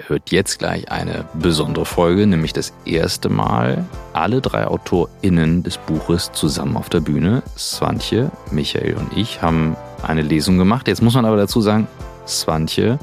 Ihr 0.00 0.08
hört 0.08 0.30
jetzt 0.30 0.58
gleich 0.60 0.90
eine 0.90 1.26
besondere 1.34 1.84
Folge, 1.84 2.26
nämlich 2.26 2.54
das 2.54 2.72
erste 2.86 3.28
Mal 3.28 3.84
alle 4.14 4.40
drei 4.40 4.66
AutorInnen 4.66 5.62
des 5.62 5.76
Buches 5.76 6.32
zusammen 6.32 6.78
auf 6.78 6.88
der 6.88 7.00
Bühne. 7.00 7.42
Swantje, 7.58 8.30
Michael 8.50 8.94
und 8.94 9.14
ich 9.14 9.42
haben 9.42 9.76
eine 10.02 10.22
Lesung 10.22 10.56
gemacht. 10.56 10.88
Jetzt 10.88 11.02
muss 11.02 11.12
man 11.12 11.26
aber 11.26 11.36
dazu 11.36 11.60
sagen, 11.60 11.86
Swantje 12.26 12.98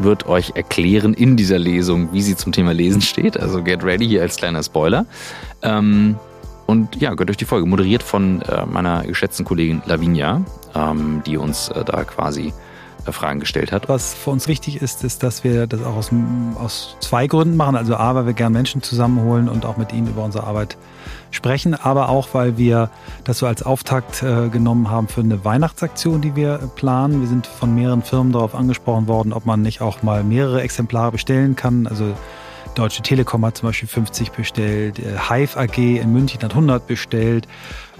wird 0.00 0.26
euch 0.26 0.56
erklären 0.56 1.14
in 1.14 1.36
dieser 1.36 1.60
Lesung, 1.60 2.12
wie 2.12 2.22
sie 2.22 2.34
zum 2.34 2.50
Thema 2.50 2.72
Lesen 2.72 3.00
steht. 3.00 3.38
Also 3.38 3.62
get 3.62 3.84
ready 3.84 4.08
hier 4.08 4.22
als 4.22 4.38
kleiner 4.38 4.64
Spoiler. 4.64 5.06
Ähm, 5.62 6.16
und 6.66 7.00
ja, 7.00 7.12
gehört 7.12 7.30
euch 7.30 7.36
die 7.36 7.44
Folge. 7.44 7.68
Moderiert 7.68 8.02
von 8.02 8.42
äh, 8.42 8.66
meiner 8.66 9.04
geschätzten 9.04 9.44
Kollegin 9.44 9.82
Lavinia, 9.86 10.42
ähm, 10.74 11.22
die 11.24 11.36
uns 11.36 11.68
äh, 11.68 11.84
da 11.84 12.02
quasi 12.02 12.52
Fragen 13.12 13.40
gestellt 13.40 13.72
hat. 13.72 13.88
Was 13.88 14.14
für 14.14 14.30
uns 14.30 14.48
wichtig 14.48 14.82
ist, 14.82 15.04
ist, 15.04 15.22
dass 15.22 15.44
wir 15.44 15.66
das 15.66 15.82
auch 15.82 15.96
aus, 15.96 16.10
aus 16.56 16.96
zwei 17.00 17.26
Gründen 17.26 17.56
machen. 17.56 17.76
Also 17.76 17.96
A, 17.96 18.14
weil 18.14 18.26
wir 18.26 18.32
gern 18.32 18.52
Menschen 18.52 18.82
zusammenholen 18.82 19.48
und 19.48 19.64
auch 19.64 19.76
mit 19.76 19.92
ihnen 19.92 20.08
über 20.08 20.24
unsere 20.24 20.44
Arbeit 20.44 20.76
sprechen, 21.30 21.74
aber 21.74 22.08
auch, 22.08 22.28
weil 22.32 22.56
wir 22.56 22.90
das 23.24 23.38
so 23.38 23.46
als 23.46 23.62
Auftakt 23.62 24.22
äh, 24.22 24.48
genommen 24.48 24.90
haben 24.90 25.08
für 25.08 25.20
eine 25.20 25.44
Weihnachtsaktion, 25.44 26.20
die 26.20 26.34
wir 26.34 26.58
planen. 26.76 27.20
Wir 27.20 27.28
sind 27.28 27.46
von 27.46 27.74
mehreren 27.74 28.02
Firmen 28.02 28.32
darauf 28.32 28.54
angesprochen 28.54 29.06
worden, 29.06 29.32
ob 29.32 29.46
man 29.46 29.62
nicht 29.62 29.80
auch 29.80 30.02
mal 30.02 30.24
mehrere 30.24 30.62
Exemplare 30.62 31.12
bestellen 31.12 31.56
kann. 31.56 31.86
Also 31.86 32.14
Deutsche 32.76 33.02
Telekom 33.02 33.44
hat 33.46 33.56
zum 33.56 33.70
Beispiel 33.70 33.88
50 33.88 34.32
bestellt, 34.32 34.98
äh, 34.98 35.16
Hive 35.30 35.58
AG 35.58 35.78
in 35.78 36.12
München 36.12 36.42
hat 36.42 36.50
100 36.50 36.86
bestellt. 36.86 37.48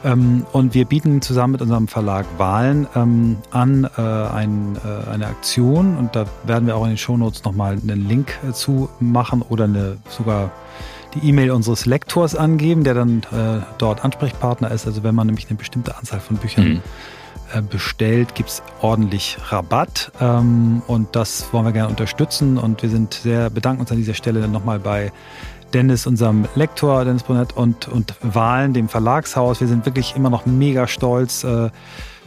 Ähm, 0.06 0.46
und 0.52 0.73
wir 0.73 0.84
bieten 0.84 1.20
zusammen 1.20 1.52
mit 1.52 1.62
unserem 1.62 1.88
Verlag 1.88 2.27
Wahlen 2.38 2.87
ähm, 2.95 3.38
an 3.51 3.84
äh, 3.84 4.01
ein, 4.01 4.77
äh, 4.77 5.10
eine 5.10 5.27
Aktion. 5.27 5.97
Und 5.97 6.14
da 6.14 6.27
werden 6.45 6.66
wir 6.69 6.77
auch 6.77 6.84
in 6.84 6.91
den 6.91 6.98
Shownotes 6.98 7.42
nochmal 7.42 7.73
einen 7.73 8.09
Link 8.09 8.38
zu 8.52 8.88
machen 9.00 9.42
oder 9.42 9.64
eine, 9.64 9.98
sogar 10.09 10.52
die 11.14 11.28
E-Mail 11.28 11.50
unseres 11.50 11.86
Lektors 11.86 12.36
angeben, 12.36 12.84
der 12.84 12.92
dann 12.92 13.22
dort 13.78 14.05
Ansprechpartner 14.05 14.70
ist. 14.70 14.86
Also 14.86 15.03
wenn 15.03 15.14
man 15.14 15.27
nämlich 15.27 15.48
eine 15.48 15.56
bestimmte 15.56 15.97
Anzahl 15.97 16.20
von 16.20 16.36
Büchern 16.36 16.69
mhm. 16.69 16.83
äh, 17.55 17.62
bestellt, 17.62 18.34
gibt 18.34 18.50
es 18.50 18.62
ordentlich 18.83 19.38
Rabatt. 19.48 20.12
Ähm, 20.20 20.83
und 20.86 21.16
das 21.16 21.53
wollen 21.53 21.64
wir 21.64 21.72
gerne 21.72 21.88
unterstützen. 21.88 22.59
Und 22.59 22.83
wir 22.83 22.91
sind 22.91 23.14
sehr, 23.14 23.48
bedanken 23.48 23.81
uns 23.81 23.91
an 23.91 23.97
dieser 23.97 24.14
Stelle 24.14 24.42
dann 24.42 24.53
nochmal 24.53 24.78
bei 24.78 25.11
Dennis, 25.72 26.06
unserem 26.06 26.47
Lektor, 26.55 27.05
Dennis 27.05 27.22
Brunett 27.22 27.56
und, 27.56 27.89
und 27.89 28.14
Wahlen, 28.22 28.72
dem 28.72 28.89
Verlagshaus. 28.89 29.61
Wir 29.61 29.69
sind 29.69 29.86
wirklich 29.86 30.14
immer 30.17 30.31
noch 30.31 30.47
mega 30.47 30.86
stolz 30.86 31.45
äh, 31.45 31.70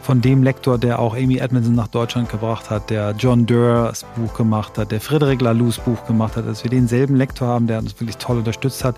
von 0.00 0.20
dem 0.20 0.42
Lektor, 0.42 0.78
der 0.78 0.98
auch 0.98 1.14
Amy 1.14 1.38
Edmondson 1.38 1.74
nach 1.74 1.88
Deutschland 1.88 2.28
gebracht 2.28 2.70
hat, 2.70 2.90
der 2.90 3.14
John 3.18 3.46
Durrs 3.46 4.04
Buch 4.16 4.34
gemacht 4.34 4.78
hat, 4.78 4.92
der 4.92 5.00
Friedrich 5.00 5.40
Laloux 5.40 5.78
Buch 5.84 6.06
gemacht 6.06 6.36
hat, 6.36 6.46
dass 6.46 6.64
wir 6.64 6.70
denselben 6.70 7.16
Lektor 7.16 7.48
haben, 7.48 7.66
der 7.66 7.78
uns 7.78 7.98
wirklich 8.00 8.16
toll 8.16 8.38
unterstützt 8.38 8.82
hat 8.82 8.96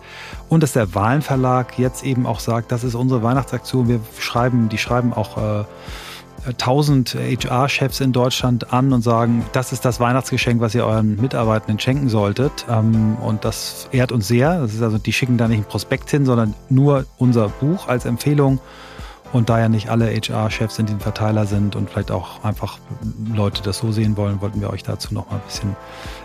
und 0.48 0.62
dass 0.62 0.72
der 0.72 0.94
Wahlenverlag 0.94 1.78
jetzt 1.78 2.04
eben 2.04 2.26
auch 2.26 2.40
sagt, 2.40 2.70
das 2.72 2.84
ist 2.84 2.94
unsere 2.94 3.22
Weihnachtsaktion. 3.22 3.88
Wir 3.88 4.00
schreiben, 4.18 4.68
die 4.68 4.78
schreiben 4.78 5.12
auch 5.12 5.36
äh, 5.38 5.64
1000 6.46 7.14
HR-Chefs 7.14 8.00
in 8.00 8.12
Deutschland 8.12 8.72
an 8.72 8.92
und 8.92 9.02
sagen, 9.02 9.44
das 9.52 9.72
ist 9.72 9.84
das 9.84 10.00
Weihnachtsgeschenk, 10.00 10.60
was 10.60 10.74
ihr 10.74 10.84
euren 10.84 11.20
Mitarbeitenden 11.20 11.78
schenken 11.78 12.08
solltet. 12.08 12.66
Ähm, 12.68 13.16
und 13.16 13.44
das 13.44 13.88
ehrt 13.92 14.12
uns 14.12 14.28
sehr. 14.28 14.60
Das 14.60 14.74
ist 14.74 14.82
also, 14.82 14.98
die 14.98 15.12
schicken 15.12 15.38
da 15.38 15.48
nicht 15.48 15.58
ein 15.58 15.64
Prospekt 15.64 16.10
hin, 16.10 16.24
sondern 16.24 16.54
nur 16.68 17.06
unser 17.18 17.48
Buch 17.48 17.88
als 17.88 18.04
Empfehlung. 18.04 18.60
Und 19.32 19.48
da 19.48 19.58
ja 19.58 19.68
nicht 19.68 19.88
alle 19.88 20.06
HR-Chefs 20.06 20.78
in 20.78 20.86
den 20.86 21.00
Verteiler 21.00 21.46
sind 21.46 21.74
und 21.74 21.90
vielleicht 21.90 22.10
auch 22.10 22.44
einfach 22.44 22.78
Leute 23.32 23.62
das 23.62 23.78
so 23.78 23.90
sehen 23.90 24.14
wollen, 24.16 24.42
wollten 24.42 24.60
wir 24.60 24.70
euch 24.70 24.82
dazu 24.82 25.14
noch 25.14 25.30
mal 25.30 25.36
ein 25.36 25.42
bisschen 25.46 25.74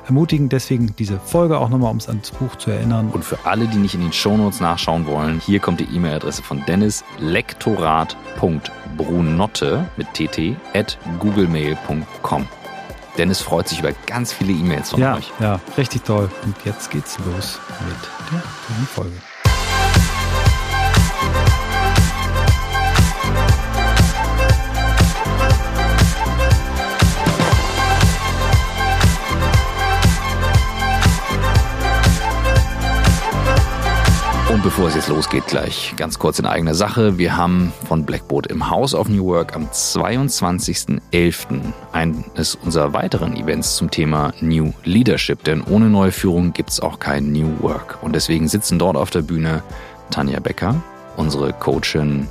ermutigen. 0.05 0.49
Deswegen 0.49 0.93
diese 0.97 1.19
Folge 1.19 1.59
auch 1.59 1.69
nochmal, 1.69 1.91
um 1.91 1.97
es 1.97 2.09
ans 2.09 2.31
Buch 2.31 2.55
zu 2.57 2.71
erinnern. 2.71 3.11
Und 3.11 3.23
für 3.23 3.37
alle, 3.45 3.67
die 3.67 3.77
nicht 3.77 3.93
in 3.93 4.01
den 4.01 4.11
Shownotes 4.11 4.59
nachschauen 4.59 5.05
wollen, 5.05 5.39
hier 5.39 5.59
kommt 5.59 5.79
die 5.79 5.85
E-Mail-Adresse 5.85 6.41
von 6.43 6.65
Dennis, 6.65 7.05
lektorat.brunotte 7.19 9.85
mit 9.95 10.13
tt 10.13 10.57
at 10.73 10.97
googlemail.com. 11.19 12.47
Dennis 13.17 13.41
freut 13.41 13.67
sich 13.67 13.79
über 13.79 13.91
ganz 14.05 14.31
viele 14.31 14.53
E-Mails 14.53 14.91
von 14.91 14.99
ja, 14.99 15.15
euch. 15.15 15.31
Ja, 15.39 15.59
richtig 15.77 16.03
toll. 16.03 16.29
Und 16.43 16.55
jetzt 16.65 16.91
geht's 16.91 17.17
los 17.19 17.59
mit 17.87 17.97
der 18.31 18.41
Folge. 18.87 19.15
Bevor 34.77 34.89
es 34.89 34.95
jetzt 34.95 35.09
losgeht, 35.09 35.47
gleich 35.47 35.95
ganz 35.97 36.19
kurz 36.19 36.37
in 36.37 36.45
eigener 36.45 36.75
Sache. 36.75 37.17
Wir 37.17 37.35
haben 37.35 37.73
von 37.87 38.05
Blackboard 38.05 38.45
im 38.45 38.69
House 38.69 38.93
of 38.93 39.09
New 39.09 39.25
Work 39.25 39.55
am 39.55 39.65
22.11. 39.69 41.01
eines 41.93 42.53
unserer 42.53 42.93
weiteren 42.93 43.35
Events 43.35 43.75
zum 43.75 43.89
Thema 43.89 44.35
New 44.39 44.71
Leadership. 44.83 45.43
Denn 45.45 45.63
ohne 45.63 45.89
neue 45.89 46.11
Führung 46.11 46.53
gibt 46.53 46.69
es 46.69 46.79
auch 46.79 46.99
kein 46.99 47.31
New 47.31 47.59
Work. 47.61 47.97
Und 48.03 48.13
deswegen 48.13 48.47
sitzen 48.47 48.77
dort 48.77 48.97
auf 48.97 49.09
der 49.09 49.23
Bühne 49.23 49.63
Tanja 50.11 50.39
Becker, 50.39 50.75
unsere 51.15 51.53
Coachin 51.53 52.27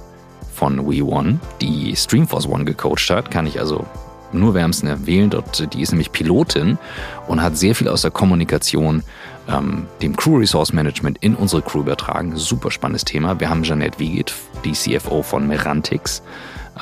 von 0.55 0.89
WeOne, 0.89 1.41
die 1.61 1.97
Streamforce 1.97 2.47
One 2.47 2.65
gecoacht 2.65 3.11
hat. 3.11 3.33
Kann 3.33 3.49
ich 3.49 3.59
also 3.59 3.85
nur 4.31 4.55
wärmsten 4.55 4.87
empfehlen. 4.87 5.31
Dort, 5.31 5.75
die 5.75 5.83
ist 5.83 5.91
nämlich 5.91 6.13
Pilotin 6.13 6.79
und 7.27 7.43
hat 7.43 7.57
sehr 7.57 7.75
viel 7.75 7.89
aus 7.89 8.03
der 8.03 8.13
Kommunikation 8.13 9.03
ähm, 9.49 9.87
dem 10.03 10.17
Crew 10.17 10.39
Resource 10.39 10.73
Management 10.73 11.19
in 11.21 11.35
unsere 11.35 11.63
Crew 11.63 11.81
übertragen. 11.81 12.37
Super 12.37 12.71
spannendes 12.71 13.05
Thema. 13.05 13.41
Wir 13.41 13.49
haben 13.49 13.63
Jeanette 13.63 13.99
Wiegit, 13.99 14.35
die 14.65 14.73
CFO 14.73 15.23
von 15.23 15.47
Merantix. 15.47 16.23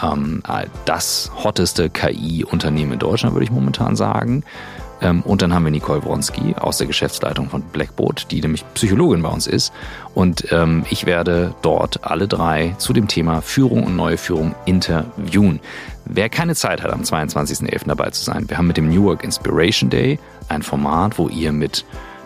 Ähm, 0.03 0.43
das 0.85 1.31
hotteste 1.43 1.91
KI-Unternehmen 1.91 2.93
in 2.93 2.99
Deutschland, 2.99 3.35
würde 3.35 3.45
ich 3.45 3.51
momentan 3.51 3.97
sagen. 3.97 4.45
Ähm, 5.01 5.23
und 5.23 5.43
dann 5.43 5.53
haben 5.53 5.65
wir 5.65 5.71
Nicole 5.71 6.03
Wronski 6.03 6.55
aus 6.59 6.79
der 6.79 6.87
Geschäftsleitung 6.87 7.49
von 7.51 7.63
Blackboard, 7.63 8.31
die 8.31 8.41
nämlich 8.41 8.65
Psychologin 8.75 9.23
bei 9.23 9.29
uns 9.29 9.47
ist. 9.47 9.73
Und 10.15 10.51
ähm, 10.51 10.85
ich 10.91 11.07
werde 11.07 11.55
dort 11.63 12.05
alle 12.05 12.27
drei 12.27 12.75
zu 12.79 12.93
dem 12.93 13.09
Thema 13.09 13.43
Führung 13.43 13.85
und 13.85 13.97
neue 13.97 14.17
Führung 14.17 14.55
interviewen. 14.65 15.61
Wer 16.07 16.29
keine 16.29 16.55
Zeit 16.55 16.83
hat, 16.83 16.93
am 16.93 17.03
22.11. 17.03 17.87
dabei 17.87 18.11
zu 18.11 18.25
sein, 18.25 18.49
wir 18.49 18.59
haben 18.59 18.67
mit 18.67 18.77
dem 18.77 18.89
New 18.89 19.05
Work 19.05 19.25
Inspiration 19.25 19.91
Day 19.91 20.19
ein 20.49 20.63
Format, 20.63 21.19
wo 21.19 21.29
ihr 21.29 21.53
mit 21.53 21.85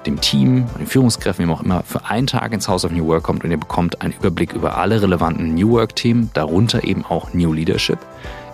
dem 0.08 0.20
Team, 0.20 0.66
den 0.78 0.86
Führungskräften, 0.86 1.46
wie 1.46 1.52
auch 1.52 1.62
immer, 1.62 1.82
für 1.82 2.06
einen 2.06 2.26
Tag 2.26 2.52
ins 2.52 2.66
House 2.66 2.84
of 2.84 2.92
New 2.92 3.06
Work 3.06 3.24
kommt 3.24 3.44
und 3.44 3.50
ihr 3.50 3.58
bekommt 3.58 4.00
einen 4.00 4.14
Überblick 4.14 4.54
über 4.54 4.78
alle 4.78 5.02
relevanten 5.02 5.54
New 5.54 5.72
Work-Themen, 5.72 6.30
darunter 6.32 6.82
eben 6.82 7.04
auch 7.04 7.34
New 7.34 7.52
Leadership, 7.52 7.98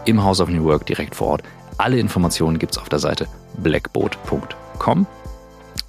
im 0.05 0.23
House 0.23 0.41
of 0.41 0.49
New 0.49 0.65
Work 0.65 0.87
direkt 0.87 1.15
vor 1.15 1.29
Ort. 1.29 1.43
Alle 1.79 1.99
Informationen 1.99 2.59
gibt 2.59 2.73
es 2.73 2.79
auf 2.79 2.89
der 2.89 2.99
Seite 2.99 3.29
blackboat.com 3.59 5.07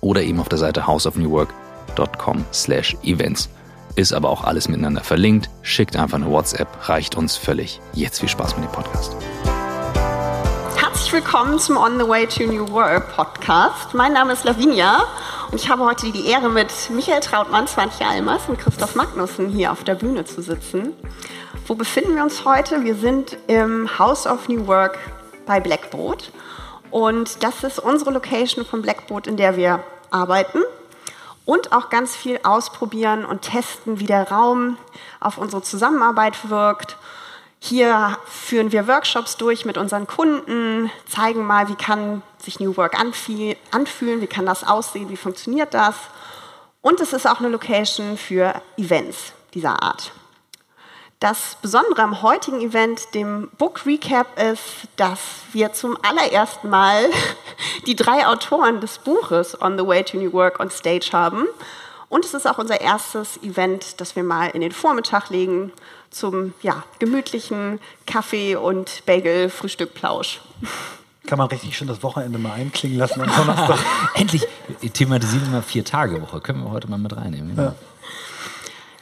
oder 0.02 0.22
eben 0.22 0.40
auf 0.40 0.50
der 0.50 0.59
Seite 0.59 0.86
houseofnewwork.com 0.86 2.46
slash 2.53 2.96
events. 3.03 3.50
Ist 3.96 4.14
aber 4.14 4.30
auch 4.30 4.44
alles 4.44 4.68
miteinander 4.68 5.02
verlinkt. 5.02 5.50
Schickt 5.64 5.96
einfach 5.96 6.18
eine 6.18 6.30
WhatsApp, 6.30 6.68
reicht 6.90 7.16
uns 7.16 7.38
völlig. 7.38 7.80
Jetzt 7.94 8.20
viel 8.20 8.30
Spaß 8.30 8.56
mit 8.58 8.66
dem 8.66 8.72
Podcast. 8.72 9.16
Herzlich 10.76 11.12
willkommen 11.14 11.59
zum 11.59 11.78
On 11.78 11.97
the 11.97 12.08
Way 12.08 12.28
to 12.28 12.44
New 12.44 12.70
Work 12.72 13.16
Podcast. 13.16 13.94
Mein 13.94 14.14
Name 14.14 14.34
ist 14.34 14.44
Lavinia 14.44 15.03
ich 15.55 15.69
habe 15.69 15.85
heute 15.85 16.11
die 16.11 16.27
Ehre, 16.27 16.49
mit 16.49 16.69
Michael 16.89 17.21
Trautmann, 17.21 17.66
Swantje 17.66 18.05
Almers 18.05 18.49
und 18.49 18.59
Christoph 18.59 18.95
Magnussen 18.95 19.47
hier 19.47 19.71
auf 19.71 19.85
der 19.85 19.95
Bühne 19.95 20.25
zu 20.25 20.41
sitzen. 20.41 20.91
Wo 21.66 21.75
befinden 21.75 22.16
wir 22.16 22.23
uns 22.23 22.43
heute? 22.43 22.83
Wir 22.83 22.95
sind 22.95 23.38
im 23.47 23.97
House 23.97 24.27
of 24.27 24.49
New 24.49 24.67
Work 24.67 24.99
bei 25.45 25.61
Blackboard. 25.61 26.31
Und 26.91 27.41
das 27.41 27.63
ist 27.63 27.79
unsere 27.79 28.11
Location 28.11 28.66
von 28.66 28.81
Blackboard, 28.81 29.27
in 29.27 29.38
der 29.38 29.55
wir 29.55 29.81
arbeiten 30.11 30.59
und 31.46 31.72
auch 31.72 31.90
ganz 31.90 32.17
viel 32.17 32.37
ausprobieren 32.43 33.23
und 33.23 33.43
testen, 33.43 33.99
wie 33.99 34.08
der 34.08 34.29
Raum 34.29 34.78
auf 35.22 35.37
unsere 35.37 35.61
Zusammenarbeit 35.61 36.49
wirkt. 36.49 36.97
Hier 37.67 38.20
führen 38.28 38.72
wir 38.72 38.88
Workshops 38.88 39.38
durch 39.38 39.66
mit 39.66 39.79
unseren 39.79 40.06
Kunden, 40.06 40.91
zeigen 41.09 41.47
mal, 41.47 41.67
wie 41.67 41.73
kann 41.73 42.22
sich 42.38 42.59
New 42.59 42.78
Work 42.78 42.94
anfühlen, 42.94 44.22
wie 44.22 44.28
kann 44.28 44.46
das 44.46 44.64
aussehen, 44.64 45.09
wie 45.09 45.17
funktioniert 45.17 45.73
das. 45.73 45.96
Und 46.82 47.02
es 47.02 47.12
ist 47.12 47.28
auch 47.28 47.40
eine 47.40 47.50
Location 47.50 48.20
für 48.20 48.62
Events 48.78 49.34
dieser 49.56 49.82
Art. 49.82 50.12
Das 51.20 51.58
Besondere 51.59 52.03
am 52.03 52.22
heutigen 52.22 52.62
Event, 52.62 53.16
dem 53.16 53.50
Book 53.58 53.88
Recap, 53.88 54.40
ist, 54.40 54.61
dass 54.96 55.20
wir 55.52 55.73
zum 55.73 55.97
allerersten 56.03 56.70
Mal 56.70 57.09
die 57.88 57.96
drei 57.96 58.28
Autoren 58.28 58.79
des 58.79 59.00
Buches 59.00 59.59
On 59.59 59.76
the 59.76 59.88
Way 59.88 60.03
to 60.03 60.18
New 60.18 60.32
Work 60.34 60.59
on 60.59 60.70
Stage 60.70 61.09
haben. 61.14 61.47
Und 62.09 62.25
es 62.25 62.34
ist 62.34 62.47
auch 62.47 62.57
unser 62.57 62.81
erstes 62.81 63.37
Event, 63.43 63.99
das 63.99 64.16
wir 64.16 64.23
mal 64.23 64.47
in 64.47 64.61
den 64.61 64.72
Vormittag 64.72 65.29
legen 65.29 65.72
zum 66.11 66.53
ja, 66.61 66.84
gemütlichen 66.99 67.79
Kaffee- 68.05 68.55
und 68.55 69.05
Bagel-Frühstückplausch. 69.05 70.41
Kann 71.25 71.40
man 71.40 71.47
richtig 71.47 71.75
schon 71.75 71.87
das 71.87 72.03
Wochenende 72.03 72.37
mal 72.37 72.53
einklingen 72.53 72.99
lassen 72.99 73.22
am 73.22 73.35
Donnerstag. 73.35 73.79
Endlich 74.13 74.47
thematisieren 74.93 75.46
wir 75.46 75.52
mal 75.53 75.61
vier 75.63 75.84
Tage 75.84 76.22
Woche. 76.22 76.40
Können 76.40 76.63
wir 76.63 76.72
heute 76.72 76.87
mal 76.87 76.99
mit 76.99 77.16
reinnehmen. 77.16 77.55
Ja. 77.57 77.73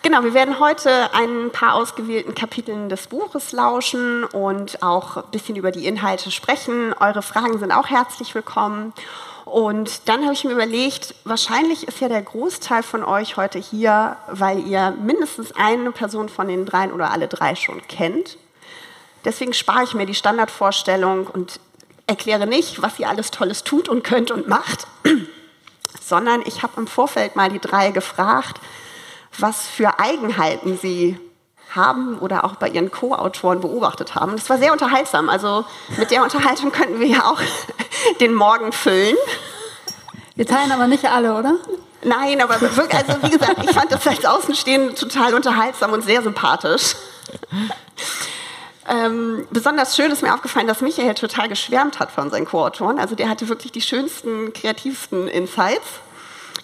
Genau, 0.03 0.23
wir 0.23 0.33
werden 0.33 0.59
heute 0.59 1.13
ein 1.13 1.49
paar 1.51 1.75
ausgewählten 1.75 2.35
Kapiteln 2.35 2.89
des 2.89 3.07
Buches 3.07 3.51
lauschen 3.51 4.25
und 4.25 4.83
auch 4.83 5.17
ein 5.17 5.23
bisschen 5.31 5.55
über 5.55 5.71
die 5.71 5.85
Inhalte 5.85 6.29
sprechen. 6.29 6.93
Eure 6.99 7.21
Fragen 7.21 7.57
sind 7.57 7.71
auch 7.71 7.87
herzlich 7.87 8.35
willkommen. 8.35 8.93
Und 9.45 10.07
dann 10.07 10.23
habe 10.23 10.33
ich 10.33 10.43
mir 10.45 10.51
überlegt, 10.51 11.15
wahrscheinlich 11.25 11.87
ist 11.87 11.99
ja 11.99 12.07
der 12.07 12.21
Großteil 12.21 12.81
von 12.81 13.03
euch 13.03 13.35
heute 13.35 13.59
hier, 13.59 14.15
weil 14.27 14.65
ihr 14.65 14.91
mindestens 14.91 15.51
eine 15.53 15.91
Person 15.91 16.29
von 16.29 16.47
den 16.47 16.65
dreien 16.65 16.93
oder 16.93 17.11
alle 17.11 17.27
drei 17.27 17.55
schon 17.55 17.85
kennt. 17.87 18.37
Deswegen 19.25 19.53
spare 19.53 19.83
ich 19.83 19.93
mir 19.93 20.05
die 20.05 20.15
Standardvorstellung 20.15 21.27
und 21.27 21.59
erkläre 22.07 22.47
nicht, 22.47 22.81
was 22.81 22.99
ihr 22.99 23.09
alles 23.09 23.31
Tolles 23.31 23.63
tut 23.63 23.89
und 23.89 24.03
könnt 24.03 24.31
und 24.31 24.47
macht, 24.47 24.87
sondern 26.01 26.41
ich 26.45 26.63
habe 26.63 26.73
im 26.77 26.87
Vorfeld 26.87 27.35
mal 27.35 27.49
die 27.49 27.59
drei 27.59 27.91
gefragt, 27.91 28.59
was 29.37 29.67
für 29.67 29.99
Eigenheiten 29.99 30.77
sie 30.77 31.19
haben 31.75 32.17
oder 32.19 32.43
auch 32.43 32.55
bei 32.55 32.69
ihren 32.69 32.91
Co-Autoren 32.91 33.61
beobachtet 33.61 34.15
haben. 34.15 34.33
Das 34.35 34.49
war 34.49 34.57
sehr 34.57 34.71
unterhaltsam. 34.71 35.29
Also 35.29 35.65
mit 35.97 36.11
der 36.11 36.23
Unterhaltung 36.23 36.71
könnten 36.71 36.99
wir 36.99 37.07
ja 37.07 37.25
auch 37.25 37.41
den 38.19 38.33
Morgen 38.33 38.71
füllen. 38.71 39.15
Wir 40.35 40.45
teilen 40.45 40.71
aber 40.71 40.87
nicht 40.87 41.05
alle, 41.05 41.35
oder? 41.35 41.55
Nein, 42.03 42.41
aber 42.41 42.59
wirklich, 42.59 42.93
also 42.93 43.21
wie 43.23 43.29
gesagt, 43.29 43.63
ich 43.63 43.71
fand 43.71 43.91
das 43.91 44.05
als 44.05 44.25
Außenstehende 44.25 44.95
total 44.95 45.33
unterhaltsam 45.35 45.93
und 45.93 46.03
sehr 46.03 46.21
sympathisch. 46.21 46.95
Ähm, 48.89 49.47
besonders 49.51 49.95
schön 49.95 50.11
ist 50.11 50.21
mir 50.21 50.33
aufgefallen, 50.33 50.67
dass 50.67 50.81
Michael 50.81 51.13
total 51.13 51.47
geschwärmt 51.47 51.99
hat 51.99 52.11
von 52.11 52.29
seinen 52.29 52.45
Co-Autoren. 52.45 52.99
Also 52.99 53.15
der 53.15 53.29
hatte 53.29 53.47
wirklich 53.47 53.71
die 53.71 53.81
schönsten, 53.81 54.51
kreativsten 54.51 55.27
Insights. 55.27 56.01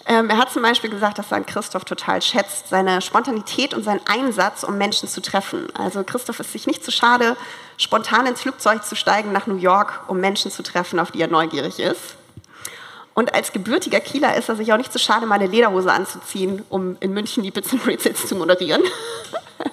Ähm, 0.10 0.28
er 0.32 0.40
hat 0.40 0.52
zum 0.52 0.64
Beispiel 0.64 0.90
gesagt, 0.90 1.20
dass 1.20 1.32
er 1.32 1.42
Christoph 1.42 1.86
total 1.86 2.20
schätzt, 2.24 2.70
seine 2.70 3.00
Spontanität 3.00 3.76
und 3.76 3.84
seinen 3.84 4.02
Einsatz, 4.08 4.64
um 4.64 4.76
Menschen 4.76 5.08
zu 5.08 5.22
treffen. 5.22 5.68
Also 5.76 6.04
Christoph 6.04 6.40
ist 6.40 6.52
sich 6.52 6.66
nicht 6.66 6.84
zu 6.84 6.92
schade, 6.92 7.38
spontan 7.78 8.26
ins 8.26 8.42
Flugzeug 8.42 8.84
zu 8.84 8.96
steigen 8.96 9.32
nach 9.32 9.46
New 9.46 9.58
York, 9.58 10.02
um 10.08 10.20
Menschen 10.20 10.50
zu 10.50 10.64
treffen, 10.64 11.00
auf 11.00 11.12
die 11.12 11.22
er 11.22 11.28
neugierig 11.28 11.80
ist. 11.80 12.16
Und 13.14 13.36
als 13.36 13.52
gebürtiger 13.52 14.00
Kieler 14.00 14.36
ist 14.36 14.50
er 14.50 14.56
sich 14.56 14.74
auch 14.74 14.78
nicht 14.78 14.92
zu 14.92 14.98
schade, 14.98 15.28
mal 15.28 15.36
eine 15.36 15.46
Lederhose 15.46 15.92
anzuziehen, 15.92 16.66
um 16.70 16.98
in 17.02 17.14
München 17.14 17.44
die 17.44 17.52
Bits 17.52 17.72
and 17.72 17.84
Pretzels 17.84 18.26
zu 18.26 18.36
moderieren. 18.36 18.82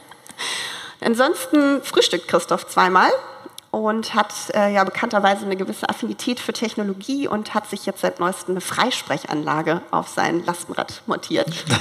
Ansonsten 1.00 1.82
frühstückt 1.82 2.28
Christoph 2.28 2.66
zweimal 2.66 3.10
und 3.76 4.14
hat 4.14 4.32
äh, 4.54 4.72
ja 4.72 4.84
bekannterweise 4.84 5.44
eine 5.44 5.54
gewisse 5.54 5.90
Affinität 5.90 6.40
für 6.40 6.54
Technologie 6.54 7.28
und 7.28 7.52
hat 7.52 7.68
sich 7.68 7.84
jetzt 7.84 8.00
seit 8.00 8.20
neuestem 8.20 8.54
eine 8.54 8.62
Freisprechanlage 8.62 9.82
auf 9.90 10.08
sein 10.08 10.44
Lastenrad 10.44 11.02
montiert. 11.06 11.64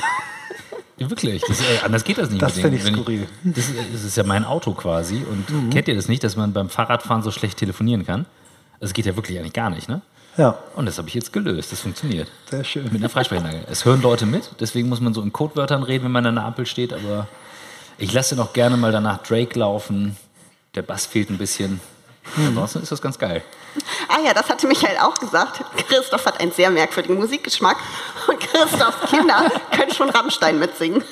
Ja, 0.98 1.10
wirklich, 1.10 1.44
das, 1.46 1.60
äh, 1.60 1.64
anders 1.84 2.06
geht 2.06 2.18
das 2.18 2.30
nicht. 2.30 2.42
Das 2.42 2.54
finde 2.54 2.78
ich 2.78 2.84
skurril. 2.86 3.28
Das, 3.44 3.66
das, 3.92 4.06
ist 4.06 4.16
ja 4.16 4.24
mein 4.24 4.46
Auto 4.46 4.74
quasi. 4.74 5.26
Und 5.30 5.50
mhm. 5.50 5.70
kennt 5.70 5.90
ihr 5.90 5.96
das 5.96 6.08
nicht, 6.08 6.24
dass 6.24 6.38
man 6.38 6.54
beim 6.54 6.70
Fahrradfahren 6.70 7.22
so 7.22 7.32
schlecht 7.32 7.58
telefonieren 7.58 8.06
kann? 8.06 8.26
Das 8.80 8.94
geht 8.94 9.06
ja 9.06 9.14
wirklich 9.18 9.38
eigentlich 9.38 9.52
gar 9.52 9.70
nicht, 9.70 9.90
ne? 9.90 10.00
Ja. 10.38 10.58
Und 10.74 10.86
das 10.86 10.98
habe 10.98 11.10
ich 11.10 11.14
jetzt 11.14 11.34
gelöst. 11.34 11.74
Das 11.74 11.82
funktioniert. 11.82 12.32
Sehr 12.50 12.64
schön. 12.64 12.86
Mit 12.86 12.96
einer 12.96 13.10
Freisprechanlage. 13.10 13.66
Es 13.70 13.84
hören 13.84 14.02
Leute 14.02 14.26
mit, 14.26 14.52
deswegen 14.62 14.88
muss 14.88 15.02
man 15.02 15.14
so 15.14 15.22
in 15.22 15.34
Codewörtern 15.34 15.84
reden, 15.84 16.06
wenn 16.06 16.14
man 16.14 16.26
an 16.28 16.36
der 16.36 16.46
Ampel 16.46 16.66
steht, 16.66 16.94
aber 16.94 17.28
ich 17.98 18.14
lasse 18.14 18.38
noch 18.38 18.54
gerne 18.54 18.78
mal 18.78 18.94
danach 18.94 19.18
Drake 19.18 19.60
laufen. 19.60 20.16
Der 20.76 20.82
Bass 20.82 21.06
fehlt 21.06 21.30
ein 21.30 21.38
bisschen. 21.38 21.80
Hm. 22.36 22.48
Ansonsten 22.48 22.82
ist 22.82 22.92
das 22.92 23.02
ganz 23.02 23.18
geil. 23.18 23.44
Ah 24.08 24.20
ja, 24.26 24.34
das 24.34 24.50
hatte 24.50 24.68
Michael 24.68 24.98
auch 24.98 25.16
gesagt. 25.16 25.64
Christoph 25.88 26.26
hat 26.26 26.40
einen 26.40 26.52
sehr 26.52 26.70
merkwürdigen 26.70 27.18
Musikgeschmack 27.18 27.78
und 28.28 28.40
Christophs 28.40 29.10
Kinder 29.10 29.52
können 29.72 29.94
schon 29.94 30.10
Rammstein 30.10 30.60
mitsingen. 30.60 31.04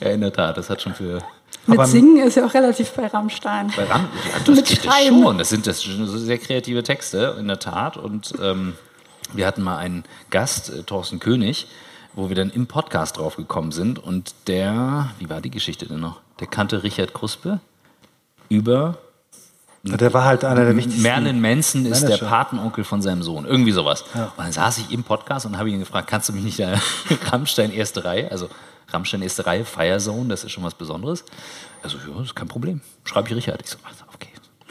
Ja, 0.00 0.10
in 0.10 0.20
der 0.20 0.32
Tat, 0.32 0.56
das 0.56 0.70
hat 0.70 0.82
schon 0.82 0.94
für. 0.94 1.22
Mit 1.66 1.78
Aber 1.78 1.86
Singen 1.86 2.18
ist 2.26 2.36
ja 2.36 2.44
auch 2.44 2.52
relativ 2.52 2.90
bei 2.90 3.06
Rammstein. 3.06 3.72
Bei 3.74 3.84
Rammstein, 3.84 4.32
ja, 4.32 4.38
das 4.44 4.56
Mit 4.56 4.66
geht 4.66 4.84
schon. 4.84 5.38
Das 5.38 5.48
sind 5.48 5.66
das 5.66 5.82
sehr 5.82 6.38
kreative 6.38 6.82
Texte, 6.82 7.36
in 7.38 7.48
der 7.48 7.58
Tat. 7.58 7.96
Und 7.96 8.34
ähm, 8.40 8.74
wir 9.32 9.46
hatten 9.46 9.62
mal 9.62 9.78
einen 9.78 10.04
Gast, 10.30 10.70
äh, 10.70 10.82
Thorsten 10.82 11.20
König, 11.20 11.66
wo 12.16 12.28
wir 12.28 12.36
dann 12.36 12.50
im 12.50 12.66
Podcast 12.66 13.18
drauf 13.18 13.36
gekommen 13.36 13.72
sind. 13.72 13.98
Und 13.98 14.34
der, 14.46 15.10
wie 15.18 15.28
war 15.28 15.40
die 15.40 15.50
Geschichte 15.50 15.86
denn 15.86 16.00
noch? 16.00 16.20
Der 16.40 16.46
kannte 16.46 16.82
Richard 16.82 17.14
Kruspe 17.14 17.60
über. 18.48 18.98
Der 19.82 20.14
war 20.14 20.24
halt 20.24 20.44
einer 20.44 20.64
der 20.64 20.76
wichtigsten. 20.76 21.02
Merlin 21.02 21.40
Manson 21.40 21.84
ist 21.84 22.02
Manager. 22.02 22.18
der 22.18 22.26
Patenonkel 22.26 22.84
von 22.84 23.02
seinem 23.02 23.22
Sohn. 23.22 23.44
Irgendwie 23.44 23.72
sowas. 23.72 24.04
Ja. 24.14 24.32
Und 24.36 24.44
dann 24.44 24.52
saß 24.52 24.78
ich 24.78 24.90
im 24.90 25.04
Podcast 25.04 25.44
und 25.44 25.58
habe 25.58 25.68
ihn 25.70 25.78
gefragt, 25.78 26.08
kannst 26.08 26.28
du 26.28 26.32
mich 26.32 26.42
nicht 26.42 26.58
der 26.58 26.80
Rammstein 27.30 27.70
erste 27.70 28.04
Reihe, 28.04 28.30
also 28.30 28.48
Rammstein 28.88 29.20
erste 29.20 29.44
Reihe, 29.44 29.64
Fire 29.64 29.98
Zone, 29.98 30.28
das 30.28 30.44
ist 30.44 30.52
schon 30.52 30.64
was 30.64 30.74
Besonderes. 30.74 31.24
Also, 31.82 31.98
ja, 31.98 32.14
das 32.16 32.28
ist 32.28 32.34
kein 32.34 32.48
Problem. 32.48 32.80
Schreibe 33.04 33.28
ich 33.28 33.34
Richard. 33.34 33.60
Ich 33.62 33.70
so, 33.70 33.76
okay. 34.14 34.30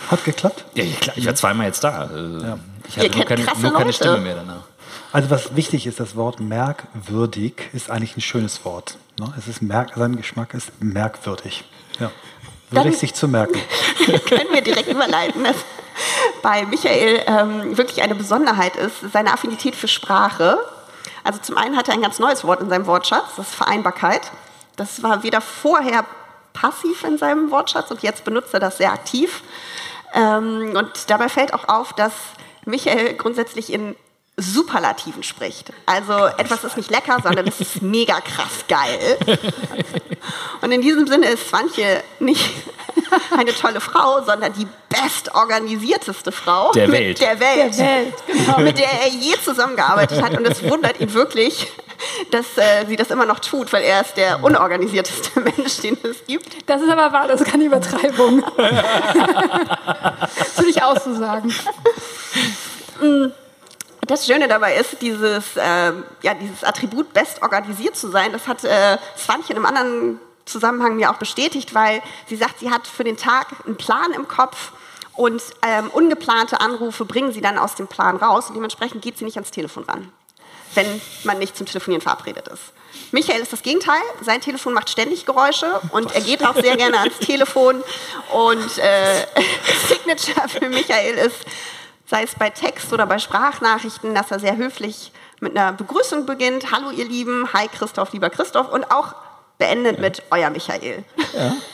Hat 0.10 0.24
geklappt? 0.24 0.66
Ja, 0.74 0.84
klar. 1.00 1.16
Ich 1.16 1.25
war 1.28 1.36
zweimal 1.36 1.68
jetzt 1.68 1.84
da. 1.84 2.06
Äh, 2.06 2.42
ja. 2.42 2.60
Ich 2.88 2.98
hatte 2.98 3.18
nur 3.18 3.25
keine, 3.25 3.46
nur 3.62 3.74
keine 3.74 3.94
Stimme 3.94 4.18
mehr 4.18 4.36
danach. 4.36 4.63
Also 5.13 5.30
was 5.30 5.56
wichtig 5.56 5.86
ist, 5.86 6.00
das 6.00 6.15
Wort 6.15 6.39
merkwürdig 6.39 7.69
ist 7.71 7.92
eigentlich 7.92 8.18
ein 8.18 8.21
schönes 8.21 8.65
Wort. 8.65 8.98
Ne? 9.19 9.31
Es 9.38 9.48
ist 9.48 9.62
merk 9.62 9.92
sein 9.95 10.15
Geschmack 10.15 10.56
ist 10.56 10.71
merkwürdig. 10.81 11.63
Ja. 12.00 12.10
Würdig 12.71 12.98
sich 12.98 13.13
zu 13.13 13.27
merken. 13.27 13.62
können 14.27 14.51
wir 14.51 14.62
direkt 14.62 14.89
überleiten, 14.89 15.44
dass 15.44 15.57
bei 16.42 16.65
Michael 16.65 17.21
ähm, 17.27 17.77
wirklich 17.77 18.01
eine 18.01 18.15
Besonderheit 18.15 18.75
ist, 18.75 18.95
seine 19.13 19.31
Affinität 19.31 19.75
für 19.75 19.88
Sprache. 19.88 20.57
Also 21.24 21.39
zum 21.39 21.57
einen 21.57 21.77
hat 21.77 21.89
er 21.89 21.94
ein 21.94 22.01
ganz 22.01 22.18
neues 22.18 22.44
Wort 22.44 22.62
in 22.62 22.69
seinem 22.69 22.88
Wortschatz, 22.88 23.36
das 23.38 23.50
ist 23.50 23.56
Vereinbarkeit. 23.56 24.31
Das 24.77 25.04
war 25.04 25.21
weder 25.21 25.42
vorher 25.42 26.06
passiv 26.54 27.04
in 27.04 27.19
seinem 27.19 27.51
Wortschatz 27.51 27.92
und 27.92 28.01
jetzt 28.01 28.24
benutzt 28.24 28.56
er 28.56 28.60
das 28.60 28.77
sehr 28.77 28.92
aktiv. 28.92 29.44
Ähm, 30.15 30.74
und 30.75 31.12
dabei 31.12 31.30
fällt 31.30 31.54
auch 31.54 31.69
auf, 31.69 31.94
dass 31.94 32.13
Michael 32.65 33.13
grundsätzlich 33.13 33.71
in 33.71 33.95
Superlativen 34.36 35.22
spricht. 35.22 35.72
Also 35.86 36.14
etwas 36.38 36.64
ist 36.64 36.76
nicht 36.76 36.90
lecker, 36.90 37.20
sondern 37.22 37.48
es 37.48 37.62
ist 37.62 37.82
mega 37.82 38.20
krass 38.20 38.66
geil. 38.68 39.18
Und 40.62 40.72
in 40.72 40.82
diesem 40.82 41.06
Sinne 41.06 41.28
ist 41.28 41.50
Swantje 41.50 42.04
nicht 42.20 42.50
eine 43.38 43.54
tolle 43.54 43.80
Frau, 43.80 44.24
sondern 44.24 44.54
die 44.54 44.68
bestorganisierteste 44.90 46.32
Frau 46.32 46.72
der 46.72 46.92
Welt. 46.92 47.20
Der 47.20 47.40
Welt, 47.40 47.78
der 47.78 47.86
Welt 47.86 48.14
genau. 48.26 48.60
mit 48.60 48.78
der 48.78 48.92
er 49.04 49.10
je 49.10 49.36
zusammengearbeitet 49.44 50.22
hat. 50.22 50.38
Und 50.38 50.48
es 50.48 50.64
wundert 50.64 51.00
ihn 51.00 51.13
wirklich, 51.13 51.68
dass 52.32 52.58
äh, 52.58 52.86
sie 52.88 52.96
das 52.96 53.12
immer 53.12 53.25
noch 53.25 53.40
tut, 53.40 53.72
weil 53.74 53.84
er 53.84 54.02
ist 54.02 54.18
der 54.18 54.44
unorganisierteste 54.44 55.40
Mensch, 55.42 55.78
den 55.82 55.98
es 56.04 56.25
gibt. 56.25 56.68
Das 56.68 56.82
ist 56.82 56.90
aber 56.90 57.12
wahr, 57.12 57.28
das 57.28 57.42
ist 57.42 57.52
keine 57.52 57.66
Übertreibung. 57.66 58.44
das 58.58 60.58
würde 60.58 60.70
ich 60.70 60.82
auch 60.82 61.00
so 61.00 61.13
sagen. 61.13 61.54
Mm. 63.02 63.43
Das 64.07 64.25
Schöne 64.25 64.48
dabei 64.48 64.75
ist, 64.75 65.01
dieses, 65.01 65.55
äh, 65.55 65.93
ja, 66.22 66.33
dieses 66.33 66.63
Attribut, 66.63 67.13
best 67.13 67.41
organisiert 67.41 67.95
zu 67.95 68.10
sein, 68.10 68.31
das 68.31 68.48
hat 68.48 68.63
äh, 68.63 68.98
Svanche 69.17 69.51
in 69.51 69.57
einem 69.57 69.65
anderen 69.65 70.19
Zusammenhang 70.45 70.95
mir 70.95 71.10
auch 71.10 71.17
bestätigt, 71.17 71.74
weil 71.74 72.01
sie 72.27 72.36
sagt, 72.36 72.60
sie 72.60 72.69
hat 72.69 72.86
für 72.86 73.03
den 73.03 73.15
Tag 73.15 73.48
einen 73.65 73.77
Plan 73.77 74.12
im 74.12 74.27
Kopf 74.27 74.72
und 75.15 75.41
ähm, 75.62 75.89
ungeplante 75.91 76.60
Anrufe 76.60 77.05
bringen 77.05 77.31
sie 77.31 77.41
dann 77.41 77.57
aus 77.57 77.75
dem 77.75 77.88
Plan 77.88 78.17
raus 78.17 78.48
und 78.50 78.55
dementsprechend 78.55 79.01
geht 79.01 79.17
sie 79.17 79.25
nicht 79.25 79.38
ans 79.38 79.51
Telefon 79.51 79.83
ran, 79.83 80.12
wenn 80.74 81.01
man 81.24 81.39
nicht 81.39 81.55
zum 81.55 81.65
Telefonieren 81.65 82.01
verabredet 82.01 82.48
ist. 82.50 82.74
Michael 83.12 83.41
ist 83.41 83.53
das 83.53 83.62
Gegenteil. 83.62 84.01
Sein 84.22 84.41
Telefon 84.41 84.74
macht 84.74 84.89
ständig 84.89 85.25
Geräusche 85.25 85.67
und 85.91 86.13
er 86.13 86.22
geht 86.22 86.45
auch 86.45 86.55
sehr 86.55 86.75
gerne 86.77 87.00
ans 87.00 87.19
Telefon. 87.19 87.83
Und 88.31 88.77
äh, 88.79 89.25
Signature 89.88 90.50
für 90.50 90.69
Michael 90.69 91.15
ist, 91.15 91.38
sei 92.05 92.24
es 92.24 92.36
bei 92.36 92.50
Text 92.50 92.91
oder 92.93 93.05
bei 93.05 93.19
Sprachnachrichten, 93.19 94.13
dass 94.13 94.31
er 94.31 94.39
sehr 94.39 94.57
höflich 94.57 95.12
mit 95.39 95.57
einer 95.57 95.74
Begrüßung 95.74 96.25
beginnt. 96.25 96.72
Hallo 96.72 96.91
ihr 96.91 97.05
Lieben, 97.05 97.51
hi 97.53 97.67
Christoph, 97.67 98.13
lieber 98.13 98.29
Christoph 98.29 98.72
und 98.72 98.91
auch 98.91 99.15
beendet 99.57 99.95
ja. 99.98 100.01
mit 100.01 100.24
euer 100.31 100.50
Michael. 100.50 101.03
Ja. 101.33 101.55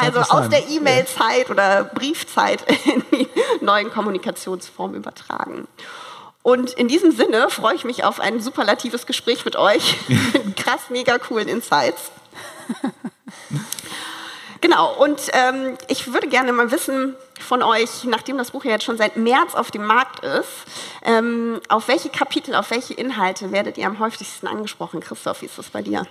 Also 0.00 0.20
aus 0.20 0.48
der 0.48 0.68
E-Mail-Zeit 0.68 1.50
oder 1.50 1.82
Briefzeit 1.82 2.62
in 2.84 3.02
die 3.10 3.28
neuen 3.60 3.90
Kommunikationsformen 3.90 4.94
übertragen. 4.94 5.66
Und 6.44 6.70
in 6.74 6.86
diesem 6.86 7.10
Sinne 7.10 7.50
freue 7.50 7.74
ich 7.74 7.84
mich 7.84 8.04
auf 8.04 8.20
ein 8.20 8.38
superlatives 8.40 9.06
Gespräch 9.06 9.44
mit 9.44 9.56
euch 9.56 9.96
mit 10.08 10.54
krass 10.54 10.82
mega 10.88 11.18
coolen 11.18 11.48
Insights. 11.48 12.12
Genau, 14.60 14.94
und 14.94 15.20
ähm, 15.32 15.76
ich 15.88 16.12
würde 16.12 16.28
gerne 16.28 16.52
mal 16.52 16.70
wissen 16.70 17.16
von 17.46 17.62
euch, 17.62 18.04
nachdem 18.04 18.36
das 18.36 18.50
Buch 18.50 18.64
ja 18.64 18.72
jetzt 18.72 18.84
schon 18.84 18.98
seit 18.98 19.16
März 19.16 19.54
auf 19.54 19.70
dem 19.70 19.86
Markt 19.86 20.24
ist, 20.24 20.48
ähm, 21.02 21.60
auf 21.68 21.88
welche 21.88 22.10
Kapitel, 22.10 22.54
auf 22.54 22.70
welche 22.70 22.94
Inhalte 22.94 23.52
werdet 23.52 23.78
ihr 23.78 23.86
am 23.86 23.98
häufigsten 23.98 24.46
angesprochen? 24.46 25.00
Christoph, 25.00 25.42
wie 25.42 25.46
ist 25.46 25.58
das 25.58 25.70
bei 25.70 25.82
dir? 25.82 26.06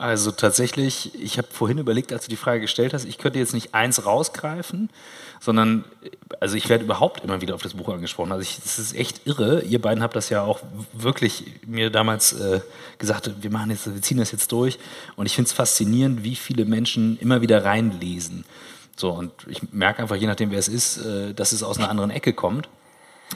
Also 0.00 0.30
tatsächlich, 0.30 1.14
ich 1.20 1.36
habe 1.36 1.48
vorhin 1.50 1.76
überlegt, 1.76 2.10
als 2.10 2.24
du 2.24 2.30
die 2.30 2.36
Frage 2.36 2.62
gestellt 2.62 2.94
hast, 2.94 3.04
ich 3.04 3.18
könnte 3.18 3.38
jetzt 3.38 3.52
nicht 3.52 3.74
eins 3.74 4.06
rausgreifen, 4.06 4.88
sondern 5.40 5.84
also 6.40 6.56
ich 6.56 6.70
werde 6.70 6.84
überhaupt 6.84 7.22
immer 7.22 7.42
wieder 7.42 7.54
auf 7.54 7.60
das 7.60 7.74
Buch 7.74 7.90
angesprochen. 7.90 8.32
Also 8.32 8.40
es 8.64 8.78
ist 8.78 8.96
echt 8.96 9.26
irre. 9.26 9.60
Ihr 9.60 9.78
beiden 9.78 10.02
habt 10.02 10.16
das 10.16 10.30
ja 10.30 10.40
auch 10.40 10.60
wirklich 10.94 11.44
mir 11.66 11.90
damals 11.90 12.32
äh, 12.32 12.62
gesagt, 12.96 13.30
wir 13.42 13.50
machen 13.50 13.72
jetzt, 13.72 13.92
wir 13.92 14.00
ziehen 14.00 14.16
das 14.16 14.32
jetzt 14.32 14.50
durch. 14.52 14.78
Und 15.16 15.26
ich 15.26 15.34
finde 15.34 15.48
es 15.48 15.52
faszinierend, 15.52 16.24
wie 16.24 16.34
viele 16.34 16.64
Menschen 16.64 17.18
immer 17.18 17.42
wieder 17.42 17.66
reinlesen. 17.66 18.46
So, 18.96 19.10
und 19.10 19.32
ich 19.48 19.70
merke 19.70 20.00
einfach, 20.00 20.16
je 20.16 20.28
nachdem, 20.28 20.50
wer 20.50 20.58
es 20.58 20.68
ist, 20.68 20.96
äh, 20.96 21.34
dass 21.34 21.52
es 21.52 21.62
aus 21.62 21.76
einer 21.76 21.90
anderen 21.90 22.10
Ecke 22.10 22.32
kommt. 22.32 22.70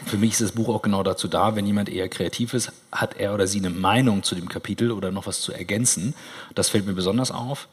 Für 0.06 0.18
mich 0.18 0.32
ist 0.32 0.40
das 0.40 0.52
Buch 0.52 0.68
auch 0.68 0.82
genau 0.82 1.02
dazu 1.02 1.28
da, 1.28 1.56
wenn 1.56 1.66
jemand 1.66 1.88
eher 1.88 2.08
kreativ 2.08 2.52
ist, 2.52 2.72
hat 2.92 3.16
er 3.16 3.32
oder 3.32 3.46
sie 3.46 3.58
eine 3.58 3.70
Meinung 3.70 4.22
zu 4.22 4.34
dem 4.34 4.48
Kapitel 4.48 4.90
oder 4.90 5.10
noch 5.10 5.26
was 5.26 5.40
zu 5.40 5.52
ergänzen. 5.52 6.14
Das 6.54 6.68
fällt 6.68 6.86
mir 6.86 6.92
besonders 6.92 7.30
auf. 7.30 7.68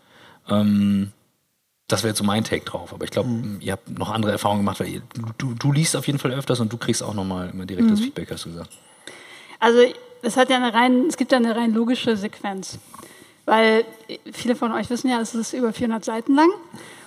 Ähm, 0.47 1.11
das 1.87 2.03
wäre 2.03 2.09
jetzt 2.09 2.19
so 2.19 2.23
mein 2.23 2.43
Take 2.43 2.63
drauf. 2.63 2.93
Aber 2.93 3.03
ich 3.03 3.11
glaube, 3.11 3.29
mhm. 3.29 3.57
ihr 3.59 3.73
habt 3.73 3.89
noch 3.89 4.11
andere 4.11 4.31
Erfahrungen 4.31 4.61
gemacht, 4.61 4.79
weil 4.79 4.87
ihr, 4.87 5.01
du, 5.37 5.53
du, 5.53 5.71
liest 5.71 5.95
auf 5.95 6.07
jeden 6.07 6.19
Fall 6.19 6.31
öfters 6.31 6.59
und 6.59 6.71
du 6.71 6.77
kriegst 6.77 7.03
auch 7.03 7.13
nochmal 7.13 7.49
immer 7.49 7.65
direktes 7.65 7.99
mhm. 7.99 8.03
Feedback, 8.03 8.31
hast 8.31 8.45
du 8.45 8.49
gesagt. 8.49 8.71
Also 9.59 9.79
es 10.21 10.37
hat 10.37 10.49
ja 10.49 10.57
eine 10.57 10.73
rein, 10.73 11.07
es 11.07 11.17
gibt 11.17 11.31
ja 11.31 11.37
eine 11.37 11.55
rein 11.55 11.73
logische 11.73 12.15
Sequenz. 12.15 12.77
Weil 13.45 13.83
viele 14.31 14.55
von 14.55 14.71
euch 14.71 14.89
wissen 14.89 15.09
ja, 15.09 15.19
es 15.19 15.33
ist 15.35 15.53
über 15.53 15.73
400 15.73 16.05
Seiten 16.05 16.35
lang. 16.35 16.49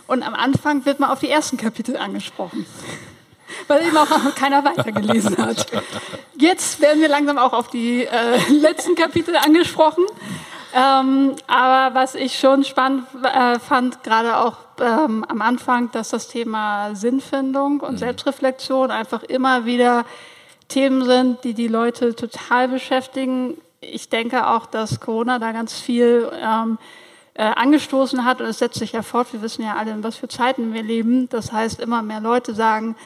Und 0.07 0.23
am 0.23 0.35
Anfang 0.35 0.85
wird 0.85 1.01
man 1.01 1.11
auf 1.11 1.21
die 1.21 1.31
ersten 1.31 1.57
Kapitel 1.57 1.97
angesprochen 1.97 2.67
weil 3.69 3.87
eben 3.87 3.97
auch 3.97 4.35
keiner 4.35 4.65
weitergelesen 4.65 5.37
hat. 5.39 5.67
Jetzt 6.37 6.81
werden 6.81 7.01
wir 7.01 7.09
langsam 7.09 7.39
auch 7.39 7.53
auf 7.53 7.69
die 7.69 8.05
äh, 8.05 8.39
letzten 8.51 8.95
Kapitel 8.95 9.37
angesprochen. 9.37 10.05
Ähm, 10.77 11.37
aber 11.47 11.95
was 11.95 12.17
ich 12.17 12.37
schon 12.37 12.65
spannend 12.65 13.07
äh, 13.23 13.61
fand, 13.61 14.03
gerade 14.03 14.39
auch 14.39 14.57
ähm, 14.81 15.25
am 15.29 15.41
Anfang, 15.41 15.93
dass 15.93 16.09
das 16.09 16.27
Thema 16.27 16.97
Sinnfindung 16.97 17.79
und 17.81 17.93
mhm. 17.93 17.99
Selbstreflexion 17.99 18.91
einfach 18.91 19.23
immer 19.23 19.67
wieder 19.67 20.05
Themen 20.67 21.05
sind, 21.05 21.45
die 21.45 21.55
die 21.55 21.69
Leute 21.69 22.17
total 22.17 22.69
beschäftigen. 22.69 23.57
Ich 23.81 24.09
denke 24.09 24.49
auch, 24.49 24.67
dass 24.67 24.99
Corona 24.99 25.39
da 25.39 25.53
ganz 25.53 25.75
viel 25.75 26.29
ähm, 26.43 26.79
äh, 27.35 27.43
angestoßen 27.45 28.25
hat 28.25 28.41
und 28.41 28.47
es 28.47 28.59
setzt 28.59 28.79
sich 28.79 28.93
ja 28.93 29.03
fort. 29.03 29.33
Wir 29.33 29.43
wissen 29.43 29.63
ja 29.63 29.77
alle, 29.77 29.93
in 29.93 30.03
was 30.03 30.17
für 30.17 30.29
Zeiten 30.29 30.73
wir 30.75 30.83
leben. 30.83 31.29
Das 31.29 31.53
heißt, 31.53 31.81
immer 31.81 32.03
mehr 32.03 32.21
Leute 32.21 32.55
sagen, 32.55 32.97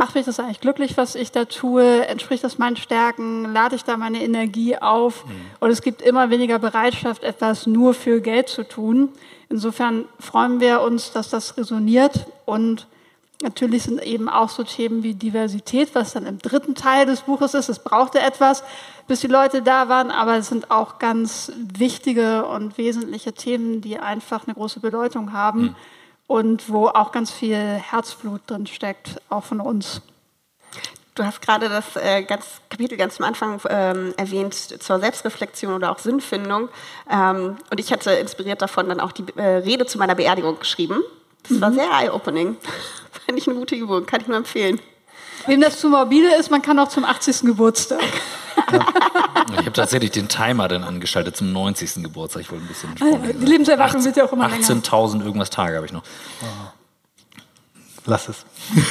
macht 0.00 0.14
mich 0.14 0.24
das 0.24 0.40
eigentlich 0.40 0.60
glücklich, 0.60 0.96
was 0.96 1.14
ich 1.14 1.30
da 1.30 1.44
tue? 1.44 2.06
Entspricht 2.06 2.42
das 2.42 2.56
meinen 2.56 2.76
Stärken? 2.76 3.52
Lade 3.52 3.76
ich 3.76 3.84
da 3.84 3.98
meine 3.98 4.24
Energie 4.24 4.78
auf? 4.78 5.26
Mhm. 5.26 5.30
Und 5.60 5.70
es 5.70 5.82
gibt 5.82 6.00
immer 6.00 6.30
weniger 6.30 6.58
Bereitschaft, 6.58 7.22
etwas 7.22 7.66
nur 7.66 7.92
für 7.92 8.22
Geld 8.22 8.48
zu 8.48 8.66
tun. 8.66 9.10
Insofern 9.50 10.06
freuen 10.18 10.58
wir 10.58 10.80
uns, 10.80 11.12
dass 11.12 11.28
das 11.28 11.56
resoniert 11.56 12.26
und 12.46 12.88
Natürlich 13.42 13.84
sind 13.84 14.02
eben 14.02 14.28
auch 14.28 14.50
so 14.50 14.64
Themen 14.64 15.02
wie 15.02 15.14
Diversität, 15.14 15.94
was 15.94 16.12
dann 16.12 16.26
im 16.26 16.40
dritten 16.40 16.74
Teil 16.74 17.06
des 17.06 17.22
Buches 17.22 17.54
ist. 17.54 17.70
Es 17.70 17.78
brauchte 17.78 18.20
etwas, 18.20 18.62
bis 19.08 19.20
die 19.20 19.28
Leute 19.28 19.62
da 19.62 19.88
waren, 19.88 20.10
aber 20.10 20.36
es 20.36 20.48
sind 20.48 20.70
auch 20.70 20.98
ganz 20.98 21.50
wichtige 21.56 22.44
und 22.44 22.76
wesentliche 22.76 23.32
Themen, 23.32 23.80
die 23.80 23.98
einfach 23.98 24.46
eine 24.46 24.52
große 24.52 24.80
Bedeutung 24.80 25.32
haben. 25.32 25.62
Mhm 25.62 25.76
und 26.30 26.68
wo 26.68 26.86
auch 26.86 27.10
ganz 27.10 27.32
viel 27.32 27.56
Herzblut 27.56 28.42
drin 28.46 28.64
steckt, 28.68 29.20
auch 29.30 29.42
von 29.42 29.60
uns. 29.60 30.00
Du 31.16 31.24
hast 31.24 31.42
gerade 31.42 31.68
das 31.68 31.96
äh, 31.96 32.22
ganz, 32.22 32.46
Kapitel 32.68 32.96
ganz 32.96 33.18
am 33.18 33.26
Anfang 33.26 33.60
ähm, 33.68 34.14
erwähnt 34.16 34.54
zur 34.54 35.00
Selbstreflexion 35.00 35.74
oder 35.74 35.90
auch 35.90 35.98
Sinnfindung. 35.98 36.68
Ähm, 37.10 37.56
und 37.68 37.80
ich 37.80 37.92
hatte 37.92 38.12
inspiriert 38.12 38.62
davon 38.62 38.88
dann 38.88 39.00
auch 39.00 39.10
die 39.10 39.24
äh, 39.34 39.56
Rede 39.56 39.86
zu 39.86 39.98
meiner 39.98 40.14
Beerdigung 40.14 40.60
geschrieben. 40.60 41.02
Das 41.42 41.50
mhm. 41.50 41.60
war 41.62 41.72
sehr 41.72 41.90
eye-opening. 41.90 42.56
Fand 43.26 43.36
ich 43.36 43.48
eine 43.48 43.56
gute 43.56 43.74
Übung, 43.74 44.06
kann 44.06 44.20
ich 44.20 44.28
nur 44.28 44.36
empfehlen. 44.36 44.80
Wem 45.46 45.60
das 45.60 45.80
zu 45.80 45.88
morbide 45.88 46.32
ist, 46.36 46.48
man 46.48 46.62
kann 46.62 46.78
auch 46.78 46.90
zum 46.90 47.04
80. 47.04 47.40
Geburtstag. 47.40 47.98
Ja. 48.72 48.86
Ich 49.52 49.66
habe 49.66 49.72
tatsächlich 49.72 50.10
den 50.12 50.28
Timer 50.28 50.68
dann 50.68 50.84
angeschaltet 50.84 51.36
zum 51.36 51.52
90. 51.52 52.02
Geburtstag. 52.02 52.42
Ich 52.42 52.50
wollte 52.50 52.64
ein 52.64 52.68
bisschen. 52.68 52.90
Ah, 53.00 53.18
die 53.18 53.44
Lebenserwartung 53.44 54.04
wird 54.04 54.16
ja 54.16 54.24
auch 54.24 54.32
immer 54.32 54.46
18 54.46 54.60
länger. 54.60 54.82
18.000 54.82 55.24
irgendwas 55.24 55.50
Tage 55.50 55.76
habe 55.76 55.86
ich 55.86 55.92
noch. 55.92 56.02
Lass 58.06 58.28
es. 58.28 58.44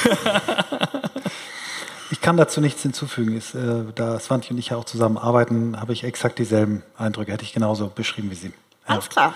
ich 2.10 2.20
kann 2.20 2.36
dazu 2.36 2.60
nichts 2.60 2.82
hinzufügen. 2.82 3.36
Ist, 3.36 3.54
äh, 3.54 3.84
da 3.94 4.18
Svanti 4.20 4.52
und 4.52 4.58
ich 4.58 4.68
ja 4.68 4.76
auch 4.76 4.84
zusammen 4.84 5.18
arbeiten, 5.18 5.80
habe 5.80 5.92
ich 5.92 6.04
exakt 6.04 6.38
dieselben 6.38 6.82
Eindrücke. 6.96 7.32
Hätte 7.32 7.44
ich 7.44 7.52
genauso 7.52 7.88
beschrieben 7.88 8.30
wie 8.30 8.36
Sie. 8.36 8.48
Ja. 8.48 8.52
Alles 8.86 9.08
klar. 9.08 9.34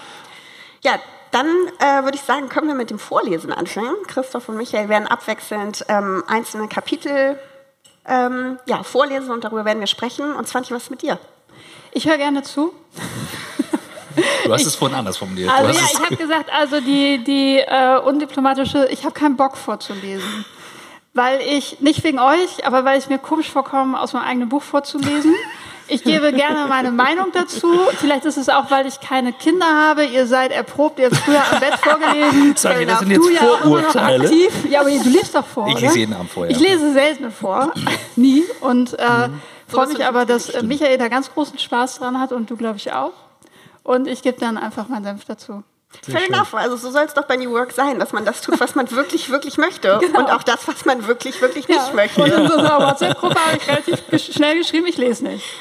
Ja, 0.82 0.98
dann 1.30 1.46
äh, 1.80 2.04
würde 2.04 2.16
ich 2.16 2.22
sagen, 2.22 2.48
können 2.48 2.68
wir 2.68 2.74
mit 2.74 2.90
dem 2.90 2.98
Vorlesen 2.98 3.52
anfangen. 3.52 3.94
Christoph 4.06 4.48
und 4.48 4.56
Michael 4.56 4.88
werden 4.88 5.08
abwechselnd 5.08 5.84
ähm, 5.88 6.22
einzelne 6.28 6.68
Kapitel 6.68 7.38
ähm, 8.06 8.58
ja, 8.66 8.82
vorlesen 8.82 9.30
und 9.30 9.44
darüber 9.44 9.64
werden 9.64 9.80
wir 9.80 9.86
sprechen. 9.86 10.34
Und 10.34 10.48
Svante, 10.48 10.74
was 10.74 10.84
ist 10.84 10.90
mit 10.90 11.02
dir? 11.02 11.18
Ich 11.92 12.06
höre 12.06 12.18
gerne 12.18 12.42
zu. 12.42 12.74
Du 14.44 14.52
hast 14.52 14.60
ich, 14.60 14.66
es 14.68 14.74
vorhin 14.76 14.96
anders 14.96 15.16
formuliert. 15.16 15.50
Also 15.50 15.78
ja, 15.78 15.86
ich 15.92 16.00
habe 16.00 16.16
gesagt, 16.16 16.50
also 16.52 16.80
die, 16.80 17.24
die 17.24 17.58
äh, 17.58 17.98
undiplomatische, 17.98 18.86
ich 18.90 19.04
habe 19.04 19.14
keinen 19.14 19.36
Bock 19.36 19.56
vorzulesen. 19.56 20.44
Weil 21.14 21.40
ich, 21.40 21.80
nicht 21.80 22.02
wegen 22.04 22.18
euch, 22.18 22.66
aber 22.66 22.84
weil 22.84 22.98
es 22.98 23.08
mir 23.08 23.18
komisch 23.18 23.50
vorkommt, 23.50 23.96
aus 23.96 24.12
meinem 24.12 24.24
eigenen 24.24 24.48
Buch 24.48 24.62
vorzulesen. 24.62 25.34
Ich 25.88 26.02
gebe 26.02 26.32
gerne 26.32 26.66
meine 26.68 26.90
Meinung 26.90 27.26
dazu. 27.32 27.68
Vielleicht 27.98 28.24
ist 28.24 28.36
es 28.36 28.48
auch, 28.48 28.70
weil 28.70 28.86
ich 28.86 29.00
keine 29.00 29.32
Kinder 29.32 29.66
habe. 29.66 30.04
Ihr 30.04 30.26
seid 30.26 30.50
erprobt, 30.52 30.98
ihr 30.98 31.06
habt 31.06 31.16
früher 31.16 31.42
am 31.50 31.60
Bett 31.60 31.74
vorgelesen. 31.74 32.54
Sorry, 32.56 32.86
das 32.86 33.00
sind 33.00 33.10
jetzt 33.10 33.28
du 33.28 33.34
Vorurteile. 33.34 34.32
Ja, 34.32 34.48
ja, 34.70 34.80
aber 34.80 34.90
du 34.90 35.08
liest 35.08 35.34
doch 35.34 35.46
vor. 35.46 35.68
Ich 35.68 35.80
lese 35.80 35.98
jeden 35.98 36.14
Abend 36.14 36.30
vor. 36.30 36.44
Ja. 36.46 36.50
Ich 36.50 36.60
lese 36.60 36.92
selten 36.92 37.30
vor. 37.30 37.72
Nie. 38.16 38.44
Und 38.60 38.98
äh, 38.98 39.28
mhm. 39.28 39.42
freue 39.68 39.88
mich 39.88 40.04
aber, 40.04 40.24
dass 40.24 40.48
äh, 40.48 40.62
Michael 40.62 40.98
da 40.98 41.08
ganz 41.08 41.32
großen 41.32 41.58
Spaß 41.58 41.98
dran 41.98 42.18
hat 42.18 42.32
und 42.32 42.50
du, 42.50 42.56
glaube 42.56 42.78
ich, 42.78 42.92
auch. 42.92 43.12
Und 43.82 44.06
ich 44.06 44.22
gebe 44.22 44.40
dann 44.40 44.56
einfach 44.56 44.88
meinen 44.88 45.04
Senf 45.04 45.24
dazu. 45.26 45.62
Sehr 46.06 46.18
Fair 46.18 46.28
enough. 46.28 46.54
Also 46.54 46.76
so 46.76 46.90
soll 46.90 47.04
es 47.04 47.14
doch 47.14 47.24
bei 47.24 47.36
New 47.36 47.52
Work 47.52 47.72
sein, 47.72 47.98
dass 47.98 48.12
man 48.12 48.24
das 48.24 48.40
tut, 48.40 48.60
was 48.60 48.74
man 48.74 48.90
wirklich, 48.90 49.30
wirklich 49.30 49.58
möchte. 49.58 50.00
Genau. 50.04 50.18
Und 50.18 50.30
auch 50.30 50.42
das, 50.42 50.68
was 50.68 50.84
man 50.84 51.06
wirklich, 51.06 51.40
wirklich 51.40 51.66
ja. 51.66 51.76
nicht 51.76 51.94
möchte. 51.94 52.22
Und 52.22 52.30
in 52.30 52.46
so 52.48 52.56
einer 52.56 52.78
WhatsApp-Gruppe 52.80 53.36
habe 53.36 53.56
ich 53.56 53.68
relativ 53.68 54.34
schnell 54.34 54.58
geschrieben, 54.58 54.86
ich 54.86 54.96
lese 54.96 55.24
nicht. 55.24 55.44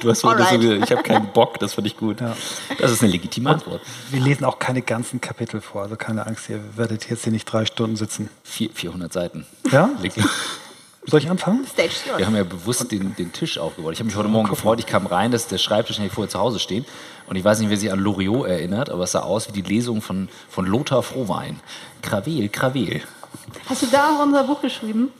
Du 0.00 0.10
hast 0.10 0.20
so 0.20 0.28
gesagt, 0.28 0.62
ich 0.62 0.90
habe 0.90 1.02
keinen 1.02 1.28
Bock, 1.28 1.58
das 1.60 1.74
finde 1.74 1.88
ich 1.88 1.96
gut. 1.96 2.20
Ja. 2.20 2.36
Das 2.78 2.90
ist 2.90 3.02
eine 3.02 3.12
legitime 3.12 3.50
Antwort. 3.50 3.80
Wir 4.10 4.20
lesen 4.20 4.44
auch 4.44 4.58
keine 4.58 4.82
ganzen 4.82 5.20
Kapitel 5.20 5.60
vor, 5.60 5.82
also 5.82 5.96
keine 5.96 6.26
Angst, 6.26 6.48
ihr 6.50 6.60
werdet 6.76 7.08
jetzt 7.08 7.24
hier 7.24 7.32
nicht 7.32 7.44
drei 7.44 7.64
Stunden 7.64 7.96
sitzen. 7.96 8.28
400 8.42 9.12
Seiten. 9.12 9.46
Ja? 9.70 9.90
Soll 11.08 11.20
ich 11.20 11.30
anfangen? 11.30 11.66
Wir 12.16 12.26
haben 12.26 12.36
ja 12.36 12.44
bewusst 12.44 12.92
den, 12.92 13.16
den 13.16 13.32
Tisch 13.32 13.58
aufgebaut. 13.58 13.94
Ich 13.94 13.98
habe 13.98 14.08
mich 14.08 14.16
heute 14.16 14.28
Morgen 14.28 14.48
gefreut, 14.48 14.78
ich 14.78 14.86
kam 14.86 15.06
rein, 15.06 15.30
dass 15.30 15.48
der 15.48 15.56
Schreibtisch 15.56 15.98
nicht 15.98 16.14
vorher 16.14 16.28
zu 16.28 16.38
Hause 16.38 16.58
steht. 16.58 16.84
Und 17.26 17.36
ich 17.36 17.44
weiß 17.44 17.60
nicht, 17.60 17.70
wer 17.70 17.78
sich 17.78 17.90
an 17.90 17.98
Loriot 17.98 18.46
erinnert, 18.46 18.90
aber 18.90 19.04
es 19.04 19.12
sah 19.12 19.20
aus 19.20 19.48
wie 19.48 19.52
die 19.52 19.62
Lesung 19.62 20.02
von, 20.02 20.28
von 20.50 20.66
Lothar 20.66 21.02
Frohwein. 21.02 21.60
Krawel, 22.02 22.50
Krawel. 22.50 23.02
Hast 23.68 23.82
du 23.82 23.86
da 23.86 24.16
auch 24.16 24.22
unser 24.22 24.44
Buch 24.44 24.60
geschrieben? 24.60 25.10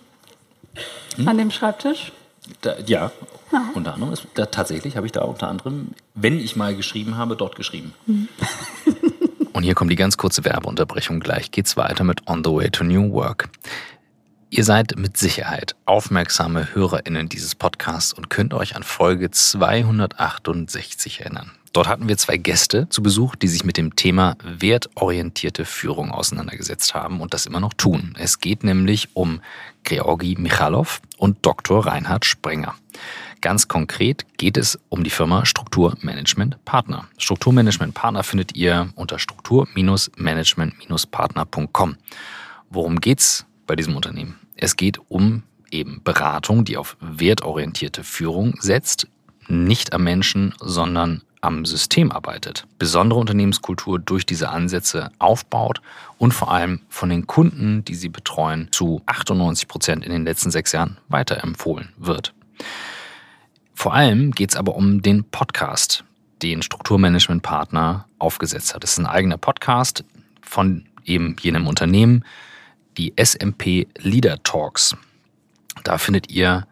Hm? 1.17 1.27
An 1.27 1.39
dem 1.39 1.51
Schreibtisch? 1.51 2.13
Da, 2.61 2.77
ja, 2.87 3.11
ja, 3.53 3.71
unter 3.75 3.95
anderem. 3.95 4.13
Ist, 4.13 4.27
da, 4.35 4.47
tatsächlich 4.47 4.97
habe 4.97 5.07
ich 5.07 5.13
da 5.13 5.23
unter 5.23 5.49
anderem, 5.49 5.93
wenn 6.15 6.39
ich 6.39 6.55
mal 6.55 6.77
geschrieben 6.77 7.17
habe, 7.17 7.35
dort 7.35 7.57
geschrieben. 7.57 7.95
Mhm. 8.07 8.29
Und 9.53 9.65
hier 9.65 9.75
kommt 9.75 9.91
die 9.91 9.97
ganz 9.97 10.17
kurze 10.17 10.45
Werbeunterbrechung. 10.45 11.19
Gleich 11.19 11.51
geht's 11.51 11.77
weiter 11.77 12.05
mit 12.05 12.29
On 12.29 12.45
the 12.45 12.51
Way 12.51 12.71
to 12.71 12.85
New 12.85 13.11
Work. 13.13 13.49
Ihr 14.51 14.65
seid 14.65 14.97
mit 14.97 15.19
Sicherheit 15.19 15.77
aufmerksame 15.85 16.75
HörerInnen 16.75 17.29
dieses 17.29 17.55
Podcasts 17.55 18.15
und 18.15 18.31
könnt 18.31 18.55
euch 18.55 18.77
an 18.77 18.83
Folge 18.83 19.31
268 19.31 21.21
erinnern. 21.21 21.51
Dort 21.75 21.87
hatten 21.87 22.09
wir 22.09 22.17
zwei 22.17 22.39
Gäste 22.39 22.89
zu 22.89 23.03
Besuch, 23.03 23.37
die 23.37 23.49
sich 23.49 23.65
mit 23.65 23.77
dem 23.77 23.95
Thema 23.95 24.39
wertorientierte 24.43 25.67
Führung 25.67 26.11
auseinandergesetzt 26.11 26.95
haben 26.95 27.21
und 27.21 27.35
das 27.35 27.45
immer 27.45 27.61
noch 27.61 27.75
tun. 27.75 28.17
Es 28.19 28.41
geht 28.41 28.65
nämlich 28.65 29.15
um 29.15 29.43
Georgi 29.85 30.37
Michalov 30.39 31.03
und 31.19 31.45
Dr. 31.45 31.87
Reinhard 31.87 32.25
Sprenger. 32.25 32.75
Ganz 33.43 33.69
konkret 33.69 34.25
geht 34.39 34.57
es 34.57 34.79
um 34.89 35.05
die 35.05 35.11
Firma 35.11 35.45
Strukturmanagement 35.45 36.65
Partner. 36.65 37.07
Strukturmanagement 37.19 37.93
Partner 37.93 38.23
findet 38.23 38.57
ihr 38.57 38.89
unter 38.95 39.19
struktur-management-partner.com. 39.19 41.97
Worum 42.71 43.01
geht's 43.01 43.47
bei 43.69 43.77
diesem 43.77 43.95
Unternehmen. 43.95 44.41
Es 44.57 44.75
geht 44.75 44.99
um 45.09 45.45
eben 45.71 46.03
Beratung, 46.03 46.65
die 46.65 46.77
auf 46.77 46.97
wertorientierte 47.01 48.03
Führung 48.03 48.57
setzt, 48.61 49.07
nicht 49.47 49.93
am 49.93 50.03
Menschen, 50.03 50.55
sondern 50.61 51.23
am 51.41 51.65
System 51.65 52.11
arbeitet, 52.11 52.67
besondere 52.81 53.21
Unternehmenskultur 53.21 54.01
durch 54.01 54.27
diese 54.27 54.49
Ansätze 54.49 55.11
aufbaut 55.21 55.81
und 56.19 56.35
vor 56.35 56.51
allem 56.51 56.81
von 56.89 57.11
den 57.11 57.29
Kunden, 57.29 57.85
die 57.85 57.95
sie 57.95 58.09
betreuen, 58.09 58.69
zu 58.73 59.03
98 59.07 59.69
Prozent 59.69 60.05
in 60.05 60.11
den 60.11 60.25
letzten 60.25 60.51
sechs 60.51 60.73
Jahren 60.73 60.97
weiterempfohlen 61.09 61.91
wird. 61.97 62.35
Vor 63.73 63.95
allem 63.95 64.33
geht 64.33 64.51
es 64.51 64.57
aber 64.57 64.75
um 64.75 65.03
den 65.03 65.23
Podcast, 65.23 66.03
den 66.43 66.63
Strukturmanagement-Partner 66.63 68.07
aufgesetzt 68.19 68.75
hat. 68.75 68.83
Das 68.83 68.93
ist 68.93 68.99
ein 68.99 69.07
eigener 69.07 69.39
Podcast 69.39 70.05
von 70.43 70.87
eben 71.05 71.37
jenem 71.41 71.69
Unternehmen, 71.69 72.25
die 72.99 73.15
SMP 73.17 73.87
Leader 73.99 74.43
Talks. 74.43 74.97
Da 75.85 75.99
findet 75.99 76.31
ihr 76.31 76.67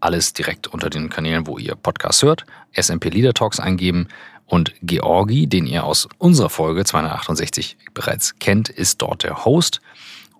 alles 0.00 0.32
direkt 0.32 0.66
unter 0.66 0.90
den 0.90 1.08
Kanälen, 1.08 1.46
wo 1.46 1.58
ihr 1.58 1.74
Podcast 1.74 2.22
hört. 2.22 2.44
SMP 2.72 3.08
Leader 3.08 3.32
Talks 3.32 3.60
eingeben 3.60 4.08
und 4.46 4.74
Georgi, 4.82 5.46
den 5.46 5.66
ihr 5.66 5.84
aus 5.84 6.08
unserer 6.18 6.50
Folge 6.50 6.84
268 6.84 7.76
bereits 7.94 8.38
kennt, 8.38 8.68
ist 8.68 9.02
dort 9.02 9.22
der 9.22 9.44
Host 9.44 9.80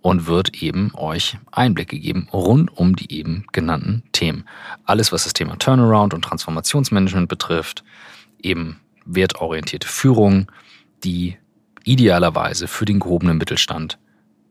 und 0.01 0.27
wird 0.27 0.63
eben 0.63 0.93
euch 0.95 1.39
Einblicke 1.53 1.99
geben 1.99 2.29
rund 2.33 2.77
um 2.77 2.97
die 2.97 3.13
eben 3.13 3.47
genannten 3.53 4.03
Themen. 4.13 4.45
Alles, 4.85 5.13
was 5.13 5.25
das 5.25 5.33
Thema 5.33 5.57
Turnaround 5.59 6.15
und 6.15 6.23
Transformationsmanagement 6.23 7.29
betrifft, 7.29 7.85
eben 8.43 8.81
wertorientierte 9.05 9.89
Führung, 9.89 10.51
die 11.05 11.37
idealerweise 11.85 12.69
für 12.69 12.85
den 12.85 13.01
gehobenen 13.01 13.39
Mittelstand 13.39 13.99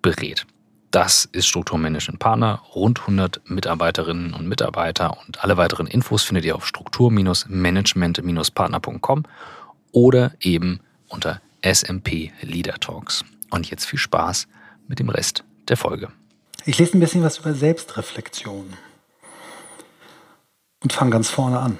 berät. 0.01 0.45
Das 0.91 1.25
ist 1.25 1.47
Strukturmanagement 1.47 2.19
Partner, 2.19 2.61
rund 2.73 3.01
100 3.01 3.41
Mitarbeiterinnen 3.49 4.33
und 4.33 4.47
Mitarbeiter 4.47 5.17
und 5.25 5.43
alle 5.43 5.57
weiteren 5.57 5.87
Infos 5.87 6.23
findet 6.23 6.45
ihr 6.45 6.55
auf 6.55 6.65
struktur-management-partner.com 6.65 9.23
oder 9.91 10.31
eben 10.39 10.79
unter 11.09 11.41
SMP 11.61 12.31
Leader 12.41 12.79
Talks. 12.79 13.25
Und 13.49 13.69
jetzt 13.69 13.83
viel 13.85 13.99
Spaß 13.99 14.47
mit 14.87 14.99
dem 14.99 15.09
Rest 15.09 15.43
der 15.67 15.75
Folge. 15.75 16.07
Ich 16.65 16.79
lese 16.79 16.97
ein 16.97 17.01
bisschen 17.01 17.23
was 17.23 17.39
über 17.39 17.53
Selbstreflexion 17.53 18.71
und 20.83 20.93
fange 20.93 21.11
ganz 21.11 21.29
vorne 21.29 21.59
an. 21.59 21.77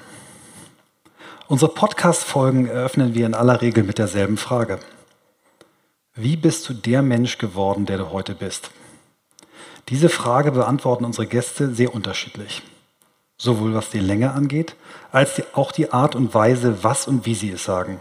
Unsere 1.46 1.72
Podcast-Folgen 1.72 2.66
eröffnen 2.66 3.14
wir 3.14 3.24
in 3.24 3.34
aller 3.34 3.62
Regel 3.62 3.84
mit 3.84 3.96
derselben 3.96 4.36
Frage. 4.36 4.80
Wie 6.14 6.36
bist 6.36 6.68
du 6.68 6.74
der 6.74 7.00
Mensch 7.00 7.38
geworden, 7.38 7.86
der 7.86 7.96
du 7.96 8.10
heute 8.10 8.34
bist? 8.34 8.70
Diese 9.88 10.10
Frage 10.10 10.52
beantworten 10.52 11.06
unsere 11.06 11.26
Gäste 11.26 11.74
sehr 11.74 11.94
unterschiedlich. 11.94 12.62
Sowohl 13.38 13.74
was 13.74 13.88
die 13.88 14.00
Länge 14.00 14.32
angeht, 14.32 14.76
als 15.12 15.42
auch 15.54 15.72
die 15.72 15.92
Art 15.92 16.14
und 16.14 16.34
Weise, 16.34 16.82
was 16.82 17.08
und 17.08 17.24
wie 17.24 17.34
sie 17.34 17.50
es 17.50 17.64
sagen. 17.64 18.00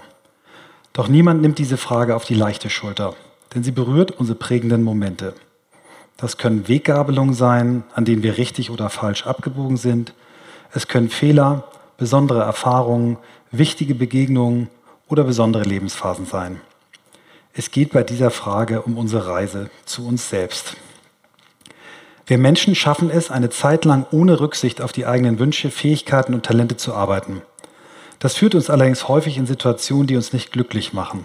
Doch 0.91 1.07
niemand 1.07 1.41
nimmt 1.41 1.59
diese 1.59 1.77
Frage 1.77 2.15
auf 2.15 2.25
die 2.25 2.33
leichte 2.33 2.69
Schulter, 2.69 3.15
denn 3.53 3.63
sie 3.63 3.71
berührt 3.71 4.11
unsere 4.11 4.37
prägenden 4.37 4.83
Momente. 4.83 5.33
Das 6.17 6.37
können 6.37 6.67
Weggabelungen 6.67 7.35
sein, 7.35 7.83
an 7.93 8.03
denen 8.03 8.23
wir 8.23 8.37
richtig 8.37 8.71
oder 8.71 8.89
falsch 8.89 9.25
abgebogen 9.25 9.77
sind. 9.77 10.13
Es 10.73 10.87
können 10.87 11.09
Fehler, 11.09 11.65
besondere 11.97 12.41
Erfahrungen, 12.41 13.17
wichtige 13.51 13.95
Begegnungen 13.95 14.69
oder 15.07 15.23
besondere 15.23 15.63
Lebensphasen 15.63 16.25
sein. 16.25 16.59
Es 17.53 17.71
geht 17.71 17.91
bei 17.91 18.03
dieser 18.03 18.31
Frage 18.31 18.81
um 18.81 18.97
unsere 18.97 19.27
Reise 19.27 19.69
zu 19.85 20.05
uns 20.05 20.29
selbst. 20.29 20.75
Wir 22.29 22.37
Menschen 22.37 22.75
schaffen 22.75 23.09
es, 23.09 23.31
eine 23.31 23.49
Zeit 23.49 23.85
lang 23.85 24.05
ohne 24.11 24.41
Rücksicht 24.41 24.81
auf 24.81 24.91
die 24.91 25.05
eigenen 25.05 25.39
Wünsche, 25.39 25.71
Fähigkeiten 25.71 26.33
und 26.33 26.45
Talente 26.45 26.75
zu 26.75 26.93
arbeiten. 26.93 27.41
Das 28.19 28.35
führt 28.35 28.53
uns 28.53 28.69
allerdings 28.69 29.07
häufig 29.07 29.37
in 29.37 29.45
Situationen, 29.45 30.07
die 30.07 30.17
uns 30.17 30.33
nicht 30.33 30.51
glücklich 30.51 30.91
machen. 30.91 31.23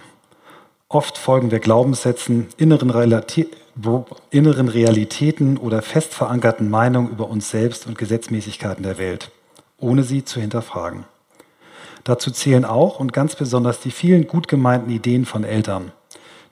Oft 0.88 1.18
folgen 1.18 1.50
wir 1.50 1.58
Glaubenssätzen, 1.58 2.46
inneren, 2.56 2.90
Relati 2.90 3.48
inneren 4.30 4.68
Realitäten 4.68 5.56
oder 5.56 5.82
fest 5.82 6.14
verankerten 6.14 6.70
Meinungen 6.70 7.10
über 7.10 7.28
uns 7.28 7.50
selbst 7.50 7.86
und 7.86 7.98
Gesetzmäßigkeiten 7.98 8.84
der 8.84 8.98
Welt, 8.98 9.32
ohne 9.78 10.04
sie 10.04 10.24
zu 10.24 10.40
hinterfragen. 10.40 11.04
Dazu 12.04 12.30
zählen 12.30 12.64
auch 12.64 13.00
und 13.00 13.12
ganz 13.12 13.34
besonders 13.34 13.80
die 13.80 13.90
vielen 13.90 14.28
gut 14.28 14.46
gemeinten 14.46 14.90
Ideen 14.90 15.24
von 15.24 15.42
Eltern, 15.42 15.90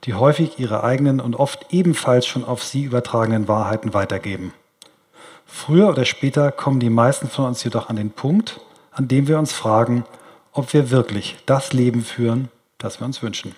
die 0.03 0.13
häufig 0.13 0.59
ihre 0.59 0.83
eigenen 0.83 1.19
und 1.19 1.35
oft 1.35 1.67
ebenfalls 1.69 2.25
schon 2.25 2.43
auf 2.43 2.63
sie 2.63 2.83
übertragenen 2.83 3.47
Wahrheiten 3.47 3.93
weitergeben. 3.93 4.53
Früher 5.45 5.89
oder 5.89 6.05
später 6.05 6.51
kommen 6.51 6.79
die 6.79 6.89
meisten 6.89 7.27
von 7.27 7.45
uns 7.45 7.63
jedoch 7.63 7.89
an 7.89 7.97
den 7.97 8.11
Punkt, 8.11 8.61
an 8.91 9.07
dem 9.07 9.27
wir 9.27 9.37
uns 9.37 9.53
fragen, 9.53 10.05
ob 10.53 10.73
wir 10.73 10.89
wirklich 10.89 11.37
das 11.45 11.73
Leben 11.73 12.03
führen, 12.03 12.49
das 12.77 12.99
wir 12.99 13.05
uns 13.05 13.21
wünschen. 13.21 13.55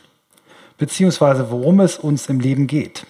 Beziehungsweise 0.77 1.49
worum 1.49 1.79
es 1.79 1.97
uns 1.97 2.27
im 2.27 2.39
Leben 2.39 2.67
geht. 2.67 3.05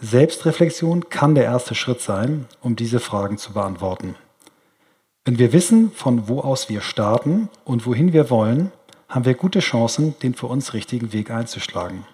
Selbstreflexion 0.00 1.10
kann 1.10 1.34
der 1.34 1.44
erste 1.44 1.74
Schritt 1.74 2.00
sein, 2.00 2.46
um 2.60 2.76
diese 2.76 2.98
Fragen 2.98 3.38
zu 3.38 3.52
beantworten. 3.52 4.16
Wenn 5.24 5.38
wir 5.38 5.52
wissen, 5.52 5.92
von 5.92 6.26
wo 6.28 6.40
aus 6.40 6.68
wir 6.68 6.80
starten 6.80 7.48
und 7.64 7.86
wohin 7.86 8.12
wir 8.12 8.30
wollen, 8.30 8.72
haben 9.08 9.24
wir 9.24 9.34
gute 9.34 9.60
Chancen, 9.60 10.16
den 10.22 10.34
für 10.34 10.46
uns 10.46 10.72
richtigen 10.74 11.12
Weg 11.12 11.30
einzuschlagen. 11.30 12.04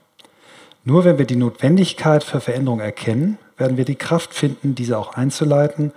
Nur 0.88 1.04
wenn 1.04 1.18
wir 1.18 1.26
die 1.26 1.36
Notwendigkeit 1.36 2.24
für 2.24 2.40
Veränderung 2.40 2.80
erkennen, 2.80 3.36
werden 3.58 3.76
wir 3.76 3.84
die 3.84 3.94
Kraft 3.94 4.32
finden, 4.32 4.74
diese 4.74 4.96
auch 4.96 5.12
einzuleiten. 5.12 5.92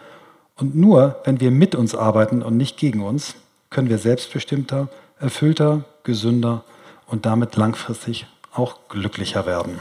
Und 0.58 0.76
nur 0.76 1.22
wenn 1.24 1.40
wir 1.40 1.50
mit 1.50 1.76
uns 1.76 1.96
arbeiten 1.96 2.42
und 2.42 2.58
nicht 2.58 2.76
gegen 2.76 3.02
uns, 3.02 3.36
können 3.70 3.88
wir 3.88 3.98
selbstbestimmter, 3.98 4.90
erfüllter, 5.18 5.86
gesünder 6.04 6.66
und 7.06 7.26
damit 7.26 7.56
langfristig 7.56 8.28
auch 8.54 8.80
glücklicher 8.90 9.46
werden. 9.46 9.80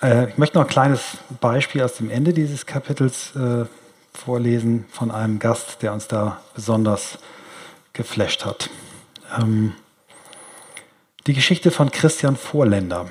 Äh, 0.00 0.30
ich 0.30 0.38
möchte 0.38 0.56
noch 0.56 0.64
ein 0.64 0.70
kleines 0.70 1.18
Beispiel 1.38 1.82
aus 1.82 1.96
dem 1.96 2.08
Ende 2.08 2.32
dieses 2.32 2.64
Kapitels 2.64 3.36
äh, 3.36 3.66
vorlesen 4.14 4.86
von 4.90 5.10
einem 5.10 5.38
Gast, 5.38 5.82
der 5.82 5.92
uns 5.92 6.08
da 6.08 6.40
besonders 6.54 7.18
geflasht 7.92 8.46
hat. 8.46 8.70
Ähm, 9.38 9.74
die 11.26 11.34
Geschichte 11.34 11.70
von 11.70 11.90
Christian 11.90 12.36
Vorländer. 12.36 13.10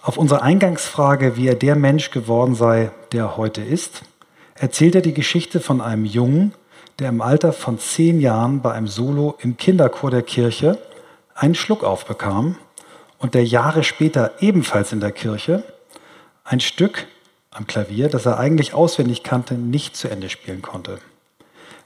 Auf 0.00 0.16
unsere 0.16 0.42
Eingangsfrage, 0.42 1.36
wie 1.36 1.48
er 1.48 1.54
der 1.54 1.74
Mensch 1.74 2.10
geworden 2.10 2.54
sei, 2.54 2.92
der 3.12 3.24
er 3.24 3.36
heute 3.36 3.62
ist, 3.62 4.02
erzählt 4.54 4.94
er 4.94 5.00
die 5.00 5.14
Geschichte 5.14 5.60
von 5.60 5.80
einem 5.80 6.04
Jungen, 6.04 6.54
der 6.98 7.08
im 7.08 7.20
Alter 7.20 7.52
von 7.52 7.78
zehn 7.78 8.20
Jahren 8.20 8.60
bei 8.60 8.72
einem 8.72 8.86
Solo 8.86 9.36
im 9.40 9.56
Kinderchor 9.56 10.10
der 10.10 10.22
Kirche 10.22 10.78
einen 11.34 11.54
Schluck 11.54 11.84
aufbekam 11.84 12.56
und 13.18 13.34
der 13.34 13.44
Jahre 13.44 13.84
später 13.84 14.32
ebenfalls 14.40 14.92
in 14.92 15.00
der 15.00 15.12
Kirche 15.12 15.64
ein 16.44 16.60
Stück 16.60 17.06
am 17.50 17.66
Klavier, 17.66 18.08
das 18.08 18.26
er 18.26 18.38
eigentlich 18.38 18.74
auswendig 18.74 19.22
kannte, 19.22 19.54
nicht 19.54 19.96
zu 19.96 20.08
Ende 20.08 20.28
spielen 20.28 20.62
konnte. 20.62 20.98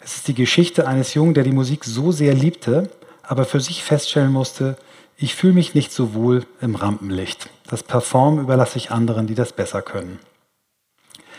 Es 0.01 0.16
ist 0.16 0.29
die 0.29 0.35
Geschichte 0.35 0.87
eines 0.87 1.14
Jungen, 1.14 1.35
der 1.35 1.44
die 1.44 1.53
Musik 1.53 1.85
so 1.85 2.12
sehr 2.12 2.35
liebte, 2.35 2.90
aber 3.22 3.44
für 3.44 3.61
sich 3.61 3.83
feststellen 3.83 4.33
musste, 4.33 4.77
ich 5.16 5.35
fühle 5.35 5.55
mich 5.55 5.75
nicht 5.75 5.92
so 5.92 6.14
wohl 6.14 6.44
im 6.61 6.75
Rampenlicht. 6.75 7.48
Das 7.72 7.82
Perform 7.82 8.38
überlasse 8.38 8.76
ich 8.76 8.90
anderen, 8.90 9.26
die 9.26 9.35
das 9.35 9.54
besser 9.54 9.80
können. 9.80 10.18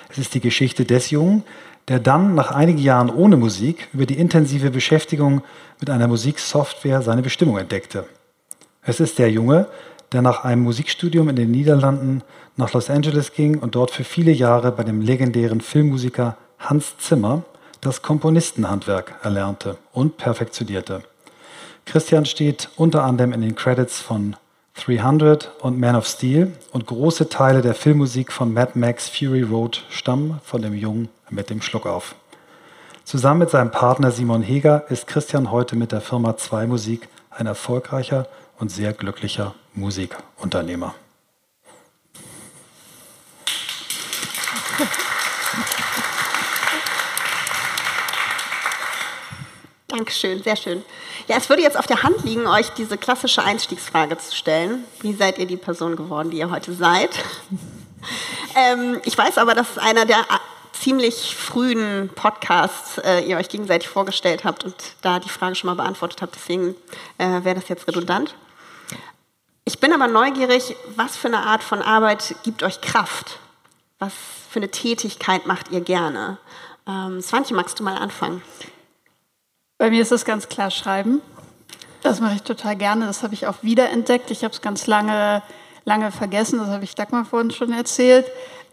Es 0.10 0.18
ist 0.18 0.34
die 0.34 0.40
Geschichte 0.40 0.84
des 0.84 1.12
Jungen, 1.12 1.44
der 1.90 2.00
dann 2.00 2.34
nach 2.34 2.50
einigen 2.50 2.80
Jahren 2.80 3.12
ohne 3.12 3.38
Musik 3.38 3.88
über 3.94 4.08
die 4.08 4.18
intensive 4.18 4.72
Beschäftigung 4.72 5.44
mit 5.80 5.92
einer 5.92 6.08
Musiksoftware 6.08 7.04
seine 7.04 7.22
Bestimmung 7.22 7.60
entdeckte. 7.60 8.08
Es 8.82 9.00
ist 9.00 9.20
der 9.20 9.30
Junge, 9.30 9.68
der 10.12 10.24
nach 10.24 10.44
einem 10.44 10.64
Musikstudium 10.64 11.30
in 11.30 11.36
den 11.36 11.52
Niederlanden 11.52 12.24
nach 12.58 12.74
Los 12.74 12.90
Angeles 12.90 13.34
ging 13.34 13.60
und 13.60 13.76
dort 13.76 13.92
für 13.92 14.04
viele 14.04 14.32
Jahre 14.32 14.72
bei 14.72 14.84
dem 14.84 15.02
legendären 15.02 15.62
Filmmusiker 15.62 16.36
Hans 16.58 16.98
Zimmer 16.98 17.44
das 17.80 18.02
Komponistenhandwerk 18.02 19.20
erlernte 19.22 19.78
und 19.92 20.18
perfektionierte. 20.18 21.04
Christian 21.86 22.26
steht 22.26 22.70
unter 22.76 23.04
anderem 23.04 23.34
in 23.34 23.42
den 23.42 23.54
Credits 23.54 24.00
von 24.00 24.36
300 24.76 25.52
und 25.62 25.80
Man 25.80 25.96
of 25.96 26.08
Steel 26.08 26.52
und 26.72 26.88
große 26.88 27.30
Teile 27.30 27.62
der 27.62 27.76
Filmmusik 27.76 28.32
von 28.32 28.54
Mad 28.54 28.72
Max 28.74 29.08
Fury 29.08 29.44
Road 29.44 29.86
stammen 29.90 30.42
von 30.44 30.62
dem 30.62 30.74
Jungen 30.74 31.10
mit 31.30 31.50
dem 31.50 31.62
Schluck 31.62 31.86
auf. 31.86 32.16
Zusammen 33.06 33.42
mit 33.42 33.50
seinem 33.50 33.72
Partner 33.72 34.12
Simon 34.12 34.42
Heger 34.42 34.86
ist 34.90 35.08
Christian 35.08 35.52
heute 35.52 35.76
mit 35.76 35.92
der 35.92 36.02
Firma 36.02 36.38
2 36.38 36.68
Musik 36.68 37.08
ein 37.30 37.46
erfolgreicher 37.46 38.28
und 38.58 38.72
sehr 38.72 38.94
glücklicher 38.94 39.54
Musikunternehmer. 39.74 40.96
Dankeschön, 49.88 50.42
sehr 50.42 50.56
schön. 50.56 50.84
Ja, 51.28 51.38
es 51.38 51.48
würde 51.48 51.62
jetzt 51.62 51.78
auf 51.78 51.88
der 51.88 52.04
Hand 52.04 52.24
liegen, 52.26 52.48
euch 52.48 52.70
diese 52.72 52.98
klassische 52.98 53.44
Einstiegsfrage 53.44 54.18
zu 54.18 54.36
stellen. 54.36 54.84
Wie 55.00 55.14
seid 55.14 55.38
ihr 55.38 55.46
die 55.46 55.58
Person 55.58 55.96
geworden, 55.96 56.32
die 56.32 56.38
ihr 56.38 56.52
heute 56.52 56.74
seid? 56.74 57.12
ähm, 58.56 59.00
ich 59.06 59.18
weiß 59.18 59.38
aber, 59.38 59.56
dass 59.56 59.78
einer 59.78 60.06
der 60.06 60.20
äh, 60.20 60.38
ziemlich 60.74 61.34
frühen 61.36 62.10
Podcasts 62.14 62.98
äh, 62.98 63.22
ihr 63.22 63.38
euch 63.38 63.48
gegenseitig 63.48 63.88
vorgestellt 63.88 64.44
habt 64.44 64.66
und 64.66 64.76
da 65.02 65.20
die 65.20 65.30
Frage 65.30 65.56
schon 65.56 65.70
mal 65.70 65.76
beantwortet 65.76 66.22
habt. 66.22 66.36
Deswegen 66.36 66.76
äh, 67.18 67.44
wäre 67.44 67.56
das 67.56 67.70
jetzt 67.70 67.88
redundant. 67.88 68.36
Ich 69.64 69.80
bin 69.80 69.94
aber 69.94 70.10
neugierig, 70.10 70.76
was 70.98 71.16
für 71.16 71.30
eine 71.30 71.46
Art 71.46 71.64
von 71.64 71.82
Arbeit 71.82 72.36
gibt 72.44 72.64
euch 72.64 72.82
Kraft? 72.82 73.40
Was 74.00 74.12
für 74.50 74.60
eine 74.60 74.70
Tätigkeit 74.70 75.46
macht 75.46 75.72
ihr 75.72 75.80
gerne? 75.80 76.38
Ähm, 76.86 77.22
Swantje, 77.22 77.56
magst 77.56 77.80
du 77.80 77.84
mal 77.84 77.98
anfangen? 77.98 78.42
Bei 79.84 79.90
mir 79.90 80.02
ist 80.02 80.14
es 80.14 80.24
ganz 80.24 80.48
klar 80.48 80.72
Schreiben. 80.72 81.22
Das 82.04 82.22
mache 82.22 82.36
ich 82.36 82.44
total 82.44 82.78
gerne. 82.78 83.06
Das 83.06 83.22
habe 83.22 83.34
ich 83.34 83.48
auch 83.48 83.64
wiederentdeckt. 83.64 84.32
Ich 84.32 84.46
habe 84.46 84.54
es 84.54 84.62
ganz 84.62 84.88
lange, 84.88 85.44
lange 85.84 86.10
vergessen. 86.10 86.58
Das 86.60 86.70
habe 86.70 86.86
ich 86.86 86.96
Dagmar 86.96 87.26
vorhin 87.26 87.52
schon 87.52 87.74
erzählt, 87.74 88.26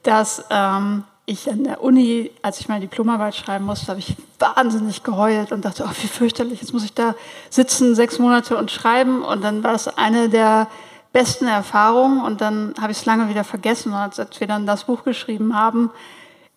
dass 0.05 0.45
ähm, 0.51 1.03
ich 1.27 1.51
an 1.51 1.65
der 1.65 1.83
Uni, 1.83 2.31
als 2.43 2.61
ich 2.61 2.69
meine 2.69 2.83
Diplomarbeit 2.83 3.35
schreiben 3.35 3.65
musste, 3.65 3.89
habe 3.89 3.99
ich 3.99 4.15
wahnsinnig 4.39 5.03
geheult 5.03 5.51
und 5.51 5.65
dachte, 5.65 5.85
oh, 5.85 5.91
wie 6.01 6.07
fürchterlich, 6.07 6.61
jetzt 6.61 6.73
muss 6.73 6.85
ich 6.85 6.95
da 6.95 7.17
sitzen, 7.49 7.97
sechs 7.97 8.21
Monate 8.21 8.57
und 8.57 8.71
schreiben. 8.71 9.25
Und 9.25 9.43
dann 9.43 9.65
war 9.65 9.73
das 9.73 9.89
eine 9.89 10.29
der 10.29 10.69
besten 11.13 11.49
Erfahrungen 11.49 12.23
und 12.23 12.41
dann 12.41 12.73
habe 12.81 12.93
ich 12.93 12.99
es 12.99 13.05
lange 13.05 13.29
wieder 13.29 13.43
vergessen. 13.43 13.93
Und 13.93 13.99
als 13.99 14.39
wir 14.39 14.47
dann 14.47 14.65
das 14.65 14.85
Buch 14.85 15.03
geschrieben 15.03 15.57
haben, 15.57 15.91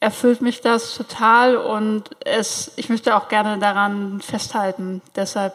erfüllt 0.03 0.41
mich 0.41 0.59
das 0.59 0.95
total 0.95 1.55
und 1.55 2.09
es, 2.25 2.73
ich 2.75 2.89
möchte 2.89 3.15
auch 3.15 3.29
gerne 3.29 3.57
daran 3.57 4.19
festhalten. 4.19 5.01
Deshalb 5.15 5.53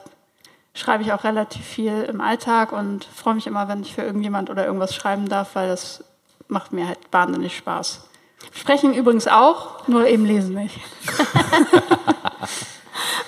schreibe 0.73 1.03
ich 1.03 1.13
auch 1.13 1.23
relativ 1.23 1.63
viel 1.63 2.05
im 2.05 2.23
Alltag 2.23 2.73
und 2.73 3.05
freue 3.05 3.35
mich 3.35 3.47
immer, 3.47 3.69
wenn 3.69 3.83
ich 3.83 3.95
für 3.95 4.01
irgendjemand 4.01 4.49
oder 4.49 4.65
irgendwas 4.65 4.95
schreiben 4.95 5.29
darf, 5.29 5.55
weil 5.55 5.69
das 5.69 6.03
macht 6.49 6.73
mir 6.73 6.89
halt 6.89 6.99
wahnsinnig 7.13 7.59
Spaß. 7.59 8.01
Sprechen 8.55 8.95
übrigens 8.95 9.29
auch, 9.29 9.87
nur 9.87 10.07
eben 10.07 10.25
lesen 10.25 10.55
nicht. 10.55 10.81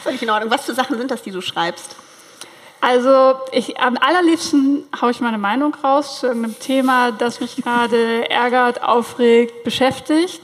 Völlig 0.03 0.23
in 0.23 0.31
Ordnung. 0.31 0.51
Was 0.51 0.65
für 0.65 0.75
Sachen 0.75 0.97
sind 0.97 1.11
das, 1.11 1.21
die 1.21 1.33
du 1.33 1.43
schreibst? 1.43 1.97
Also 2.81 3.35
ich, 3.53 3.79
am 3.79 3.99
allerliebsten 3.99 4.85
haue 4.99 5.11
ich 5.11 5.21
meine 5.21 5.37
Meinung 5.37 5.75
raus 5.85 6.21
zu 6.21 6.29
irgendeinem 6.29 6.59
Thema, 6.61 7.13
das 7.13 7.41
mich 7.41 7.57
gerade 7.57 8.31
ärgert, 8.31 8.83
aufregt, 8.83 9.65
beschäftigt. 9.65 10.41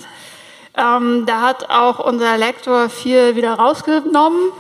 Ähm, 0.76 1.24
da 1.26 1.40
hat 1.42 1.70
auch 1.70 1.98
unser 1.98 2.36
Lektor 2.36 2.88
viel 2.88 3.34
wieder 3.34 3.54
rausgenommen. 3.54 4.50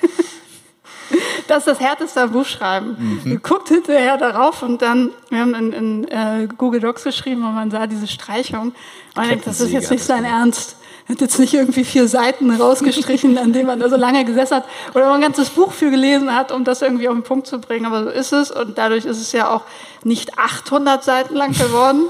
das 1.48 1.58
ist 1.58 1.66
das 1.68 1.80
härteste 1.80 2.22
am 2.22 2.32
Buchschreiben. 2.32 3.22
Mhm. 3.24 3.42
Guckt 3.42 3.68
hinterher 3.68 4.16
darauf 4.16 4.62
und 4.62 4.82
dann, 4.82 5.10
wir 5.30 5.40
haben 5.40 5.54
in, 5.54 5.72
in 5.72 6.08
äh, 6.08 6.48
Google 6.56 6.80
Docs 6.80 7.04
geschrieben 7.04 7.44
und 7.44 7.54
man 7.54 7.70
sah 7.70 7.86
diese 7.86 8.08
Streichung. 8.08 8.74
Man 9.14 9.28
denkt, 9.28 9.46
das 9.46 9.60
ist 9.60 9.70
jetzt 9.70 9.90
nicht 9.90 10.04
sein 10.04 10.24
Ernst 10.24 10.76
hat 11.08 11.20
jetzt 11.22 11.38
nicht 11.38 11.54
irgendwie 11.54 11.84
vier 11.84 12.06
Seiten 12.06 12.50
rausgestrichen, 12.50 13.38
an 13.38 13.52
denen 13.52 13.66
man 13.66 13.80
da 13.80 13.88
so 13.88 13.96
lange 13.96 14.24
gesessen 14.26 14.56
hat 14.56 14.64
oder 14.94 15.06
man 15.06 15.16
ein 15.16 15.22
ganzes 15.22 15.48
Buch 15.50 15.72
für 15.72 15.90
gelesen 15.90 16.34
hat, 16.34 16.52
um 16.52 16.64
das 16.64 16.82
irgendwie 16.82 17.08
auf 17.08 17.14
den 17.14 17.22
Punkt 17.22 17.46
zu 17.46 17.58
bringen. 17.60 17.86
Aber 17.86 18.04
so 18.04 18.10
ist 18.10 18.32
es 18.32 18.50
und 18.50 18.76
dadurch 18.76 19.06
ist 19.06 19.18
es 19.18 19.32
ja 19.32 19.50
auch 19.50 19.62
nicht 20.04 20.38
800 20.38 21.02
Seiten 21.02 21.34
lang 21.34 21.52
geworden 21.52 22.02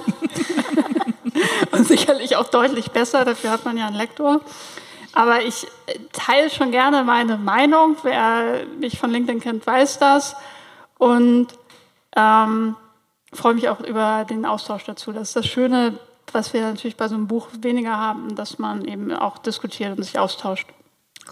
und 1.73 1.87
sicherlich 1.87 2.37
auch 2.37 2.49
deutlich 2.49 2.91
besser. 2.91 3.25
Dafür 3.25 3.51
hat 3.51 3.65
man 3.65 3.77
ja 3.77 3.87
einen 3.87 3.97
Lektor. 3.97 4.41
Aber 5.13 5.43
ich 5.43 5.67
teile 6.13 6.51
schon 6.51 6.71
gerne 6.71 7.03
meine 7.05 7.39
Meinung. 7.39 7.97
Wer 8.03 8.65
mich 8.79 8.99
von 8.99 9.11
LinkedIn 9.11 9.41
kennt, 9.41 9.67
weiß 9.67 9.99
das. 9.99 10.37
Und 10.99 11.49
ähm, 12.17 12.77
freue 13.33 13.55
mich 13.55 13.69
auch 13.69 13.81
über 13.81 14.27
den 14.29 14.45
Austausch 14.47 14.85
dazu. 14.85 15.13
Das 15.13 15.29
ist 15.29 15.37
das 15.37 15.47
Schöne 15.47 15.99
was 16.35 16.53
wir 16.53 16.63
natürlich 16.63 16.97
bei 16.97 17.09
so 17.09 17.15
einem 17.15 17.27
Buch 17.27 17.49
weniger 17.61 17.97
haben, 17.97 18.35
dass 18.35 18.59
man 18.59 18.85
eben 18.85 19.13
auch 19.13 19.39
diskutiert 19.39 19.97
und 19.97 20.03
sich 20.03 20.19
austauscht. 20.19 20.67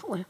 Cool. 0.03 0.25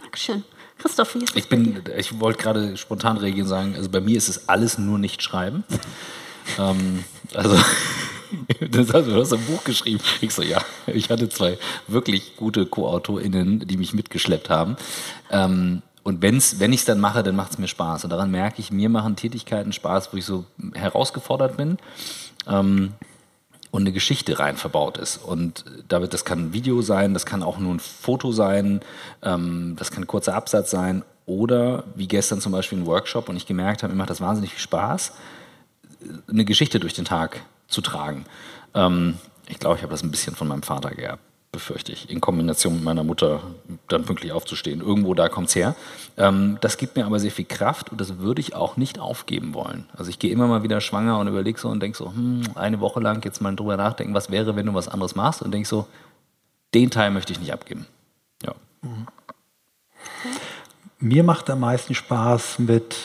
Dankeschön. 0.00 0.44
Christoph, 0.78 1.14
wie 1.14 1.24
ist 1.24 1.36
Ich 1.36 1.48
bin, 1.48 1.82
ich 1.96 2.18
wollte 2.18 2.42
gerade 2.42 2.76
spontan 2.76 3.16
reagieren 3.16 3.46
sagen, 3.46 3.74
also 3.76 3.88
bei 3.88 4.00
mir 4.00 4.16
ist 4.16 4.28
es 4.28 4.48
alles 4.48 4.78
nur 4.78 4.98
nicht 4.98 5.22
schreiben. 5.22 5.64
ähm, 6.58 7.04
also, 7.34 7.56
das 8.70 8.92
heißt, 8.92 9.08
du 9.08 9.14
hast 9.14 9.32
ein 9.32 9.44
Buch 9.46 9.64
geschrieben. 9.64 10.02
Ich 10.20 10.32
so, 10.32 10.42
ja, 10.42 10.62
ich 10.86 11.10
hatte 11.10 11.28
zwei 11.28 11.58
wirklich 11.88 12.36
gute 12.36 12.66
Co-AutorInnen, 12.66 13.66
die 13.66 13.76
mich 13.76 13.94
mitgeschleppt 13.94 14.50
haben. 14.50 14.76
Ähm, 15.30 15.82
und 16.02 16.20
wenn's, 16.22 16.58
wenn 16.58 16.72
ich 16.72 16.80
es 16.80 16.86
dann 16.86 17.00
mache, 17.00 17.22
dann 17.22 17.36
macht 17.36 17.52
es 17.52 17.58
mir 17.58 17.68
Spaß. 17.68 18.04
Und 18.04 18.10
daran 18.10 18.30
merke 18.30 18.60
ich, 18.60 18.72
mir 18.72 18.88
machen 18.88 19.16
Tätigkeiten 19.16 19.72
Spaß, 19.72 20.12
wo 20.12 20.16
ich 20.16 20.24
so 20.24 20.44
herausgefordert 20.74 21.56
bin. 21.56 21.78
Ähm, 22.48 22.94
und 23.70 23.82
eine 23.82 23.92
Geschichte 23.92 24.38
rein 24.38 24.56
verbaut 24.56 24.98
ist. 24.98 25.16
Und 25.16 25.64
damit, 25.88 26.12
das 26.12 26.24
kann 26.24 26.46
ein 26.46 26.52
Video 26.52 26.82
sein, 26.82 27.14
das 27.14 27.24
kann 27.24 27.42
auch 27.42 27.58
nur 27.58 27.74
ein 27.74 27.80
Foto 27.80 28.30
sein, 28.30 28.80
ähm, 29.22 29.76
das 29.78 29.90
kann 29.90 30.02
ein 30.02 30.06
kurzer 30.06 30.34
Absatz 30.34 30.70
sein 30.70 31.02
oder 31.24 31.84
wie 31.94 32.06
gestern 32.06 32.40
zum 32.40 32.52
Beispiel 32.52 32.78
ein 32.78 32.86
Workshop 32.86 33.28
und 33.28 33.36
ich 33.36 33.46
gemerkt 33.46 33.82
habe, 33.82 33.92
mir 33.92 33.98
macht 33.98 34.10
das 34.10 34.20
wahnsinnig 34.20 34.50
viel 34.50 34.60
Spaß, 34.60 35.12
eine 36.28 36.44
Geschichte 36.44 36.80
durch 36.80 36.92
den 36.92 37.04
Tag 37.04 37.40
zu 37.72 37.80
tragen. 37.80 38.24
Ähm, 38.74 39.18
ich 39.48 39.58
glaube, 39.58 39.76
ich 39.76 39.82
habe 39.82 39.92
das 39.92 40.02
ein 40.02 40.10
bisschen 40.10 40.36
von 40.36 40.48
meinem 40.48 40.62
Vater 40.62 40.90
geerbt 40.90 41.22
befürchte 41.52 41.92
ich, 41.92 42.08
in 42.08 42.22
Kombination 42.22 42.76
mit 42.76 42.82
meiner 42.82 43.04
Mutter 43.04 43.42
dann 43.88 44.04
pünktlich 44.04 44.32
aufzustehen. 44.32 44.80
Irgendwo 44.80 45.12
da 45.12 45.28
kommt 45.28 45.48
es 45.48 45.54
her. 45.54 45.76
Ähm, 46.16 46.56
das 46.62 46.78
gibt 46.78 46.96
mir 46.96 47.04
aber 47.04 47.20
sehr 47.20 47.30
viel 47.30 47.44
Kraft 47.44 47.92
und 47.92 48.00
das 48.00 48.18
würde 48.18 48.40
ich 48.40 48.54
auch 48.54 48.78
nicht 48.78 48.98
aufgeben 48.98 49.52
wollen. 49.52 49.86
Also 49.94 50.08
ich 50.08 50.18
gehe 50.18 50.32
immer 50.32 50.46
mal 50.46 50.62
wieder 50.62 50.80
schwanger 50.80 51.18
und 51.18 51.28
überlege 51.28 51.60
so 51.60 51.68
und 51.68 51.80
denke 51.80 51.98
so, 51.98 52.06
hm, 52.06 52.44
eine 52.54 52.80
Woche 52.80 53.00
lang 53.00 53.22
jetzt 53.22 53.42
mal 53.42 53.54
drüber 53.54 53.76
nachdenken, 53.76 54.14
was 54.14 54.30
wäre, 54.30 54.56
wenn 54.56 54.64
du 54.64 54.72
was 54.72 54.88
anderes 54.88 55.14
machst 55.14 55.42
und 55.42 55.52
denke 55.52 55.68
so, 55.68 55.86
den 56.72 56.90
Teil 56.90 57.10
möchte 57.10 57.34
ich 57.34 57.40
nicht 57.40 57.52
abgeben. 57.52 57.86
Ja. 58.42 58.54
Mhm. 58.80 59.06
Mir 61.00 61.22
macht 61.22 61.50
am 61.50 61.60
meisten 61.60 61.94
Spaß, 61.94 62.60
mit 62.60 62.96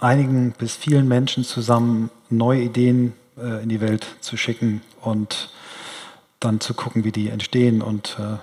einigen 0.00 0.50
bis 0.50 0.74
vielen 0.74 1.06
Menschen 1.06 1.44
zusammen 1.44 2.10
neue 2.28 2.62
Ideen 2.62 3.12
äh, 3.42 3.62
in 3.62 3.68
die 3.68 3.80
Welt 3.80 4.06
zu 4.20 4.36
schicken 4.36 4.82
und 5.00 5.50
dann 6.40 6.60
zu 6.60 6.74
gucken, 6.74 7.04
wie 7.04 7.12
die 7.12 7.28
entstehen 7.28 7.82
und 7.82 8.16
äh, 8.18 8.38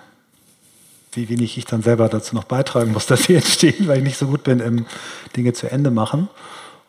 wie 1.13 1.29
wenig 1.29 1.57
ich 1.57 1.65
dann 1.65 1.81
selber 1.81 2.09
dazu 2.09 2.35
noch 2.35 2.43
beitragen 2.43 2.91
muss, 2.91 3.05
dass 3.07 3.23
sie 3.23 3.35
entstehen, 3.35 3.87
weil 3.87 3.97
ich 3.97 4.03
nicht 4.03 4.17
so 4.17 4.27
gut 4.27 4.43
bin 4.43 4.59
im 4.59 4.85
Dinge 5.35 5.53
zu 5.53 5.69
Ende 5.69 5.91
machen. 5.91 6.29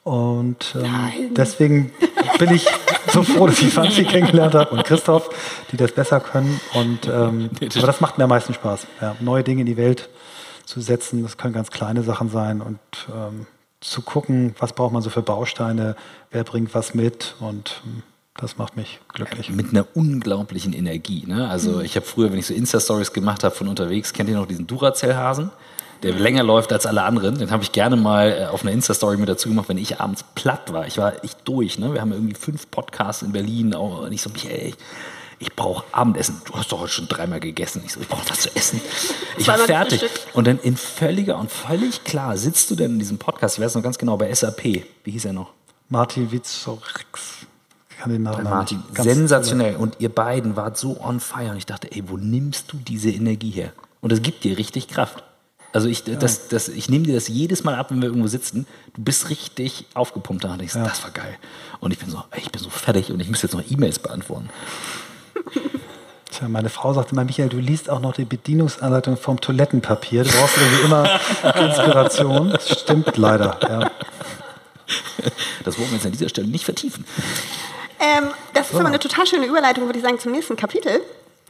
Und 0.05 0.75
ähm, 0.75 1.35
deswegen 1.35 1.93
bin 2.39 2.55
ich 2.55 2.67
so 3.13 3.23
froh, 3.23 3.47
dass 3.47 3.61
ich 3.61 3.73
Franzi 3.73 4.05
kennengelernt 4.07 4.55
habe 4.55 4.71
und 4.71 4.85
Christoph, 4.85 5.29
die 5.71 5.77
das 5.77 5.93
besser 5.93 6.21
können. 6.21 6.61
Und, 6.73 7.07
ähm, 7.09 7.51
aber 7.77 7.87
das 7.87 8.01
macht 8.01 8.17
mir 8.17 8.25
am 8.25 8.31
meisten 8.31 8.55
Spaß, 8.55 8.87
ja, 9.03 9.17
neue 9.21 9.45
Dinge 9.45 9.61
in 9.61 9.67
die 9.67 9.77
Welt 9.77 10.09
zu 10.65 10.81
setzen. 10.81 11.23
Das 11.23 11.37
können 11.37 11.53
ganz 11.53 11.71
kleine 11.71 12.03
Sachen 12.03 12.31
sein 12.31 12.63
und 12.63 12.79
ähm, 13.15 13.47
zu 13.81 14.03
gucken, 14.03 14.55
was 14.59 14.73
braucht 14.73 14.93
man 14.93 15.03
so 15.03 15.11
für 15.11 15.23
Bausteine, 15.23 15.97
wer 16.31 16.45
bringt 16.45 16.75
was 16.75 16.95
mit 16.95 17.37
und 17.41 17.83
ähm, 17.87 18.03
das 18.37 18.57
macht 18.57 18.77
mich 18.77 19.01
glücklich. 19.09 19.51
Mit 19.51 19.71
einer 19.71 19.85
unglaublichen 19.95 20.73
Energie. 20.73 21.25
Ne? 21.27 21.49
Also 21.49 21.73
mhm. 21.73 21.81
ich 21.81 21.97
habe 21.97 22.07
früher, 22.07 22.31
wenn 22.31 22.39
ich 22.39 22.47
so 22.47 22.55
Insta-Stories 22.55 23.13
gemacht 23.13 23.43
habe 23.43 23.55
von 23.55 23.67
unterwegs, 23.67 24.13
kennt 24.13 24.29
ihr 24.29 24.37
noch 24.37 24.47
diesen 24.47 24.67
Duracell-Hasen? 24.67 25.51
Der 26.05 26.13
länger 26.13 26.45
läuft 26.45 26.73
als 26.73 26.87
alle 26.87 27.03
anderen. 27.03 27.39
Den 27.39 27.51
habe 27.51 27.65
ich 27.65 27.73
gerne 27.73 27.97
mal 27.97 28.31
äh, 28.31 28.47
auf 28.47 28.63
einer 28.63 28.71
Insta-Story 28.71 29.17
mit 29.17 29.29
dazu 29.29 29.49
gemacht, 29.49 29.69
wenn 29.69 29.79
ich 29.79 30.01
abends 30.01 30.25
platt 30.37 30.73
war. 30.73 30.87
Ich 30.87 30.99
war 30.99 31.25
echt 31.25 31.37
durch. 31.45 31.81
Ne? 31.81 31.93
Wir 31.93 32.01
haben 32.01 32.13
irgendwie 32.13 32.35
fünf 32.35 32.71
Podcasts 32.71 33.23
in 33.23 33.33
Berlin. 33.33 33.75
Und 33.75 34.13
ich 34.13 34.23
so, 34.23 34.31
Michael, 34.31 34.75
ich 35.39 35.55
brauche 35.55 35.85
Abendessen. 35.93 36.41
Du 36.45 36.55
hast 36.55 36.73
doch 36.73 36.81
heute 36.81 36.93
schon 36.93 37.09
dreimal 37.09 37.41
gegessen. 37.41 37.83
Ich 37.85 37.93
so, 37.93 38.01
ich 38.01 38.09
brauche 38.09 38.29
was 38.29 38.41
zu 38.41 38.55
essen. 38.57 38.81
Ich 39.37 39.47
war 39.47 39.59
fertig. 39.59 40.05
Und 40.35 40.47
dann 40.47 40.59
in 40.59 40.77
völliger 40.77 41.39
und 41.39 41.51
völlig 41.51 42.05
klar 42.05 42.37
sitzt 42.37 42.71
du 42.71 42.75
denn 42.75 42.93
in 42.93 42.99
diesem 42.99 43.19
Podcast, 43.19 43.59
ich 43.59 43.65
weiß 43.65 43.75
noch 43.75 43.83
ganz 43.83 43.99
genau, 43.99 44.17
bei 44.17 44.33
SAP. 44.35 44.65
Wie 45.05 45.11
hieß 45.11 45.27
er 45.27 45.33
noch? 45.33 45.53
Martin 45.89 46.31
Witzorix 46.31 47.47
kann 47.99 48.13
den 48.13 48.23
Namen 48.23 48.45
Martin, 48.45 48.83
sensationell. 48.97 49.77
Und 49.77 49.97
ihr 49.99 50.09
beiden 50.09 50.57
wart 50.57 50.79
so 50.79 51.01
on 51.01 51.21
fire. 51.21 51.51
Und 51.51 51.57
ich 51.57 51.67
dachte, 51.67 51.91
ey, 51.91 52.09
wo 52.09 52.17
nimmst 52.17 52.73
du 52.73 52.77
diese 52.77 53.11
Energie 53.11 53.51
her? 53.51 53.73
Und 54.01 54.13
das 54.13 54.23
gibt 54.23 54.45
dir 54.45 54.57
richtig 54.57 54.89
Kraft. 54.89 55.25
Also 55.73 55.89
ich, 55.89 56.07
ja. 56.07 56.17
das, 56.17 56.49
das, 56.49 56.69
ich 56.69 56.89
nehme 56.89 57.05
dir 57.05 57.15
das 57.15 57.29
jedes 57.29 57.65
Mal 57.65 57.75
ab, 57.75 57.91
wenn 57.91 58.01
wir 58.01 58.09
irgendwo 58.09 58.29
sitzen. 58.29 58.67
Du 58.95 59.03
bist 59.03 59.29
richtig 59.29 59.85
aufgepumpt 59.95 60.45
da 60.45 60.53
und 60.53 60.59
denkst, 60.61 60.75
ja. 60.75 60.85
das 60.85 61.03
war 61.03 61.11
geil. 61.11 61.37
Und 61.81 61.93
ich 61.93 61.99
bin 61.99 62.09
so, 62.09 62.23
ey, 62.31 62.41
ich 62.41 62.51
bin 62.51 62.63
so 62.63 62.71
fertig 62.71 63.13
und 63.13 63.21
ich 63.21 63.29
muss 63.29 63.43
jetzt 63.43 63.53
noch 63.53 63.63
E-Mails 63.69 63.99
beantworten. 63.99 64.49
Meine 66.47 66.69
Frau 66.69 66.93
sagte 66.93 67.15
mal, 67.15 67.25
Michael, 67.25 67.49
du 67.49 67.59
liest 67.59 67.91
auch 67.91 68.01
noch 68.01 68.15
die 68.15 68.25
Bedienungsanleitung 68.25 69.17
vom 69.17 69.41
Toilettenpapier. 69.41 70.25
Du 70.25 70.31
brauchst 70.31 70.57
irgendwie 70.57 70.85
immer 70.85 71.21
Inspiration. 71.67 72.51
Das 72.51 72.81
stimmt 72.81 73.17
leider, 73.17 73.59
ja. 73.63 73.91
Das 75.65 75.79
wollen 75.79 75.89
wir 75.91 75.97
jetzt 75.97 76.07
an 76.07 76.13
dieser 76.13 76.29
Stelle 76.29 76.49
nicht 76.49 76.65
vertiefen. 76.65 77.05
Ähm, 78.01 78.29
das 78.55 78.71
ist 78.71 78.77
aber 78.77 78.89
eine 78.89 78.99
total 78.99 79.27
schöne 79.27 79.47
Überleitung, 79.47 79.87
würde 79.87 79.99
ich 79.99 80.05
sagen, 80.05 80.19
zum 80.19 80.33
nächsten 80.33 80.57
Kapitel. 80.57 81.01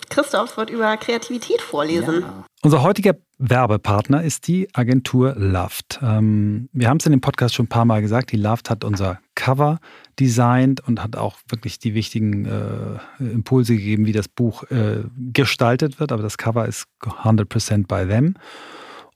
Christoph 0.09 0.57
wird 0.57 0.71
über 0.71 0.97
Kreativität 0.97 1.61
vorlesen. 1.61 2.23
Ja. 2.23 2.45
Unser 2.63 2.83
heutiger 2.83 3.15
Werbepartner 3.39 4.23
ist 4.25 4.49
die 4.49 4.69
Agentur 4.75 5.35
Loved. 5.37 6.01
Ähm, 6.03 6.69
wir 6.73 6.89
haben 6.89 6.97
es 6.97 7.07
in 7.07 7.13
dem 7.13 7.21
Podcast 7.21 7.55
schon 7.55 7.67
ein 7.67 7.69
paar 7.69 7.85
Mal 7.85 8.01
gesagt, 8.01 8.33
die 8.33 8.37
Loved 8.37 8.71
hat 8.71 8.85
unser 8.85 9.21
Cover 9.39 9.79
designt 10.19 10.81
und 10.87 11.01
hat 11.01 11.15
auch 11.15 11.39
wirklich 11.49 11.79
die 11.79 11.95
wichtigen 11.95 12.45
äh, 12.45 13.23
Impulse 13.23 13.77
gegeben, 13.77 14.05
wie 14.05 14.13
das 14.13 14.27
Buch 14.27 14.65
äh, 14.65 15.05
gestaltet 15.33 16.01
wird. 16.01 16.11
Aber 16.11 16.23
das 16.23 16.39
Cover 16.39 16.67
ist 16.67 16.87
100% 17.03 17.87
by 17.87 18.09
them. 18.09 18.35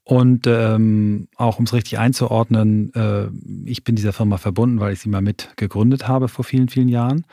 Und 0.04 0.46
ähm, 0.46 1.28
auch 1.36 1.58
um 1.58 1.64
es 1.64 1.72
richtig 1.72 1.98
einzuordnen, 1.98 2.92
äh, 2.94 3.28
ich 3.68 3.84
bin 3.84 3.96
dieser 3.96 4.12
Firma 4.12 4.36
verbunden, 4.36 4.80
weil 4.80 4.92
ich 4.92 5.00
sie 5.00 5.08
mal 5.08 5.22
mit 5.22 5.50
gegründet 5.56 6.06
habe 6.06 6.28
vor 6.28 6.44
vielen, 6.44 6.68
vielen 6.68 6.88
Jahren. 6.88 7.24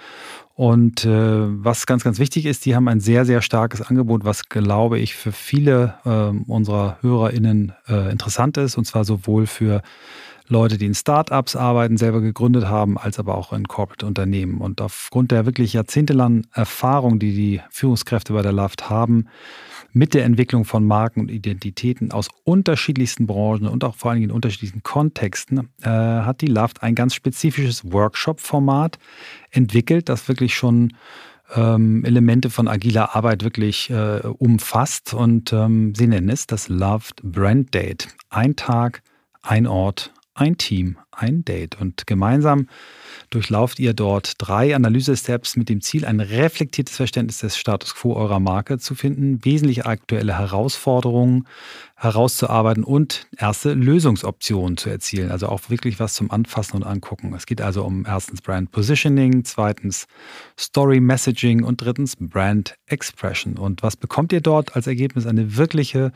Und 0.56 1.06
äh, 1.06 1.10
was 1.10 1.86
ganz, 1.86 2.04
ganz 2.04 2.19
wichtig 2.19 2.45
ist, 2.45 2.65
die 2.65 2.75
haben 2.75 2.88
ein 2.88 2.99
sehr, 2.99 3.25
sehr 3.25 3.41
starkes 3.41 3.82
Angebot, 3.82 4.23
was, 4.23 4.49
glaube 4.49 4.99
ich, 4.99 5.15
für 5.15 5.32
viele 5.32 5.95
äh, 6.06 6.52
unserer 6.52 6.97
HörerInnen 7.02 7.73
äh, 7.88 8.12
interessant 8.12 8.58
ist. 8.58 8.78
Und 8.78 8.86
zwar 8.86 9.04
sowohl 9.04 9.47
für 9.47 9.82
Leute, 10.51 10.79
die 10.79 10.88
in 10.88 10.95
Startups 10.95 11.55
arbeiten, 11.55 11.97
selber 11.97 12.21
gegründet 12.21 12.65
haben, 12.65 12.97
als 12.97 13.19
aber 13.19 13.35
auch 13.35 13.53
in 13.53 13.67
Corporate-Unternehmen. 13.67 14.57
Und 14.57 14.81
aufgrund 14.81 15.31
der 15.31 15.45
wirklich 15.45 15.73
jahrzehntelangen 15.73 16.47
Erfahrung, 16.53 17.19
die 17.19 17.33
die 17.33 17.62
Führungskräfte 17.69 18.33
bei 18.33 18.41
der 18.41 18.51
LAFT 18.51 18.89
haben, 18.89 19.27
mit 19.91 20.15
der 20.15 20.25
Entwicklung 20.25 20.65
von 20.65 20.85
Marken 20.85 21.21
und 21.21 21.31
Identitäten 21.31 22.12
aus 22.12 22.29
unterschiedlichsten 22.43 23.27
Branchen 23.27 23.67
und 23.67 23.83
auch 23.83 23.95
vor 23.95 24.09
allen 24.12 24.21
Dingen 24.21 24.31
in 24.31 24.35
unterschiedlichen 24.35 24.81
Kontexten, 24.81 25.69
äh, 25.81 25.88
hat 25.89 26.41
die 26.41 26.47
LAFT 26.47 26.81
ein 26.81 26.95
ganz 26.95 27.13
spezifisches 27.13 27.91
Workshop-Format 27.91 28.97
entwickelt, 29.51 30.09
das 30.09 30.27
wirklich 30.27 30.55
schon 30.55 30.93
ähm, 31.55 32.03
Elemente 32.05 32.49
von 32.49 32.67
agiler 32.67 33.15
Arbeit 33.15 33.43
wirklich 33.43 33.89
äh, 33.91 34.21
umfasst. 34.39 35.13
Und 35.13 35.53
ähm, 35.53 35.93
sie 35.95 36.07
nennen 36.07 36.29
es 36.29 36.47
das 36.47 36.69
Loved 36.69 37.21
Brand 37.23 37.73
Date. 37.73 38.07
Ein 38.29 38.55
Tag, 38.55 39.01
ein 39.41 39.67
Ort, 39.67 40.12
ein 40.39 40.58
Team, 40.58 40.97
ein 41.12 41.43
Date. 41.43 41.80
Und 41.80 42.08
gemeinsam 42.08 42.67
durchlauft 43.30 43.80
ihr 43.80 43.93
dort 43.93 44.34
drei 44.38 44.75
Analyse-Steps 44.75 45.56
mit 45.56 45.69
dem 45.69 45.82
Ziel, 45.82 46.06
ein 46.06 46.19
reflektiertes 46.19 46.95
Verständnis 46.95 47.39
des 47.39 47.58
Status 47.58 47.95
quo 47.95 48.13
eurer 48.13 48.39
Marke 48.39 48.78
zu 48.80 48.95
finden, 48.95 49.43
wesentliche 49.43 49.86
aktuelle 49.86 50.38
Herausforderungen 50.38 51.47
herauszuarbeiten 52.01 52.85
und 52.85 53.27
erste 53.38 53.73
Lösungsoptionen 53.73 54.77
zu 54.77 54.89
erzielen. 54.89 55.31
Also 55.31 55.49
auch 55.49 55.69
wirklich 55.69 55.99
was 55.99 56.13
zum 56.13 56.31
Anfassen 56.31 56.77
und 56.77 56.83
Angucken. 56.83 57.33
Es 57.33 57.45
geht 57.45 57.62
also 57.62 57.83
um 57.83 58.05
erstens 58.05 58.41
Brand 58.41 58.71
Positioning, 58.71 59.43
zweitens 59.43 60.07
Story 60.57 61.01
Messaging 61.01 61.62
und 61.62 61.81
drittens 61.81 62.15
Brand 62.15 62.75
Expression. 62.85 63.57
Und 63.57 63.83
was 63.83 63.97
bekommt 63.97 64.31
ihr 64.31 64.39
dort 64.39 64.77
als 64.77 64.88
Ergebnis? 64.88 65.27
Eine 65.27 65.57
wirkliche, 65.57 66.13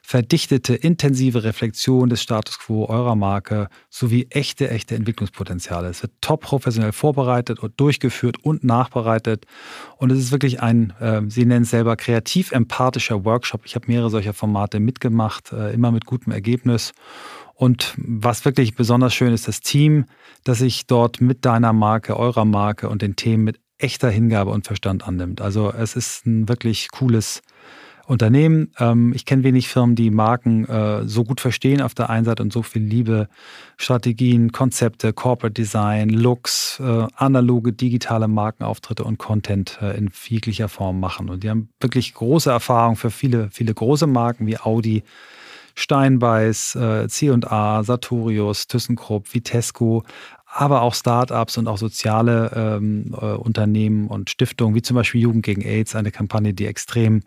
verdichtete, 0.00 0.74
intensive 0.74 1.44
Reflexion 1.44 2.08
des 2.08 2.22
Status 2.22 2.58
quo 2.58 2.86
eurer 2.86 3.14
Marke 3.14 3.68
sowie 3.90 4.28
echte, 4.30 4.70
echte 4.70 4.94
Entwicklungspotenziale. 4.94 5.88
Es 5.88 6.00
wird 6.02 6.12
top 6.22 6.40
professionell 6.44 6.92
vorbereitet 6.92 7.58
und 7.58 7.78
durchgeführt 7.78 8.42
und 8.42 8.64
nachbereitet. 8.64 9.44
Und 9.98 10.10
es 10.12 10.18
ist 10.18 10.32
wirklich 10.32 10.62
ein, 10.62 10.94
äh, 10.98 11.20
Sie 11.28 11.44
nennen 11.44 11.64
es 11.64 11.70
selber, 11.70 11.94
kreativ-empathischer 11.96 13.26
Workshop. 13.26 13.66
Ich 13.66 13.74
habe 13.74 13.86
mehrere 13.88 14.08
solcher 14.08 14.32
Formate 14.32 14.80
mitgemacht 14.80 15.25
gemacht, 15.26 15.52
äh, 15.52 15.72
immer 15.72 15.90
mit 15.90 16.06
gutem 16.06 16.32
Ergebnis. 16.32 16.92
Und 17.54 17.94
was 17.96 18.44
wirklich 18.44 18.74
besonders 18.74 19.14
schön 19.14 19.32
ist, 19.32 19.48
das 19.48 19.60
Team, 19.60 20.04
das 20.44 20.58
sich 20.58 20.86
dort 20.86 21.20
mit 21.20 21.44
deiner 21.44 21.72
Marke, 21.72 22.16
eurer 22.16 22.44
Marke 22.44 22.88
und 22.88 23.02
den 23.02 23.16
Themen 23.16 23.44
mit 23.44 23.60
echter 23.78 24.10
Hingabe 24.10 24.50
und 24.50 24.66
Verstand 24.66 25.06
annimmt. 25.06 25.40
Also 25.40 25.72
es 25.72 25.96
ist 25.96 26.26
ein 26.26 26.48
wirklich 26.48 26.88
cooles 26.90 27.42
Unternehmen. 28.06 28.70
Ähm, 28.78 29.12
ich 29.14 29.24
kenne 29.24 29.42
wenig 29.42 29.68
Firmen, 29.68 29.96
die 29.96 30.10
Marken 30.10 30.64
äh, 30.66 31.06
so 31.06 31.24
gut 31.24 31.40
verstehen 31.40 31.82
auf 31.82 31.94
der 31.94 32.08
einen 32.10 32.24
Seite 32.24 32.42
und 32.42 32.52
so 32.52 32.62
viel 32.62 32.82
Liebe, 32.82 33.28
Strategien, 33.76 34.52
Konzepte, 34.52 35.12
Corporate 35.12 35.52
Design, 35.52 36.10
Looks, 36.10 36.80
äh, 36.80 37.06
analoge, 37.16 37.72
digitale 37.72 38.28
Markenauftritte 38.28 39.04
und 39.04 39.18
Content 39.18 39.78
äh, 39.82 39.96
in 39.96 40.10
jeglicher 40.28 40.68
Form 40.68 41.00
machen. 41.00 41.28
Und 41.28 41.42
die 41.42 41.50
haben 41.50 41.68
wirklich 41.80 42.14
große 42.14 42.50
Erfahrung 42.50 42.96
für 42.96 43.10
viele, 43.10 43.50
viele 43.50 43.74
große 43.74 44.06
Marken 44.06 44.46
wie 44.46 44.58
Audi, 44.58 45.02
Steinbeiß, 45.78 46.78
C&A, 47.08 47.82
Sartorius, 47.82 48.66
ThyssenKrupp, 48.66 49.34
Vitesco, 49.34 50.04
aber 50.56 50.80
auch 50.80 50.94
Startups 50.94 51.58
und 51.58 51.68
auch 51.68 51.76
soziale 51.76 52.50
ähm, 52.54 53.14
äh, 53.20 53.34
Unternehmen 53.34 54.08
und 54.08 54.30
Stiftungen, 54.30 54.74
wie 54.74 54.80
zum 54.80 54.94
Beispiel 54.94 55.20
Jugend 55.20 55.44
gegen 55.44 55.60
AIDS, 55.60 55.94
eine 55.94 56.10
Kampagne, 56.10 56.54
die 56.54 56.66
extrem 56.66 57.22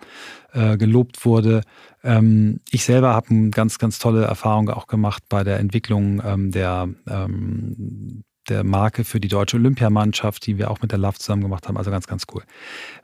äh, 0.51 0.77
gelobt 0.77 1.25
wurde. 1.25 1.61
Ähm, 2.03 2.59
ich 2.71 2.85
selber 2.85 3.13
habe 3.13 3.29
eine 3.29 3.51
ganz, 3.51 3.77
ganz 3.77 3.99
tolle 3.99 4.25
Erfahrung 4.25 4.69
auch 4.69 4.87
gemacht 4.87 5.23
bei 5.29 5.43
der 5.43 5.59
Entwicklung 5.59 6.23
ähm, 6.25 6.51
der, 6.51 6.89
ähm, 7.07 8.23
der 8.47 8.63
Marke 8.63 9.03
für 9.03 9.19
die 9.19 9.27
deutsche 9.27 9.57
Olympiamannschaft, 9.57 10.47
die 10.47 10.57
wir 10.57 10.71
auch 10.71 10.81
mit 10.81 10.91
der 10.91 10.97
Love 10.97 11.19
zusammen 11.19 11.43
gemacht 11.43 11.67
haben. 11.67 11.77
Also 11.77 11.91
ganz, 11.91 12.07
ganz 12.07 12.23
cool. 12.33 12.41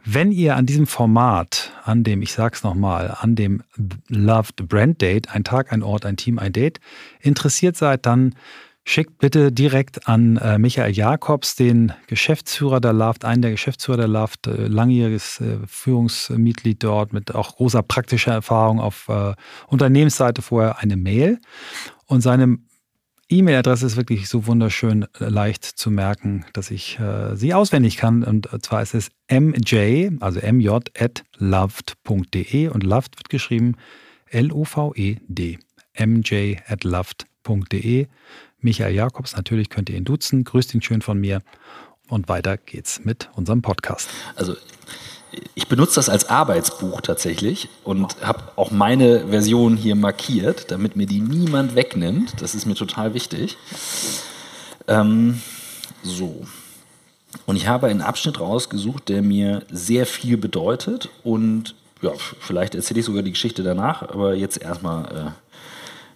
Wenn 0.03 0.31
ihr 0.31 0.55
an 0.55 0.65
diesem 0.65 0.87
Format, 0.87 1.71
an 1.83 2.03
dem, 2.03 2.23
ich 2.23 2.33
sag's 2.33 2.63
nochmal, 2.63 3.15
an 3.19 3.35
dem 3.35 3.61
Loved 4.07 4.67
Brand 4.67 5.03
Date, 5.03 5.35
ein 5.35 5.43
Tag, 5.43 5.71
ein 5.71 5.83
Ort, 5.83 6.03
ein 6.03 6.17
Team, 6.17 6.39
ein 6.39 6.51
Date, 6.51 6.79
interessiert 7.21 7.77
seid, 7.77 8.07
dann 8.07 8.33
Schickt 8.87 9.17
bitte 9.17 9.51
direkt 9.51 10.07
an 10.07 10.37
äh, 10.37 10.59
Michael 10.59 10.93
Jakobs, 10.93 11.55
den 11.55 11.91
Geschäftsführer 12.05 12.79
der 12.79 12.93
LAFT, 12.93 13.25
einen 13.25 13.41
der 13.41 13.49
Geschäftsführer 13.49 13.97
der 13.97 14.07
LAFT, 14.07 14.45
äh, 14.45 14.67
langjähriges 14.67 15.41
äh, 15.41 15.57
Führungsmitglied 15.65 16.83
dort 16.83 17.11
mit 17.11 17.33
auch 17.33 17.55
großer 17.55 17.81
praktischer 17.81 18.33
Erfahrung 18.33 18.79
auf 18.79 19.09
äh, 19.09 19.33
Unternehmensseite 19.65 20.43
vorher, 20.43 20.77
eine 20.77 20.97
Mail. 20.97 21.39
Und 22.05 22.21
seine 22.21 22.59
E-Mail-Adresse 23.27 23.87
ist 23.87 23.97
wirklich 23.97 24.29
so 24.29 24.45
wunderschön 24.45 25.07
äh, 25.19 25.29
leicht 25.29 25.65
zu 25.65 25.89
merken, 25.89 26.45
dass 26.53 26.69
ich 26.69 26.99
äh, 26.99 27.35
sie 27.35 27.55
auswendig 27.55 27.97
kann. 27.97 28.23
Und 28.23 28.47
zwar 28.63 28.83
ist 28.83 28.93
es 28.93 29.09
mj, 29.31 30.11
also 30.19 30.39
mj 30.39 30.69
at 30.99 31.23
loved.de 31.39 32.67
und 32.67 32.83
loved 32.83 33.17
wird 33.17 33.29
geschrieben 33.29 33.77
L-O-V-E-D. 34.29 35.57
mj 35.97 36.57
at 36.67 36.83
loved.de. 36.83 38.07
Michael 38.65 38.95
Jakobs. 38.95 39.35
Natürlich 39.37 39.69
könnt 39.69 39.89
ihr 39.89 39.95
ihn 39.95 40.03
duzen. 40.03 40.43
Grüßt 40.43 40.73
ihn 40.73 40.81
schön 40.81 41.01
von 41.01 41.19
mir. 41.19 41.41
Und 42.09 42.27
weiter 42.27 42.57
geht's 42.57 43.05
mit 43.05 43.29
unserem 43.35 43.61
Podcast. 43.61 44.09
Also 44.35 44.55
ich 45.53 45.67
benutze 45.67 45.95
das 45.95 46.09
als 46.09 46.29
Arbeitsbuch 46.29 47.01
tatsächlich 47.01 47.69
und 47.83 48.21
habe 48.21 48.43
auch 48.55 48.71
meine 48.71 49.27
Version 49.27 49.77
hier 49.77 49.95
markiert, 49.95 50.71
damit 50.71 50.95
mir 50.95 51.05
die 51.05 51.21
niemand 51.21 51.75
wegnimmt. 51.75 52.41
Das 52.41 52.55
ist 52.55 52.65
mir 52.65 52.75
total 52.75 53.13
wichtig. 53.13 53.57
Ähm, 54.87 55.41
so. 56.03 56.45
Und 57.45 57.57
ich 57.57 57.67
habe 57.67 57.87
einen 57.87 58.01
Abschnitt 58.01 58.39
rausgesucht, 58.39 59.09
der 59.09 59.21
mir 59.21 59.63
sehr 59.69 60.05
viel 60.05 60.37
bedeutet. 60.37 61.09
Und 61.23 61.75
ja, 62.01 62.11
vielleicht 62.39 62.75
erzähle 62.75 63.01
ich 63.01 63.05
sogar 63.05 63.23
die 63.23 63.31
Geschichte 63.31 63.61
danach, 63.61 64.01
aber 64.01 64.33
jetzt 64.33 64.61
erstmal 64.61 65.05
äh, 65.05 65.31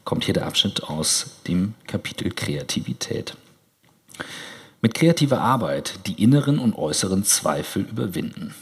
kommt 0.10 0.26
hier 0.26 0.34
der 0.34 0.48
Abschnitt 0.48 0.86
aus 0.86 1.28
dem 1.48 1.76
Kapitel 1.86 2.32
Kreativität. 2.32 3.36
Mit 4.82 4.95
kreativer 4.95 5.39
Arbeit 5.39 6.00
die 6.08 6.24
inneren 6.24 6.58
und 6.58 6.74
äußeren 6.74 7.24
Zweifel 7.24 7.84
überwinden. 7.84 8.56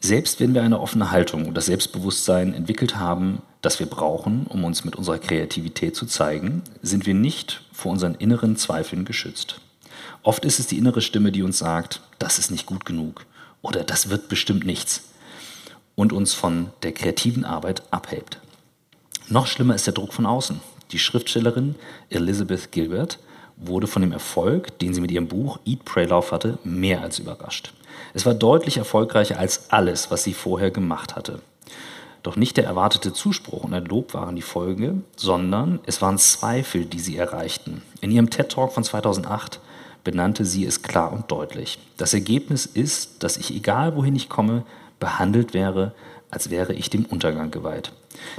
Selbst 0.00 0.38
wenn 0.38 0.52
wir 0.52 0.62
eine 0.62 0.80
offene 0.80 1.12
Haltung 1.12 1.46
und 1.46 1.54
das 1.54 1.64
Selbstbewusstsein 1.64 2.52
entwickelt 2.52 2.96
haben, 2.96 3.40
das 3.62 3.78
wir 3.78 3.86
brauchen, 3.86 4.46
um 4.46 4.64
uns 4.64 4.84
mit 4.84 4.96
unserer 4.96 5.18
Kreativität 5.18 5.96
zu 5.96 6.04
zeigen, 6.04 6.62
sind 6.82 7.06
wir 7.06 7.14
nicht 7.14 7.62
vor 7.72 7.90
unseren 7.90 8.14
inneren 8.14 8.58
Zweifeln 8.58 9.06
geschützt. 9.06 9.62
Oft 10.22 10.44
ist 10.44 10.60
es 10.60 10.66
die 10.66 10.76
innere 10.76 11.00
Stimme, 11.00 11.32
die 11.32 11.42
uns 11.42 11.56
sagt, 11.56 12.02
das 12.18 12.38
ist 12.38 12.50
nicht 12.50 12.66
gut 12.66 12.84
genug 12.84 13.24
oder 13.62 13.82
das 13.82 14.10
wird 14.10 14.28
bestimmt 14.28 14.66
nichts 14.66 15.04
und 15.94 16.12
uns 16.12 16.34
von 16.34 16.68
der 16.82 16.92
kreativen 16.92 17.46
Arbeit 17.46 17.82
abhält. 17.90 18.40
Noch 19.30 19.46
schlimmer 19.46 19.74
ist 19.74 19.86
der 19.86 19.92
Druck 19.92 20.14
von 20.14 20.24
außen. 20.24 20.60
Die 20.90 20.98
Schriftstellerin 20.98 21.74
Elizabeth 22.08 22.72
Gilbert 22.72 23.18
wurde 23.58 23.86
von 23.86 24.00
dem 24.00 24.12
Erfolg, 24.12 24.78
den 24.78 24.94
sie 24.94 25.02
mit 25.02 25.10
ihrem 25.10 25.28
Buch 25.28 25.58
Eat, 25.66 25.84
Pray, 25.84 26.06
Love 26.06 26.30
hatte, 26.30 26.58
mehr 26.64 27.02
als 27.02 27.18
überrascht. 27.18 27.74
Es 28.14 28.24
war 28.24 28.32
deutlich 28.32 28.78
erfolgreicher 28.78 29.38
als 29.38 29.70
alles, 29.70 30.10
was 30.10 30.24
sie 30.24 30.32
vorher 30.32 30.70
gemacht 30.70 31.14
hatte. 31.14 31.40
Doch 32.22 32.36
nicht 32.36 32.56
der 32.56 32.64
erwartete 32.64 33.12
Zuspruch 33.12 33.64
und 33.64 33.74
ein 33.74 33.84
Lob 33.84 34.14
waren 34.14 34.34
die 34.34 34.42
Folge, 34.42 35.02
sondern 35.16 35.80
es 35.84 36.00
waren 36.00 36.16
Zweifel, 36.16 36.86
die 36.86 36.98
sie 36.98 37.18
erreichten. 37.18 37.82
In 38.00 38.10
ihrem 38.10 38.30
TED 38.30 38.48
Talk 38.48 38.72
von 38.72 38.84
2008 38.84 39.60
benannte 40.04 40.46
sie 40.46 40.64
es 40.64 40.82
klar 40.82 41.12
und 41.12 41.30
deutlich. 41.30 41.78
Das 41.98 42.14
Ergebnis 42.14 42.64
ist, 42.64 43.22
dass 43.22 43.36
ich, 43.36 43.54
egal 43.54 43.94
wohin 43.94 44.16
ich 44.16 44.30
komme, 44.30 44.64
behandelt 44.98 45.52
wäre, 45.52 45.92
als 46.30 46.50
wäre 46.50 46.72
ich 46.72 46.90
dem 46.90 47.04
Untergang 47.04 47.50
geweiht. 47.50 47.92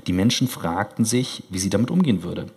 Die 0.08 0.14
Menschen 0.14 0.48
fragten 0.48 1.06
sich, 1.06 1.44
wie 1.50 1.60
sie 1.60 1.70
damit 1.70 1.92
umgehen 1.92 2.24
würde, 2.24 2.48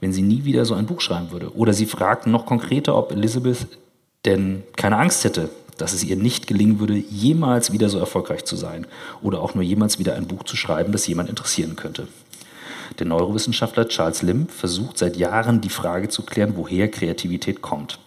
wenn 0.00 0.12
sie 0.12 0.22
nie 0.22 0.44
wieder 0.44 0.64
so 0.64 0.74
ein 0.74 0.86
Buch 0.86 1.00
schreiben 1.00 1.30
würde. 1.30 1.54
Oder 1.54 1.72
sie 1.72 1.86
fragten 1.86 2.32
noch 2.32 2.46
konkreter, 2.46 2.96
ob 2.96 3.12
Elizabeth 3.12 3.66
denn 4.24 4.62
keine 4.76 4.96
Angst 4.96 5.24
hätte, 5.24 5.50
dass 5.76 5.92
es 5.92 6.04
ihr 6.04 6.16
nicht 6.16 6.46
gelingen 6.46 6.80
würde, 6.80 6.96
jemals 6.96 7.72
wieder 7.72 7.88
so 7.88 7.98
erfolgreich 7.98 8.44
zu 8.44 8.56
sein 8.56 8.86
oder 9.22 9.40
auch 9.40 9.54
nur 9.54 9.62
jemals 9.62 9.98
wieder 9.98 10.14
ein 10.14 10.26
Buch 10.26 10.44
zu 10.44 10.56
schreiben, 10.56 10.92
das 10.92 11.06
jemand 11.06 11.28
interessieren 11.28 11.76
könnte. 11.76 12.08
Der 12.98 13.06
Neurowissenschaftler 13.06 13.86
Charles 13.88 14.22
Limb 14.22 14.50
versucht 14.50 14.98
seit 14.98 15.16
Jahren 15.16 15.60
die 15.60 15.68
Frage 15.68 16.08
zu 16.08 16.24
klären, 16.24 16.54
woher 16.56 16.90
Kreativität 16.90 17.62
kommt. 17.62 18.00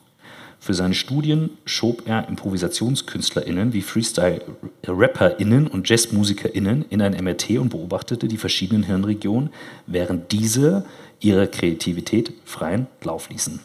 Für 0.63 0.75
seine 0.75 0.93
Studien 0.93 1.57
schob 1.65 2.03
er 2.05 2.27
ImprovisationskünstlerInnen 2.29 3.73
wie 3.73 3.81
Freestyle-RapperInnen 3.81 5.65
und 5.65 5.89
JazzmusikerInnen 5.89 6.85
in 6.87 7.01
ein 7.01 7.13
MRT 7.13 7.57
und 7.57 7.69
beobachtete 7.69 8.27
die 8.27 8.37
verschiedenen 8.37 8.83
Hirnregionen, 8.83 9.49
während 9.87 10.31
diese 10.31 10.85
ihrer 11.19 11.47
Kreativität 11.47 12.33
freien 12.45 12.85
Lauf 13.01 13.31
ließen. 13.31 13.59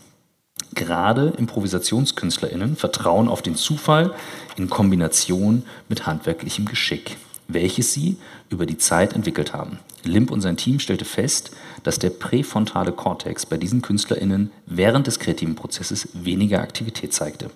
Gerade 0.74 1.34
ImprovisationskünstlerInnen 1.36 2.76
vertrauen 2.76 3.28
auf 3.28 3.42
den 3.42 3.56
Zufall 3.56 4.14
in 4.56 4.70
Kombination 4.70 5.64
mit 5.90 6.06
handwerklichem 6.06 6.64
Geschick. 6.64 7.18
Welches 7.48 7.92
sie 7.92 8.16
über 8.48 8.66
die 8.66 8.78
Zeit 8.78 9.14
entwickelt 9.14 9.52
haben. 9.52 9.78
Limp 10.04 10.30
und 10.30 10.40
sein 10.40 10.56
Team 10.56 10.78
stellte 10.78 11.04
fest, 11.04 11.50
dass 11.82 11.98
der 11.98 12.10
präfrontale 12.10 12.92
Kortex 12.92 13.46
bei 13.46 13.56
diesen 13.56 13.82
KünstlerInnen 13.82 14.50
während 14.66 15.06
des 15.06 15.18
kreativen 15.18 15.54
Prozesses 15.54 16.08
weniger 16.14 16.60
Aktivität 16.60 17.12
zeigte. 17.12 17.50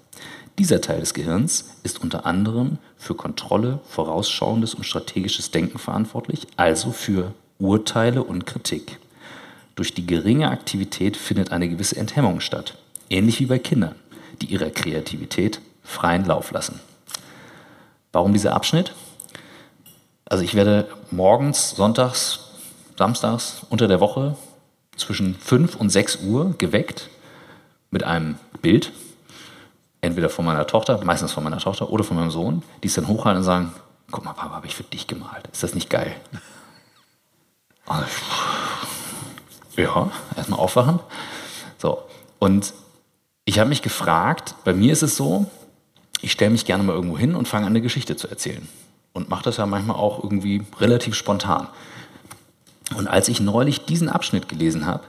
Dieser 0.58 0.80
Teil 0.80 1.00
des 1.00 1.14
Gehirns 1.14 1.70
ist 1.84 2.02
unter 2.02 2.26
anderem 2.26 2.78
für 2.96 3.14
Kontrolle, 3.14 3.80
vorausschauendes 3.88 4.74
und 4.74 4.84
strategisches 4.84 5.50
Denken 5.50 5.78
verantwortlich, 5.78 6.46
also 6.56 6.92
für 6.92 7.32
Urteile 7.58 8.22
und 8.22 8.46
Kritik. 8.46 8.98
Durch 9.74 9.94
die 9.94 10.06
geringe 10.06 10.50
Aktivität 10.50 11.16
findet 11.16 11.52
eine 11.52 11.68
gewisse 11.68 11.96
Enthemmung 11.96 12.40
statt, 12.40 12.76
ähnlich 13.08 13.40
wie 13.40 13.46
bei 13.46 13.58
Kindern, 13.58 13.94
die 14.42 14.46
ihrer 14.46 14.70
Kreativität 14.70 15.60
freien 15.82 16.26
Lauf 16.26 16.50
lassen. 16.50 16.80
Warum 18.12 18.32
dieser 18.32 18.54
Abschnitt? 18.54 18.92
Also 20.30 20.44
ich 20.44 20.54
werde 20.54 20.86
morgens, 21.10 21.70
sonntags, 21.70 22.38
samstags 22.96 23.66
unter 23.68 23.88
der 23.88 23.98
Woche 23.98 24.36
zwischen 24.96 25.34
5 25.34 25.74
und 25.74 25.90
6 25.90 26.20
Uhr 26.22 26.54
geweckt 26.56 27.10
mit 27.90 28.04
einem 28.04 28.36
Bild, 28.62 28.92
entweder 30.00 30.30
von 30.30 30.44
meiner 30.44 30.68
Tochter, 30.68 31.02
meistens 31.04 31.32
von 31.32 31.42
meiner 31.42 31.58
Tochter 31.58 31.90
oder 31.90 32.04
von 32.04 32.16
meinem 32.16 32.30
Sohn, 32.30 32.62
die 32.84 32.86
es 32.86 32.94
dann 32.94 33.08
hochhalten 33.08 33.38
und 33.38 33.44
sagen, 33.44 33.72
guck 34.12 34.24
mal, 34.24 34.32
Papa, 34.32 34.54
habe 34.54 34.68
ich 34.68 34.76
für 34.76 34.84
dich 34.84 35.08
gemalt. 35.08 35.48
Ist 35.52 35.64
das 35.64 35.74
nicht 35.74 35.90
geil? 35.90 36.14
ja, 39.76 40.12
erstmal 40.36 40.60
aufwachen. 40.60 41.00
So, 41.76 42.04
und 42.38 42.72
ich 43.46 43.58
habe 43.58 43.68
mich 43.68 43.82
gefragt, 43.82 44.54
bei 44.62 44.74
mir 44.74 44.92
ist 44.92 45.02
es 45.02 45.16
so, 45.16 45.46
ich 46.20 46.30
stelle 46.30 46.52
mich 46.52 46.66
gerne 46.66 46.84
mal 46.84 46.92
irgendwo 46.92 47.18
hin 47.18 47.34
und 47.34 47.48
fange 47.48 47.66
an, 47.66 47.72
eine 47.72 47.80
Geschichte 47.80 48.14
zu 48.14 48.28
erzählen. 48.28 48.68
Und 49.12 49.28
mache 49.28 49.44
das 49.44 49.56
ja 49.56 49.66
manchmal 49.66 49.96
auch 49.96 50.22
irgendwie 50.22 50.62
relativ 50.78 51.14
spontan. 51.14 51.68
Und 52.96 53.08
als 53.08 53.28
ich 53.28 53.40
neulich 53.40 53.84
diesen 53.84 54.08
Abschnitt 54.08 54.48
gelesen 54.48 54.86
habe, 54.86 55.04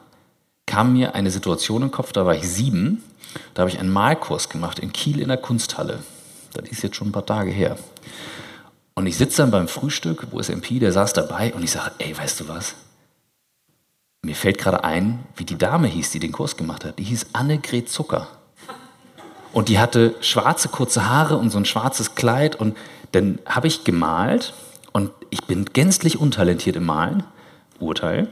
kam 0.65 0.93
mir 0.93 1.15
eine 1.15 1.31
Situation 1.31 1.81
im 1.83 1.91
Kopf, 1.91 2.11
da 2.11 2.25
war 2.25 2.35
ich 2.35 2.47
sieben, 2.47 3.03
da 3.53 3.61
habe 3.61 3.69
ich 3.69 3.79
einen 3.79 3.91
Malkurs 3.91 4.49
gemacht 4.49 4.79
in 4.79 4.93
Kiel 4.93 5.19
in 5.19 5.27
der 5.27 5.37
Kunsthalle. 5.37 5.99
Das 6.53 6.69
ist 6.69 6.83
jetzt 6.83 6.95
schon 6.95 7.09
ein 7.09 7.11
paar 7.11 7.25
Tage 7.25 7.51
her. 7.51 7.77
Und 8.93 9.07
ich 9.07 9.17
sitze 9.17 9.37
dann 9.37 9.51
beim 9.51 9.67
Frühstück, 9.67 10.27
wo 10.31 10.39
ist 10.39 10.49
MP, 10.49 10.79
der 10.79 10.91
saß 10.91 11.13
dabei 11.13 11.53
und 11.53 11.63
ich 11.63 11.71
sage, 11.71 11.91
ey, 11.97 12.17
weißt 12.17 12.41
du 12.41 12.47
was? 12.47 12.75
Mir 14.23 14.35
fällt 14.35 14.59
gerade 14.59 14.83
ein, 14.83 15.23
wie 15.35 15.45
die 15.45 15.57
Dame 15.57 15.87
hieß, 15.87 16.11
die 16.11 16.19
den 16.19 16.31
Kurs 16.31 16.55
gemacht 16.55 16.85
hat. 16.85 16.99
Die 16.99 17.03
hieß 17.03 17.27
Annegret 17.33 17.89
Zucker. 17.89 18.27
Und 19.51 19.67
die 19.67 19.79
hatte 19.79 20.15
schwarze 20.21 20.69
kurze 20.69 21.09
Haare 21.09 21.37
und 21.37 21.49
so 21.49 21.57
ein 21.57 21.65
schwarzes 21.65 22.15
Kleid. 22.15 22.55
Und 22.55 22.77
dann 23.11 23.39
habe 23.45 23.67
ich 23.67 23.83
gemalt 23.83 24.53
und 24.91 25.11
ich 25.29 25.43
bin 25.45 25.65
gänzlich 25.65 26.19
untalentiert 26.19 26.75
im 26.75 26.85
Malen, 26.85 27.23
Urteil 27.79 28.27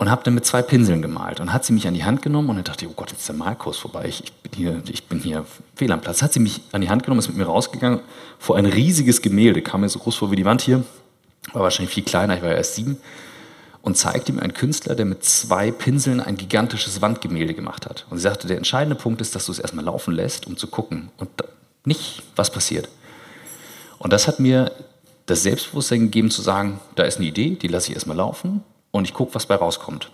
und 0.00 0.10
habe 0.10 0.22
dann 0.24 0.34
mit 0.34 0.46
zwei 0.46 0.62
Pinseln 0.62 1.02
gemalt. 1.02 1.40
Und 1.40 1.52
hat 1.52 1.66
sie 1.66 1.74
mich 1.74 1.86
an 1.86 1.92
die 1.92 2.04
Hand 2.04 2.22
genommen 2.22 2.48
und 2.48 2.56
dann 2.56 2.64
dachte 2.64 2.86
ich, 2.86 2.90
oh 2.90 2.94
Gott, 2.96 3.10
jetzt 3.10 3.20
ist 3.20 3.28
der 3.28 3.36
Malkurs 3.36 3.76
vorbei. 3.76 4.06
Ich, 4.08 4.24
ich, 4.24 4.32
bin 4.32 4.52
hier, 4.54 4.82
ich 4.90 5.06
bin 5.06 5.20
hier 5.20 5.44
fehl 5.76 5.92
am 5.92 6.00
Platz. 6.00 6.22
Hat 6.22 6.32
sie 6.32 6.40
mich 6.40 6.62
an 6.72 6.80
die 6.80 6.88
Hand 6.88 7.02
genommen, 7.02 7.18
ist 7.18 7.28
mit 7.28 7.36
mir 7.36 7.44
rausgegangen 7.44 8.00
vor 8.38 8.56
ein 8.56 8.64
riesiges 8.64 9.20
Gemälde, 9.20 9.60
kam 9.60 9.82
mir 9.82 9.90
so 9.90 9.98
groß 9.98 10.16
vor 10.16 10.30
wie 10.30 10.36
die 10.36 10.46
Wand 10.46 10.62
hier, 10.62 10.84
war 11.52 11.62
wahrscheinlich 11.62 11.94
viel 11.94 12.02
kleiner, 12.02 12.34
ich 12.34 12.42
war 12.42 12.48
ja 12.48 12.56
erst 12.56 12.76
sieben, 12.76 12.96
und 13.82 13.98
zeigte 13.98 14.32
mir 14.32 14.40
einen 14.40 14.54
Künstler, 14.54 14.94
der 14.94 15.04
mit 15.04 15.22
zwei 15.22 15.70
Pinseln 15.70 16.20
ein 16.20 16.38
gigantisches 16.38 17.02
Wandgemälde 17.02 17.52
gemacht 17.52 17.84
hat. 17.84 18.06
Und 18.08 18.16
sie 18.16 18.22
sagte, 18.22 18.48
der 18.48 18.56
entscheidende 18.56 18.96
Punkt 18.96 19.20
ist, 19.20 19.34
dass 19.34 19.44
du 19.44 19.52
es 19.52 19.58
erstmal 19.58 19.84
laufen 19.84 20.14
lässt, 20.14 20.46
um 20.46 20.56
zu 20.56 20.66
gucken 20.66 21.10
und 21.18 21.28
nicht, 21.84 22.22
was 22.36 22.50
passiert. 22.50 22.88
Und 24.00 24.12
das 24.12 24.26
hat 24.26 24.40
mir 24.40 24.72
das 25.26 25.42
Selbstbewusstsein 25.44 26.00
gegeben 26.00 26.30
zu 26.30 26.42
sagen, 26.42 26.80
da 26.96 27.04
ist 27.04 27.18
eine 27.18 27.26
Idee, 27.26 27.50
die 27.50 27.68
lasse 27.68 27.90
ich 27.90 27.94
erstmal 27.94 28.16
laufen 28.16 28.64
und 28.90 29.04
ich 29.04 29.14
gucke, 29.14 29.34
was 29.34 29.46
bei 29.46 29.54
rauskommt. 29.54 30.10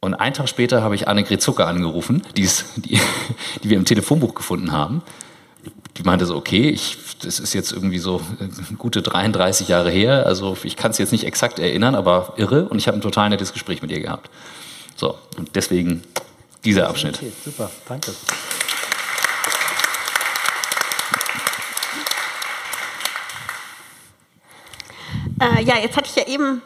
Und 0.00 0.14
einen 0.14 0.32
Tag 0.32 0.48
später 0.48 0.82
habe 0.82 0.94
ich 0.94 1.08
Annegret 1.08 1.42
Zucker 1.42 1.66
angerufen, 1.66 2.22
die, 2.36 2.42
ist, 2.42 2.64
die, 2.76 3.00
die 3.62 3.70
wir 3.70 3.76
im 3.76 3.84
Telefonbuch 3.84 4.34
gefunden 4.34 4.72
haben. 4.72 5.02
Die 5.96 6.04
meinte 6.04 6.24
so, 6.24 6.36
okay, 6.36 6.70
ich, 6.70 6.96
das 7.20 7.40
ist 7.40 7.52
jetzt 7.52 7.72
irgendwie 7.72 7.98
so 7.98 8.22
gute 8.78 9.02
33 9.02 9.68
Jahre 9.68 9.90
her, 9.90 10.24
also 10.24 10.56
ich 10.62 10.76
kann 10.76 10.92
es 10.92 10.98
jetzt 10.98 11.12
nicht 11.12 11.24
exakt 11.24 11.58
erinnern, 11.58 11.94
aber 11.94 12.34
irre. 12.36 12.68
Und 12.68 12.78
ich 12.78 12.86
habe 12.86 12.96
ein 12.96 13.02
total 13.02 13.28
nettes 13.28 13.52
Gespräch 13.52 13.82
mit 13.82 13.90
ihr 13.90 14.00
gehabt. 14.00 14.30
So, 14.96 15.18
und 15.36 15.50
deswegen 15.56 16.02
dieser 16.64 16.88
Abschnitt. 16.88 17.16
Okay, 17.16 17.32
super, 17.44 17.70
danke. 17.88 18.12
Äh, 25.42 25.62
ja, 25.62 25.76
jetzt 25.78 25.96
hatte 25.96 26.08
ich 26.08 26.14
ja 26.14 26.26
eben 26.26 26.62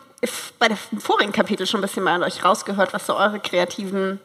bei 0.59 0.69
dem 0.69 0.77
vorigen 1.01 1.33
Kapitel 1.33 1.67
schon 1.67 1.81
ein 1.81 1.83
bisschen 1.83 2.03
mal 2.03 2.15
an 2.15 2.23
euch 2.23 2.45
rausgehört, 2.45 2.93
was 2.93 3.07
so 3.07 3.17
eure 3.17 3.41
kreativen 3.41 4.21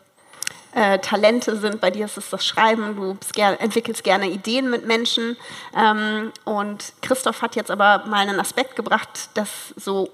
äh, 0.73 0.99
Talente 0.99 1.55
sind. 1.55 1.79
Bei 1.79 1.89
dir 1.89 2.05
ist 2.05 2.17
es 2.17 2.29
das 2.29 2.45
Schreiben, 2.45 2.95
du 2.95 3.17
ger 3.33 3.61
entwickelst 3.61 4.03
gerne 4.03 4.29
Ideen 4.29 4.69
mit 4.69 4.85
Menschen. 4.85 5.37
Ähm, 5.75 6.33
und 6.43 6.93
Christoph 7.01 7.41
hat 7.41 7.55
jetzt 7.55 7.71
aber 7.71 8.05
mal 8.07 8.27
einen 8.27 8.39
Aspekt 8.41 8.75
gebracht, 8.75 9.29
dass 9.35 9.73
so 9.77 10.09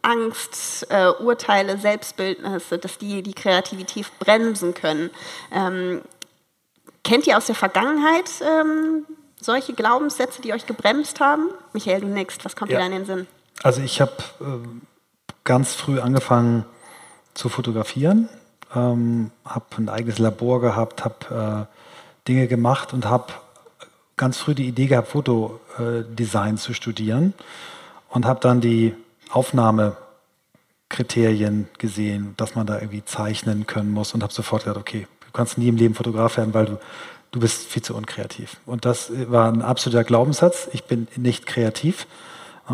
Angst, 0.00 0.86
äh, 0.90 1.08
Urteile, 1.08 1.76
Selbstbildnisse, 1.76 2.78
dass 2.78 2.96
die 2.96 3.22
die 3.22 3.34
Kreativität 3.34 4.06
bremsen 4.18 4.72
können. 4.72 5.10
Ähm, 5.50 6.00
kennt 7.04 7.26
ihr 7.26 7.36
aus 7.36 7.46
der 7.46 7.56
Vergangenheit 7.56 8.30
ähm, 8.40 9.06
solche 9.38 9.74
Glaubenssätze, 9.74 10.40
die 10.40 10.54
euch 10.54 10.66
gebremst 10.66 11.20
haben? 11.20 11.50
Michael, 11.74 12.00
du 12.00 12.06
nix, 12.06 12.38
was 12.42 12.56
kommt 12.56 12.70
ja. 12.70 12.78
dir 12.78 12.84
da 12.84 12.86
in 12.86 12.92
den 12.92 13.06
Sinn? 13.06 13.26
Also 13.62 13.80
ich 13.80 14.00
habe 14.00 14.12
äh, 14.40 14.44
ganz 15.44 15.74
früh 15.74 16.00
angefangen 16.00 16.64
zu 17.34 17.48
fotografieren, 17.48 18.28
ähm, 18.74 19.30
habe 19.44 19.66
ein 19.78 19.88
eigenes 19.88 20.18
Labor 20.18 20.60
gehabt, 20.60 21.04
habe 21.04 21.68
äh, 21.68 21.72
Dinge 22.28 22.48
gemacht 22.48 22.92
und 22.92 23.06
habe 23.06 23.32
ganz 24.16 24.38
früh 24.38 24.54
die 24.54 24.68
Idee 24.68 24.86
gehabt, 24.86 25.08
Fotodesign 25.08 26.54
äh, 26.54 26.58
zu 26.58 26.74
studieren 26.74 27.34
und 28.08 28.26
habe 28.26 28.40
dann 28.40 28.60
die 28.60 28.94
Aufnahmekriterien 29.30 31.68
gesehen, 31.78 32.34
dass 32.36 32.54
man 32.54 32.66
da 32.66 32.76
irgendwie 32.76 33.04
zeichnen 33.04 33.66
können 33.66 33.92
muss 33.92 34.12
und 34.12 34.22
habe 34.22 34.32
sofort 34.32 34.64
gedacht, 34.64 34.80
okay, 34.80 35.06
du 35.26 35.32
kannst 35.32 35.56
nie 35.56 35.68
im 35.68 35.76
Leben 35.76 35.94
Fotograf 35.94 36.36
werden, 36.36 36.54
weil 36.54 36.66
du 36.66 36.78
du 37.32 37.40
bist 37.40 37.66
viel 37.66 37.82
zu 37.82 37.96
unkreativ. 37.96 38.58
Und 38.66 38.84
das 38.84 39.10
war 39.30 39.50
ein 39.50 39.62
absoluter 39.62 40.04
Glaubenssatz. 40.04 40.68
Ich 40.72 40.84
bin 40.84 41.08
nicht 41.16 41.46
kreativ. 41.46 42.06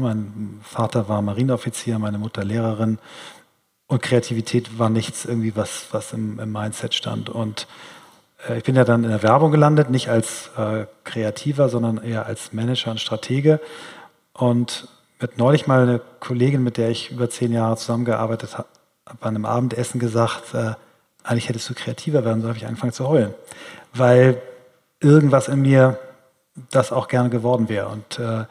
Mein 0.00 0.60
Vater 0.62 1.08
war 1.08 1.22
Marineoffizier, 1.22 1.98
meine 1.98 2.18
Mutter 2.18 2.44
Lehrerin. 2.44 2.98
Und 3.86 4.02
Kreativität 4.02 4.78
war 4.78 4.90
nichts 4.90 5.24
irgendwie, 5.24 5.56
was, 5.56 5.86
was 5.92 6.12
im, 6.12 6.38
im 6.38 6.52
Mindset 6.52 6.94
stand. 6.94 7.30
Und 7.30 7.66
äh, 8.48 8.58
ich 8.58 8.64
bin 8.64 8.76
ja 8.76 8.84
dann 8.84 9.04
in 9.04 9.10
der 9.10 9.22
Werbung 9.22 9.50
gelandet, 9.50 9.90
nicht 9.90 10.08
als 10.08 10.50
äh, 10.56 10.86
Kreativer, 11.04 11.68
sondern 11.68 11.98
eher 11.98 12.26
als 12.26 12.52
Manager 12.52 12.90
und 12.90 13.00
Stratege. 13.00 13.60
Und 14.34 14.88
mit 15.20 15.38
neulich 15.38 15.66
mal 15.66 15.82
eine 15.82 16.00
Kollegin, 16.20 16.62
mit 16.62 16.76
der 16.76 16.90
ich 16.90 17.10
über 17.10 17.28
zehn 17.30 17.52
Jahre 17.52 17.76
zusammengearbeitet 17.76 18.58
habe, 18.58 18.68
bei 19.20 19.28
einem 19.28 19.46
Abendessen 19.46 19.98
gesagt, 19.98 20.54
äh, 20.54 20.74
eigentlich 21.24 21.48
hättest 21.48 21.68
du 21.68 21.74
kreativer 21.74 22.24
werden 22.24 22.40
sollen, 22.40 22.54
habe 22.54 22.58
ich 22.58 22.66
angefangen 22.66 22.92
zu 22.92 23.08
heulen. 23.08 23.34
Weil 23.92 24.40
irgendwas 25.00 25.48
in 25.48 25.62
mir 25.62 25.98
das 26.70 26.92
auch 26.92 27.08
gerne 27.08 27.30
geworden 27.30 27.68
wäre. 27.68 27.88
Und 27.88 28.18
äh, 28.18 28.44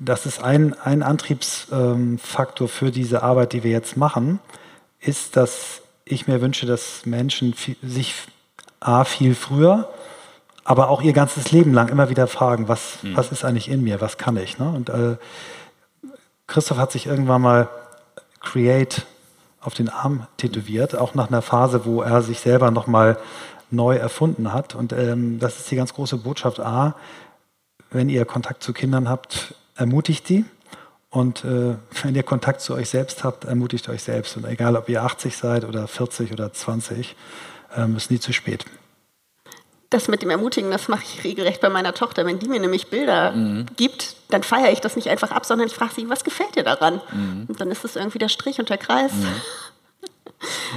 das 0.00 0.26
ist 0.26 0.42
ein, 0.42 0.74
ein 0.80 1.02
Antriebsfaktor 1.02 2.68
für 2.68 2.90
diese 2.90 3.22
Arbeit, 3.22 3.52
die 3.52 3.62
wir 3.62 3.70
jetzt 3.70 3.96
machen, 3.96 4.40
ist, 5.00 5.36
dass 5.36 5.82
ich 6.04 6.26
mir 6.26 6.40
wünsche, 6.40 6.66
dass 6.66 7.06
Menschen 7.06 7.54
sich 7.82 8.14
A, 8.80 9.04
viel 9.04 9.34
früher, 9.34 9.88
aber 10.64 10.88
auch 10.88 11.00
ihr 11.02 11.12
ganzes 11.12 11.52
Leben 11.52 11.72
lang 11.72 11.88
immer 11.88 12.10
wieder 12.10 12.26
fragen, 12.26 12.68
was, 12.68 13.02
mhm. 13.02 13.16
was 13.16 13.32
ist 13.32 13.44
eigentlich 13.44 13.70
in 13.70 13.82
mir, 13.82 14.00
was 14.00 14.18
kann 14.18 14.36
ich. 14.36 14.58
Ne? 14.58 14.68
Und 14.68 14.88
äh, 14.88 15.16
Christoph 16.46 16.78
hat 16.78 16.92
sich 16.92 17.06
irgendwann 17.06 17.42
mal 17.42 17.68
Create 18.40 19.06
auf 19.60 19.74
den 19.74 19.88
Arm 19.88 20.26
tätowiert, 20.36 20.96
auch 20.96 21.14
nach 21.14 21.28
einer 21.28 21.40
Phase, 21.40 21.86
wo 21.86 22.02
er 22.02 22.20
sich 22.20 22.40
selber 22.40 22.70
nochmal 22.70 23.18
neu 23.70 23.96
erfunden 23.96 24.52
hat. 24.52 24.74
Und 24.74 24.92
ähm, 24.92 25.38
das 25.38 25.58
ist 25.58 25.70
die 25.70 25.76
ganz 25.76 25.94
große 25.94 26.18
Botschaft 26.18 26.60
A, 26.60 26.94
wenn 27.90 28.08
ihr 28.08 28.24
Kontakt 28.26 28.62
zu 28.62 28.72
Kindern 28.72 29.08
habt, 29.08 29.54
ermutigt 29.74 30.28
die. 30.28 30.44
Und 31.10 31.44
äh, 31.44 31.76
wenn 32.02 32.14
ihr 32.14 32.22
Kontakt 32.22 32.60
zu 32.60 32.74
euch 32.74 32.88
selbst 32.88 33.24
habt, 33.24 33.44
ermutigt 33.44 33.88
euch 33.88 34.02
selbst. 34.02 34.36
Und 34.36 34.44
egal, 34.46 34.76
ob 34.76 34.88
ihr 34.88 35.02
80 35.02 35.36
seid 35.36 35.64
oder 35.64 35.86
40 35.86 36.32
oder 36.32 36.52
20, 36.52 37.14
ähm, 37.76 37.96
ist 37.96 38.10
nie 38.10 38.20
zu 38.20 38.32
spät. 38.32 38.64
Das 39.90 40.08
mit 40.08 40.22
dem 40.22 40.30
Ermutigen, 40.30 40.72
das 40.72 40.88
mache 40.88 41.04
ich 41.04 41.22
regelrecht 41.22 41.60
bei 41.60 41.68
meiner 41.68 41.94
Tochter. 41.94 42.26
Wenn 42.26 42.40
die 42.40 42.48
mir 42.48 42.58
nämlich 42.58 42.90
Bilder 42.90 43.30
mhm. 43.32 43.66
gibt, 43.76 44.16
dann 44.28 44.42
feiere 44.42 44.72
ich 44.72 44.80
das 44.80 44.96
nicht 44.96 45.08
einfach 45.08 45.30
ab, 45.30 45.46
sondern 45.46 45.68
ich 45.68 45.74
frage 45.74 45.94
sie, 45.94 46.08
was 46.08 46.24
gefällt 46.24 46.56
dir 46.56 46.64
daran? 46.64 47.00
Mhm. 47.12 47.44
Und 47.46 47.60
dann 47.60 47.70
ist 47.70 47.84
es 47.84 47.94
irgendwie 47.94 48.18
der 48.18 48.28
Strich 48.28 48.58
und 48.58 48.70
der 48.70 48.78
Kreis. 48.78 49.12
Mhm. 49.12 49.26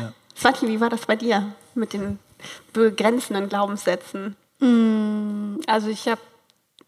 Ja. 0.01 0.13
Swati, 0.37 0.67
wie 0.67 0.79
war 0.79 0.91
das 0.91 1.07
bei 1.07 1.15
dir 1.15 1.51
mit 1.73 1.93
den 1.93 2.19
begrenzenden 2.73 3.49
Glaubenssätzen? 3.49 4.35
Mm, 4.59 5.55
also 5.65 5.87
ich 5.87 6.07
habe 6.07 6.21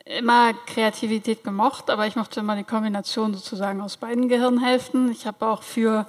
immer 0.10 0.54
Kreativität 0.66 1.44
gemocht, 1.44 1.90
aber 1.90 2.08
ich 2.08 2.16
mochte 2.16 2.40
immer 2.40 2.56
die 2.56 2.64
Kombination 2.64 3.34
sozusagen 3.34 3.80
aus 3.80 3.98
beiden 3.98 4.28
Gehirnhälften. 4.28 5.12
Ich 5.12 5.28
habe 5.28 5.46
auch 5.46 5.62
für 5.62 6.08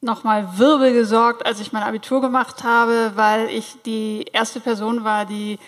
nochmal 0.00 0.58
Wirbel 0.58 0.92
gesorgt, 0.92 1.44
als 1.44 1.60
ich 1.60 1.72
mein 1.72 1.82
Abitur 1.82 2.20
gemacht 2.20 2.62
habe, 2.62 3.12
weil 3.16 3.48
ich 3.50 3.76
die 3.84 4.26
erste 4.32 4.60
Person 4.60 5.02
war, 5.02 5.24
die 5.24 5.58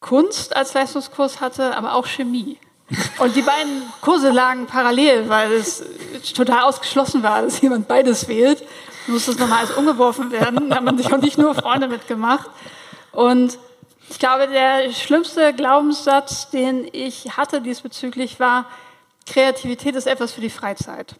Kunst 0.00 0.56
als 0.56 0.74
Leistungskurs 0.74 1.40
hatte, 1.40 1.76
aber 1.76 1.94
auch 1.94 2.06
Chemie. 2.06 2.58
Und 3.18 3.36
die 3.36 3.42
beiden 3.42 3.82
Kurse 4.00 4.30
lagen 4.30 4.66
parallel, 4.66 5.28
weil 5.28 5.52
es 5.52 5.84
total 6.34 6.62
ausgeschlossen 6.62 7.22
war, 7.22 7.42
dass 7.42 7.60
jemand 7.60 7.86
beides 7.86 8.26
wählt. 8.26 8.64
Musste 9.06 9.30
es 9.30 9.38
nochmal 9.38 9.58
alles 9.60 9.76
umgeworfen 9.76 10.32
werden. 10.32 10.70
Da 10.70 10.76
hat 10.76 10.84
man 10.84 10.98
sich 10.98 11.12
auch 11.12 11.20
nicht 11.20 11.38
nur 11.38 11.54
Freunde 11.54 11.86
mitgemacht. 11.86 12.50
Und 13.12 13.58
ich 14.10 14.18
glaube, 14.18 14.48
der 14.48 14.92
schlimmste 14.92 15.54
Glaubenssatz, 15.54 16.50
den 16.50 16.88
ich 16.92 17.36
hatte 17.36 17.60
diesbezüglich, 17.60 18.40
war, 18.40 18.66
Kreativität 19.26 19.94
ist 19.94 20.08
etwas 20.08 20.32
für 20.32 20.40
die 20.40 20.50
Freizeit. 20.50 21.14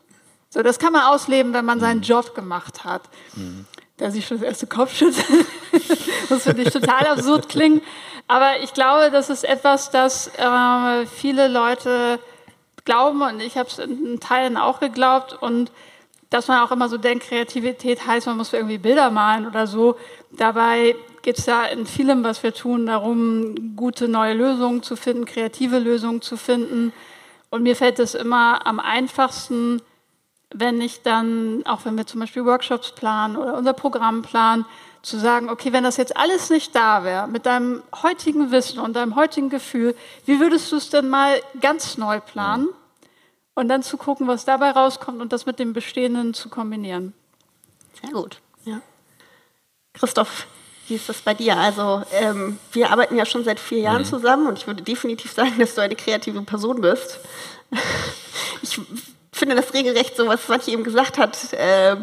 So, 0.48 0.62
das 0.62 0.80
kann 0.80 0.92
man 0.92 1.02
ausleben, 1.02 1.54
wenn 1.54 1.64
man 1.64 1.78
seinen 1.78 1.98
mhm. 1.98 2.04
Job 2.04 2.34
gemacht 2.34 2.82
hat. 2.82 3.02
Mhm. 3.36 3.64
Da 3.96 4.10
sich 4.10 4.26
schon 4.26 4.38
das 4.38 4.48
erste 4.48 4.66
Kopfschütteln. 4.66 5.46
das 6.28 6.42
finde 6.42 6.62
ich 6.62 6.70
total 6.70 7.06
absurd 7.06 7.48
klingen. 7.48 7.80
Aber 8.26 8.60
ich 8.60 8.74
glaube, 8.74 9.12
das 9.12 9.30
ist 9.30 9.44
etwas, 9.44 9.90
das 9.90 10.26
äh, 10.36 11.06
viele 11.06 11.46
Leute 11.46 12.18
glauben 12.84 13.22
und 13.22 13.40
ich 13.40 13.56
habe 13.56 13.68
es 13.68 13.78
in 13.78 14.18
Teilen 14.18 14.56
auch 14.56 14.80
geglaubt 14.80 15.34
und 15.40 15.70
dass 16.30 16.46
man 16.46 16.60
auch 16.60 16.70
immer 16.70 16.88
so 16.88 16.96
denkt, 16.96 17.24
Kreativität 17.24 18.06
heißt, 18.06 18.26
man 18.26 18.36
muss 18.36 18.52
irgendwie 18.52 18.78
Bilder 18.78 19.10
malen 19.10 19.46
oder 19.46 19.66
so. 19.66 19.96
Dabei 20.30 20.94
geht 21.22 21.38
es 21.38 21.46
ja 21.46 21.64
in 21.64 21.86
vielem, 21.86 22.22
was 22.22 22.42
wir 22.42 22.54
tun, 22.54 22.86
darum, 22.86 23.76
gute 23.76 24.08
neue 24.08 24.34
Lösungen 24.34 24.82
zu 24.82 24.94
finden, 24.94 25.24
kreative 25.24 25.80
Lösungen 25.80 26.22
zu 26.22 26.36
finden. 26.36 26.92
Und 27.50 27.64
mir 27.64 27.74
fällt 27.74 27.98
es 27.98 28.14
immer 28.14 28.64
am 28.64 28.78
einfachsten, 28.78 29.82
wenn 30.52 30.80
ich 30.80 31.02
dann, 31.02 31.64
auch 31.66 31.84
wenn 31.84 31.96
wir 31.96 32.06
zum 32.06 32.20
Beispiel 32.20 32.44
Workshops 32.44 32.92
planen 32.92 33.36
oder 33.36 33.54
unser 33.54 33.72
Programm 33.72 34.22
planen, 34.22 34.64
zu 35.02 35.18
sagen, 35.18 35.48
okay, 35.48 35.72
wenn 35.72 35.84
das 35.84 35.96
jetzt 35.96 36.16
alles 36.16 36.50
nicht 36.50 36.74
da 36.74 37.04
wäre, 37.04 37.26
mit 37.26 37.46
deinem 37.46 37.82
heutigen 38.02 38.50
Wissen 38.50 38.78
und 38.78 38.94
deinem 38.94 39.16
heutigen 39.16 39.48
Gefühl, 39.48 39.96
wie 40.26 40.40
würdest 40.40 40.70
du 40.70 40.76
es 40.76 40.90
denn 40.90 41.08
mal 41.08 41.40
ganz 41.60 41.96
neu 41.98 42.20
planen? 42.20 42.68
Und 43.60 43.68
dann 43.68 43.82
zu 43.82 43.98
gucken, 43.98 44.26
was 44.26 44.46
dabei 44.46 44.70
rauskommt 44.70 45.20
und 45.20 45.34
das 45.34 45.44
mit 45.44 45.58
dem 45.58 45.74
Bestehenden 45.74 46.32
zu 46.32 46.48
kombinieren. 46.48 47.12
Sehr 48.00 48.10
gut. 48.10 48.40
Ja. 48.64 48.80
Christoph, 49.92 50.46
wie 50.88 50.94
ist 50.94 51.10
das 51.10 51.20
bei 51.20 51.34
dir? 51.34 51.58
Also 51.58 52.02
ähm, 52.14 52.58
wir 52.72 52.90
arbeiten 52.90 53.16
ja 53.16 53.26
schon 53.26 53.44
seit 53.44 53.60
vier 53.60 53.80
Jahren 53.80 54.00
mhm. 54.00 54.06
zusammen 54.06 54.46
und 54.46 54.56
ich 54.56 54.66
würde 54.66 54.82
definitiv 54.82 55.32
sagen, 55.32 55.58
dass 55.58 55.74
du 55.74 55.82
eine 55.82 55.94
kreative 55.94 56.40
Person 56.40 56.80
bist. 56.80 57.20
ich 58.62 58.80
finde 59.30 59.56
das 59.56 59.74
regelrecht 59.74 60.16
so, 60.16 60.26
was 60.26 60.42
Swati 60.46 60.72
eben 60.72 60.82
gesagt 60.82 61.18
hat. 61.18 61.52
Äh, 61.52 61.96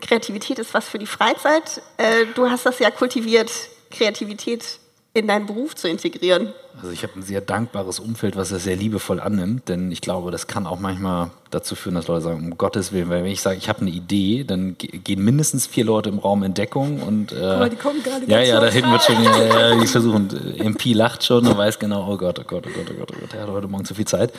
Kreativität 0.00 0.58
ist 0.58 0.74
was 0.74 0.88
für 0.88 0.98
die 0.98 1.06
Freizeit. 1.06 1.82
Äh, 1.98 2.26
du 2.34 2.50
hast 2.50 2.66
das 2.66 2.80
ja 2.80 2.90
kultiviert, 2.90 3.52
Kreativität 3.92 4.79
in 5.12 5.26
deinen 5.26 5.46
Beruf 5.46 5.74
zu 5.74 5.88
integrieren. 5.88 6.52
Also 6.76 6.90
ich 6.90 7.02
habe 7.02 7.14
ein 7.16 7.22
sehr 7.22 7.40
dankbares 7.40 7.98
Umfeld, 7.98 8.36
was 8.36 8.50
das 8.50 8.62
sehr 8.62 8.76
liebevoll 8.76 9.18
annimmt, 9.18 9.68
denn 9.68 9.90
ich 9.90 10.00
glaube, 10.00 10.30
das 10.30 10.46
kann 10.46 10.68
auch 10.68 10.78
manchmal 10.78 11.30
dazu 11.50 11.74
führen, 11.74 11.96
dass 11.96 12.06
Leute 12.06 12.22
sagen, 12.22 12.44
um 12.44 12.56
Gottes 12.56 12.92
Willen, 12.92 13.08
weil 13.08 13.24
wenn 13.24 13.32
ich 13.32 13.40
sage, 13.40 13.58
ich 13.58 13.68
habe 13.68 13.80
eine 13.80 13.90
Idee, 13.90 14.44
dann 14.44 14.76
gehen 14.78 15.24
mindestens 15.24 15.66
vier 15.66 15.84
Leute 15.84 16.10
im 16.10 16.20
Raum 16.20 16.44
in 16.44 16.54
Deckung 16.54 17.02
und 17.02 17.32
äh, 17.32 17.40
mal, 17.40 17.68
die 17.68 17.76
kommen 17.76 18.02
gerade 18.04 18.24
ja, 18.26 18.40
ja, 18.40 18.60
da 18.60 18.68
hinten 18.68 18.92
wird 18.92 19.02
schon, 19.02 19.22
ja, 19.22 19.70
ja, 19.70 19.80
die 19.80 19.86
versuchen, 19.88 20.28
MP 20.58 20.92
lacht 20.92 21.24
schon 21.24 21.44
und 21.44 21.58
weiß 21.58 21.80
genau, 21.80 22.08
oh 22.08 22.16
Gott, 22.16 22.38
oh 22.38 22.44
Gott, 22.46 22.64
oh 22.68 22.70
Gott, 22.72 22.86
oh 22.90 22.94
Gott, 22.94 23.12
oh 23.12 23.20
Gott, 23.20 23.34
er 23.34 23.42
hat 23.42 23.48
heute 23.48 23.66
Morgen 23.66 23.84
zu 23.84 23.94
viel 23.94 24.06
Zeit. 24.06 24.32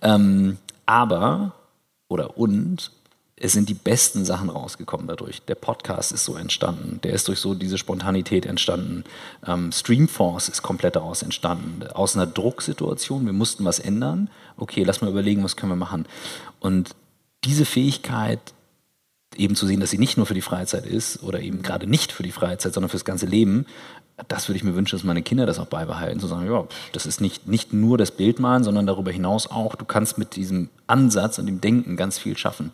Ähm, 0.00 0.56
aber 0.86 1.52
oder 2.08 2.38
und 2.38 2.90
es 3.36 3.52
sind 3.52 3.68
die 3.68 3.74
besten 3.74 4.24
Sachen 4.24 4.48
rausgekommen 4.48 5.08
dadurch. 5.08 5.42
Der 5.42 5.56
Podcast 5.56 6.12
ist 6.12 6.24
so 6.24 6.36
entstanden. 6.36 7.00
Der 7.02 7.12
ist 7.12 7.26
durch 7.26 7.40
so 7.40 7.54
diese 7.54 7.78
Spontanität 7.78 8.46
entstanden. 8.46 9.04
Ähm, 9.44 9.72
Streamforce 9.72 10.48
ist 10.48 10.62
komplett 10.62 10.94
daraus 10.94 11.22
entstanden. 11.22 11.84
Aus 11.88 12.14
einer 12.14 12.26
Drucksituation, 12.26 13.26
wir 13.26 13.32
mussten 13.32 13.64
was 13.64 13.80
ändern. 13.80 14.30
Okay, 14.56 14.84
lass 14.84 15.00
mal 15.00 15.10
überlegen, 15.10 15.42
was 15.42 15.56
können 15.56 15.72
wir 15.72 15.76
machen. 15.76 16.06
Und 16.60 16.94
diese 17.44 17.64
Fähigkeit, 17.64 18.40
eben 19.36 19.56
zu 19.56 19.66
sehen, 19.66 19.80
dass 19.80 19.90
sie 19.90 19.98
nicht 19.98 20.16
nur 20.16 20.26
für 20.26 20.34
die 20.34 20.40
Freizeit 20.40 20.86
ist 20.86 21.24
oder 21.24 21.40
eben 21.40 21.62
gerade 21.62 21.88
nicht 21.88 22.12
für 22.12 22.22
die 22.22 22.30
Freizeit, 22.30 22.72
sondern 22.72 22.88
fürs 22.88 23.04
ganze 23.04 23.26
Leben, 23.26 23.66
das 24.28 24.48
würde 24.48 24.58
ich 24.58 24.64
mir 24.64 24.76
wünschen, 24.76 24.96
dass 24.96 25.04
meine 25.04 25.22
Kinder 25.22 25.44
das 25.44 25.58
auch 25.58 25.66
beibehalten, 25.66 26.20
zu 26.20 26.28
sagen, 26.28 26.46
ja, 26.46 26.66
das 26.92 27.04
ist 27.04 27.20
nicht, 27.20 27.48
nicht 27.48 27.72
nur 27.72 27.98
das 27.98 28.12
Bildmalen, 28.12 28.62
sondern 28.62 28.86
darüber 28.86 29.10
hinaus 29.10 29.48
auch, 29.48 29.74
du 29.74 29.84
kannst 29.84 30.18
mit 30.18 30.36
diesem 30.36 30.70
Ansatz 30.86 31.40
und 31.40 31.46
dem 31.46 31.60
Denken 31.60 31.96
ganz 31.96 32.16
viel 32.18 32.36
schaffen. 32.36 32.70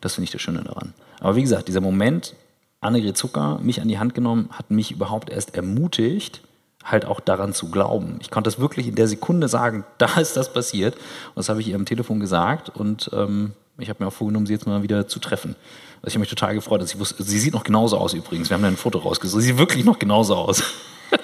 Das 0.00 0.14
finde 0.14 0.24
ich 0.24 0.30
das 0.30 0.40
Schöne 0.40 0.62
daran. 0.62 0.94
Aber 1.20 1.36
wie 1.36 1.42
gesagt, 1.42 1.68
dieser 1.68 1.80
Moment, 1.80 2.34
Annegret 2.80 3.16
Zucker, 3.16 3.58
mich 3.62 3.80
an 3.80 3.88
die 3.88 3.98
Hand 3.98 4.14
genommen, 4.14 4.48
hat 4.52 4.70
mich 4.70 4.90
überhaupt 4.90 5.30
erst 5.30 5.54
ermutigt, 5.54 6.40
halt 6.84 7.04
auch 7.04 7.20
daran 7.20 7.52
zu 7.52 7.70
glauben. 7.70 8.18
Ich 8.20 8.30
konnte 8.30 8.48
das 8.48 8.58
wirklich 8.58 8.88
in 8.88 8.94
der 8.94 9.06
Sekunde 9.06 9.48
sagen, 9.48 9.84
da 9.98 10.18
ist 10.20 10.36
das 10.36 10.52
passiert. 10.52 10.94
Und 10.94 11.36
das 11.36 11.48
habe 11.48 11.60
ich 11.60 11.68
ihr 11.68 11.76
am 11.76 11.84
Telefon 11.84 12.20
gesagt 12.20 12.70
und 12.70 13.10
ähm, 13.12 13.52
ich 13.78 13.88
habe 13.88 14.02
mir 14.02 14.08
auch 14.08 14.12
vorgenommen, 14.12 14.46
sie 14.46 14.52
jetzt 14.52 14.66
mal 14.66 14.82
wieder 14.82 15.08
zu 15.08 15.18
treffen. 15.20 15.56
Also 16.02 16.08
ich 16.08 16.14
habe 16.14 16.20
mich 16.20 16.30
total 16.30 16.54
gefreut. 16.54 16.82
Dass 16.82 16.92
ich 16.92 16.98
wusste, 16.98 17.22
sie 17.22 17.38
sieht 17.38 17.54
noch 17.54 17.64
genauso 17.64 17.96
aus 17.98 18.14
übrigens. 18.14 18.50
Wir 18.50 18.54
haben 18.54 18.62
da 18.62 18.68
ein 18.68 18.76
Foto 18.76 18.98
rausgesucht. 18.98 19.42
Sie 19.42 19.48
sieht 19.48 19.58
wirklich 19.58 19.84
noch 19.84 19.98
genauso 19.98 20.34
aus. 20.34 20.62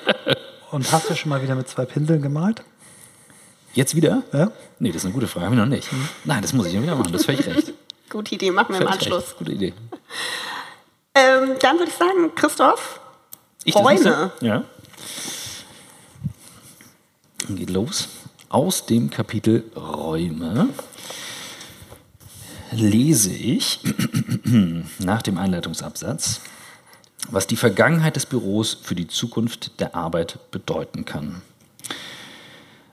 und 0.70 0.91
hast 0.91 1.11
du 1.11 1.14
schon 1.14 1.31
mal 1.31 1.43
wieder 1.43 1.55
mit 1.55 1.68
zwei 1.68 1.85
Pinseln 1.85 2.22
gemalt? 2.22 2.62
Jetzt 3.74 3.95
wieder? 3.95 4.22
Ja. 4.33 4.51
Nee, 4.79 4.89
das 4.89 4.99
ist 4.99 5.05
eine 5.05 5.12
gute 5.12 5.27
Frage. 5.27 5.47
Habe 5.47 5.55
ich 5.55 5.61
noch 5.61 5.68
nicht. 5.68 5.93
Mhm. 5.93 6.09
Nein, 6.24 6.43
das 6.43 6.53
muss 6.55 6.66
ich 6.66 6.81
wieder 6.81 6.95
machen. 6.95 7.12
Das 7.12 7.27
völlig 7.27 7.47
recht. 7.47 7.72
Gute 8.11 8.34
Idee, 8.34 8.50
machen 8.50 8.74
wir 8.74 8.80
im 8.80 8.88
Anschluss. 8.88 9.28
Recht. 9.28 9.38
Gute 9.38 9.52
Idee. 9.52 9.74
Ähm, 11.18 11.57
dann 11.61 11.78
würde 11.78 11.90
ich 11.90 11.96
sagen, 11.96 12.34
Christoph, 12.34 13.00
ich 13.64 13.74
Räume. 13.74 14.32
Ja. 14.42 14.64
Geht 17.48 17.70
los. 17.70 18.09
Aus 18.50 18.84
dem 18.84 19.09
Kapitel 19.09 19.64
Räume 19.74 20.68
lese 22.70 23.32
ich 23.32 23.80
nach 24.98 25.22
dem 25.22 25.38
Einleitungsabsatz, 25.38 26.42
was 27.30 27.46
die 27.46 27.57
Vergangenheit 27.57 28.16
des 28.16 28.26
Büros 28.26 28.76
für 28.82 28.94
die 28.94 29.09
Zukunft 29.09 29.80
der 29.80 29.94
Arbeit 29.94 30.50
bedeuten 30.50 31.07
kann. 31.07 31.40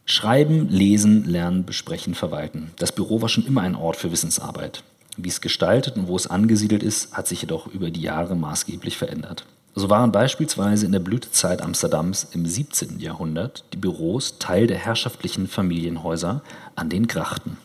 Schreiben, 0.05 0.69
lesen, 0.69 1.25
lernen, 1.25 1.65
besprechen, 1.65 2.15
verwalten. 2.15 2.71
Das 2.77 2.93
Büro 2.93 3.21
war 3.21 3.29
schon 3.29 3.45
immer 3.45 3.61
ein 3.61 3.75
Ort 3.75 3.97
für 3.97 4.11
Wissensarbeit. 4.11 4.83
Wie 5.17 5.29
es 5.29 5.41
gestaltet 5.41 5.95
und 5.95 6.07
wo 6.07 6.15
es 6.15 6.27
angesiedelt 6.27 6.81
ist, 6.81 7.13
hat 7.13 7.27
sich 7.27 7.41
jedoch 7.41 7.67
über 7.67 7.91
die 7.91 8.01
Jahre 8.01 8.35
maßgeblich 8.35 8.97
verändert. 8.97 9.45
So 9.75 9.89
waren 9.89 10.11
beispielsweise 10.11 10.85
in 10.85 10.91
der 10.91 10.99
Blütezeit 10.99 11.61
Amsterdams 11.61 12.27
im 12.31 12.45
17. 12.45 12.99
Jahrhundert 12.99 13.63
die 13.73 13.77
Büros 13.77 14.37
Teil 14.37 14.67
der 14.67 14.77
herrschaftlichen 14.77 15.47
Familienhäuser 15.47 16.43
an 16.75 16.89
den 16.89 17.07
Grachten. 17.07 17.57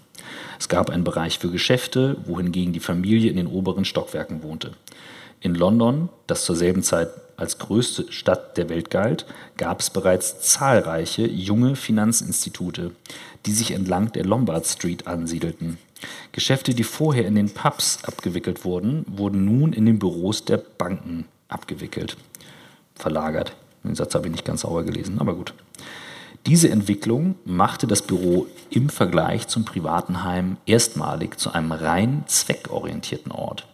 Es 0.58 0.68
gab 0.68 0.90
einen 0.90 1.04
Bereich 1.04 1.38
für 1.38 1.50
Geschäfte, 1.50 2.16
wohingegen 2.24 2.72
die 2.72 2.80
Familie 2.80 3.30
in 3.30 3.36
den 3.36 3.46
oberen 3.46 3.84
Stockwerken 3.84 4.42
wohnte. 4.42 4.72
In 5.40 5.54
London, 5.54 6.08
das 6.26 6.44
zur 6.44 6.56
selben 6.56 6.82
Zeit 6.82 7.10
als 7.36 7.58
größte 7.58 8.10
Stadt 8.10 8.56
der 8.56 8.68
Welt 8.68 8.90
galt, 8.90 9.24
gab 9.56 9.80
es 9.80 9.90
bereits 9.90 10.40
zahlreiche 10.40 11.26
junge 11.26 11.76
Finanzinstitute, 11.76 12.90
die 13.46 13.52
sich 13.52 13.70
entlang 13.70 14.10
der 14.12 14.24
Lombard 14.24 14.66
Street 14.66 15.06
ansiedelten. 15.06 15.78
Geschäfte, 16.32 16.74
die 16.74 16.84
vorher 16.84 17.26
in 17.26 17.34
den 17.34 17.50
Pubs 17.50 18.04
abgewickelt 18.04 18.64
wurden, 18.64 19.04
wurden 19.08 19.44
nun 19.44 19.72
in 19.72 19.86
den 19.86 19.98
Büros 19.98 20.44
der 20.44 20.58
Banken 20.58 21.26
abgewickelt. 21.48 22.16
Verlagert. 22.94 23.54
Den 23.84 23.94
Satz 23.94 24.14
habe 24.14 24.26
ich 24.26 24.32
nicht 24.32 24.44
ganz 24.44 24.62
sauber 24.62 24.84
gelesen, 24.84 25.18
aber 25.18 25.34
gut. 25.34 25.54
Diese 26.46 26.70
Entwicklung 26.70 27.34
machte 27.44 27.86
das 27.86 28.02
Büro 28.02 28.46
im 28.70 28.88
Vergleich 28.88 29.48
zum 29.48 29.64
privaten 29.64 30.24
Heim 30.24 30.56
erstmalig 30.66 31.38
zu 31.38 31.52
einem 31.52 31.72
rein 31.72 32.24
zweckorientierten 32.26 33.32
Ort. 33.32 33.66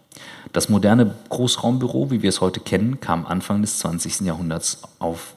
Das 0.51 0.69
moderne 0.69 1.15
Großraumbüro, 1.29 2.11
wie 2.11 2.21
wir 2.21 2.29
es 2.29 2.41
heute 2.41 2.59
kennen, 2.59 2.99
kam 2.99 3.25
Anfang 3.25 3.61
des 3.61 3.79
20. 3.79 4.21
Jahrhunderts 4.21 4.81
auf 4.99 5.35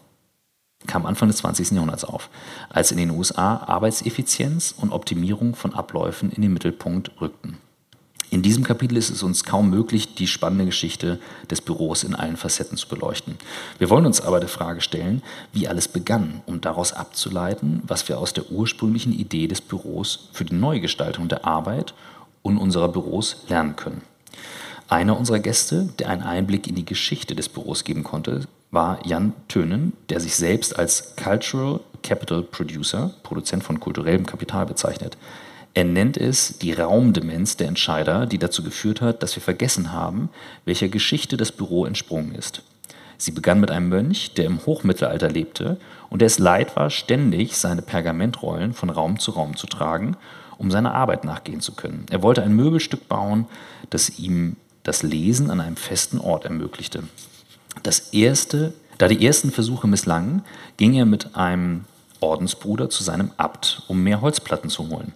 kam 0.86 1.06
Anfang 1.06 1.28
des 1.28 1.38
20. 1.38 1.72
Jahrhunderts 1.72 2.04
auf, 2.04 2.30
als 2.70 2.92
in 2.92 2.98
den 2.98 3.10
USA 3.10 3.56
Arbeitseffizienz 3.58 4.74
und 4.76 4.92
Optimierung 4.92 5.54
von 5.54 5.74
Abläufen 5.74 6.30
in 6.30 6.42
den 6.42 6.52
Mittelpunkt 6.52 7.20
rückten. 7.20 7.58
In 8.30 8.42
diesem 8.42 8.62
Kapitel 8.62 8.98
ist 8.98 9.08
es 9.08 9.22
uns 9.22 9.42
kaum 9.42 9.70
möglich, 9.70 10.14
die 10.14 10.26
spannende 10.26 10.66
Geschichte 10.66 11.18
des 11.50 11.62
Büros 11.62 12.04
in 12.04 12.14
allen 12.14 12.36
Facetten 12.36 12.76
zu 12.76 12.86
beleuchten. 12.86 13.38
Wir 13.78 13.88
wollen 13.88 14.04
uns 14.04 14.20
aber 14.20 14.38
der 14.38 14.50
Frage 14.50 14.82
stellen, 14.82 15.22
wie 15.54 15.66
alles 15.66 15.88
begann, 15.88 16.42
um 16.44 16.60
daraus 16.60 16.92
abzuleiten, 16.92 17.82
was 17.86 18.06
wir 18.08 18.18
aus 18.18 18.34
der 18.34 18.50
ursprünglichen 18.50 19.14
Idee 19.14 19.46
des 19.46 19.62
Büros 19.62 20.28
für 20.32 20.44
die 20.44 20.54
Neugestaltung 20.54 21.28
der 21.28 21.46
Arbeit 21.46 21.94
und 22.42 22.58
unserer 22.58 22.88
Büros 22.88 23.44
lernen 23.48 23.76
können. 23.76 24.02
Einer 24.88 25.18
unserer 25.18 25.38
Gäste, 25.38 25.88
der 25.98 26.10
einen 26.10 26.22
Einblick 26.22 26.66
in 26.66 26.74
die 26.74 26.84
Geschichte 26.84 27.34
des 27.34 27.48
Büros 27.48 27.84
geben 27.84 28.04
konnte, 28.04 28.46
war 28.70 29.04
Jan 29.06 29.32
Tönen, 29.48 29.94
der 30.10 30.20
sich 30.20 30.36
selbst 30.36 30.78
als 30.78 31.14
Cultural 31.16 31.80
Capital 32.02 32.42
Producer, 32.42 33.12
Produzent 33.22 33.64
von 33.64 33.80
kulturellem 33.80 34.26
Kapital 34.26 34.66
bezeichnet. 34.66 35.16
Er 35.74 35.84
nennt 35.84 36.16
es 36.16 36.58
die 36.58 36.72
Raumdemenz 36.72 37.56
der 37.56 37.68
Entscheider, 37.68 38.26
die 38.26 38.38
dazu 38.38 38.62
geführt 38.62 39.00
hat, 39.00 39.22
dass 39.22 39.36
wir 39.36 39.42
vergessen 39.42 39.92
haben, 39.92 40.28
welcher 40.64 40.88
Geschichte 40.88 41.36
das 41.36 41.52
Büro 41.52 41.84
entsprungen 41.84 42.34
ist. 42.34 42.62
Sie 43.16 43.32
begann 43.32 43.60
mit 43.60 43.70
einem 43.70 43.88
Mönch, 43.88 44.34
der 44.34 44.44
im 44.44 44.64
Hochmittelalter 44.64 45.28
lebte 45.28 45.78
und 46.08 46.20
der 46.20 46.26
es 46.26 46.38
leid 46.38 46.76
war, 46.76 46.88
ständig 46.90 47.56
seine 47.56 47.82
Pergamentrollen 47.82 48.72
von 48.72 48.90
Raum 48.90 49.18
zu 49.18 49.32
Raum 49.32 49.56
zu 49.56 49.66
tragen, 49.66 50.16
um 50.56 50.70
seiner 50.70 50.94
Arbeit 50.94 51.24
nachgehen 51.24 51.60
zu 51.60 51.72
können. 51.72 52.06
Er 52.10 52.22
wollte 52.22 52.42
ein 52.42 52.54
Möbelstück 52.54 53.08
bauen, 53.08 53.46
das 53.90 54.18
ihm 54.18 54.56
das 54.84 55.02
Lesen 55.02 55.50
an 55.50 55.60
einem 55.60 55.76
festen 55.76 56.18
Ort 56.18 56.44
ermöglichte. 56.44 57.02
Das 57.82 58.12
erste, 58.12 58.72
da 58.98 59.08
die 59.08 59.24
ersten 59.24 59.50
Versuche 59.50 59.86
misslangen, 59.86 60.42
ging 60.76 60.94
er 60.94 61.06
mit 61.06 61.36
einem 61.36 61.84
Ordensbruder 62.20 62.90
zu 62.90 63.04
seinem 63.04 63.30
Abt, 63.36 63.82
um 63.86 64.02
mehr 64.02 64.20
Holzplatten 64.20 64.70
zu 64.70 64.88
holen. 64.88 65.12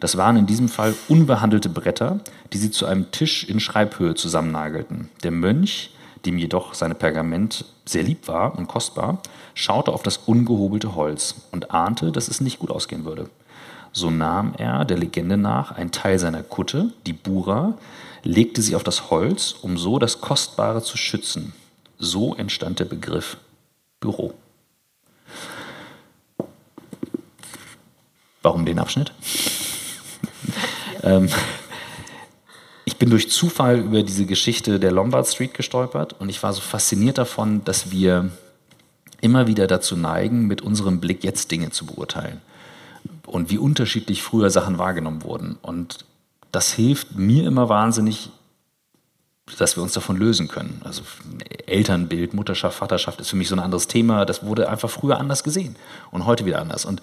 Das 0.00 0.16
waren 0.16 0.36
in 0.36 0.46
diesem 0.46 0.68
Fall 0.68 0.94
unbehandelte 1.08 1.68
Bretter, 1.68 2.20
die 2.52 2.58
sie 2.58 2.70
zu 2.70 2.86
einem 2.86 3.10
Tisch 3.10 3.44
in 3.44 3.60
Schreibhöhe 3.60 4.14
zusammennagelten. 4.14 5.10
Der 5.22 5.30
Mönch, 5.30 5.90
dem 6.24 6.38
jedoch 6.38 6.74
seine 6.74 6.94
Pergament 6.94 7.66
sehr 7.84 8.02
lieb 8.02 8.26
war 8.28 8.58
und 8.58 8.68
kostbar, 8.68 9.20
schaute 9.54 9.92
auf 9.92 10.02
das 10.02 10.16
ungehobelte 10.16 10.94
Holz 10.94 11.34
und 11.52 11.70
ahnte, 11.70 12.12
dass 12.12 12.28
es 12.28 12.40
nicht 12.40 12.58
gut 12.58 12.70
ausgehen 12.70 13.04
würde. 13.04 13.28
So 13.92 14.10
nahm 14.10 14.54
er 14.58 14.84
der 14.84 14.98
Legende 14.98 15.36
nach 15.36 15.72
einen 15.72 15.92
Teil 15.92 16.18
seiner 16.18 16.42
Kutte, 16.42 16.92
die 17.06 17.12
Bura, 17.12 17.74
legte 18.22 18.60
sie 18.60 18.74
auf 18.74 18.82
das 18.82 19.10
Holz, 19.10 19.54
um 19.62 19.78
so 19.78 19.98
das 19.98 20.20
Kostbare 20.20 20.82
zu 20.82 20.96
schützen. 20.96 21.54
So 21.98 22.34
entstand 22.34 22.80
der 22.80 22.84
Begriff 22.84 23.36
Büro. 24.00 24.34
Warum 28.42 28.64
den 28.64 28.78
Abschnitt? 28.78 29.12
ähm, 31.02 31.28
ich 32.84 32.96
bin 32.98 33.10
durch 33.10 33.30
Zufall 33.30 33.80
über 33.80 34.02
diese 34.02 34.26
Geschichte 34.26 34.78
der 34.78 34.92
Lombard 34.92 35.26
Street 35.26 35.54
gestolpert 35.54 36.14
und 36.20 36.28
ich 36.28 36.42
war 36.42 36.52
so 36.52 36.60
fasziniert 36.60 37.18
davon, 37.18 37.64
dass 37.64 37.90
wir 37.90 38.30
immer 39.20 39.46
wieder 39.46 39.66
dazu 39.66 39.96
neigen, 39.96 40.46
mit 40.46 40.62
unserem 40.62 41.00
Blick 41.00 41.24
jetzt 41.24 41.50
Dinge 41.50 41.70
zu 41.70 41.86
beurteilen 41.86 42.40
und 43.26 43.50
wie 43.50 43.58
unterschiedlich 43.58 44.22
früher 44.22 44.50
Sachen 44.50 44.78
wahrgenommen 44.78 45.24
wurden. 45.24 45.58
Und 45.62 46.04
das 46.52 46.72
hilft 46.72 47.16
mir 47.16 47.46
immer 47.46 47.68
wahnsinnig, 47.68 48.30
dass 49.58 49.76
wir 49.76 49.82
uns 49.82 49.92
davon 49.92 50.16
lösen 50.16 50.48
können. 50.48 50.80
Also 50.84 51.02
Elternbild, 51.66 52.34
Mutterschaft, 52.34 52.78
Vaterschaft 52.78 53.20
ist 53.20 53.30
für 53.30 53.36
mich 53.36 53.48
so 53.48 53.54
ein 53.54 53.60
anderes 53.60 53.86
Thema. 53.86 54.24
Das 54.24 54.44
wurde 54.44 54.68
einfach 54.68 54.90
früher 54.90 55.18
anders 55.18 55.44
gesehen 55.44 55.76
und 56.10 56.26
heute 56.26 56.44
wieder 56.44 56.60
anders. 56.60 56.84
Und 56.84 57.00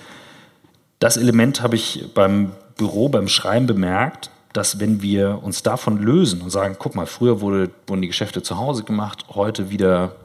das 0.99 1.17
Element 1.17 1.61
habe 1.61 1.75
ich 1.75 2.05
beim 2.13 2.51
Büro, 2.77 3.09
beim 3.09 3.27
Schreiben 3.27 3.65
bemerkt, 3.65 4.29
dass 4.51 4.79
wenn 4.79 5.01
wir 5.01 5.41
uns 5.41 5.63
davon 5.63 5.97
lösen 5.97 6.41
und 6.41 6.49
sagen, 6.49 6.75
guck 6.77 6.95
mal, 6.95 7.07
früher 7.07 7.41
wurde, 7.41 7.71
wurden 7.87 8.01
die 8.01 8.07
Geschäfte 8.07 8.43
zu 8.43 8.57
Hause 8.57 8.83
gemacht, 8.83 9.25
heute 9.29 9.69
wieder 9.69 10.15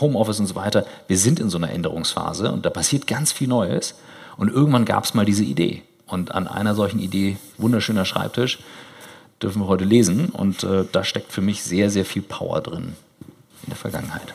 Homeoffice 0.00 0.40
und 0.40 0.46
so 0.46 0.56
weiter, 0.56 0.86
wir 1.06 1.18
sind 1.18 1.38
in 1.38 1.50
so 1.50 1.58
einer 1.58 1.70
Änderungsphase 1.70 2.50
und 2.50 2.66
da 2.66 2.70
passiert 2.70 3.06
ganz 3.06 3.32
viel 3.32 3.48
Neues. 3.48 3.94
Und 4.36 4.48
irgendwann 4.48 4.84
gab 4.84 5.04
es 5.04 5.14
mal 5.14 5.24
diese 5.24 5.44
Idee. 5.44 5.82
Und 6.06 6.34
an 6.34 6.48
einer 6.48 6.74
solchen 6.74 6.98
Idee, 6.98 7.36
wunderschöner 7.58 8.04
Schreibtisch, 8.04 8.58
dürfen 9.42 9.62
wir 9.62 9.68
heute 9.68 9.84
lesen. 9.84 10.30
Und 10.30 10.64
äh, 10.64 10.84
da 10.90 11.04
steckt 11.04 11.32
für 11.32 11.40
mich 11.40 11.62
sehr, 11.62 11.90
sehr 11.90 12.04
viel 12.04 12.22
Power 12.22 12.60
drin 12.60 12.96
in 13.62 13.68
der 13.68 13.76
Vergangenheit. 13.76 14.34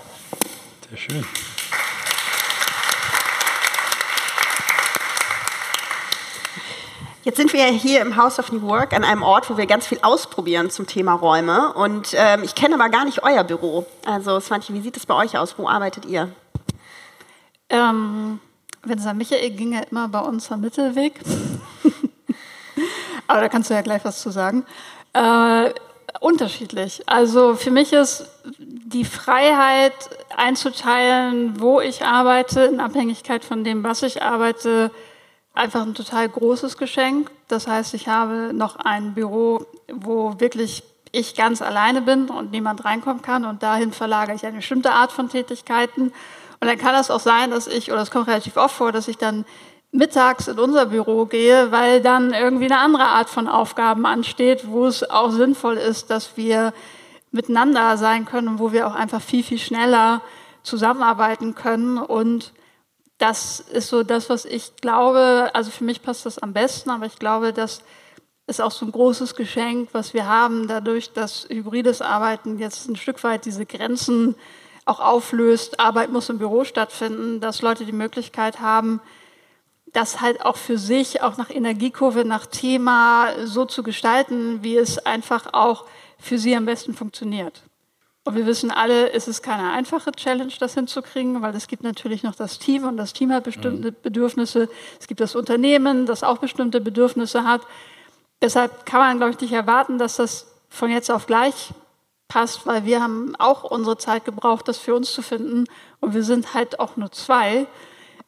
Sehr 0.90 0.98
schön. 0.98 1.26
Jetzt 7.30 7.38
sind 7.38 7.54
wir 7.54 7.66
hier 7.66 8.02
im 8.02 8.16
House 8.16 8.40
of 8.40 8.52
New 8.52 8.62
Work 8.64 8.92
an 8.92 9.04
einem 9.04 9.22
Ort, 9.22 9.50
wo 9.50 9.58
wir 9.58 9.68
ganz 9.68 9.86
viel 9.86 10.00
ausprobieren 10.02 10.72
zum 10.72 10.88
Thema 10.88 11.14
Räume. 11.14 11.74
Und 11.74 12.16
ähm, 12.18 12.44
ich 12.44 12.56
kenne 12.56 12.74
aber 12.74 12.90
gar 12.90 13.06
nicht 13.06 13.22
euer 13.24 13.44
Büro. 13.44 13.86
Also 14.06 14.40
Svante, 14.40 14.74
wie 14.74 14.82
sieht 14.82 14.98
es 14.98 15.06
bei 15.06 15.14
euch 15.14 15.38
aus? 15.38 15.56
Wo 15.58 15.68
arbeitet 15.68 16.06
ihr? 16.06 16.32
Ähm, 17.70 18.40
wenn 18.84 18.98
es 18.98 19.06
an 19.06 19.18
Michael 19.18 19.52
ginge, 19.52 19.86
immer 19.92 20.08
bei 20.08 20.22
uns 20.22 20.52
am 20.52 20.62
Mittelweg. 20.62 21.20
Aber 23.30 23.42
da 23.42 23.50
kannst 23.50 23.70
du 23.70 23.76
ja 23.76 23.82
gleich 23.82 24.04
was 24.04 24.22
zu 24.22 24.32
sagen. 24.32 24.66
Äh, 25.14 25.70
unterschiedlich. 26.20 27.04
Also 27.06 27.56
für 27.56 27.70
mich 27.70 27.94
ist 27.94 28.26
die 28.58 29.06
Freiheit 29.06 29.94
einzuteilen, 30.36 31.62
wo 31.62 31.80
ich 31.80 32.04
arbeite, 32.04 32.62
in 32.62 32.80
Abhängigkeit 32.80 33.46
von 33.46 33.64
dem, 33.64 33.84
was 33.84 34.02
ich 34.02 34.24
arbeite, 34.24 34.92
einfach 35.54 35.82
ein 35.82 35.94
total 35.94 36.28
großes 36.28 36.78
Geschenk. 36.78 37.30
Das 37.48 37.68
heißt, 37.68 37.94
ich 37.94 38.08
habe 38.08 38.52
noch 38.54 38.78
ein 38.78 39.14
Büro, 39.14 39.66
wo 39.92 40.40
wirklich 40.40 40.84
ich 41.12 41.36
ganz 41.36 41.62
alleine 41.62 42.02
bin 42.02 42.30
und 42.30 42.52
niemand 42.52 42.84
reinkommen 42.84 43.22
kann 43.22 43.46
und 43.46 43.62
dahin 43.62 43.92
verlagere 43.92 44.36
ich 44.36 44.46
eine 44.46 44.58
bestimmte 44.58 44.92
Art 44.92 45.12
von 45.12 45.30
Tätigkeiten. 45.30 46.12
Und 46.62 46.68
dann 46.68 46.78
kann 46.78 46.96
es 46.96 47.12
auch 47.12 47.20
sein, 47.20 47.52
dass 47.52 47.68
ich, 47.68 47.92
oder 47.92 48.02
es 48.02 48.12
kommt 48.12 48.28
relativ 48.28 48.58
oft 48.58 48.76
vor, 48.76 48.92
dass 48.92 49.08
ich 49.08 49.18
dann 49.18 49.46
mittags 49.92 50.48
in 50.48 50.60
unser 50.60 50.86
Büro 50.88 51.26
gehe, 51.26 51.72
weil 51.72 52.02
dann 52.02 52.34
irgendwie 52.34 52.66
eine 52.66 52.80
andere 52.80 53.06
Art 53.06 53.30
von 53.30 53.48
Aufgaben 53.48 54.06
ansteht, 54.06 54.68
wo 54.68 54.86
es 54.86 55.10
auch 55.10 55.32
sinnvoll 55.32 55.78
ist, 55.78 56.10
dass 56.10 56.38
wir 56.38 56.74
miteinander 57.32 57.98
sein 57.98 58.26
können 58.26 58.60
wo 58.60 58.72
wir 58.72 58.88
auch 58.88 58.96
einfach 58.96 59.22
viel, 59.22 59.44
viel 59.44 59.60
schneller 59.60 60.22
zusammenarbeiten 60.64 61.56
können. 61.56 61.98
Und 61.98 62.54
das 63.18 63.60
ist 63.60 63.90
so 63.90 64.04
das, 64.04 64.30
was 64.30 64.46
ich 64.46 64.76
glaube, 64.78 65.50
also 65.54 65.72
für 65.72 65.84
mich 65.84 66.02
passt 66.02 66.26
das 66.26 66.40
am 66.40 66.54
besten, 66.54 66.90
aber 66.90 67.06
ich 67.06 67.20
glaube, 67.20 67.54
das 67.54 67.82
ist 68.48 68.62
auch 68.62 68.72
so 68.72 68.86
ein 68.86 68.92
großes 68.92 69.36
Geschenk, 69.36 69.90
was 69.92 70.14
wir 70.14 70.28
haben, 70.28 70.68
dadurch, 70.68 71.14
dass 71.14 71.48
hybrides 71.50 72.02
Arbeiten 72.02 72.58
jetzt 72.58 72.90
ein 72.90 72.96
Stück 72.96 73.24
weit 73.24 73.46
diese 73.46 73.66
Grenzen 73.66 74.36
auch 74.86 75.00
auflöst. 75.00 75.80
Arbeit 75.80 76.12
muss 76.12 76.30
im 76.30 76.40
Büro 76.40 76.64
stattfinden, 76.64 77.42
dass 77.42 77.62
Leute 77.62 77.86
die 77.86 77.92
Möglichkeit 77.92 78.60
haben, 78.60 79.02
das 79.94 80.22
halt 80.22 80.46
auch 80.46 80.58
für 80.58 80.78
sich, 80.78 81.22
auch 81.22 81.38
nach 81.38 81.50
Energiekurve, 81.50 82.26
nach 82.26 82.46
Thema 82.46 83.30
so 83.46 83.66
zu 83.66 83.84
gestalten, 83.84 84.64
wie 84.64 84.78
es 84.78 85.00
einfach 85.00 85.54
auch 85.54 85.86
für 86.20 86.38
sie 86.38 86.56
am 86.56 86.66
besten 86.66 86.94
funktioniert. 86.94 87.64
Und 88.26 88.36
wir 88.36 88.46
wissen 88.46 88.70
alle, 88.70 89.12
es 89.12 89.28
ist 89.28 89.42
keine 89.42 89.72
einfache 89.72 90.12
Challenge, 90.12 90.54
das 90.60 90.76
hinzukriegen, 90.76 91.42
weil 91.42 91.56
es 91.56 91.68
gibt 91.68 91.84
natürlich 91.84 92.22
noch 92.22 92.36
das 92.36 92.60
Team 92.60 92.84
und 92.84 92.98
das 92.98 93.14
Team 93.14 93.32
hat 93.32 93.46
bestimmte 93.46 93.92
mhm. 93.92 93.96
Bedürfnisse. 94.04 94.70
Es 95.00 95.08
gibt 95.08 95.22
das 95.22 95.36
Unternehmen, 95.36 96.06
das 96.06 96.24
auch 96.24 96.38
bestimmte 96.38 96.82
Bedürfnisse 96.82 97.44
hat. 97.44 97.62
Deshalb 98.42 98.86
kann 98.86 99.00
man, 99.00 99.18
glaube 99.18 99.32
ich, 99.32 99.40
nicht 99.40 99.54
erwarten, 99.54 99.98
dass 99.98 100.18
das 100.18 100.48
von 100.70 100.92
jetzt 100.92 101.10
auf 101.10 101.26
gleich 101.26 101.72
passt, 102.28 102.68
weil 102.68 102.86
wir 102.86 103.02
haben 103.02 103.36
auch 103.38 103.64
unsere 103.64 103.98
Zeit 103.98 104.26
gebraucht, 104.26 104.68
das 104.68 104.78
für 104.78 104.94
uns 104.94 105.12
zu 105.12 105.22
finden. 105.22 105.66
Und 106.00 106.14
wir 106.14 106.24
sind 106.24 106.54
halt 106.54 106.80
auch 106.80 106.98
nur 106.98 107.12
zwei. 107.12 107.66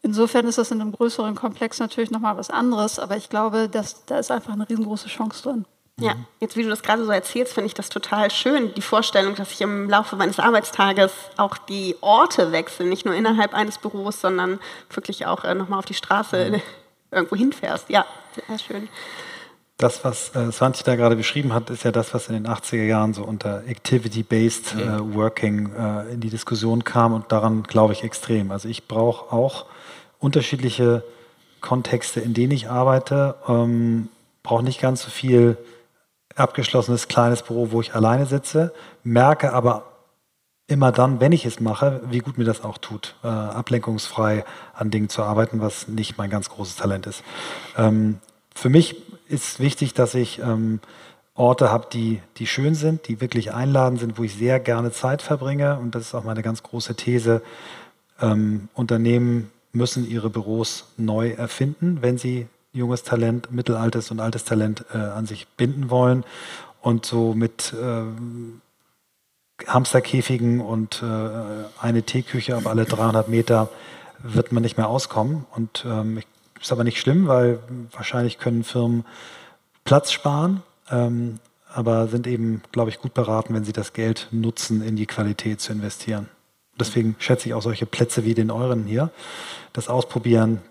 Insofern 0.04 0.48
ist 0.48 0.58
das 0.58 0.72
in 0.72 0.82
einem 0.82 0.92
größeren 0.92 1.36
Komplex 1.36 1.80
natürlich 1.80 2.10
nochmal 2.10 2.36
was 2.38 2.50
anderes, 2.50 2.98
aber 2.98 3.18
ich 3.18 3.30
glaube, 3.30 3.70
dass, 3.70 4.06
da 4.06 4.18
ist 4.18 4.32
einfach 4.32 4.54
eine 4.54 4.68
riesengroße 4.68 5.08
Chance 5.08 5.44
drin. 5.44 5.66
Ja, 6.00 6.16
jetzt 6.40 6.58
wie 6.58 6.64
du 6.64 6.70
das 6.70 6.82
gerade 6.82 7.06
so 7.06 7.12
erzählst, 7.12 7.54
finde 7.54 7.68
ich 7.68 7.76
das 7.76 7.90
total 7.90 8.32
schön, 8.32 8.74
die 8.74 8.82
Vorstellung, 8.82 9.36
dass 9.36 9.52
ich 9.52 9.62
im 9.62 9.88
Laufe 9.88 10.16
meines 10.16 10.40
Arbeitstages 10.40 11.12
auch 11.38 11.58
die 11.58 11.96
Orte 12.02 12.52
wechsle, 12.52 12.88
nicht 12.88 13.06
nur 13.06 13.14
innerhalb 13.14 13.54
eines 13.54 13.78
Büros, 13.78 14.20
sondern 14.20 14.60
wirklich 14.90 15.28
auch 15.28 15.44
äh, 15.44 15.54
nochmal 15.54 15.78
auf 15.78 15.86
die 15.86 15.94
Straße 15.94 16.52
mhm. 16.52 16.62
irgendwo 17.12 17.36
hinfährst. 17.36 17.90
Ja, 17.90 18.06
sehr 18.48 18.58
schön. 18.58 18.90
Das, 19.78 20.04
was 20.04 20.36
äh, 20.36 20.52
Svanti 20.52 20.84
da 20.84 20.96
gerade 20.96 21.16
beschrieben 21.16 21.54
hat, 21.54 21.70
ist 21.70 21.84
ja 21.84 21.92
das, 21.92 22.14
was 22.14 22.28
in 22.28 22.34
den 22.34 22.48
80er 22.48 22.84
Jahren 22.84 23.14
so 23.14 23.24
unter 23.24 23.64
Activity-Based 23.68 24.76
äh, 24.76 25.16
Working 25.16 25.74
äh, 25.74 26.14
in 26.14 26.20
die 26.20 26.30
Diskussion 26.30 26.84
kam 26.84 27.14
und 27.14 27.32
daran 27.32 27.64
glaube 27.64 27.94
ich 27.94 28.04
extrem. 28.04 28.52
Also 28.52 28.70
ich 28.70 28.88
brauche 28.88 29.34
auch 29.34 29.66
unterschiedliche 30.22 31.04
Kontexte, 31.60 32.22
in 32.22 32.34
denen 32.34 32.52
ich 32.52 32.70
arbeite, 32.70 33.36
ähm, 33.48 34.08
brauche 34.44 34.64
nicht 34.64 34.80
ganz 34.80 35.04
so 35.04 35.10
viel 35.10 35.58
abgeschlossenes 36.36 37.10
kleines 37.10 37.44
Büro, 37.44 37.72
wo 37.72 37.82
ich 37.82 37.94
alleine 37.94 38.26
sitze, 38.26 38.74
merke 39.04 39.54
aber 39.54 39.84
immer 40.68 40.94
dann, 40.94 41.20
wenn 41.20 41.34
ich 41.34 41.46
es 41.46 41.60
mache, 41.60 42.02
wie 42.10 42.20
gut 42.20 42.38
mir 42.38 42.46
das 42.46 42.64
auch 42.64 42.78
tut, 42.78 43.16
äh, 43.24 43.28
ablenkungsfrei 43.28 44.46
an 44.74 44.90
Dingen 44.90 45.10
zu 45.10 45.24
arbeiten, 45.24 45.60
was 45.60 45.90
nicht 45.90 46.18
mein 46.18 46.30
ganz 46.30 46.50
großes 46.50 46.78
Talent 46.78 47.08
ist. 47.08 47.24
Ähm, 47.78 48.20
für 48.56 48.70
mich 48.70 48.96
ist 49.28 49.60
wichtig, 49.60 49.94
dass 49.94 50.16
ich 50.16 50.40
ähm, 50.40 50.80
Orte 51.36 51.72
habe, 51.72 51.88
die, 51.92 52.22
die 52.38 52.48
schön 52.48 52.76
sind, 52.76 53.08
die 53.08 53.20
wirklich 53.20 53.54
einladend 53.54 54.00
sind, 54.00 54.18
wo 54.18 54.24
ich 54.24 54.36
sehr 54.36 54.60
gerne 54.60 54.92
Zeit 54.92 55.22
verbringe. 55.22 55.78
Und 55.78 55.96
das 55.96 56.04
ist 56.04 56.16
auch 56.16 56.24
meine 56.24 56.42
ganz 56.42 56.64
große 56.64 56.96
These. 56.96 57.42
Ähm, 58.22 58.70
Unternehmen 58.74 59.51
müssen 59.74 60.10
ihre 60.10 60.30
Büros 60.30 60.86
neu 60.98 61.30
erfinden, 61.30 62.02
wenn 62.02 62.18
sie 62.18 62.48
junges 62.74 63.04
Talent, 63.04 63.52
mittelaltes 63.52 64.12
und 64.12 64.20
altes 64.20 64.46
Talent 64.46 64.86
äh, 64.94 64.98
an 64.98 65.26
sich 65.26 65.48
binden 65.48 65.90
wollen. 65.90 66.24
Und 66.82 67.06
so 67.06 67.34
mit 67.34 67.74
äh, 67.74 68.04
Hamsterkäfigen 69.68 70.62
und 70.62 71.04
äh, 71.04 71.30
eine 71.80 72.04
Teeküche 72.04 72.58
auf 72.58 72.66
alle 72.66 72.86
300 72.86 73.28
Meter 73.28 73.70
wird 74.20 74.52
man 74.52 74.64
nicht 74.64 74.78
mehr 74.78 74.88
auskommen. 74.88 75.46
Und 75.52 75.86
ähm, 75.86 76.22
ist 76.60 76.72
aber 76.72 76.84
nicht 76.84 77.00
schlimm, 77.00 77.28
weil 77.28 77.60
wahrscheinlich 77.92 78.38
können 78.38 78.64
Firmen 78.64 79.06
Platz 79.84 80.12
sparen, 80.12 80.62
ähm, 80.90 81.40
aber 81.74 82.08
sind 82.08 82.28
eben, 82.28 82.62
glaube 82.72 82.90
ich, 82.90 83.00
gut 83.00 83.14
beraten, 83.14 83.54
wenn 83.54 83.64
sie 83.64 83.74
das 83.74 83.94
Geld 83.94 84.28
nutzen, 84.32 84.82
in 84.82 84.96
die 84.96 85.06
Qualität 85.06 85.62
zu 85.62 85.72
investieren. 85.72 86.30
Deswegen 86.80 87.16
schätze 87.20 87.50
ich 87.50 87.54
auch 87.54 87.62
solche 87.62 87.86
Plätze 87.86 88.26
wie 88.26 88.34
den 88.34 88.52
euren 88.52 88.86
hier. 88.86 89.12
Das 89.74 89.88
Ausprobieren, 89.88 90.62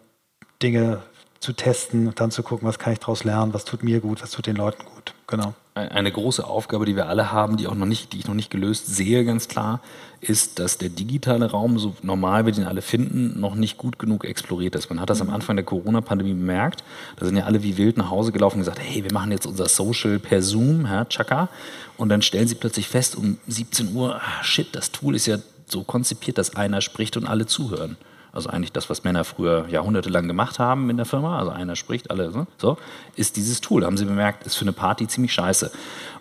Dinge 0.63 1.03
zu 1.41 1.55
testen 1.55 2.07
und 2.07 2.21
dann 2.21 2.31
zu 2.31 2.43
gucken, 2.43 2.69
was 2.69 2.79
kann 2.79 2.93
ich 2.93 2.99
daraus 2.99 3.25
lernen, 3.25 3.55
was 3.55 3.65
tut 3.65 3.83
mir 3.83 4.01
gut, 4.01 4.23
was 4.23 4.31
tut 4.31 4.47
den 4.47 4.57
Leuten 4.57 4.85
gut. 4.85 5.15
Genau. 5.27 5.55
Eine 5.75 6.13
große 6.13 6.47
Aufgabe, 6.47 6.85
die 6.85 6.97
wir 6.97 7.07
alle 7.07 7.33
haben, 7.33 7.57
die 7.57 7.67
auch 7.67 7.75
noch 7.75 7.87
nicht, 7.87 8.13
die 8.13 8.19
ich 8.19 8.27
noch 8.27 8.35
nicht 8.35 8.51
gelöst 8.51 8.89
sehe, 8.89 9.25
ganz 9.25 9.49
klar, 9.49 9.81
ist, 10.21 10.59
dass 10.59 10.77
der 10.77 10.91
digitale 10.91 11.51
Raum, 11.51 11.79
so 11.79 11.95
normal 12.03 12.45
wir 12.45 12.53
den 12.53 12.65
alle 12.65 12.83
finden, 12.83 13.41
noch 13.41 13.55
nicht 13.55 13.79
gut 13.79 13.99
genug 13.99 14.25
exploriert 14.25 14.75
ist. 14.75 14.91
Man 14.91 15.01
hat 15.01 15.09
das 15.09 15.23
am 15.23 15.31
Anfang 15.31 15.57
der 15.57 15.65
Corona-Pandemie 15.65 16.35
bemerkt. 16.35 16.85
Da 17.17 17.25
sind 17.25 17.37
ja 17.37 17.45
alle 17.45 17.63
wie 17.63 17.79
wild 17.79 17.97
nach 17.97 18.11
Hause 18.11 18.33
gelaufen 18.33 18.57
und 18.57 18.63
gesagt, 18.63 18.81
hey, 18.81 19.03
wir 19.05 19.13
machen 19.13 19.33
jetzt 19.33 19.47
unser 19.47 19.69
Social 19.69 20.19
per 20.19 20.43
Zoom, 20.43 20.85
ja, 20.85 21.07
Chaka. 21.07 21.49
Und 21.97 22.11
dann 22.11 22.21
stellen 22.21 22.49
sie 22.49 22.57
plötzlich 22.57 22.89
fest 22.89 23.17
um 23.17 23.39
17 23.47 23.95
Uhr, 23.95 24.17
ah, 24.17 24.43
shit, 24.43 24.75
das 24.75 24.91
Tool 24.91 25.15
ist 25.15 25.27
ja 25.27 25.39
so 25.71 25.83
konzipiert, 25.83 26.39
dass 26.39 26.57
einer 26.57 26.81
spricht 26.81 27.17
und 27.17 27.27
alle 27.27 27.47
zuhören. 27.47 27.97
Also 28.33 28.49
eigentlich 28.49 28.73
das, 28.73 28.89
was 28.89 29.03
Männer 29.03 29.25
früher 29.25 29.67
jahrhundertelang 29.69 30.29
gemacht 30.29 30.59
haben 30.59 30.89
in 30.89 30.97
der 30.97 31.07
Firma, 31.07 31.39
also 31.39 31.51
einer 31.51 31.75
spricht, 31.75 32.11
alle 32.11 32.31
ne? 32.31 32.47
so, 32.59 32.79
ist 33.17 33.37
dieses 33.37 33.61
Tool, 33.61 33.85
haben 33.85 33.97
sie 33.97 34.05
bemerkt, 34.05 34.47
ist 34.47 34.57
für 34.57 34.65
eine 34.65 34.73
Party 34.73 35.09
ziemlich 35.09 35.33
scheiße. 35.33 35.73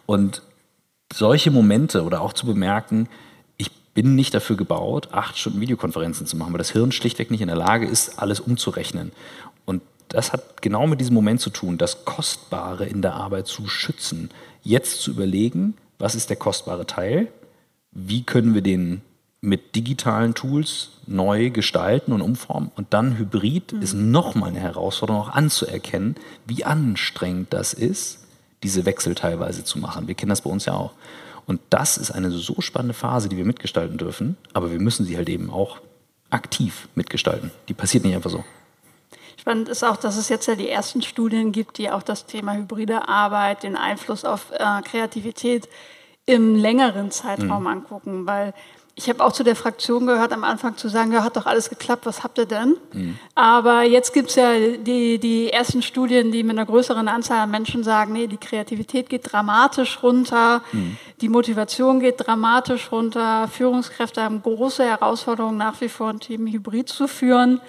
Und 0.06 0.42
solche 1.14 1.52
Momente 1.52 2.04
oder 2.04 2.22
auch 2.22 2.34
zu 2.34 2.48
bemerken, 2.48 3.08
ich 3.58 3.72
bin 3.94 4.16
nicht 4.16 4.34
dafür 4.34 4.56
gebaut, 4.56 5.10
acht 5.12 5.38
Stunden 5.38 5.62
Videokonferenzen 5.62 6.26
zu 6.26 6.36
machen, 6.36 6.52
weil 6.52 6.58
das 6.58 6.72
Hirn 6.72 6.92
schlichtweg 6.92 7.30
nicht 7.30 7.42
in 7.42 7.48
der 7.48 7.58
Lage 7.58 7.86
ist, 7.86 8.20
alles 8.20 8.40
umzurechnen. 8.40 9.12
Und 9.66 9.84
das 10.08 10.34
hat 10.34 10.64
genau 10.64 10.88
mit 10.88 11.00
diesem 11.00 11.14
Moment 11.14 11.42
zu 11.42 11.52
tun, 11.52 11.78
das 11.78 12.06
Kostbare 12.06 12.86
in 12.86 13.04
der 13.04 13.14
Arbeit 13.14 13.46
zu 13.46 13.68
schützen. 13.68 14.32
Jetzt 14.64 15.02
zu 15.02 15.12
überlegen, 15.12 15.76
was 16.00 16.16
ist 16.16 16.30
der 16.30 16.38
kostbare 16.38 16.88
Teil, 16.88 17.28
wie 17.92 18.24
können 18.24 18.56
wir 18.56 18.62
den 18.62 19.02
mit 19.42 19.76
digitalen 19.76 20.34
Tools 20.34 20.90
neu 21.08 21.50
gestalten 21.50 22.12
und 22.12 22.22
umformen. 22.22 22.72
Und 22.76 22.94
dann 22.94 23.18
Hybrid 23.18 23.74
mhm. 23.74 23.82
ist 23.82 23.94
nochmal 23.94 24.50
eine 24.50 24.60
Herausforderung, 24.60 25.22
auch 25.22 25.30
anzuerkennen, 25.30 26.16
wie 26.46 26.66
anstrengend 26.66 27.54
das 27.54 27.74
ist, 27.74 28.20
diese 28.64 28.86
Wechsel 28.86 29.16
teilweise 29.16 29.64
zu 29.64 29.80
machen. 29.80 30.08
Wir 30.08 30.16
kennen 30.16 30.30
das 30.30 30.42
bei 30.42 30.50
uns 30.50 30.66
ja 30.66 30.74
auch. 30.74 30.92
Und 31.46 31.62
das 31.70 31.98
ist 31.98 32.12
eine 32.12 32.30
so 32.30 32.60
spannende 32.60 32.94
Phase, 32.94 33.30
die 33.30 33.38
wir 33.38 33.46
mitgestalten 33.46 33.98
dürfen, 33.98 34.38
aber 34.54 34.72
wir 34.72 34.80
müssen 34.80 35.06
sie 35.06 35.18
halt 35.18 35.30
eben 35.30 35.50
auch 35.50 35.80
aktiv 36.30 36.88
mitgestalten. 36.94 37.52
Die 37.68 37.74
passiert 37.74 38.04
nicht 38.04 38.16
einfach 38.16 38.30
so. 38.30 38.44
Spannend 39.38 39.70
ist 39.70 39.84
auch, 39.84 39.98
dass 39.98 40.18
es 40.18 40.30
jetzt 40.30 40.48
ja 40.48 40.56
die 40.56 40.70
ersten 40.70 41.02
Studien 41.02 41.52
gibt, 41.52 41.78
die 41.78 41.90
auch 41.90 42.04
das 42.04 42.26
Thema 42.26 42.54
hybride 42.54 43.08
Arbeit, 43.08 43.64
den 43.64 43.78
Einfluss 43.78 44.26
auf 44.26 44.52
äh, 44.52 44.82
Kreativität 44.84 45.70
im 46.26 46.56
längeren 46.56 47.10
Zeitraum 47.10 47.62
mhm. 47.62 47.68
angucken, 47.68 48.28
weil 48.28 48.54
ich 49.00 49.08
habe 49.08 49.24
auch 49.24 49.32
zu 49.32 49.46
der 49.46 49.56
Fraktion 49.56 50.06
gehört, 50.06 50.34
am 50.34 50.44
Anfang 50.44 50.76
zu 50.76 50.90
sagen, 50.90 51.14
ja, 51.14 51.24
hat 51.24 51.38
doch 51.38 51.46
alles 51.46 51.70
geklappt, 51.70 52.06
was 52.06 52.22
habt 52.22 52.38
ihr 52.38 52.46
denn? 52.46 52.76
Mhm. 52.92 53.18
Aber 53.34 53.84
jetzt 53.84 54.14
gibt 54.14 54.30
es 54.30 54.36
ja 54.36 54.52
die, 54.60 55.20
die 55.20 55.54
ersten 55.54 55.82
Studien, 55.82 56.34
die 56.34 56.44
mit 56.44 56.58
einer 56.58 56.66
größeren 56.66 57.08
Anzahl 57.08 57.38
an 57.38 57.50
Menschen 57.50 57.86
sagen, 57.86 58.12
nee, 58.12 58.28
die 58.28 58.36
Kreativität 58.36 59.08
geht 59.08 59.32
dramatisch 59.32 60.04
runter, 60.04 60.62
mhm. 60.74 60.98
die 61.22 61.30
Motivation 61.30 62.02
geht 62.02 62.28
dramatisch 62.28 62.92
runter, 62.92 63.48
Führungskräfte 63.48 64.22
haben 64.22 64.42
große 64.42 64.84
Herausforderungen 64.84 65.58
nach 65.58 65.80
wie 65.80 65.88
vor, 65.88 66.10
ein 66.10 66.20
Team 66.20 66.46
hybrid 66.48 66.90
zu 66.90 67.08
führen. 67.08 67.62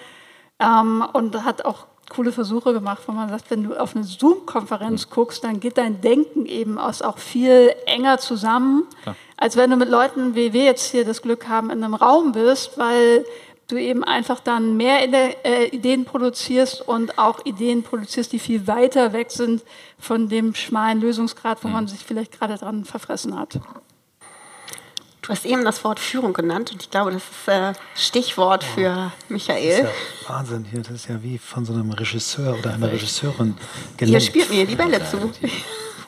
Ähm, 0.59 1.05
und 1.13 1.45
hat 1.45 1.65
auch 1.65 1.87
coole 2.11 2.33
Versuche 2.33 2.75
gemacht, 2.75 3.03
wo 3.07 3.13
man 3.13 3.31
sagt, 3.31 3.51
wenn 3.51 3.65
du 3.65 3.75
auf 3.75 3.97
eine 3.97 4.05
Zoom-Konferenz 4.05 5.07
mhm. 5.07 5.11
guckst, 5.15 5.43
dann 5.43 5.61
geht 5.61 5.79
dein 5.79 6.03
Denken 6.03 6.45
eben 6.45 6.79
auch 6.79 7.17
viel 7.17 7.75
enger 7.87 8.19
zusammen. 8.19 8.87
Ja 9.07 9.15
als 9.41 9.57
wenn 9.57 9.71
du 9.71 9.77
mit 9.77 9.89
Leuten 9.89 10.35
wie 10.35 10.53
wir 10.53 10.65
jetzt 10.65 10.91
hier 10.91 11.05
das 11.05 11.23
Glück 11.23 11.49
haben, 11.49 11.71
in 11.71 11.83
einem 11.83 11.95
Raum 11.95 12.33
bist, 12.33 12.79
weil 12.79 13.25
du 13.69 13.77
eben 13.77 14.05
einfach 14.05 14.41
dann 14.41 14.77
mehr 14.77 15.09
äh, 15.45 15.69
Ideen 15.69 16.05
produzierst 16.05 16.87
und 16.87 17.19
auch 17.19 17.45
Ideen 17.47 17.83
produzierst, 17.83 18.33
die 18.33 18.39
viel 18.39 18.67
weiter 18.67 19.13
weg 19.13 19.31
sind 19.31 19.63
von 19.99 20.29
dem 20.29 20.55
schmalen 20.55 21.01
Lösungsgrad, 21.01 21.65
wo 21.65 21.69
man 21.69 21.85
mhm. 21.85 21.89
sich 21.89 22.01
vielleicht 22.01 22.39
gerade 22.39 22.57
dran 22.57 22.85
verfressen 22.85 23.39
hat. 23.39 23.61
Du 25.31 25.37
hast 25.37 25.47
eben 25.47 25.65
das 25.65 25.85
Wort 25.85 26.01
Führung 26.01 26.33
genannt 26.33 26.73
und 26.73 26.83
ich 26.83 26.91
glaube, 26.91 27.13
das 27.13 27.23
ist 27.23 27.47
äh, 27.47 27.73
Stichwort 27.95 28.65
für 28.65 29.13
Michael. 29.29 29.83
Das 29.83 29.93
ist 29.93 30.29
ja 30.29 30.35
Wahnsinn 30.35 30.67
hier, 30.69 30.81
das 30.81 30.91
ist 30.91 31.09
ja 31.09 31.23
wie 31.23 31.39
von 31.39 31.65
so 31.65 31.73
einem 31.73 31.93
Regisseur 31.93 32.59
oder 32.59 32.75
einer 32.75 32.91
Regisseurin 32.91 33.55
gelenkt. 33.97 34.25
Ihr 34.25 34.29
spielt 34.29 34.51
mir 34.51 34.67
die 34.67 34.75
Bälle 34.75 35.01
zu. 35.09 35.31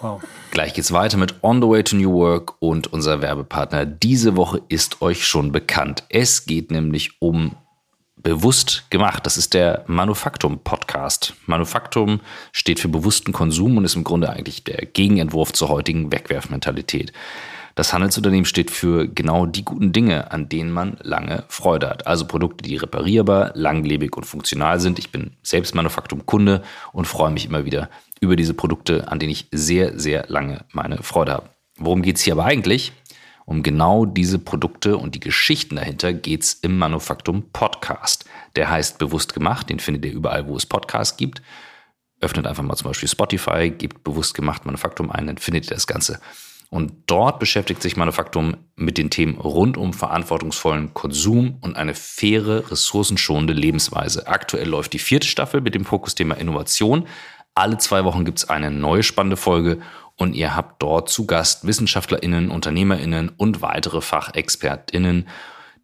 Wow. 0.01 0.21
Gleich 0.51 0.75
geht's 0.75 0.91
weiter 0.91 1.19
mit 1.19 1.37
On 1.45 1.63
the 1.63 1.69
Way 1.69 1.85
to 1.85 1.95
New 1.95 2.13
Work 2.13 2.55
und 2.59 2.93
unser 2.93 3.23
Werbepartner 3.23 3.87
diese 3.87 4.37
Woche 4.37 4.61
ist 4.69 5.01
euch 5.03 5.25
schon 5.25 5.53
bekannt. 5.53 6.03
Es 6.09 6.45
geht 6.45 6.73
nämlich 6.73 7.23
um 7.23 7.55
bewusst 8.17 8.91
gemacht. 8.91 9.25
Das 9.25 9.37
ist 9.37 9.55
der 9.55 9.85
Manufaktum 9.87 10.59
Podcast. 10.65 11.35
Manufaktum 11.47 12.19
steht 12.51 12.81
für 12.81 12.89
bewussten 12.89 13.31
Konsum 13.31 13.77
und 13.77 13.85
ist 13.85 13.95
im 13.95 14.03
Grunde 14.03 14.31
eigentlich 14.31 14.65
der 14.65 14.85
Gegenentwurf 14.85 15.53
zur 15.53 15.69
heutigen 15.69 16.11
Wegwerfmentalität. 16.11 17.13
Das 17.75 17.93
Handelsunternehmen 17.93 18.45
steht 18.45 18.71
für 18.71 19.09
genau 19.09 19.47
die 19.47 19.65
guten 19.65 19.93
Dinge, 19.93 20.31
an 20.31 20.49
denen 20.49 20.71
man 20.71 20.99
lange 21.03 21.45
Freude 21.49 21.89
hat. 21.89 22.07
Also 22.07 22.27
Produkte, 22.27 22.63
die 22.63 22.77
reparierbar, 22.77 23.53
langlebig 23.55 24.17
und 24.17 24.25
funktional 24.25 24.79
sind. 24.81 24.99
Ich 24.99 25.11
bin 25.11 25.33
selbst 25.43 25.75
Manufaktum-Kunde 25.75 26.63
und 26.93 27.07
freue 27.07 27.31
mich 27.31 27.47
immer 27.47 27.65
wieder 27.65 27.89
über 28.21 28.37
diese 28.37 28.55
Produkte, 28.55 29.09
an 29.09 29.19
denen 29.19 29.33
ich 29.33 29.49
sehr, 29.53 29.99
sehr 29.99 30.27
lange 30.29 30.65
meine 30.73 31.03
Freude 31.03 31.33
habe. 31.33 31.49
Worum 31.77 32.03
geht 32.03 32.17
es 32.17 32.23
hier 32.23 32.35
aber 32.35 32.45
eigentlich? 32.45 32.93
Um 33.45 33.63
genau 33.63 34.07
diese 34.07 34.39
Produkte 34.39 34.97
und 34.97 35.15
die 35.15 35.21
Geschichten 35.21 35.77
dahinter 35.77 36.13
geht 36.13 36.43
es 36.43 36.55
im 36.55 36.79
Manufaktum 36.79 37.51
Podcast. 37.53 38.27
Der 38.55 38.71
heißt 38.71 38.99
Bewusst 38.99 39.35
gemacht, 39.35 39.69
den 39.69 39.81
findet 39.81 40.05
ihr 40.05 40.13
überall, 40.13 40.47
wo 40.47 40.57
es 40.57 40.67
Podcasts 40.67 41.17
gibt. 41.17 41.43
Öffnet 42.21 42.47
einfach 42.47 42.63
mal 42.63 42.77
zum 42.77 42.89
Beispiel 42.89 43.09
Spotify, 43.09 43.71
gebt 43.71 44.05
Bewusst 44.05 44.35
gemacht 44.35 44.65
Manufaktum 44.65 45.11
ein, 45.11 45.27
dann 45.27 45.39
findet 45.39 45.67
ihr 45.67 45.75
das 45.75 45.89
Ganze. 45.89 46.21
Und 46.73 46.95
dort 47.05 47.39
beschäftigt 47.39 47.83
sich 47.83 47.99
Manufaktum 47.99 48.57
mit 48.77 48.97
den 48.97 49.11
Themen 49.11 49.37
rund 49.37 49.77
um 49.77 49.93
verantwortungsvollen 49.93 50.95
Konsum 50.95 51.59
und 51.61 51.77
eine 51.77 51.93
faire, 51.93 52.71
ressourcenschonende 52.71 53.53
Lebensweise. 53.53 54.27
Aktuell 54.27 54.69
läuft 54.69 54.95
die 54.95 54.99
vierte 54.99 55.27
Staffel 55.27 55.61
mit 55.61 55.75
dem 55.75 55.85
Fokusthema 55.85 56.33
Innovation. 56.37 57.07
Alle 57.55 57.77
zwei 57.77 58.07
Wochen 58.07 58.25
gibt 58.25 58.39
es 58.39 58.49
eine 58.49 58.71
neue 58.71 59.03
spannende 59.03 59.37
Folge 59.37 59.83
und 60.17 60.35
ihr 60.35 60.57
habt 60.57 60.83
dort 60.83 61.11
zu 61.11 61.27
Gast 61.27 61.67
WissenschaftlerInnen, 61.67 62.51
UnternehmerInnen 62.51 63.33
und 63.37 63.61
weitere 63.61 64.01
FachexpertInnen, 64.01 65.29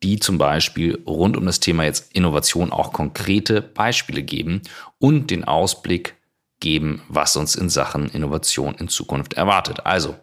die 0.02 0.18
zum 0.18 0.38
Beispiel 0.38 1.02
rund 1.06 1.36
um 1.36 1.44
das 1.44 1.60
Thema 1.60 1.84
jetzt 1.84 2.14
Innovation 2.14 2.72
auch 2.72 2.94
konkrete 2.94 3.60
Beispiele 3.60 4.22
geben 4.22 4.62
und 4.98 5.30
den 5.30 5.44
Ausblick 5.44 6.14
geben, 6.60 7.02
was 7.10 7.36
uns 7.36 7.56
in 7.56 7.68
Sachen 7.68 8.08
Innovation 8.08 8.74
in 8.76 8.88
Zukunft 8.88 9.34
erwartet. 9.34 9.84
Also 9.84 10.16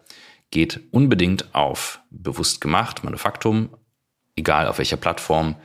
geht 0.50 0.80
unbedingt 0.90 1.54
auf 1.54 2.00
bewusst 2.10 2.60
gemacht, 2.60 3.04
Manufaktum, 3.04 3.70
egal 4.36 4.68
auf 4.68 4.78
welcher 4.78 4.96
Plattform, 4.96 5.56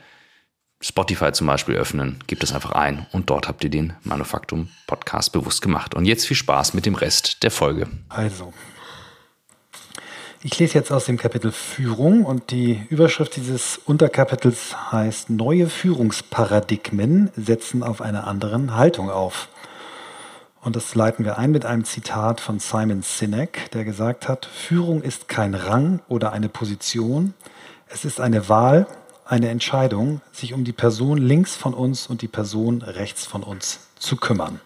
Spotify 0.80 1.30
zum 1.30 1.46
Beispiel 1.46 1.76
öffnen, 1.76 2.18
gebt 2.26 2.42
es 2.42 2.52
einfach 2.52 2.72
ein 2.72 3.06
und 3.12 3.30
dort 3.30 3.46
habt 3.46 3.62
ihr 3.62 3.70
den 3.70 3.94
Manufaktum 4.02 4.68
Podcast 4.88 5.32
bewusst 5.32 5.62
gemacht. 5.62 5.94
Und 5.94 6.06
jetzt 6.06 6.26
viel 6.26 6.36
Spaß 6.36 6.74
mit 6.74 6.86
dem 6.86 6.96
Rest 6.96 7.44
der 7.44 7.52
Folge. 7.52 7.86
Also, 8.08 8.52
ich 10.42 10.58
lese 10.58 10.74
jetzt 10.74 10.90
aus 10.90 11.04
dem 11.04 11.18
Kapitel 11.18 11.52
Führung 11.52 12.24
und 12.24 12.50
die 12.50 12.84
Überschrift 12.90 13.36
dieses 13.36 13.78
Unterkapitels 13.84 14.90
heißt 14.90 15.30
Neue 15.30 15.68
Führungsparadigmen 15.68 17.30
setzen 17.36 17.84
auf 17.84 18.00
einer 18.00 18.26
anderen 18.26 18.74
Haltung 18.74 19.08
auf. 19.08 19.48
Und 20.62 20.76
das 20.76 20.94
leiten 20.94 21.24
wir 21.24 21.38
ein 21.38 21.50
mit 21.50 21.66
einem 21.66 21.84
Zitat 21.84 22.40
von 22.40 22.60
Simon 22.60 23.02
Sinek, 23.02 23.70
der 23.72 23.84
gesagt 23.84 24.28
hat, 24.28 24.46
Führung 24.46 25.02
ist 25.02 25.28
kein 25.28 25.54
Rang 25.54 26.00
oder 26.08 26.32
eine 26.32 26.48
Position, 26.48 27.34
es 27.88 28.04
ist 28.04 28.20
eine 28.20 28.48
Wahl, 28.48 28.86
eine 29.24 29.48
Entscheidung, 29.48 30.20
sich 30.30 30.54
um 30.54 30.62
die 30.62 30.72
Person 30.72 31.18
links 31.18 31.56
von 31.56 31.74
uns 31.74 32.06
und 32.06 32.22
die 32.22 32.28
Person 32.28 32.82
rechts 32.82 33.26
von 33.26 33.42
uns 33.42 33.88
zu 33.98 34.16
kümmern. 34.16 34.60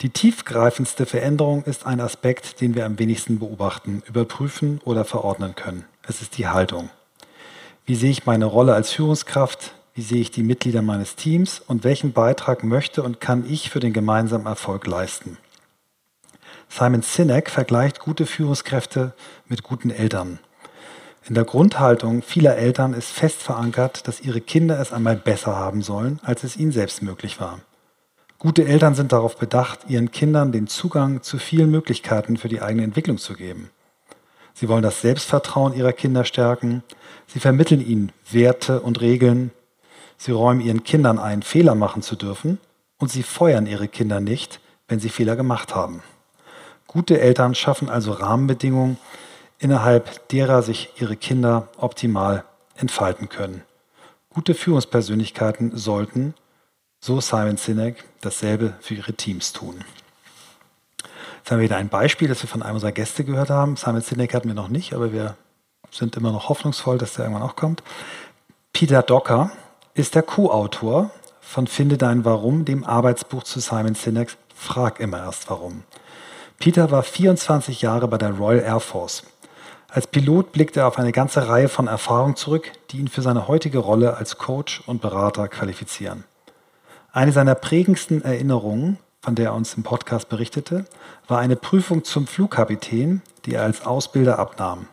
Die 0.00 0.10
tiefgreifendste 0.10 1.04
Veränderung 1.04 1.64
ist 1.64 1.86
ein 1.86 2.00
Aspekt, 2.00 2.60
den 2.60 2.74
wir 2.74 2.86
am 2.86 2.98
wenigsten 2.98 3.38
beobachten, 3.38 4.02
überprüfen 4.06 4.80
oder 4.84 5.04
verordnen 5.04 5.54
können. 5.54 5.84
Es 6.02 6.22
ist 6.22 6.38
die 6.38 6.48
Haltung. 6.48 6.88
Wie 7.84 7.94
sehe 7.94 8.10
ich 8.10 8.26
meine 8.26 8.46
Rolle 8.46 8.74
als 8.74 8.92
Führungskraft? 8.92 9.75
Wie 9.96 10.02
sehe 10.02 10.20
ich 10.20 10.30
die 10.30 10.42
Mitglieder 10.42 10.82
meines 10.82 11.16
Teams? 11.16 11.62
Und 11.66 11.82
welchen 11.82 12.12
Beitrag 12.12 12.62
möchte 12.62 13.02
und 13.02 13.18
kann 13.18 13.50
ich 13.50 13.70
für 13.70 13.80
den 13.80 13.94
gemeinsamen 13.94 14.44
Erfolg 14.44 14.86
leisten? 14.86 15.38
Simon 16.68 17.00
Sinek 17.00 17.48
vergleicht 17.48 17.98
gute 17.98 18.26
Führungskräfte 18.26 19.14
mit 19.48 19.62
guten 19.62 19.88
Eltern. 19.88 20.38
In 21.26 21.34
der 21.34 21.44
Grundhaltung 21.44 22.20
vieler 22.20 22.56
Eltern 22.58 22.92
ist 22.92 23.10
fest 23.10 23.42
verankert, 23.42 24.06
dass 24.06 24.20
ihre 24.20 24.42
Kinder 24.42 24.78
es 24.78 24.92
einmal 24.92 25.16
besser 25.16 25.56
haben 25.56 25.80
sollen, 25.80 26.20
als 26.22 26.44
es 26.44 26.58
ihnen 26.58 26.72
selbst 26.72 27.02
möglich 27.02 27.40
war. 27.40 27.60
Gute 28.38 28.66
Eltern 28.66 28.94
sind 28.94 29.12
darauf 29.12 29.38
bedacht, 29.38 29.86
ihren 29.88 30.10
Kindern 30.10 30.52
den 30.52 30.66
Zugang 30.66 31.22
zu 31.22 31.38
vielen 31.38 31.70
Möglichkeiten 31.70 32.36
für 32.36 32.50
die 32.50 32.60
eigene 32.60 32.84
Entwicklung 32.84 33.16
zu 33.16 33.32
geben. 33.32 33.70
Sie 34.52 34.68
wollen 34.68 34.82
das 34.82 35.00
Selbstvertrauen 35.00 35.72
ihrer 35.72 35.94
Kinder 35.94 36.26
stärken. 36.26 36.82
Sie 37.26 37.40
vermitteln 37.40 37.80
ihnen 37.80 38.12
Werte 38.30 38.82
und 38.82 39.00
Regeln. 39.00 39.52
Sie 40.16 40.32
räumen 40.32 40.60
ihren 40.60 40.84
Kindern 40.84 41.18
ein, 41.18 41.42
Fehler 41.42 41.74
machen 41.74 42.02
zu 42.02 42.16
dürfen. 42.16 42.58
Und 42.98 43.10
sie 43.10 43.22
feuern 43.22 43.66
ihre 43.66 43.88
Kinder 43.88 44.20
nicht, 44.20 44.60
wenn 44.88 45.00
sie 45.00 45.10
Fehler 45.10 45.36
gemacht 45.36 45.74
haben. 45.74 46.02
Gute 46.86 47.20
Eltern 47.20 47.54
schaffen 47.54 47.90
also 47.90 48.12
Rahmenbedingungen, 48.12 48.96
innerhalb 49.58 50.28
derer 50.28 50.62
sich 50.62 50.92
ihre 50.98 51.16
Kinder 51.16 51.68
optimal 51.76 52.44
entfalten 52.76 53.28
können. 53.28 53.62
Gute 54.30 54.54
Führungspersönlichkeiten 54.54 55.76
sollten, 55.76 56.34
so 57.00 57.20
Simon 57.20 57.56
Sinek, 57.56 58.04
dasselbe 58.20 58.74
für 58.80 58.94
ihre 58.94 59.12
Teams 59.12 59.52
tun. 59.52 59.84
Jetzt 61.38 61.50
haben 61.50 61.58
wir 61.58 61.64
wieder 61.64 61.76
ein 61.76 61.88
Beispiel, 61.88 62.28
das 62.28 62.42
wir 62.42 62.48
von 62.48 62.62
einem 62.62 62.74
unserer 62.74 62.92
Gäste 62.92 63.24
gehört 63.24 63.50
haben. 63.50 63.76
Simon 63.76 64.00
Sinek 64.00 64.34
hatten 64.34 64.48
wir 64.48 64.54
noch 64.54 64.68
nicht, 64.68 64.94
aber 64.94 65.12
wir 65.12 65.36
sind 65.90 66.16
immer 66.16 66.32
noch 66.32 66.48
hoffnungsvoll, 66.48 66.98
dass 66.98 67.14
der 67.14 67.24
irgendwann 67.24 67.48
auch 67.48 67.56
kommt. 67.56 67.82
Peter 68.72 69.02
Docker 69.02 69.50
ist 69.96 70.14
der 70.14 70.22
Co-Autor 70.22 71.10
von 71.40 71.66
Finde 71.66 71.96
dein 71.96 72.26
Warum, 72.26 72.66
dem 72.66 72.84
Arbeitsbuch 72.84 73.44
zu 73.44 73.60
Simon 73.60 73.94
Sineks 73.94 74.36
Frag 74.54 75.00
immer 75.00 75.18
erst 75.18 75.48
warum. 75.48 75.84
Peter 76.58 76.90
war 76.90 77.02
24 77.02 77.80
Jahre 77.80 78.06
bei 78.06 78.18
der 78.18 78.32
Royal 78.32 78.62
Air 78.62 78.80
Force. 78.80 79.22
Als 79.88 80.06
Pilot 80.06 80.52
blickt 80.52 80.76
er 80.76 80.86
auf 80.86 80.98
eine 80.98 81.12
ganze 81.12 81.48
Reihe 81.48 81.70
von 81.70 81.86
Erfahrungen 81.86 82.36
zurück, 82.36 82.72
die 82.90 82.98
ihn 82.98 83.08
für 83.08 83.22
seine 83.22 83.48
heutige 83.48 83.78
Rolle 83.78 84.18
als 84.18 84.36
Coach 84.36 84.82
und 84.86 85.00
Berater 85.00 85.48
qualifizieren. 85.48 86.24
Eine 87.12 87.32
seiner 87.32 87.54
prägendsten 87.54 88.22
Erinnerungen, 88.22 88.98
von 89.22 89.34
der 89.34 89.46
er 89.46 89.54
uns 89.54 89.74
im 89.74 89.82
Podcast 89.82 90.28
berichtete, 90.28 90.84
war 91.26 91.38
eine 91.38 91.56
Prüfung 91.56 92.04
zum 92.04 92.26
Flugkapitän, 92.26 93.22
die 93.46 93.54
er 93.54 93.62
als 93.62 93.86
Ausbilder 93.86 94.38
abnahm. 94.38 94.88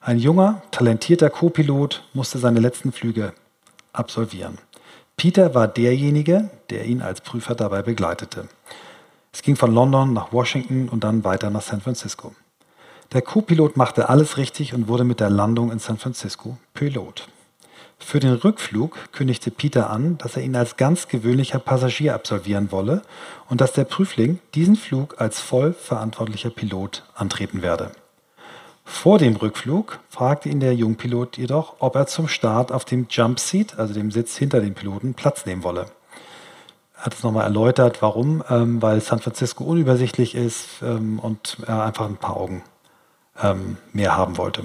Ein 0.00 0.18
junger, 0.18 0.62
talentierter 0.72 1.30
Co-Pilot 1.30 2.02
musste 2.12 2.38
seine 2.38 2.58
letzten 2.58 2.90
Flüge 2.90 3.32
absolvieren. 3.98 4.58
Peter 5.16 5.54
war 5.54 5.66
derjenige, 5.68 6.50
der 6.70 6.84
ihn 6.84 7.00
als 7.00 7.20
Prüfer 7.20 7.54
dabei 7.54 7.82
begleitete. 7.82 8.48
Es 9.32 9.42
ging 9.42 9.56
von 9.56 9.72
London 9.72 10.12
nach 10.12 10.32
Washington 10.32 10.88
und 10.88 11.04
dann 11.04 11.24
weiter 11.24 11.50
nach 11.50 11.62
San 11.62 11.80
Francisco. 11.80 12.34
Der 13.12 13.22
Co-Pilot 13.22 13.76
machte 13.76 14.08
alles 14.08 14.36
richtig 14.36 14.74
und 14.74 14.88
wurde 14.88 15.04
mit 15.04 15.20
der 15.20 15.30
Landung 15.30 15.70
in 15.70 15.78
San 15.78 15.98
Francisco 15.98 16.58
Pilot. 16.74 17.28
Für 17.98 18.20
den 18.20 18.34
Rückflug 18.34 19.12
kündigte 19.12 19.50
Peter 19.50 19.90
an, 19.90 20.18
dass 20.18 20.36
er 20.36 20.42
ihn 20.42 20.54
als 20.54 20.76
ganz 20.76 21.08
gewöhnlicher 21.08 21.58
Passagier 21.58 22.14
absolvieren 22.14 22.70
wolle 22.70 23.02
und 23.48 23.60
dass 23.60 23.72
der 23.72 23.84
Prüfling 23.84 24.38
diesen 24.54 24.76
Flug 24.76 25.20
als 25.20 25.40
voll 25.40 25.72
verantwortlicher 25.72 26.50
Pilot 26.50 27.04
antreten 27.14 27.62
werde. 27.62 27.92
Vor 28.86 29.18
dem 29.18 29.36
Rückflug 29.36 29.98
fragte 30.08 30.48
ihn 30.48 30.60
der 30.60 30.74
Jungpilot 30.74 31.36
jedoch, 31.36 31.76
ob 31.80 31.96
er 31.96 32.06
zum 32.06 32.28
Start 32.28 32.72
auf 32.72 32.86
dem 32.86 33.06
Jump 33.10 33.38
Seat, 33.38 33.78
also 33.78 33.92
dem 33.92 34.10
Sitz 34.10 34.36
hinter 34.38 34.60
dem 34.60 34.74
Piloten, 34.74 35.12
Platz 35.12 35.44
nehmen 35.44 35.62
wolle 35.64 35.86
hat 36.96 37.14
es 37.14 37.22
nochmal 37.22 37.44
erläutert, 37.44 38.02
warum, 38.02 38.42
ähm, 38.48 38.80
weil 38.82 39.00
San 39.00 39.20
Francisco 39.20 39.64
unübersichtlich 39.64 40.34
ist 40.34 40.82
ähm, 40.82 41.18
und 41.18 41.58
er 41.66 41.84
einfach 41.84 42.06
ein 42.06 42.16
paar 42.16 42.36
Augen 42.36 42.62
ähm, 43.42 43.76
mehr 43.92 44.16
haben 44.16 44.38
wollte. 44.38 44.64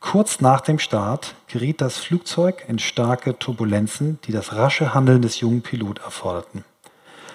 Kurz 0.00 0.40
nach 0.40 0.60
dem 0.60 0.78
Start 0.78 1.34
geriet 1.46 1.80
das 1.80 1.96
Flugzeug 1.96 2.64
in 2.68 2.78
starke 2.78 3.38
Turbulenzen, 3.38 4.18
die 4.24 4.32
das 4.32 4.54
rasche 4.54 4.92
Handeln 4.92 5.22
des 5.22 5.40
jungen 5.40 5.62
Pilot 5.62 6.00
erforderten. 6.00 6.64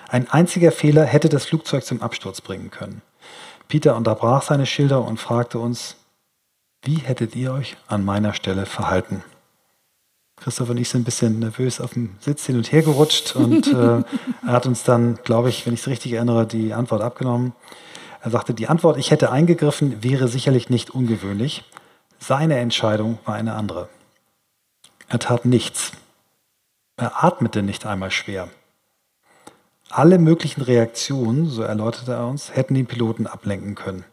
Ein 0.07 0.29
einziger 0.29 0.71
Fehler 0.71 1.05
hätte 1.05 1.29
das 1.29 1.45
Flugzeug 1.45 1.83
zum 1.83 2.01
Absturz 2.01 2.41
bringen 2.41 2.69
können. 2.69 3.01
Peter 3.69 3.95
unterbrach 3.95 4.41
seine 4.41 4.65
Schilder 4.65 5.05
und 5.05 5.19
fragte 5.19 5.59
uns, 5.59 5.95
wie 6.83 6.95
hättet 6.95 7.35
ihr 7.35 7.53
euch 7.53 7.77
an 7.87 8.03
meiner 8.03 8.33
Stelle 8.33 8.65
verhalten? 8.65 9.23
Christoph 10.37 10.69
und 10.69 10.77
ich 10.77 10.89
sind 10.89 11.01
ein 11.01 11.05
bisschen 11.05 11.39
nervös 11.39 11.79
auf 11.79 11.93
dem 11.93 12.15
Sitz 12.19 12.45
hin 12.45 12.57
und 12.57 12.71
her 12.71 12.81
gerutscht 12.81 13.35
und 13.35 13.67
äh, 13.67 13.71
er 14.47 14.51
hat 14.51 14.65
uns 14.65 14.83
dann, 14.83 15.19
glaube 15.23 15.49
ich, 15.49 15.65
wenn 15.65 15.73
ich 15.73 15.81
es 15.81 15.87
richtig 15.87 16.13
erinnere, 16.13 16.47
die 16.47 16.73
Antwort 16.73 17.01
abgenommen. 17.03 17.53
Er 18.21 18.31
sagte, 18.31 18.53
die 18.55 18.67
Antwort, 18.67 18.97
ich 18.97 19.11
hätte 19.11 19.31
eingegriffen, 19.31 20.03
wäre 20.03 20.27
sicherlich 20.27 20.69
nicht 20.69 20.89
ungewöhnlich. 20.89 21.63
Seine 22.17 22.57
Entscheidung 22.57 23.19
war 23.25 23.35
eine 23.35 23.53
andere. 23.53 23.87
Er 25.09 25.19
tat 25.19 25.45
nichts. 25.45 25.91
Er 26.97 27.23
atmete 27.23 27.61
nicht 27.61 27.85
einmal 27.85 28.09
schwer. 28.09 28.49
Alle 29.89 30.19
möglichen 30.19 30.61
Reaktionen, 30.61 31.49
so 31.49 31.63
erläuterte 31.63 32.13
er 32.13 32.27
uns, 32.27 32.55
hätten 32.55 32.75
den 32.75 32.85
Piloten 32.85 33.25
ablenken 33.25 33.75
können. 33.75 34.05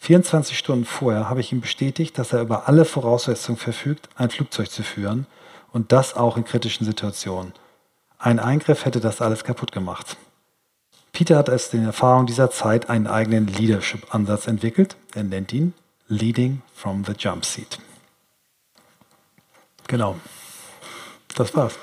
24 0.00 0.56
Stunden 0.56 0.84
vorher 0.84 1.28
habe 1.28 1.40
ich 1.40 1.50
ihm 1.50 1.60
bestätigt, 1.60 2.16
dass 2.18 2.32
er 2.32 2.40
über 2.40 2.68
alle 2.68 2.84
Voraussetzungen 2.84 3.58
verfügt, 3.58 4.08
ein 4.14 4.30
Flugzeug 4.30 4.70
zu 4.70 4.84
führen 4.84 5.26
und 5.72 5.90
das 5.90 6.14
auch 6.14 6.36
in 6.36 6.44
kritischen 6.44 6.86
Situationen. 6.86 7.52
Ein 8.18 8.38
Eingriff 8.38 8.84
hätte 8.84 9.00
das 9.00 9.20
alles 9.20 9.42
kaputt 9.42 9.72
gemacht. 9.72 10.16
Peter 11.12 11.36
hat 11.36 11.50
aus 11.50 11.70
den 11.70 11.84
Erfahrungen 11.84 12.26
dieser 12.26 12.50
Zeit 12.50 12.88
einen 12.88 13.08
eigenen 13.08 13.48
Leadership-Ansatz 13.48 14.46
entwickelt. 14.46 14.96
Er 15.14 15.24
nennt 15.24 15.52
ihn 15.52 15.74
Leading 16.06 16.62
from 16.74 17.04
the 17.04 17.12
Jump 17.18 17.44
Seat. 17.44 17.78
Genau. 19.88 20.16
Das 21.34 21.54
war's. 21.56 21.74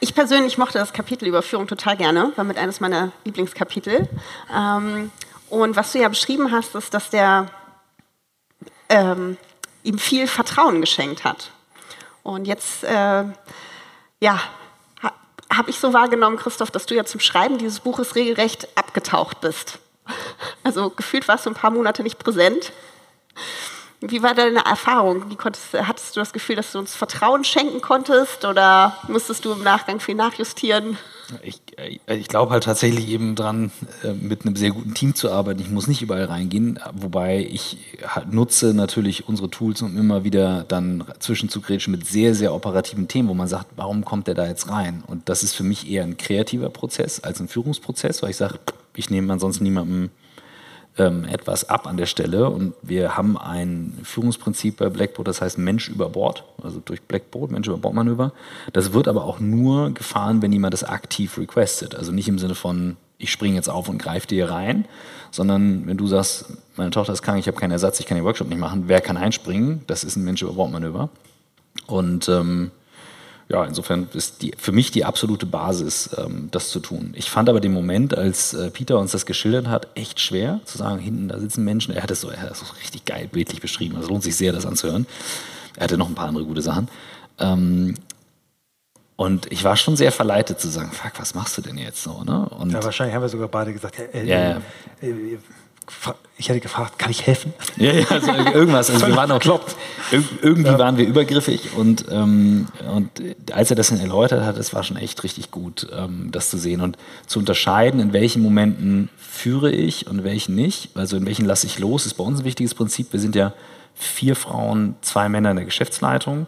Ich 0.00 0.14
persönlich 0.14 0.58
mochte 0.58 0.78
das 0.78 0.92
Kapitel 0.92 1.26
über 1.26 1.42
Führung 1.42 1.66
total 1.66 1.96
gerne, 1.96 2.32
war 2.36 2.44
mit 2.44 2.56
eines 2.56 2.78
meiner 2.78 3.10
Lieblingskapitel. 3.24 4.08
Ähm, 4.54 5.10
und 5.50 5.74
was 5.74 5.92
du 5.92 5.98
ja 5.98 6.08
beschrieben 6.08 6.52
hast, 6.52 6.74
ist, 6.76 6.94
dass 6.94 7.10
der 7.10 7.50
ähm, 8.88 9.36
ihm 9.82 9.98
viel 9.98 10.28
Vertrauen 10.28 10.80
geschenkt 10.80 11.24
hat. 11.24 11.50
Und 12.22 12.46
jetzt, 12.46 12.84
äh, 12.84 13.24
ja, 14.20 14.40
ha, 15.02 15.12
habe 15.52 15.70
ich 15.70 15.80
so 15.80 15.92
wahrgenommen, 15.92 16.36
Christoph, 16.36 16.70
dass 16.70 16.86
du 16.86 16.94
ja 16.94 17.04
zum 17.04 17.20
Schreiben 17.20 17.58
dieses 17.58 17.80
Buches 17.80 18.14
regelrecht 18.14 18.68
abgetaucht 18.76 19.40
bist. 19.40 19.78
Also 20.62 20.90
gefühlt 20.90 21.26
warst 21.26 21.46
du 21.46 21.50
ein 21.50 21.54
paar 21.54 21.70
Monate 21.70 22.02
nicht 22.02 22.18
präsent. 22.18 22.72
Wie 24.00 24.22
war 24.22 24.34
deine 24.34 24.64
Erfahrung? 24.64 25.36
Konntest, 25.36 25.74
hattest 25.74 26.14
du 26.14 26.20
das 26.20 26.32
Gefühl, 26.32 26.54
dass 26.56 26.72
du 26.72 26.78
uns 26.78 26.94
Vertrauen 26.94 27.42
schenken 27.44 27.80
konntest 27.80 28.44
oder 28.44 28.96
musstest 29.08 29.44
du 29.44 29.52
im 29.52 29.64
Nachgang 29.64 29.98
viel 29.98 30.14
nachjustieren? 30.14 30.96
Ich, 31.42 31.60
äh, 31.76 32.16
ich 32.16 32.28
glaube 32.28 32.52
halt 32.52 32.64
tatsächlich 32.64 33.08
eben 33.08 33.34
dran, 33.34 33.72
äh, 34.04 34.12
mit 34.12 34.46
einem 34.46 34.54
sehr 34.54 34.70
guten 34.70 34.94
Team 34.94 35.14
zu 35.14 35.30
arbeiten. 35.30 35.60
Ich 35.60 35.68
muss 35.68 35.88
nicht 35.88 36.00
überall 36.00 36.24
reingehen, 36.24 36.78
wobei 36.92 37.46
ich 37.50 37.78
nutze 38.30 38.72
natürlich 38.72 39.28
unsere 39.28 39.50
Tools, 39.50 39.82
um 39.82 39.98
immer 39.98 40.22
wieder 40.22 40.64
dann 40.68 41.04
zwischenzugrätschen 41.18 41.90
mit 41.90 42.06
sehr, 42.06 42.34
sehr 42.34 42.54
operativen 42.54 43.08
Themen, 43.08 43.28
wo 43.28 43.34
man 43.34 43.48
sagt, 43.48 43.66
warum 43.76 44.04
kommt 44.04 44.28
der 44.28 44.34
da 44.34 44.46
jetzt 44.46 44.70
rein? 44.70 45.02
Und 45.06 45.28
das 45.28 45.42
ist 45.42 45.54
für 45.54 45.64
mich 45.64 45.90
eher 45.90 46.04
ein 46.04 46.16
kreativer 46.16 46.70
Prozess 46.70 47.20
als 47.20 47.40
ein 47.40 47.48
Führungsprozess, 47.48 48.22
weil 48.22 48.30
ich 48.30 48.36
sage, 48.36 48.60
ich 48.94 49.10
nehme 49.10 49.32
ansonsten 49.32 49.64
niemandem 49.64 50.10
ähm, 50.98 51.24
etwas 51.24 51.68
ab 51.68 51.86
an 51.86 51.96
der 51.96 52.06
Stelle. 52.06 52.50
Und 52.50 52.74
wir 52.82 53.16
haben 53.16 53.36
ein 53.36 53.98
Führungsprinzip 54.02 54.76
bei 54.78 54.88
Blackboard, 54.88 55.28
das 55.28 55.40
heißt 55.40 55.58
Mensch 55.58 55.88
über 55.88 56.08
Bord, 56.08 56.44
also 56.62 56.80
durch 56.84 57.02
Blackboard, 57.02 57.50
Mensch 57.50 57.68
über 57.68 57.78
Bord 57.78 57.94
Manöver. 57.94 58.32
Das 58.72 58.92
wird 58.92 59.08
aber 59.08 59.24
auch 59.24 59.40
nur 59.40 59.92
gefahren, 59.92 60.42
wenn 60.42 60.52
jemand 60.52 60.74
das 60.74 60.84
aktiv 60.84 61.38
requestet. 61.38 61.94
Also 61.94 62.12
nicht 62.12 62.28
im 62.28 62.38
Sinne 62.38 62.54
von, 62.54 62.96
ich 63.18 63.30
springe 63.30 63.56
jetzt 63.56 63.68
auf 63.68 63.88
und 63.88 63.98
greife 63.98 64.26
dir 64.26 64.50
rein, 64.50 64.86
sondern 65.30 65.86
wenn 65.86 65.96
du 65.96 66.06
sagst, 66.06 66.46
meine 66.76 66.90
Tochter 66.90 67.12
ist 67.12 67.22
krank, 67.22 67.38
ich 67.38 67.46
habe 67.46 67.58
keinen 67.58 67.72
Ersatz, 67.72 68.00
ich 68.00 68.06
kann 68.06 68.16
den 68.16 68.24
Workshop 68.24 68.48
nicht 68.48 68.58
machen, 68.58 68.84
wer 68.86 69.00
kann 69.00 69.16
einspringen? 69.16 69.82
Das 69.86 70.04
ist 70.04 70.16
ein 70.16 70.24
Mensch 70.24 70.42
über 70.42 70.52
Bord 70.52 70.70
Manöver. 70.70 71.10
Und 71.86 72.28
ähm, 72.28 72.70
ja, 73.48 73.64
insofern 73.64 74.08
ist 74.12 74.42
die, 74.42 74.52
für 74.58 74.72
mich 74.72 74.90
die 74.90 75.06
absolute 75.06 75.46
Basis, 75.46 76.10
ähm, 76.18 76.48
das 76.50 76.68
zu 76.68 76.80
tun. 76.80 77.14
Ich 77.16 77.30
fand 77.30 77.48
aber 77.48 77.60
den 77.60 77.72
Moment, 77.72 78.16
als 78.16 78.52
äh, 78.52 78.70
Peter 78.70 78.98
uns 78.98 79.12
das 79.12 79.24
geschildert 79.24 79.68
hat, 79.68 79.88
echt 79.94 80.20
schwer 80.20 80.60
zu 80.64 80.76
sagen, 80.76 80.98
hinten 80.98 81.28
da 81.28 81.38
sitzen 81.38 81.64
Menschen. 81.64 81.94
Er 81.94 82.02
hat 82.02 82.10
es 82.10 82.20
so, 82.20 82.28
er 82.28 82.42
hat 82.42 82.50
es 82.50 82.60
so 82.60 82.66
richtig 82.74 83.06
geil 83.06 83.26
bildlich 83.30 83.62
beschrieben. 83.62 83.96
Es 83.98 84.08
lohnt 84.08 84.22
sich 84.22 84.36
sehr, 84.36 84.52
das 84.52 84.66
anzuhören. 84.66 85.06
Er 85.76 85.84
hatte 85.84 85.96
noch 85.96 86.08
ein 86.08 86.14
paar 86.14 86.28
andere 86.28 86.44
gute 86.44 86.60
Sachen. 86.60 86.88
Ähm, 87.38 87.94
und 89.16 89.50
ich 89.50 89.64
war 89.64 89.76
schon 89.76 89.96
sehr 89.96 90.12
verleitet 90.12 90.60
zu 90.60 90.68
sagen, 90.68 90.92
fuck, 90.92 91.12
was 91.18 91.34
machst 91.34 91.56
du 91.56 91.62
denn 91.62 91.78
jetzt 91.78 92.02
so? 92.02 92.22
Ne? 92.24 92.48
Und 92.50 92.70
ja, 92.70 92.84
wahrscheinlich 92.84 93.16
haben 93.16 93.22
wir 93.22 93.28
sogar 93.28 93.48
beide 93.48 93.72
gesagt, 93.72 93.98
ja, 93.98 94.04
äh, 94.04 94.24
ja, 94.26 94.40
ja. 94.50 94.56
Äh, 95.00 95.38
ich 96.36 96.48
hätte 96.48 96.60
gefragt, 96.60 96.98
kann 96.98 97.10
ich 97.10 97.26
helfen? 97.26 97.52
Ja, 97.76 97.92
ja, 97.92 98.06
also 98.08 98.32
irgendwas. 98.32 98.90
Also 98.90 99.06
wir 99.06 99.16
waren 99.16 99.30
auch, 99.32 99.40
irgendwie 100.42 100.70
ja. 100.70 100.78
waren 100.78 100.96
wir 100.96 101.06
übergriffig 101.06 101.76
und, 101.76 102.06
ähm, 102.10 102.68
und 102.94 103.10
als 103.52 103.70
er 103.70 103.76
das 103.76 103.88
dann 103.88 103.98
erläutert 103.98 104.44
hat, 104.44 104.56
es 104.56 104.72
war 104.72 104.84
schon 104.84 104.96
echt 104.96 105.24
richtig 105.24 105.50
gut, 105.50 105.88
ähm, 105.92 106.28
das 106.30 106.50
zu 106.50 106.56
sehen 106.56 106.80
und 106.80 106.96
zu 107.26 107.38
unterscheiden, 107.40 108.00
in 108.00 108.12
welchen 108.12 108.42
Momenten 108.42 109.08
führe 109.16 109.72
ich 109.72 110.06
und 110.06 110.18
in 110.18 110.24
welchen 110.24 110.54
nicht. 110.54 110.96
Also 110.96 111.16
in 111.16 111.26
welchen 111.26 111.44
lasse 111.44 111.66
ich 111.66 111.78
los, 111.78 112.06
ist 112.06 112.14
bei 112.14 112.24
uns 112.24 112.40
ein 112.40 112.44
wichtiges 112.44 112.74
Prinzip. 112.74 113.12
Wir 113.12 113.20
sind 113.20 113.34
ja 113.34 113.52
vier 113.94 114.36
Frauen, 114.36 114.94
zwei 115.00 115.28
Männer 115.28 115.50
in 115.50 115.56
der 115.56 115.64
Geschäftsleitung 115.64 116.46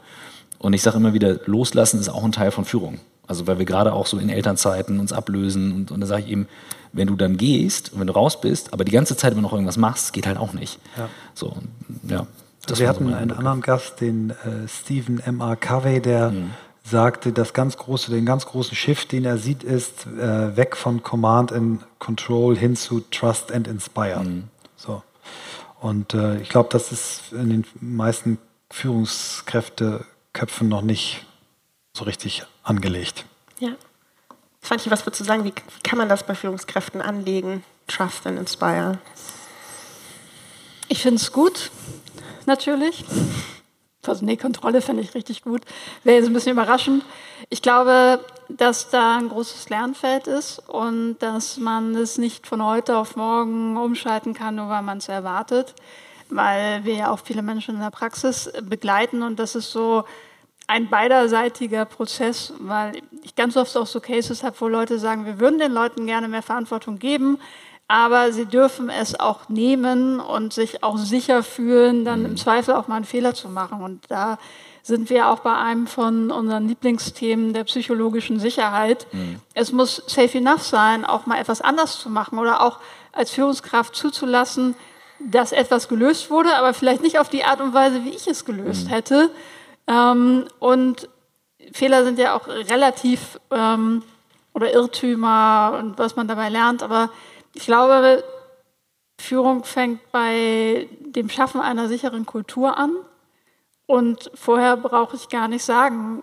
und 0.59 0.72
ich 0.72 0.82
sage 0.82 0.99
immer 0.99 1.14
wieder, 1.14 1.41
loslassen 1.47 1.99
ist 1.99 2.09
auch 2.09 2.22
ein 2.22 2.32
Teil 2.32 2.53
von 2.53 2.64
Führung. 2.64 3.01
Also 3.26 3.47
weil 3.47 3.59
wir 3.59 3.66
gerade 3.66 3.93
auch 3.93 4.07
so 4.07 4.18
in 4.18 4.28
Elternzeiten 4.28 5.01
uns 5.01 5.12
ablösen 5.12 5.72
und, 5.72 5.91
und 5.91 6.01
da 6.01 6.07
sage 6.07 6.24
ich 6.24 6.30
eben, 6.30 6.49
wenn 6.93 7.07
du 7.09 7.16
dann 7.16 7.36
gehst 7.36 7.93
und 7.93 8.01
wenn 8.01 8.07
du 8.07 8.12
raus 8.14 8.41
bist, 8.41 8.72
aber 8.72 8.84
die 8.84 8.93
ganze 8.93 9.16
Zeit 9.16 9.32
immer 9.32 9.43
noch 9.43 9.53
irgendwas 9.53 9.76
machst, 9.76 10.12
geht 10.12 10.26
halt 10.26 10.38
auch 10.38 10.53
nicht. 10.53 10.78
Ja. 10.97 11.09
So, 11.34 11.57
ja, 12.09 12.26
wir 12.68 12.88
hatten 12.88 13.09
so 13.09 13.14
einen 13.14 13.32
anderen 13.32 13.61
Gast, 13.61 14.01
den 14.01 14.30
äh, 14.30 14.68
Stephen 14.68 15.20
M. 15.20 15.41
R. 15.41 15.57
Covey, 15.57 16.01
der 16.01 16.30
mhm. 16.30 16.51
sagte, 16.84 17.32
das 17.32 17.53
ganz 17.53 17.76
große, 17.76 18.11
den 18.11 18.26
ganz 18.26 18.47
großen 18.47 18.76
Shift, 18.76 19.12
den 19.12 19.24
er 19.24 19.38
sieht, 19.38 19.62
ist 19.62 20.07
äh, 20.07 20.57
weg 20.57 20.76
von 20.76 21.03
Command 21.03 21.53
and 21.53 21.82
Control 21.99 22.57
hin 22.57 22.76
zu 22.76 23.01
Trust 23.01 23.53
and 23.53 23.66
Inspire. 23.66 24.20
Mhm. 24.22 24.45
So. 24.76 25.03
Und 25.80 26.14
äh, 26.14 26.41
ich 26.41 26.49
glaube, 26.51 26.68
das 26.70 26.93
ist 26.93 27.32
in 27.32 27.51
den 27.51 27.64
meisten 27.80 28.38
Führungskräfteköpfen 28.70 30.68
noch 30.68 30.82
nicht 30.82 31.24
so 31.93 32.05
richtig 32.05 32.45
angelegt. 32.62 33.24
Ja. 33.59 33.70
Ich, 34.63 34.91
was 34.91 35.05
würdest 35.05 35.21
du 35.21 35.25
sagen, 35.25 35.45
wie, 35.45 35.53
wie 35.53 35.83
kann 35.83 35.99
man 35.99 36.09
das 36.09 36.25
bei 36.25 36.35
Führungskräften 36.35 37.03
anlegen? 37.03 37.65
Trust 37.87 38.27
and 38.27 38.39
Inspire. 38.39 38.99
Ich 40.89 41.03
finde 41.03 41.17
es 41.17 41.33
gut, 41.33 41.71
natürlich. 42.47 43.05
Also 44.07 44.25
nee, 44.25 44.37
Kontrolle 44.37 44.81
finde 44.81 45.03
ich 45.03 45.15
richtig 45.15 45.43
gut. 45.43 45.63
Wäre 46.05 46.17
jetzt 46.17 46.27
ein 46.27 46.33
bisschen 46.33 46.53
überraschend. 46.53 47.05
Ich 47.49 47.63
glaube, 47.63 48.25
dass 48.49 48.91
da 48.91 49.19
ein 49.19 49.29
großes 49.29 49.69
Lernfeld 49.69 50.27
ist 50.27 50.59
und 50.69 51.19
dass 51.19 51.59
man 51.59 51.95
es 51.95 52.19
nicht 52.19 52.47
von 52.47 52.65
heute 52.65 52.97
auf 52.97 53.17
morgen 53.17 53.77
umschalten 53.77 54.35
kann, 54.35 54.57
nur 54.57 54.69
weil 54.69 54.83
man 54.83 54.99
es 54.99 55.09
erwartet, 55.09 55.75
weil 56.29 56.85
wir 56.85 56.95
ja 56.95 57.11
auch 57.11 57.21
viele 57.23 57.43
Menschen 57.43 57.77
in 57.77 57.81
der 57.81 57.91
Praxis 57.91 58.51
begleiten 58.63 59.23
und 59.23 59.39
das 59.39 59.55
ist 59.55 59.71
so, 59.71 60.05
ein 60.71 60.89
beiderseitiger 60.89 61.85
Prozess, 61.85 62.53
weil 62.61 63.03
ich 63.25 63.35
ganz 63.35 63.57
oft 63.57 63.77
auch 63.77 63.89
so 63.89 63.99
Cases 63.99 64.45
habe, 64.45 64.55
wo 64.61 64.68
Leute 64.68 65.01
sagen, 65.01 65.27
wir 65.27 65.41
würden 65.41 65.59
den 65.59 65.73
Leuten 65.73 66.07
gerne 66.07 66.29
mehr 66.29 66.43
Verantwortung 66.43 67.01
geben, 67.01 67.39
aber 67.89 68.31
sie 68.33 68.47
dürfen 68.47 68.89
es 68.89 69.18
auch 69.18 69.49
nehmen 69.49 70.21
und 70.21 70.53
sich 70.53 70.85
auch 70.85 70.97
sicher 70.97 71.43
fühlen, 71.43 72.05
dann 72.05 72.25
im 72.25 72.31
mhm. 72.33 72.37
Zweifel 72.37 72.75
auch 72.75 72.87
mal 72.87 72.95
einen 72.95 73.05
Fehler 73.05 73.35
zu 73.35 73.49
machen. 73.49 73.83
Und 73.83 74.05
da 74.07 74.39
sind 74.85 75.11
wir 75.11 75.29
auch 75.29 75.41
bei 75.41 75.57
einem 75.57 75.89
von 75.89 76.31
unseren 76.31 76.68
Lieblingsthemen 76.68 77.53
der 77.53 77.64
psychologischen 77.64 78.39
Sicherheit. 78.39 79.09
Mhm. 79.11 79.41
Es 79.55 79.73
muss 79.73 80.05
safe 80.07 80.39
enough 80.39 80.62
sein, 80.62 81.05
auch 81.05 81.27
mal 81.27 81.41
etwas 81.41 81.61
anders 81.62 81.99
zu 81.99 82.11
machen 82.11 82.39
oder 82.39 82.62
auch 82.62 82.79
als 83.11 83.33
Führungskraft 83.33 83.97
zuzulassen, 83.97 84.77
dass 85.18 85.51
etwas 85.51 85.89
gelöst 85.89 86.31
wurde, 86.31 86.55
aber 86.55 86.75
vielleicht 86.75 87.03
nicht 87.03 87.18
auf 87.18 87.29
die 87.29 87.43
Art 87.43 87.61
und 87.61 87.75
Weise, 87.75 88.05
wie 88.05 88.11
ich 88.11 88.29
es 88.29 88.45
gelöst 88.45 88.85
mhm. 88.85 88.91
hätte, 88.91 89.31
ähm, 89.91 90.45
und 90.61 91.09
Fehler 91.72 92.05
sind 92.05 92.18
ja 92.18 92.36
auch 92.36 92.47
relativ 92.47 93.38
ähm, 93.51 94.03
oder 94.55 94.72
Irrtümer 94.72 95.76
und 95.78 95.99
was 95.99 96.16
man 96.16 96.28
dabei 96.28 96.49
lernt. 96.49 96.82
Aber 96.82 97.11
ich 97.55 97.66
glaube, 97.66 98.24
Führung 99.20 99.64
fängt 99.64 100.11
bei 100.12 100.88
dem 101.01 101.28
Schaffen 101.28 101.61
einer 101.61 101.88
sicheren 101.88 102.24
Kultur 102.24 102.78
an. 102.78 102.93
Und 103.86 104.30
vorher 104.34 104.76
brauche 104.76 105.16
ich 105.16 105.28
gar 105.28 105.49
nicht 105.49 105.64
sagen, 105.64 106.22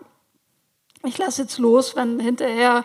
ich 1.04 1.18
lasse 1.18 1.42
jetzt 1.42 1.58
los, 1.58 1.96
wenn 1.96 2.18
hinterher 2.18 2.84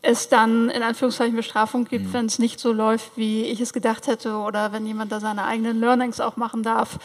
es 0.00 0.28
dann 0.28 0.68
in 0.70 0.82
Anführungszeichen 0.82 1.36
Bestrafung 1.36 1.84
gibt, 1.84 2.06
mhm. 2.06 2.12
wenn 2.12 2.26
es 2.26 2.38
nicht 2.38 2.58
so 2.58 2.72
läuft, 2.72 3.16
wie 3.16 3.44
ich 3.44 3.60
es 3.60 3.72
gedacht 3.72 4.06
hätte 4.08 4.34
oder 4.36 4.72
wenn 4.72 4.86
jemand 4.86 5.12
da 5.12 5.20
seine 5.20 5.44
eigenen 5.44 5.78
Learnings 5.78 6.18
auch 6.18 6.36
machen 6.36 6.62
darf, 6.62 6.98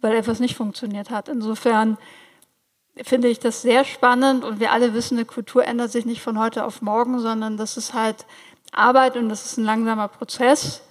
weil 0.00 0.16
etwas 0.16 0.40
nicht 0.40 0.56
funktioniert 0.56 1.10
hat. 1.10 1.28
Insofern 1.28 1.96
finde 3.02 3.28
ich 3.28 3.38
das 3.38 3.62
sehr 3.62 3.84
spannend 3.84 4.44
und 4.44 4.60
wir 4.60 4.72
alle 4.72 4.94
wissen, 4.94 5.16
eine 5.16 5.24
Kultur 5.24 5.64
ändert 5.64 5.92
sich 5.92 6.04
nicht 6.04 6.22
von 6.22 6.38
heute 6.38 6.64
auf 6.64 6.82
morgen, 6.82 7.20
sondern 7.20 7.56
das 7.56 7.76
ist 7.76 7.94
halt 7.94 8.26
Arbeit 8.72 9.16
und 9.16 9.28
das 9.28 9.46
ist 9.46 9.58
ein 9.58 9.64
langsamer 9.64 10.08
Prozess, 10.08 10.82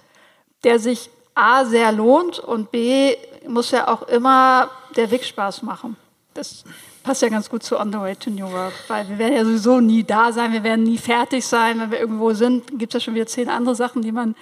der 0.64 0.78
sich 0.78 1.10
A 1.34 1.64
sehr 1.64 1.92
lohnt 1.92 2.38
und 2.38 2.70
B 2.70 3.16
muss 3.46 3.70
ja 3.70 3.88
auch 3.88 4.02
immer 4.02 4.70
der 4.96 5.10
Weg 5.10 5.24
Spaß 5.24 5.62
machen. 5.62 5.96
Das 6.34 6.64
passt 7.02 7.22
ja 7.22 7.28
ganz 7.28 7.48
gut 7.48 7.62
zu 7.62 7.78
On 7.78 7.92
the 7.92 7.98
Way 7.98 8.16
to 8.16 8.30
New 8.30 8.50
Work, 8.50 8.72
weil 8.88 9.08
wir 9.08 9.18
werden 9.18 9.34
ja 9.34 9.44
sowieso 9.44 9.80
nie 9.80 10.04
da 10.04 10.32
sein, 10.32 10.52
wir 10.52 10.62
werden 10.62 10.84
nie 10.84 10.98
fertig 10.98 11.46
sein, 11.46 11.80
wenn 11.80 11.90
wir 11.90 12.00
irgendwo 12.00 12.32
sind. 12.32 12.78
Gibt 12.78 12.94
es 12.94 13.02
ja 13.02 13.04
schon 13.04 13.14
wieder 13.14 13.26
zehn 13.26 13.48
andere 13.48 13.74
Sachen, 13.74 14.02
die 14.02 14.12
man 14.12 14.34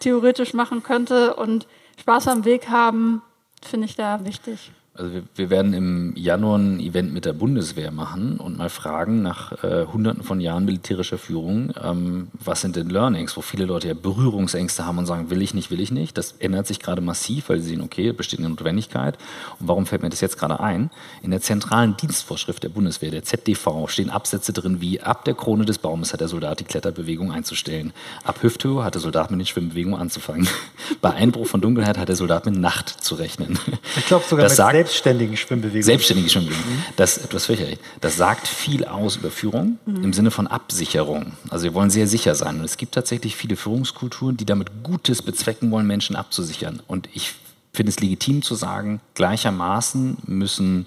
theoretisch 0.00 0.54
machen 0.54 0.82
könnte 0.82 1.34
und 1.34 1.66
Spaß 2.00 2.28
am 2.28 2.44
Weg 2.44 2.68
haben, 2.68 3.22
finde 3.62 3.86
ich 3.86 3.96
da 3.96 4.24
wichtig. 4.24 4.72
Also 4.98 5.12
wir, 5.12 5.22
wir, 5.36 5.48
werden 5.48 5.74
im 5.74 6.12
Januar 6.16 6.58
ein 6.58 6.80
Event 6.80 7.12
mit 7.12 7.24
der 7.24 7.32
Bundeswehr 7.32 7.92
machen 7.92 8.38
und 8.38 8.58
mal 8.58 8.68
fragen 8.68 9.22
nach 9.22 9.52
äh, 9.62 9.86
hunderten 9.86 10.24
von 10.24 10.40
Jahren 10.40 10.64
militärischer 10.64 11.18
Führung, 11.18 11.72
ähm, 11.80 12.26
was 12.32 12.62
sind 12.62 12.74
denn 12.74 12.90
Learnings, 12.90 13.36
wo 13.36 13.40
viele 13.40 13.64
Leute 13.64 13.86
ja 13.86 13.94
Berührungsängste 13.94 14.84
haben 14.84 14.98
und 14.98 15.06
sagen, 15.06 15.30
will 15.30 15.40
ich 15.40 15.54
nicht, 15.54 15.70
will 15.70 15.80
ich 15.80 15.92
nicht. 15.92 16.18
Das 16.18 16.32
ändert 16.40 16.66
sich 16.66 16.80
gerade 16.80 17.00
massiv, 17.00 17.48
weil 17.48 17.60
sie 17.60 17.68
sehen, 17.68 17.80
okay, 17.80 18.10
besteht 18.10 18.40
eine 18.40 18.48
Notwendigkeit. 18.48 19.18
Und 19.60 19.68
warum 19.68 19.86
fällt 19.86 20.02
mir 20.02 20.08
das 20.08 20.20
jetzt 20.20 20.36
gerade 20.36 20.58
ein? 20.58 20.90
In 21.22 21.30
der 21.30 21.40
zentralen 21.40 21.96
Dienstvorschrift 21.96 22.64
der 22.64 22.70
Bundeswehr, 22.70 23.12
der 23.12 23.22
ZDV, 23.22 23.86
stehen 23.86 24.10
Absätze 24.10 24.52
drin 24.52 24.80
wie, 24.80 25.00
ab 25.00 25.24
der 25.24 25.34
Krone 25.34 25.64
des 25.64 25.78
Baumes 25.78 26.12
hat 26.12 26.22
der 26.22 26.28
Soldat 26.28 26.58
die 26.58 26.64
Kletterbewegung 26.64 27.30
einzustellen. 27.30 27.92
Ab 28.24 28.42
Hüfthöhe 28.42 28.82
hat 28.82 28.94
der 28.94 29.00
Soldat 29.00 29.30
mit 29.30 29.38
den 29.38 29.46
Schwimmbewegungen 29.46 30.00
anzufangen. 30.00 30.48
Bei 31.00 31.12
Einbruch 31.12 31.46
von 31.46 31.60
Dunkelheit 31.60 31.98
hat 31.98 32.08
der 32.08 32.16
Soldat 32.16 32.46
mit 32.46 32.56
Nacht 32.56 32.88
zu 32.88 33.14
rechnen. 33.14 33.60
Ich 33.96 34.06
glaube 34.06 34.24
sogar 34.28 34.42
das 34.42 34.52
mit 34.52 34.56
sagt, 34.56 34.87
Selbstständigen 34.88 35.36
Schwimmbewegungen. 35.36 35.82
Selbstständige 35.82 36.30
Schwimmbewegungen. 36.30 36.76
Mhm. 36.78 36.84
Das, 36.96 37.18
etwas 37.18 37.46
fürchterlich. 37.46 37.78
Das 38.00 38.16
sagt 38.16 38.48
viel 38.48 38.84
aus 38.84 39.16
über 39.16 39.30
Führung 39.30 39.78
mhm. 39.84 40.04
im 40.04 40.12
Sinne 40.12 40.30
von 40.30 40.46
Absicherung. 40.46 41.32
Also 41.50 41.64
wir 41.64 41.74
wollen 41.74 41.90
sehr 41.90 42.06
sicher 42.06 42.34
sein. 42.34 42.58
Und 42.58 42.64
es 42.64 42.76
gibt 42.78 42.94
tatsächlich 42.94 43.36
viele 43.36 43.56
Führungskulturen, 43.56 44.36
die 44.36 44.46
damit 44.46 44.82
Gutes 44.82 45.20
bezwecken 45.22 45.70
wollen, 45.70 45.86
Menschen 45.86 46.16
abzusichern. 46.16 46.82
Und 46.86 47.08
ich 47.12 47.34
finde 47.72 47.90
es 47.90 48.00
legitim 48.00 48.42
zu 48.42 48.54
sagen, 48.54 49.00
gleichermaßen 49.14 50.18
müssen 50.26 50.86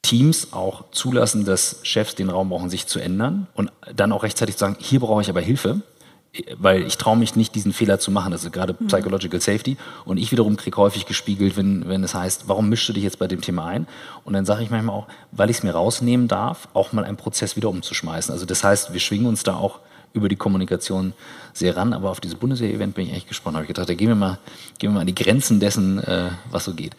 Teams 0.00 0.52
auch 0.52 0.90
zulassen, 0.90 1.44
dass 1.44 1.78
Chefs 1.82 2.14
den 2.14 2.28
Raum 2.28 2.48
brauchen, 2.48 2.70
sich 2.70 2.86
zu 2.86 2.98
ändern 2.98 3.46
und 3.54 3.70
dann 3.94 4.10
auch 4.10 4.24
rechtzeitig 4.24 4.56
zu 4.56 4.60
sagen, 4.60 4.76
hier 4.80 5.00
brauche 5.00 5.22
ich 5.22 5.28
aber 5.28 5.40
Hilfe 5.40 5.82
weil 6.56 6.82
ich 6.86 6.96
traue 6.96 7.16
mich 7.16 7.36
nicht, 7.36 7.54
diesen 7.54 7.72
Fehler 7.72 7.98
zu 7.98 8.10
machen. 8.10 8.32
Also 8.32 8.50
gerade 8.50 8.74
mhm. 8.78 8.86
Psychological 8.86 9.40
Safety. 9.40 9.76
Und 10.04 10.16
ich 10.16 10.32
wiederum 10.32 10.56
kriege 10.56 10.76
häufig 10.78 11.06
gespiegelt, 11.06 11.56
wenn, 11.56 11.88
wenn 11.88 12.02
es 12.02 12.14
heißt, 12.14 12.48
warum 12.48 12.68
mischst 12.68 12.88
du 12.88 12.94
dich 12.94 13.04
jetzt 13.04 13.18
bei 13.18 13.28
dem 13.28 13.42
Thema 13.42 13.66
ein? 13.66 13.86
Und 14.24 14.32
dann 14.32 14.46
sage 14.46 14.62
ich 14.62 14.70
manchmal 14.70 14.96
auch, 14.96 15.08
weil 15.30 15.50
ich 15.50 15.58
es 15.58 15.62
mir 15.62 15.72
rausnehmen 15.72 16.28
darf, 16.28 16.68
auch 16.72 16.92
mal 16.92 17.04
einen 17.04 17.18
Prozess 17.18 17.56
wieder 17.56 17.68
umzuschmeißen. 17.68 18.32
Also 18.32 18.46
das 18.46 18.64
heißt, 18.64 18.92
wir 18.92 19.00
schwingen 19.00 19.26
uns 19.26 19.42
da 19.42 19.56
auch 19.56 19.80
über 20.14 20.28
die 20.28 20.36
Kommunikation 20.36 21.12
sehr 21.52 21.76
ran. 21.76 21.92
Aber 21.92 22.10
auf 22.10 22.20
dieses 22.20 22.38
Bundeswehr-Event 22.38 22.94
bin 22.94 23.06
ich 23.08 23.12
echt 23.12 23.28
gespannt. 23.28 23.56
Habe 23.56 23.64
ich 23.64 23.68
gedacht, 23.68 23.88
da 23.88 23.94
gehen 23.94 24.08
wir 24.08 24.14
mal, 24.14 24.38
gehen 24.78 24.90
wir 24.90 24.94
mal 24.94 25.00
an 25.00 25.06
die 25.06 25.14
Grenzen 25.14 25.60
dessen, 25.60 26.02
äh, 26.02 26.30
was 26.50 26.64
so 26.64 26.72
geht. 26.72 26.96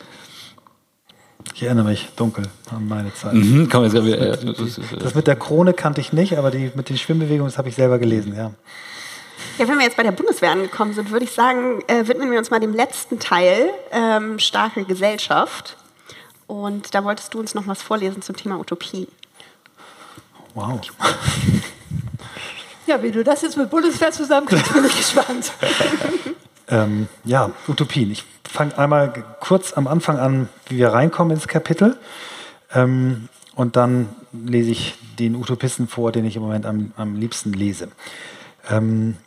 Ich 1.55 1.63
erinnere 1.63 1.85
mich 1.85 2.09
dunkel 2.15 2.45
an 2.71 2.87
meine 2.87 3.13
Zeit. 3.13 3.33
Mhm, 3.33 3.67
komm, 3.69 3.83
jetzt, 3.83 3.95
äh, 3.95 4.37
das 4.99 5.15
mit 5.15 5.27
der 5.27 5.35
Krone 5.35 5.73
kannte 5.73 6.01
ich 6.01 6.13
nicht, 6.13 6.37
aber 6.37 6.51
die, 6.51 6.71
mit 6.73 6.89
den 6.89 6.97
Schwimmbewegungen, 6.97 7.51
das 7.51 7.57
habe 7.57 7.69
ich 7.69 7.75
selber 7.75 7.99
gelesen, 7.99 8.35
ja. 8.35 8.51
Ja, 9.57 9.67
wenn 9.67 9.77
wir 9.77 9.85
jetzt 9.85 9.97
bei 9.97 10.03
der 10.03 10.11
Bundeswehr 10.11 10.51
angekommen 10.51 10.93
sind, 10.93 11.11
würde 11.11 11.25
ich 11.25 11.31
sagen, 11.31 11.83
äh, 11.87 12.07
widmen 12.07 12.31
wir 12.31 12.39
uns 12.39 12.49
mal 12.49 12.59
dem 12.59 12.73
letzten 12.73 13.19
Teil, 13.19 13.69
ähm, 13.91 14.39
starke 14.39 14.83
Gesellschaft. 14.83 15.77
Und 16.47 16.95
da 16.95 17.03
wolltest 17.03 17.33
du 17.33 17.39
uns 17.39 17.53
noch 17.53 17.67
was 17.67 17.81
vorlesen 17.81 18.21
zum 18.21 18.35
Thema 18.35 18.59
Utopie. 18.59 19.07
Wow. 20.55 20.81
Ja, 22.85 23.01
wie 23.01 23.11
du 23.11 23.23
das 23.23 23.41
jetzt 23.43 23.55
mit 23.55 23.69
Bundeswehr 23.69 24.11
zusammenkriegst, 24.11 24.73
bin 24.73 24.85
ich 24.85 24.97
gespannt. 24.97 25.53
ähm, 26.67 27.07
ja, 27.23 27.51
Utopien. 27.67 28.11
Ich 28.11 28.25
fange 28.43 28.77
einmal 28.77 29.23
kurz 29.39 29.73
am 29.73 29.87
Anfang 29.87 30.19
an, 30.19 30.49
wie 30.67 30.77
wir 30.77 30.89
reinkommen 30.89 31.35
ins 31.35 31.47
Kapitel. 31.47 31.97
Ähm, 32.73 33.29
und 33.55 33.75
dann 33.75 34.09
lese 34.31 34.71
ich 34.71 34.95
den 35.17 35.35
Utopisten 35.35 35.87
vor, 35.87 36.11
den 36.11 36.25
ich 36.25 36.35
im 36.35 36.41
Moment 36.41 36.65
am, 36.65 36.91
am 36.97 37.15
liebsten 37.15 37.53
lese. 37.53 37.89
Ähm, 38.69 39.17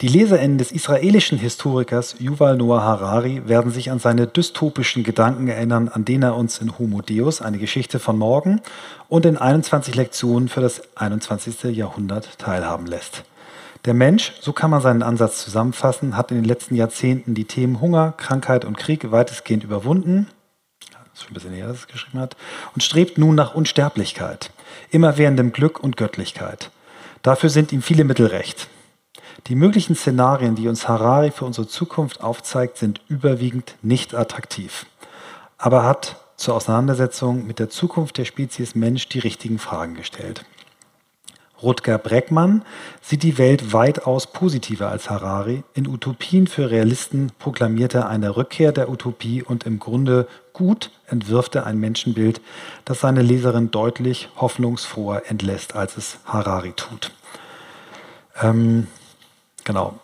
die 0.00 0.06
LeserInnen 0.06 0.58
des 0.58 0.70
israelischen 0.70 1.38
Historikers 1.38 2.14
Yuval 2.20 2.56
Noah 2.56 2.82
Harari 2.82 3.42
werden 3.48 3.72
sich 3.72 3.90
an 3.90 3.98
seine 3.98 4.28
dystopischen 4.28 5.02
Gedanken 5.02 5.48
erinnern, 5.48 5.88
an 5.88 6.04
denen 6.04 6.22
er 6.22 6.36
uns 6.36 6.58
in 6.58 6.78
Homo 6.78 7.02
Deus, 7.02 7.42
eine 7.42 7.58
Geschichte 7.58 7.98
von 7.98 8.16
morgen 8.16 8.60
und 9.08 9.26
in 9.26 9.36
21 9.36 9.96
Lektionen 9.96 10.48
für 10.48 10.60
das 10.60 10.82
21. 10.96 11.76
Jahrhundert 11.76 12.38
teilhaben 12.38 12.86
lässt. 12.86 13.24
Der 13.86 13.94
Mensch, 13.94 14.34
so 14.40 14.52
kann 14.52 14.70
man 14.70 14.82
seinen 14.82 15.02
Ansatz 15.02 15.42
zusammenfassen, 15.42 16.16
hat 16.16 16.30
in 16.30 16.36
den 16.36 16.44
letzten 16.44 16.76
Jahrzehnten 16.76 17.34
die 17.34 17.46
Themen 17.46 17.80
Hunger, 17.80 18.14
Krankheit 18.16 18.64
und 18.64 18.78
Krieg 18.78 19.10
weitestgehend 19.10 19.64
überwunden. 19.64 20.28
Ist 21.12 21.24
schon 21.24 21.32
ein 21.32 21.34
bisschen 21.34 21.50
näher, 21.50 21.66
dass 21.66 21.78
es 21.78 21.88
geschrieben 21.88 22.20
hat. 22.20 22.36
Und 22.72 22.84
strebt 22.84 23.18
nun 23.18 23.34
nach 23.34 23.56
Unsterblichkeit, 23.56 24.52
immerwährendem 24.90 25.50
Glück 25.50 25.82
und 25.82 25.96
Göttlichkeit. 25.96 26.70
Dafür 27.22 27.50
sind 27.50 27.72
ihm 27.72 27.82
viele 27.82 28.04
Mittel 28.04 28.26
recht. 28.26 28.68
Die 29.46 29.54
möglichen 29.54 29.94
Szenarien, 29.94 30.56
die 30.56 30.68
uns 30.68 30.88
Harari 30.88 31.30
für 31.30 31.44
unsere 31.44 31.66
Zukunft 31.66 32.22
aufzeigt, 32.22 32.76
sind 32.76 33.00
überwiegend 33.08 33.76
nicht 33.82 34.14
attraktiv. 34.14 34.86
Aber 35.56 35.84
hat 35.84 36.16
zur 36.36 36.54
Auseinandersetzung 36.54 37.46
mit 37.46 37.58
der 37.58 37.70
Zukunft 37.70 38.18
der 38.18 38.24
Spezies 38.24 38.74
Mensch 38.74 39.08
die 39.08 39.18
richtigen 39.18 39.58
Fragen 39.58 39.94
gestellt. 39.94 40.44
Rutger 41.60 41.98
Breckmann 41.98 42.62
sieht 43.02 43.24
die 43.24 43.36
Welt 43.36 43.72
weitaus 43.72 44.28
positiver 44.28 44.90
als 44.90 45.10
Harari. 45.10 45.64
In 45.74 45.88
Utopien 45.88 46.46
für 46.46 46.70
Realisten 46.70 47.32
proklamiert 47.38 47.94
er 47.94 48.08
eine 48.08 48.36
Rückkehr 48.36 48.70
der 48.70 48.88
Utopie 48.88 49.42
und 49.42 49.64
im 49.64 49.80
Grunde 49.80 50.28
gut 50.52 50.92
entwirft 51.08 51.56
er 51.56 51.66
ein 51.66 51.78
Menschenbild, 51.78 52.40
das 52.84 53.00
seine 53.00 53.22
Leserin 53.22 53.72
deutlich 53.72 54.28
hoffnungsfroher 54.36 55.22
entlässt, 55.26 55.74
als 55.74 55.96
es 55.96 56.18
Harari 56.24 56.72
tut. 56.74 57.10
Ähm, 58.40 58.86
genau. 59.68 59.94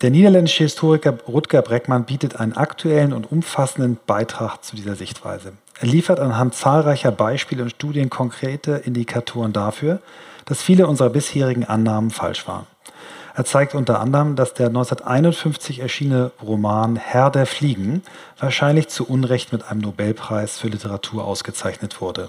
Der 0.00 0.10
niederländische 0.10 0.64
Historiker 0.64 1.12
Rutger 1.26 1.60
Breckmann 1.60 2.04
bietet 2.04 2.36
einen 2.36 2.52
aktuellen 2.52 3.12
und 3.12 3.30
umfassenden 3.30 3.98
Beitrag 4.06 4.64
zu 4.64 4.76
dieser 4.76 4.94
Sichtweise. 4.94 5.54
Er 5.80 5.88
liefert 5.88 6.20
anhand 6.20 6.54
zahlreicher 6.54 7.10
Beispiele 7.10 7.64
und 7.64 7.70
Studien 7.70 8.10
konkrete 8.10 8.82
Indikatoren 8.84 9.52
dafür, 9.52 10.00
dass 10.44 10.62
viele 10.62 10.86
unserer 10.86 11.10
bisherigen 11.10 11.64
Annahmen 11.64 12.10
falsch 12.10 12.46
waren. 12.46 12.66
Er 13.34 13.44
zeigt 13.44 13.74
unter 13.74 13.98
anderem, 13.98 14.36
dass 14.36 14.54
der 14.54 14.68
1951 14.68 15.80
erschienene 15.80 16.30
Roman 16.40 16.94
Herr 16.94 17.30
der 17.30 17.46
Fliegen 17.46 18.02
wahrscheinlich 18.38 18.88
zu 18.88 19.04
Unrecht 19.08 19.52
mit 19.52 19.68
einem 19.68 19.80
Nobelpreis 19.80 20.58
für 20.58 20.68
Literatur 20.68 21.24
ausgezeichnet 21.24 22.00
wurde. 22.00 22.28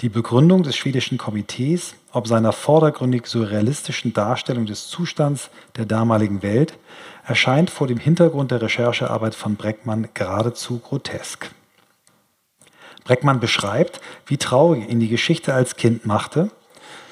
Die 0.00 0.08
Begründung 0.08 0.62
des 0.62 0.76
schwedischen 0.76 1.18
Komitees, 1.18 1.94
ob 2.18 2.28
seiner 2.28 2.52
vordergründig 2.52 3.26
surrealistischen 3.26 4.12
Darstellung 4.12 4.66
des 4.66 4.88
Zustands 4.88 5.48
der 5.76 5.86
damaligen 5.86 6.42
Welt, 6.42 6.76
erscheint 7.24 7.70
vor 7.70 7.86
dem 7.86 7.98
Hintergrund 7.98 8.50
der 8.50 8.60
Recherchearbeit 8.60 9.34
von 9.34 9.56
Breckmann 9.56 10.08
geradezu 10.12 10.78
grotesk. 10.78 11.50
Breckmann 13.04 13.40
beschreibt, 13.40 14.02
wie 14.26 14.36
traurig 14.36 14.86
ihn 14.88 15.00
die 15.00 15.08
Geschichte 15.08 15.54
als 15.54 15.76
Kind 15.76 16.04
machte 16.04 16.50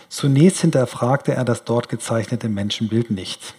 Zunächst 0.08 0.60
hinterfragte 0.60 1.34
er 1.34 1.44
das 1.44 1.64
dort 1.64 1.88
gezeichnete 1.88 2.48
Menschenbild 2.48 3.10
nicht. 3.10 3.54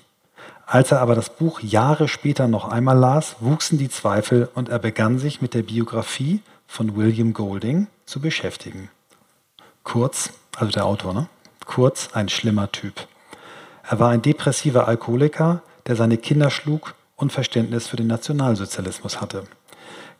Als 0.65 0.91
er 0.91 1.01
aber 1.01 1.15
das 1.15 1.29
Buch 1.29 1.59
Jahre 1.61 2.07
später 2.07 2.47
noch 2.47 2.67
einmal 2.67 2.97
las, 2.97 3.35
wuchsen 3.39 3.77
die 3.77 3.89
Zweifel 3.89 4.49
und 4.53 4.69
er 4.69 4.79
begann 4.79 5.19
sich 5.19 5.41
mit 5.41 5.53
der 5.53 5.63
Biografie 5.63 6.41
von 6.65 6.95
William 6.95 7.33
Golding 7.33 7.87
zu 8.05 8.19
beschäftigen. 8.19 8.89
Kurz, 9.83 10.31
also 10.55 10.71
der 10.71 10.85
Autor, 10.85 11.13
ne? 11.13 11.29
Kurz 11.67 12.09
ein 12.13 12.29
schlimmer 12.29 12.71
Typ. 12.71 12.93
Er 13.87 13.99
war 13.99 14.09
ein 14.09 14.21
depressiver 14.21 14.87
Alkoholiker, 14.87 15.61
der 15.85 15.95
seine 15.95 16.17
Kinder 16.17 16.49
schlug 16.49 16.95
und 17.15 17.31
Verständnis 17.31 17.87
für 17.87 17.97
den 17.97 18.07
Nationalsozialismus 18.07 19.21
hatte. 19.21 19.43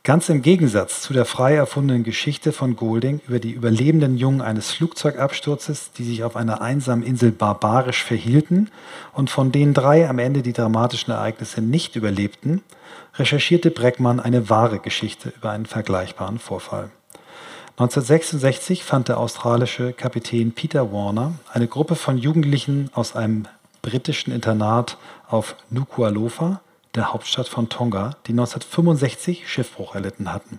Ganz 0.04 0.28
im 0.28 0.42
Gegensatz 0.42 1.02
zu 1.02 1.12
der 1.12 1.24
frei 1.24 1.54
erfundenen 1.54 2.04
Geschichte 2.04 2.52
von 2.52 2.76
Golding 2.76 3.20
über 3.26 3.40
die 3.40 3.50
überlebenden 3.50 4.16
Jungen 4.16 4.40
eines 4.40 4.70
Flugzeugabsturzes, 4.70 5.90
die 5.92 6.04
sich 6.04 6.22
auf 6.22 6.36
einer 6.36 6.60
einsamen 6.60 7.04
Insel 7.04 7.32
barbarisch 7.32 8.04
verhielten 8.04 8.70
und 9.12 9.28
von 9.28 9.50
denen 9.50 9.74
drei 9.74 10.08
am 10.08 10.18
Ende 10.18 10.42
die 10.42 10.52
dramatischen 10.52 11.12
Ereignisse 11.12 11.60
nicht 11.60 11.96
überlebten, 11.96 12.62
recherchierte 13.16 13.70
Breckmann 13.70 14.20
eine 14.20 14.48
wahre 14.48 14.78
Geschichte 14.78 15.32
über 15.36 15.50
einen 15.50 15.66
vergleichbaren 15.66 16.38
Vorfall. 16.38 16.90
1966 17.78 18.82
fand 18.82 19.06
der 19.06 19.18
australische 19.18 19.92
Kapitän 19.92 20.50
Peter 20.50 20.92
Warner 20.92 21.34
eine 21.52 21.68
Gruppe 21.68 21.94
von 21.94 22.18
Jugendlichen 22.18 22.90
aus 22.92 23.14
einem 23.14 23.46
britischen 23.82 24.32
Internat 24.32 24.98
auf 25.28 25.54
Nuku'alofa 25.72 26.58
der 26.96 27.12
Hauptstadt 27.12 27.46
von 27.46 27.68
Tonga, 27.68 28.16
die 28.26 28.32
1965 28.32 29.48
Schiffbruch 29.48 29.94
erlitten 29.94 30.32
hatten. 30.32 30.58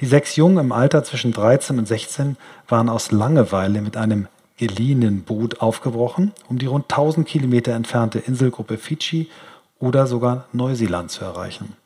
Die 0.00 0.06
sechs 0.06 0.36
Jungen 0.36 0.56
im 0.56 0.72
Alter 0.72 1.04
zwischen 1.04 1.32
13 1.32 1.78
und 1.78 1.86
16 1.86 2.38
waren 2.66 2.88
aus 2.88 3.12
Langeweile 3.12 3.82
mit 3.82 3.98
einem 3.98 4.26
geliehenen 4.56 5.24
Boot 5.24 5.60
aufgebrochen, 5.60 6.32
um 6.48 6.58
die 6.58 6.64
rund 6.64 6.84
1000 6.90 7.28
Kilometer 7.28 7.72
entfernte 7.72 8.20
Inselgruppe 8.20 8.78
Fidschi 8.78 9.28
oder 9.80 10.06
sogar 10.06 10.46
Neuseeland 10.54 11.10
zu 11.10 11.26
erreichen. 11.26 11.76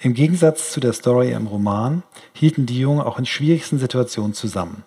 Im 0.00 0.14
Gegensatz 0.14 0.72
zu 0.72 0.80
der 0.80 0.92
Story 0.92 1.32
im 1.32 1.46
Roman 1.46 2.02
hielten 2.32 2.66
die 2.66 2.78
Jungen 2.78 3.00
auch 3.00 3.18
in 3.18 3.26
schwierigsten 3.26 3.78
Situationen 3.78 4.34
zusammen. 4.34 4.84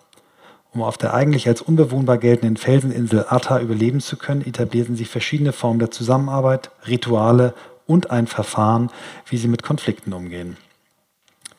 Um 0.72 0.82
auf 0.82 0.98
der 0.98 1.14
eigentlich 1.14 1.46
als 1.46 1.62
unbewohnbar 1.62 2.18
geltenden 2.18 2.56
Felseninsel 2.56 3.26
Atta 3.28 3.60
überleben 3.60 4.00
zu 4.00 4.16
können, 4.16 4.44
etablierten 4.44 4.96
sie 4.96 5.04
verschiedene 5.04 5.52
Formen 5.52 5.78
der 5.78 5.92
Zusammenarbeit, 5.92 6.70
Rituale 6.88 7.54
und 7.86 8.10
ein 8.10 8.26
Verfahren, 8.26 8.90
wie 9.26 9.36
sie 9.36 9.46
mit 9.46 9.62
Konflikten 9.62 10.12
umgehen. 10.12 10.56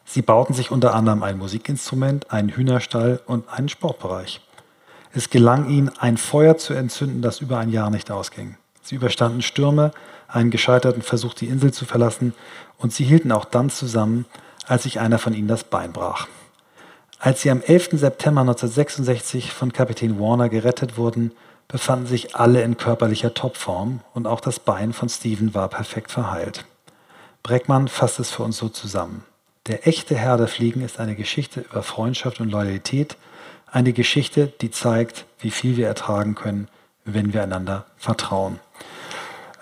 Sie 0.03 0.21
bauten 0.21 0.53
sich 0.53 0.69
unter 0.69 0.93
anderem 0.93 1.23
ein 1.23 1.37
Musikinstrument, 1.37 2.31
einen 2.31 2.49
Hühnerstall 2.49 3.21
und 3.25 3.49
einen 3.49 3.69
Sportbereich. 3.69 4.41
Es 5.13 5.29
gelang 5.29 5.69
ihnen, 5.69 5.89
ein 5.97 6.17
Feuer 6.17 6.57
zu 6.57 6.73
entzünden, 6.73 7.21
das 7.21 7.39
über 7.39 7.57
ein 7.57 7.69
Jahr 7.69 7.89
nicht 7.89 8.11
ausging. 8.11 8.57
Sie 8.81 8.95
überstanden 8.95 9.41
Stürme, 9.41 9.91
einen 10.27 10.51
gescheiterten 10.51 11.01
Versuch, 11.01 11.33
die 11.33 11.47
Insel 11.47 11.73
zu 11.73 11.85
verlassen, 11.85 12.33
und 12.77 12.93
sie 12.93 13.05
hielten 13.05 13.31
auch 13.31 13.45
dann 13.45 13.69
zusammen, 13.69 14.25
als 14.67 14.83
sich 14.83 14.99
einer 14.99 15.19
von 15.19 15.33
ihnen 15.33 15.47
das 15.47 15.63
Bein 15.63 15.93
brach. 15.93 16.27
Als 17.19 17.41
sie 17.41 17.49
am 17.49 17.61
11. 17.61 17.91
September 17.93 18.41
1966 18.41 19.51
von 19.51 19.71
Kapitän 19.71 20.19
Warner 20.19 20.49
gerettet 20.49 20.97
wurden, 20.97 21.31
befanden 21.67 22.05
sich 22.05 22.35
alle 22.35 22.61
in 22.61 22.77
körperlicher 22.77 23.33
Topform 23.33 24.01
und 24.13 24.27
auch 24.27 24.39
das 24.39 24.59
Bein 24.59 24.93
von 24.93 25.09
Steven 25.09 25.53
war 25.53 25.69
perfekt 25.69 26.11
verheilt. 26.11 26.65
Breckmann 27.41 27.87
fasst 27.87 28.19
es 28.19 28.31
für 28.31 28.43
uns 28.43 28.57
so 28.57 28.69
zusammen. 28.69 29.23
Der 29.67 29.87
echte 29.87 30.15
Herr 30.15 30.37
der 30.37 30.47
Fliegen 30.47 30.81
ist 30.81 30.99
eine 30.99 31.15
Geschichte 31.15 31.61
über 31.61 31.81
Freundschaft 31.81 32.39
und 32.39 32.51
Loyalität, 32.51 33.17
eine 33.71 33.93
Geschichte, 33.93 34.53
die 34.61 34.69
zeigt, 34.69 35.25
wie 35.39 35.51
viel 35.51 35.75
wir 35.77 35.87
ertragen 35.87 36.35
können, 36.35 36.67
wenn 37.03 37.33
wir 37.33 37.43
einander 37.43 37.85
vertrauen. 37.97 38.59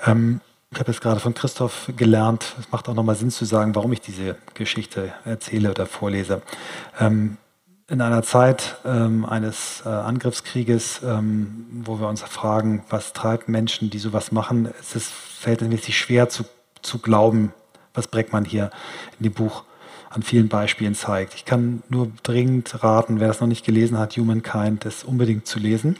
Ähm, 0.06 0.42
ich 0.74 0.80
habe 0.80 0.92
jetzt 0.92 1.02
gerade 1.02 1.20
von 1.20 1.36
Christoph 1.36 1.92
gelernt, 1.96 2.56
es 2.60 2.72
macht 2.72 2.90
auch 2.90 2.96
nochmal 2.96 3.16
Sinn 3.16 3.30
zu 3.30 3.46
sagen, 3.46 3.76
warum 3.76 3.94
ich 3.94 4.02
diese 4.02 4.38
Geschichte 4.56 5.14
erzähle 5.24 5.70
oder 5.70 5.86
vorlese. 5.86 6.42
Ähm, 7.00 7.38
in 7.88 8.02
einer 8.02 8.24
Zeit 8.24 8.78
ähm, 8.84 9.24
eines 9.24 9.84
äh, 9.86 9.90
Angriffskrieges, 9.90 11.02
ähm, 11.04 11.68
wo 11.86 12.00
wir 12.00 12.08
uns 12.08 12.24
fragen, 12.24 12.84
was 12.90 13.14
treibt 13.14 13.50
Menschen, 13.50 13.92
die 13.92 14.00
sowas 14.00 14.32
machen, 14.32 14.68
es 14.80 14.96
ist 14.96 15.12
verhältnismäßig 15.12 15.96
schwer 15.96 16.30
zu, 16.30 16.44
zu 16.82 16.98
glauben, 16.98 17.54
was 17.94 18.08
Breckmann 18.08 18.46
hier 18.46 18.72
in 19.20 19.26
dem 19.26 19.34
Buch 19.34 19.66
an 20.10 20.24
vielen 20.24 20.48
Beispielen 20.48 20.96
zeigt. 20.96 21.36
Ich 21.36 21.46
kann 21.46 21.84
nur 21.90 22.12
dringend 22.24 22.84
raten, 22.84 23.20
wer 23.20 23.28
das 23.28 23.42
noch 23.42 23.48
nicht 23.48 23.66
gelesen 23.66 24.00
hat, 24.00 24.18
Humankind, 24.18 24.86
das 24.86 25.04
unbedingt 25.04 25.46
zu 25.46 25.60
lesen, 25.60 25.98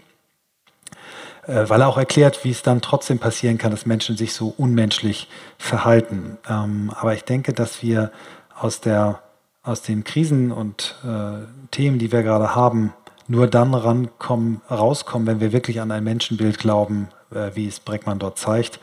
äh, 1.48 1.68
weil 1.68 1.82
er 1.82 1.88
auch 1.88 1.98
erklärt, 1.98 2.44
wie 2.44 2.52
es 2.52 2.64
dann 2.64 2.82
trotzdem 2.82 3.20
passieren 3.20 3.58
kann, 3.58 3.72
dass 3.72 3.86
Menschen 3.86 4.18
sich 4.18 4.34
so 4.34 4.54
unmenschlich 4.58 5.28
verhalten. 5.58 6.38
Ähm, 6.50 6.92
aber 6.96 7.14
ich 7.14 7.24
denke, 7.24 7.54
dass 7.54 7.82
wir 7.82 8.12
aus 8.56 8.82
der 8.82 9.20
aus 9.64 9.82
den 9.82 10.04
Krisen 10.04 10.52
und 10.52 10.96
äh, 11.06 11.46
Themen, 11.72 11.98
die 11.98 12.12
wir 12.12 12.22
gerade 12.22 12.54
haben, 12.54 12.94
nur 13.28 13.48
dann 13.48 13.74
rankommen, 13.74 14.62
rauskommen, 14.70 15.26
wenn 15.26 15.40
wir 15.40 15.54
wirklich 15.54 15.80
an 15.80 15.92
ein 15.92 16.04
Menschenbild 16.04 16.60
glauben, 16.60 17.08
äh, 17.34 17.52
wie 17.54 17.68
es 17.68 17.80
Breckmann 17.80 18.20
dort 18.20 18.38
zeigt. 18.38 18.80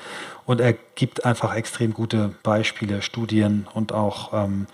Und 0.46 0.60
er 0.60 0.72
gibt 0.72 1.24
einfach 1.26 1.54
extrem 1.54 1.92
gute 1.92 2.34
Beispiele, 2.42 3.02
Studien 3.02 3.68
und 3.74 3.92
auch 3.92 4.32
ähm, 4.32 4.66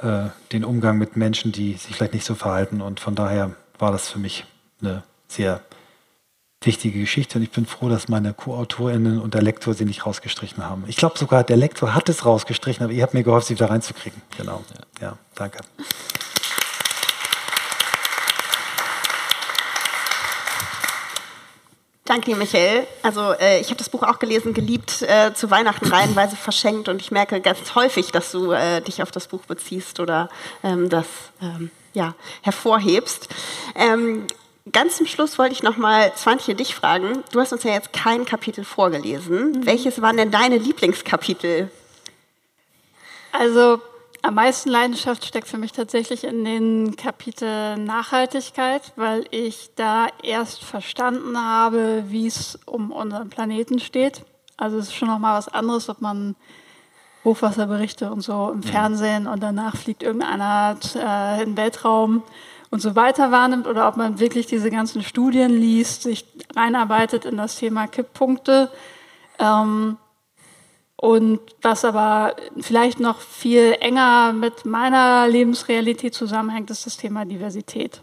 äh, 0.00 0.30
den 0.52 0.64
Umgang 0.64 0.98
mit 0.98 1.16
Menschen, 1.16 1.52
die 1.52 1.74
sich 1.74 1.94
vielleicht 1.94 2.14
nicht 2.14 2.26
so 2.26 2.34
verhalten. 2.34 2.80
Und 2.80 2.98
von 2.98 3.14
daher 3.14 3.54
war 3.78 3.92
das 3.92 4.08
für 4.08 4.18
mich 4.18 4.44
eine 4.80 5.04
sehr 5.28 5.60
wichtige 6.62 7.00
Geschichte 7.00 7.38
und 7.38 7.44
ich 7.44 7.50
bin 7.50 7.66
froh, 7.66 7.88
dass 7.88 8.08
meine 8.08 8.32
Co-AutorInnen 8.32 9.20
und 9.20 9.34
der 9.34 9.42
Lektor 9.42 9.74
sie 9.74 9.84
nicht 9.84 10.06
rausgestrichen 10.06 10.64
haben. 10.64 10.84
Ich 10.88 10.96
glaube 10.96 11.18
sogar, 11.18 11.44
der 11.44 11.56
Lektor 11.56 11.94
hat 11.94 12.08
es 12.08 12.24
rausgestrichen, 12.24 12.84
aber 12.84 12.92
ihr 12.92 13.02
habt 13.02 13.14
mir 13.14 13.22
gehofft, 13.22 13.48
sie 13.48 13.54
wieder 13.54 13.70
reinzukriegen. 13.70 14.20
Genau. 14.36 14.64
Ja, 15.00 15.08
ja 15.08 15.18
danke. 15.34 15.58
Danke 22.06 22.30
dir, 22.30 22.36
Michael. 22.36 22.86
Also 23.02 23.32
äh, 23.32 23.60
ich 23.60 23.66
habe 23.66 23.76
das 23.76 23.88
Buch 23.88 24.04
auch 24.04 24.20
gelesen, 24.20 24.54
geliebt, 24.54 25.02
äh, 25.02 25.34
zu 25.34 25.50
Weihnachten 25.50 25.86
reihenweise 25.86 26.36
verschenkt 26.36 26.88
und 26.88 27.00
ich 27.00 27.10
merke 27.10 27.40
ganz 27.40 27.74
häufig, 27.74 28.12
dass 28.12 28.30
du 28.30 28.52
äh, 28.52 28.80
dich 28.80 29.02
auf 29.02 29.10
das 29.10 29.26
Buch 29.26 29.44
beziehst 29.46 29.98
oder 29.98 30.28
ähm, 30.62 30.88
das 30.88 31.06
ähm, 31.42 31.70
ja, 31.94 32.14
hervorhebst. 32.42 33.28
Ähm, 33.74 34.26
Ganz 34.72 34.96
zum 34.96 35.06
Schluss 35.06 35.38
wollte 35.38 35.52
ich 35.52 35.62
noch 35.62 35.76
mal 35.76 36.12
Swantje 36.16 36.56
dich 36.56 36.74
fragen. 36.74 37.22
Du 37.30 37.40
hast 37.40 37.52
uns 37.52 37.62
ja 37.62 37.72
jetzt 37.72 37.92
kein 37.92 38.24
Kapitel 38.24 38.64
vorgelesen. 38.64 39.52
Mhm. 39.52 39.66
Welches 39.66 40.02
waren 40.02 40.16
denn 40.16 40.32
deine 40.32 40.58
Lieblingskapitel? 40.58 41.70
Also 43.30 43.80
am 44.22 44.34
meisten 44.34 44.70
Leidenschaft 44.70 45.24
steckt 45.24 45.46
für 45.46 45.58
mich 45.58 45.70
tatsächlich 45.70 46.24
in 46.24 46.44
den 46.44 46.96
Kapiteln 46.96 47.84
Nachhaltigkeit, 47.84 48.92
weil 48.96 49.24
ich 49.30 49.70
da 49.76 50.08
erst 50.22 50.64
verstanden 50.64 51.38
habe, 51.38 52.04
wie 52.08 52.26
es 52.26 52.58
um 52.66 52.90
unseren 52.90 53.30
Planeten 53.30 53.78
steht. 53.78 54.24
Also 54.56 54.78
es 54.78 54.86
ist 54.86 54.94
schon 54.94 55.08
noch 55.08 55.20
mal 55.20 55.38
was 55.38 55.48
anderes, 55.48 55.88
ob 55.88 56.00
man 56.00 56.34
Hochwasserberichte 57.22 58.10
und 58.10 58.22
so 58.22 58.50
im 58.52 58.64
Fernsehen 58.64 59.28
und 59.28 59.42
danach 59.42 59.76
fliegt 59.76 60.02
irgendeiner 60.02 60.76
äh, 60.96 61.42
in 61.42 61.50
den 61.50 61.56
Weltraum 61.56 62.22
und 62.70 62.80
so 62.80 62.96
weiter 62.96 63.30
wahrnimmt 63.30 63.66
oder 63.66 63.88
ob 63.88 63.96
man 63.96 64.18
wirklich 64.18 64.46
diese 64.46 64.70
ganzen 64.70 65.02
Studien 65.02 65.50
liest, 65.50 66.02
sich 66.02 66.24
reinarbeitet 66.54 67.24
in 67.24 67.36
das 67.36 67.56
Thema 67.56 67.86
Kipppunkte. 67.86 68.70
Ähm, 69.38 69.96
und 70.96 71.40
was 71.60 71.84
aber 71.84 72.36
vielleicht 72.58 73.00
noch 73.00 73.20
viel 73.20 73.76
enger 73.80 74.32
mit 74.32 74.64
meiner 74.64 75.28
Lebensrealität 75.28 76.14
zusammenhängt, 76.14 76.70
ist 76.70 76.86
das 76.86 76.96
Thema 76.96 77.24
Diversität. 77.24 78.00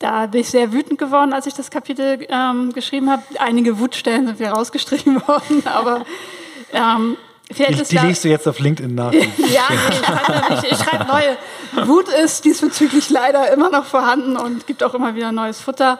Da 0.00 0.26
bin 0.26 0.40
ich 0.40 0.50
sehr 0.50 0.72
wütend 0.72 0.98
geworden, 0.98 1.32
als 1.32 1.46
ich 1.46 1.54
das 1.54 1.70
Kapitel 1.70 2.26
ähm, 2.28 2.72
geschrieben 2.72 3.10
habe. 3.10 3.22
Einige 3.38 3.78
Wutstellen 3.78 4.26
sind 4.26 4.38
wir 4.40 4.50
rausgestrichen 4.50 5.16
worden, 5.28 5.62
aber 5.66 6.04
ähm, 6.72 7.16
Vielleicht 7.54 7.90
die, 7.90 7.96
die 7.96 8.06
liest 8.06 8.24
du 8.24 8.28
jetzt 8.28 8.48
auf 8.48 8.58
LinkedIn 8.58 8.94
nach. 8.94 9.12
ja, 9.12 9.22
nee, 9.70 10.54
ich, 10.54 10.72
ich 10.72 10.78
schreibe 10.78 11.04
neue. 11.04 11.86
Wut 11.86 12.08
ist 12.08 12.44
diesbezüglich 12.44 13.10
leider 13.10 13.52
immer 13.52 13.70
noch 13.70 13.84
vorhanden 13.84 14.36
und 14.36 14.66
gibt 14.66 14.82
auch 14.82 14.94
immer 14.94 15.14
wieder 15.14 15.32
neues 15.32 15.60
Futter. 15.60 15.98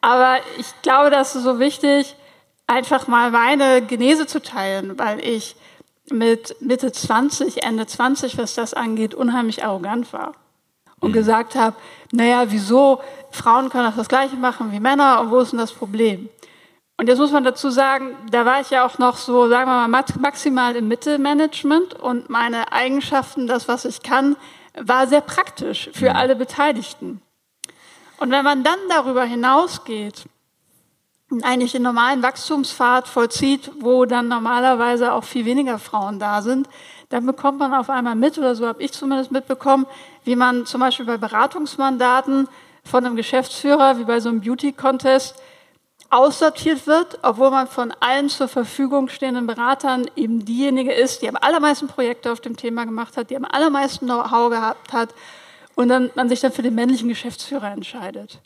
Aber 0.00 0.36
ich 0.58 0.66
glaube, 0.82 1.10
das 1.10 1.34
ist 1.34 1.42
so 1.42 1.58
wichtig, 1.58 2.14
einfach 2.66 3.08
mal 3.08 3.30
meine 3.30 3.82
Genese 3.82 4.26
zu 4.26 4.40
teilen, 4.40 4.98
weil 4.98 5.20
ich 5.24 5.56
mit 6.10 6.56
Mitte 6.60 6.92
20, 6.92 7.64
Ende 7.64 7.86
20, 7.86 8.38
was 8.38 8.54
das 8.54 8.74
angeht, 8.74 9.14
unheimlich 9.14 9.64
arrogant 9.64 10.12
war. 10.12 10.34
Und 11.00 11.10
mhm. 11.10 11.14
gesagt 11.14 11.54
habe, 11.54 11.76
naja, 12.12 12.46
wieso, 12.48 13.00
Frauen 13.30 13.68
können 13.70 13.86
auch 13.86 13.96
das 13.96 14.08
Gleiche 14.08 14.36
machen 14.36 14.72
wie 14.72 14.80
Männer 14.80 15.20
und 15.20 15.30
wo 15.30 15.38
ist 15.38 15.52
denn 15.52 15.58
das 15.58 15.72
Problem? 15.72 16.28
Und 17.00 17.06
jetzt 17.06 17.18
muss 17.18 17.30
man 17.30 17.44
dazu 17.44 17.70
sagen, 17.70 18.16
da 18.28 18.44
war 18.44 18.60
ich 18.60 18.70
ja 18.70 18.84
auch 18.84 18.98
noch 18.98 19.18
so, 19.18 19.48
sagen 19.48 19.70
wir 19.70 19.86
mal, 19.86 20.04
maximal 20.18 20.74
im 20.74 20.88
Mittelmanagement 20.88 21.94
und 21.94 22.28
meine 22.28 22.72
Eigenschaften, 22.72 23.46
das, 23.46 23.68
was 23.68 23.84
ich 23.84 24.02
kann, 24.02 24.36
war 24.76 25.06
sehr 25.06 25.20
praktisch 25.20 25.90
für 25.92 26.10
mhm. 26.10 26.16
alle 26.16 26.34
Beteiligten. 26.34 27.22
Und 28.18 28.32
wenn 28.32 28.44
man 28.44 28.64
dann 28.64 28.80
darüber 28.88 29.22
hinausgeht 29.22 30.24
und 31.30 31.44
eigentlich 31.44 31.70
den 31.70 31.82
normalen 31.82 32.24
Wachstumspfad 32.24 33.06
vollzieht, 33.06 33.70
wo 33.78 34.04
dann 34.04 34.26
normalerweise 34.26 35.12
auch 35.12 35.22
viel 35.22 35.44
weniger 35.44 35.78
Frauen 35.78 36.18
da 36.18 36.42
sind, 36.42 36.68
dann 37.10 37.26
bekommt 37.26 37.60
man 37.60 37.74
auf 37.74 37.90
einmal 37.90 38.16
mit, 38.16 38.38
oder 38.38 38.56
so 38.56 38.66
habe 38.66 38.82
ich 38.82 38.90
zumindest 38.90 39.30
mitbekommen, 39.30 39.86
wie 40.24 40.34
man 40.34 40.66
zum 40.66 40.80
Beispiel 40.80 41.06
bei 41.06 41.16
Beratungsmandaten 41.16 42.48
von 42.82 43.06
einem 43.06 43.14
Geschäftsführer, 43.14 43.98
wie 43.98 44.04
bei 44.04 44.18
so 44.18 44.30
einem 44.30 44.40
Beauty-Contest, 44.40 45.36
aussortiert 46.10 46.86
wird, 46.86 47.18
obwohl 47.22 47.50
man 47.50 47.66
von 47.66 47.92
allen 48.00 48.28
zur 48.28 48.48
Verfügung 48.48 49.08
stehenden 49.08 49.46
Beratern 49.46 50.06
eben 50.16 50.44
diejenige 50.44 50.92
ist, 50.92 51.22
die 51.22 51.28
am 51.28 51.36
allermeisten 51.36 51.86
Projekte 51.86 52.32
auf 52.32 52.40
dem 52.40 52.56
Thema 52.56 52.84
gemacht 52.84 53.16
hat, 53.16 53.30
die 53.30 53.36
am 53.36 53.44
allermeisten 53.44 54.06
Know-how 54.06 54.50
gehabt 54.50 54.92
hat 54.92 55.14
und 55.74 55.88
dann 55.88 56.10
man 56.14 56.28
sich 56.28 56.40
dann 56.40 56.52
für 56.52 56.62
den 56.62 56.74
männlichen 56.74 57.08
Geschäftsführer 57.08 57.70
entscheidet. 57.70 58.40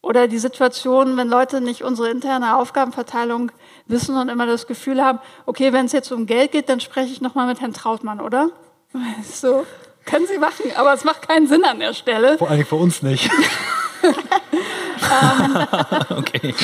Oder 0.00 0.28
die 0.28 0.38
Situation, 0.38 1.16
wenn 1.16 1.28
Leute 1.28 1.60
nicht 1.60 1.82
unsere 1.82 2.10
interne 2.10 2.56
Aufgabenverteilung 2.56 3.52
wissen 3.86 4.16
und 4.16 4.28
immer 4.28 4.46
das 4.46 4.66
Gefühl 4.66 5.02
haben, 5.02 5.18
okay, 5.46 5.72
wenn 5.72 5.86
es 5.86 5.92
jetzt 5.92 6.12
um 6.12 6.26
Geld 6.26 6.52
geht, 6.52 6.68
dann 6.68 6.80
spreche 6.80 7.10
ich 7.12 7.20
nochmal 7.20 7.46
mit 7.46 7.60
Herrn 7.60 7.72
Trautmann, 7.72 8.20
oder? 8.20 8.50
So, 9.24 9.66
können 10.04 10.26
Sie 10.26 10.38
machen, 10.38 10.72
aber 10.76 10.92
es 10.92 11.04
macht 11.04 11.26
keinen 11.26 11.46
Sinn 11.48 11.64
an 11.64 11.80
der 11.80 11.94
Stelle. 11.94 12.38
Vor 12.38 12.50
allem 12.50 12.66
für 12.66 12.76
uns 12.76 13.02
nicht. 13.02 13.30
okay. 16.10 16.54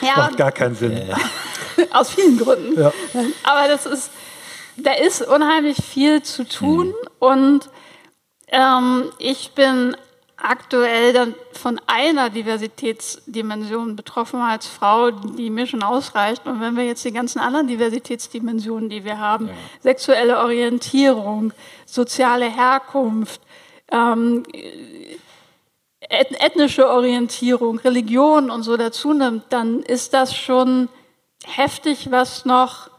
Ja, 0.00 0.16
macht 0.16 0.36
gar 0.36 0.52
keinen 0.52 0.74
Sinn. 0.74 1.02
Aus 1.92 2.10
vielen 2.10 2.38
Gründen. 2.38 2.80
Ja. 2.80 2.92
Aber 3.42 3.68
das 3.68 3.86
ist, 3.86 4.10
da 4.76 4.92
ist 4.92 5.22
unheimlich 5.22 5.78
viel 5.78 6.22
zu 6.22 6.46
tun 6.46 6.88
mhm. 6.88 6.94
und 7.18 7.70
ähm, 8.48 9.10
ich 9.18 9.52
bin 9.52 9.96
aktuell 10.42 11.12
dann 11.12 11.34
von 11.52 11.80
einer 11.86 12.28
Diversitätsdimension 12.28 13.94
betroffen 13.94 14.40
als 14.40 14.66
Frau, 14.66 15.12
die 15.12 15.50
mir 15.50 15.66
schon 15.66 15.82
ausreicht. 15.82 16.46
Und 16.46 16.60
wenn 16.60 16.76
wir 16.76 16.84
jetzt 16.84 17.04
die 17.04 17.12
ganzen 17.12 17.38
anderen 17.38 17.68
Diversitätsdimensionen, 17.68 18.88
die 18.88 19.04
wir 19.04 19.18
haben, 19.18 19.48
ja. 19.48 19.54
sexuelle 19.80 20.38
Orientierung, 20.38 21.52
soziale 21.86 22.50
Herkunft, 22.50 23.40
ähm, 23.90 24.42
ethnische 26.12 26.88
Orientierung, 26.88 27.78
Religion 27.78 28.50
und 28.50 28.62
so 28.62 28.76
dazu 28.76 29.14
nimmt, 29.14 29.44
dann 29.48 29.80
ist 29.80 30.12
das 30.12 30.36
schon 30.36 30.88
heftig, 31.44 32.10
was 32.10 32.44
noch 32.44 32.90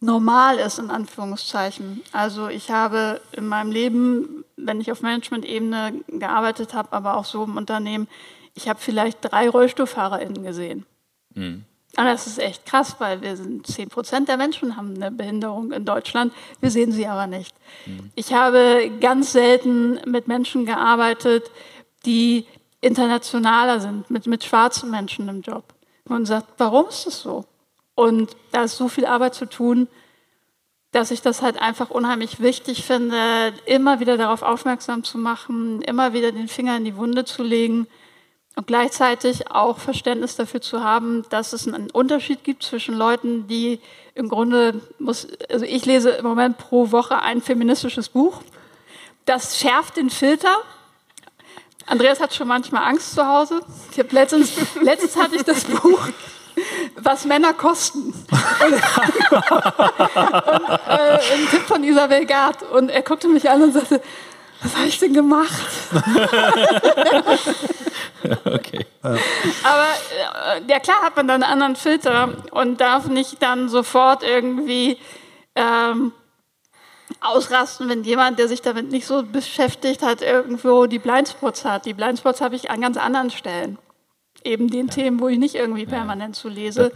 normal 0.00 0.58
ist, 0.58 0.78
in 0.78 0.90
Anführungszeichen. 0.90 2.02
Also 2.12 2.48
ich 2.48 2.70
habe 2.70 3.20
in 3.32 3.46
meinem 3.46 3.70
Leben, 3.70 4.44
wenn 4.56 4.80
ich 4.80 4.92
auf 4.92 5.02
Management-Ebene 5.02 6.04
gearbeitet 6.08 6.74
habe, 6.74 6.92
aber 6.92 7.16
auch 7.16 7.24
so 7.24 7.44
im 7.44 7.56
Unternehmen, 7.56 8.08
ich 8.54 8.68
habe 8.68 8.78
vielleicht 8.80 9.18
drei 9.22 9.48
RollstuhlfahrerInnen 9.48 10.42
gesehen. 10.42 10.84
Mhm. 11.34 11.64
Und 11.98 12.04
das 12.04 12.26
ist 12.26 12.38
echt 12.38 12.66
krass, 12.66 12.96
weil 12.98 13.22
wir 13.22 13.36
sind 13.36 13.66
10 13.66 13.88
Prozent 13.88 14.28
der 14.28 14.36
Menschen 14.36 14.76
haben 14.76 14.96
eine 14.96 15.10
Behinderung 15.10 15.72
in 15.72 15.86
Deutschland. 15.86 16.32
Wir 16.60 16.70
sehen 16.70 16.92
sie 16.92 17.06
aber 17.06 17.26
nicht. 17.26 17.54
Mhm. 17.86 18.10
Ich 18.14 18.34
habe 18.34 18.90
ganz 19.00 19.32
selten 19.32 19.98
mit 20.04 20.28
Menschen 20.28 20.66
gearbeitet, 20.66 21.50
die 22.06 22.46
internationaler 22.80 23.80
sind, 23.80 24.10
mit, 24.10 24.26
mit 24.26 24.44
schwarzen 24.44 24.90
Menschen 24.90 25.28
im 25.28 25.42
Job. 25.42 25.64
Und 26.08 26.26
sagt, 26.26 26.46
warum 26.58 26.86
ist 26.88 27.06
das 27.06 27.20
so? 27.20 27.44
Und 27.96 28.36
da 28.52 28.64
ist 28.64 28.76
so 28.76 28.88
viel 28.88 29.06
Arbeit 29.06 29.34
zu 29.34 29.46
tun, 29.46 29.88
dass 30.92 31.10
ich 31.10 31.20
das 31.20 31.42
halt 31.42 31.60
einfach 31.60 31.90
unheimlich 31.90 32.40
wichtig 32.40 32.84
finde, 32.84 33.52
immer 33.66 34.00
wieder 34.00 34.16
darauf 34.16 34.42
aufmerksam 34.42 35.02
zu 35.02 35.18
machen, 35.18 35.82
immer 35.82 36.12
wieder 36.12 36.32
den 36.32 36.48
Finger 36.48 36.76
in 36.76 36.84
die 36.84 36.96
Wunde 36.96 37.24
zu 37.24 37.42
legen 37.42 37.86
und 38.54 38.66
gleichzeitig 38.66 39.50
auch 39.50 39.78
Verständnis 39.78 40.36
dafür 40.36 40.62
zu 40.62 40.82
haben, 40.82 41.24
dass 41.28 41.52
es 41.52 41.68
einen 41.68 41.90
Unterschied 41.90 42.44
gibt 42.44 42.62
zwischen 42.62 42.94
Leuten, 42.94 43.46
die 43.46 43.80
im 44.14 44.28
Grunde 44.30 44.80
muss, 44.98 45.28
also 45.50 45.66
ich 45.66 45.84
lese 45.84 46.10
im 46.10 46.24
Moment 46.24 46.56
pro 46.56 46.90
Woche 46.92 47.20
ein 47.20 47.42
feministisches 47.42 48.08
Buch. 48.08 48.40
Das 49.26 49.58
schärft 49.58 49.98
den 49.98 50.08
Filter, 50.08 50.56
Andreas 51.86 52.20
hat 52.20 52.34
schon 52.34 52.48
manchmal 52.48 52.84
Angst 52.84 53.14
zu 53.14 53.26
Hause. 53.26 53.60
Ich 53.92 53.98
hab 53.98 54.12
letztens, 54.12 54.52
letztens 54.82 55.16
hatte 55.16 55.36
ich 55.36 55.44
das 55.44 55.64
Buch 55.64 56.08
was 56.96 57.24
Männer 57.24 57.52
kosten. 57.52 57.98
und, 57.98 58.72
äh, 60.86 61.18
ein 61.18 61.48
Tipp 61.50 61.62
von 61.66 61.84
Isabel 61.84 62.26
Gard. 62.26 62.62
Und 62.62 62.88
er 62.88 63.02
guckte 63.02 63.28
mich 63.28 63.48
an 63.48 63.62
und 63.62 63.72
sagte, 63.72 64.00
was 64.62 64.74
habe 64.76 64.86
ich 64.86 64.98
denn 64.98 65.12
gemacht? 65.12 65.62
okay. 68.44 68.86
Aber 69.02 69.86
äh, 70.56 70.62
ja 70.68 70.80
klar 70.80 71.02
hat 71.02 71.16
man 71.16 71.28
dann 71.28 71.42
einen 71.42 71.52
anderen 71.52 71.76
Filter 71.76 72.30
und 72.50 72.80
darf 72.80 73.06
nicht 73.06 73.42
dann 73.42 73.68
sofort 73.68 74.22
irgendwie 74.22 74.98
ähm, 75.54 76.12
ausrasten, 77.20 77.88
wenn 77.88 78.04
jemand, 78.04 78.38
der 78.38 78.48
sich 78.48 78.62
damit 78.62 78.90
nicht 78.90 79.06
so 79.06 79.22
beschäftigt 79.22 80.02
hat, 80.02 80.22
irgendwo 80.22 80.86
die 80.86 80.98
Blindspots 80.98 81.64
hat. 81.64 81.86
Die 81.86 81.94
Blindspots 81.94 82.40
habe 82.40 82.56
ich 82.56 82.70
an 82.70 82.80
ganz 82.80 82.96
anderen 82.96 83.30
Stellen. 83.30 83.78
Eben 84.44 84.68
den 84.68 84.86
ja. 84.86 84.92
Themen, 84.92 85.20
wo 85.20 85.28
ich 85.28 85.38
nicht 85.38 85.54
irgendwie 85.54 85.86
permanent 85.86 86.36
zu 86.36 86.48
lese. 86.48 86.92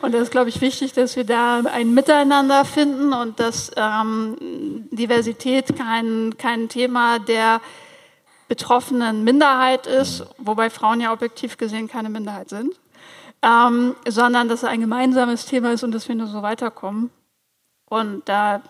Und 0.00 0.12
das 0.12 0.22
ist, 0.22 0.30
glaube 0.30 0.48
ich, 0.48 0.60
wichtig, 0.60 0.92
dass 0.94 1.16
wir 1.16 1.24
da 1.24 1.60
ein 1.60 1.92
Miteinander 1.92 2.64
finden 2.64 3.12
und 3.12 3.38
dass 3.38 3.70
ähm, 3.76 4.36
Diversität 4.90 5.76
kein, 5.76 6.36
kein 6.38 6.68
Thema 6.68 7.18
der 7.18 7.60
betroffenen 8.48 9.22
Minderheit 9.24 9.86
ist, 9.86 10.26
wobei 10.38 10.70
Frauen 10.70 11.00
ja 11.00 11.12
objektiv 11.12 11.56
gesehen 11.56 11.86
keine 11.86 12.08
Minderheit 12.08 12.48
sind, 12.48 12.74
ähm, 13.42 13.94
sondern 14.08 14.48
dass 14.48 14.62
es 14.62 14.68
ein 14.68 14.80
gemeinsames 14.80 15.46
Thema 15.46 15.72
ist 15.72 15.84
und 15.84 15.92
dass 15.92 16.08
wir 16.08 16.14
nur 16.14 16.26
so 16.26 16.42
weiterkommen. 16.42 17.10
Und 17.88 18.28
da 18.28 18.62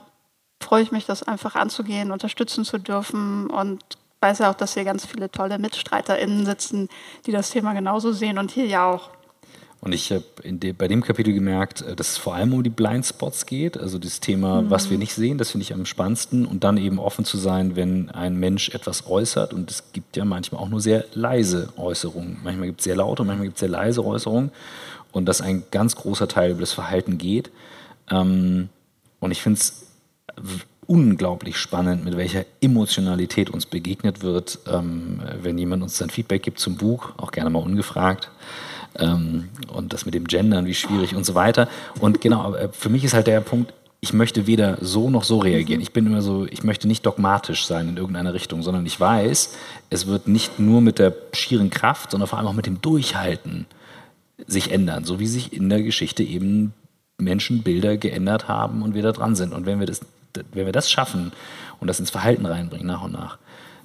freue 0.60 0.82
ich 0.82 0.92
mich, 0.92 1.06
das 1.06 1.22
einfach 1.22 1.54
anzugehen, 1.54 2.12
unterstützen 2.12 2.64
zu 2.64 2.78
dürfen 2.78 3.48
und 3.48 3.82
weiß 4.20 4.40
ja 4.40 4.50
auch, 4.50 4.54
dass 4.54 4.74
hier 4.74 4.84
ganz 4.84 5.06
viele 5.06 5.30
tolle 5.30 5.58
MitstreiterInnen 5.58 6.44
sitzen, 6.44 6.88
die 7.26 7.32
das 7.32 7.50
Thema 7.50 7.72
genauso 7.72 8.12
sehen 8.12 8.38
und 8.38 8.50
hier 8.50 8.66
ja 8.66 8.86
auch. 8.86 9.10
Und 9.82 9.94
ich 9.94 10.12
habe 10.12 10.24
de, 10.44 10.72
bei 10.72 10.88
dem 10.88 11.02
Kapitel 11.02 11.32
gemerkt, 11.32 11.80
äh, 11.80 11.96
dass 11.96 12.10
es 12.10 12.18
vor 12.18 12.34
allem 12.34 12.52
um 12.52 12.62
die 12.62 12.70
Blindspots 12.70 13.46
geht, 13.46 13.78
also 13.78 13.98
das 13.98 14.20
Thema, 14.20 14.60
mhm. 14.60 14.70
was 14.70 14.90
wir 14.90 14.98
nicht 14.98 15.14
sehen, 15.14 15.38
das 15.38 15.52
finde 15.52 15.62
ich 15.62 15.72
am 15.72 15.86
spannendsten. 15.86 16.44
Und 16.44 16.64
dann 16.64 16.76
eben 16.76 16.98
offen 16.98 17.24
zu 17.24 17.38
sein, 17.38 17.76
wenn 17.76 18.10
ein 18.10 18.36
Mensch 18.36 18.68
etwas 18.70 19.06
äußert. 19.06 19.54
Und 19.54 19.70
es 19.70 19.92
gibt 19.92 20.18
ja 20.18 20.26
manchmal 20.26 20.60
auch 20.60 20.68
nur 20.68 20.82
sehr 20.82 21.06
leise 21.14 21.70
Äußerungen. 21.76 22.38
Manchmal 22.44 22.66
gibt 22.66 22.80
es 22.80 22.84
sehr 22.84 22.96
laute 22.96 23.22
und 23.22 23.28
manchmal 23.28 23.46
gibt 23.46 23.56
es 23.56 23.60
sehr 23.60 23.70
leise 23.70 24.04
Äußerungen. 24.04 24.52
Und 25.12 25.24
dass 25.24 25.40
ein 25.40 25.64
ganz 25.70 25.96
großer 25.96 26.28
Teil 26.28 26.50
über 26.50 26.60
das 26.60 26.72
Verhalten 26.72 27.16
geht. 27.16 27.50
Ähm, 28.10 28.68
und 29.18 29.30
ich 29.30 29.40
finde 29.40 29.60
es 29.60 29.89
unglaublich 30.86 31.56
spannend, 31.56 32.04
mit 32.04 32.16
welcher 32.16 32.44
Emotionalität 32.60 33.50
uns 33.50 33.66
begegnet 33.66 34.22
wird, 34.22 34.58
ähm, 34.66 35.20
wenn 35.40 35.56
jemand 35.56 35.82
uns 35.82 35.98
dann 35.98 36.10
Feedback 36.10 36.42
gibt 36.42 36.58
zum 36.58 36.76
Buch, 36.76 37.12
auch 37.16 37.30
gerne 37.30 37.50
mal 37.50 37.62
ungefragt 37.62 38.30
ähm, 38.98 39.48
und 39.72 39.92
das 39.92 40.04
mit 40.04 40.14
dem 40.14 40.26
Gendern, 40.26 40.66
wie 40.66 40.74
schwierig 40.74 41.14
und 41.14 41.24
so 41.24 41.34
weiter. 41.34 41.68
Und 42.00 42.20
genau, 42.20 42.54
äh, 42.54 42.68
für 42.72 42.88
mich 42.88 43.04
ist 43.04 43.14
halt 43.14 43.28
der 43.28 43.40
Punkt, 43.40 43.72
ich 44.00 44.12
möchte 44.12 44.46
weder 44.46 44.78
so 44.80 45.10
noch 45.10 45.24
so 45.24 45.38
reagieren. 45.38 45.82
Ich 45.82 45.92
bin 45.92 46.06
immer 46.06 46.22
so, 46.22 46.46
ich 46.46 46.64
möchte 46.64 46.88
nicht 46.88 47.04
dogmatisch 47.04 47.66
sein 47.66 47.90
in 47.90 47.96
irgendeiner 47.98 48.32
Richtung, 48.32 48.62
sondern 48.62 48.86
ich 48.86 48.98
weiß, 48.98 49.54
es 49.90 50.06
wird 50.06 50.26
nicht 50.26 50.58
nur 50.58 50.80
mit 50.80 50.98
der 50.98 51.14
schieren 51.32 51.68
Kraft, 51.68 52.10
sondern 52.10 52.26
vor 52.26 52.38
allem 52.38 52.48
auch 52.48 52.54
mit 52.54 52.66
dem 52.66 52.80
Durchhalten 52.80 53.66
sich 54.46 54.72
ändern, 54.72 55.04
so 55.04 55.20
wie 55.20 55.26
sich 55.26 55.52
in 55.52 55.68
der 55.68 55.82
Geschichte 55.82 56.22
eben 56.22 56.72
Menschen 57.18 57.62
Bilder 57.62 57.98
geändert 57.98 58.48
haben 58.48 58.82
und 58.82 58.94
wir 58.94 59.02
da 59.02 59.12
dran 59.12 59.36
sind. 59.36 59.52
Und 59.52 59.66
wenn 59.66 59.78
wir 59.78 59.86
das, 59.86 60.00
wenn 60.52 60.66
wir 60.66 60.72
das 60.72 60.90
schaffen 60.90 61.32
und 61.80 61.88
das 61.88 62.00
ins 62.00 62.10
Verhalten 62.10 62.46
reinbringen 62.46 62.86
nach 62.86 63.02
und 63.02 63.12
nach, 63.12 63.38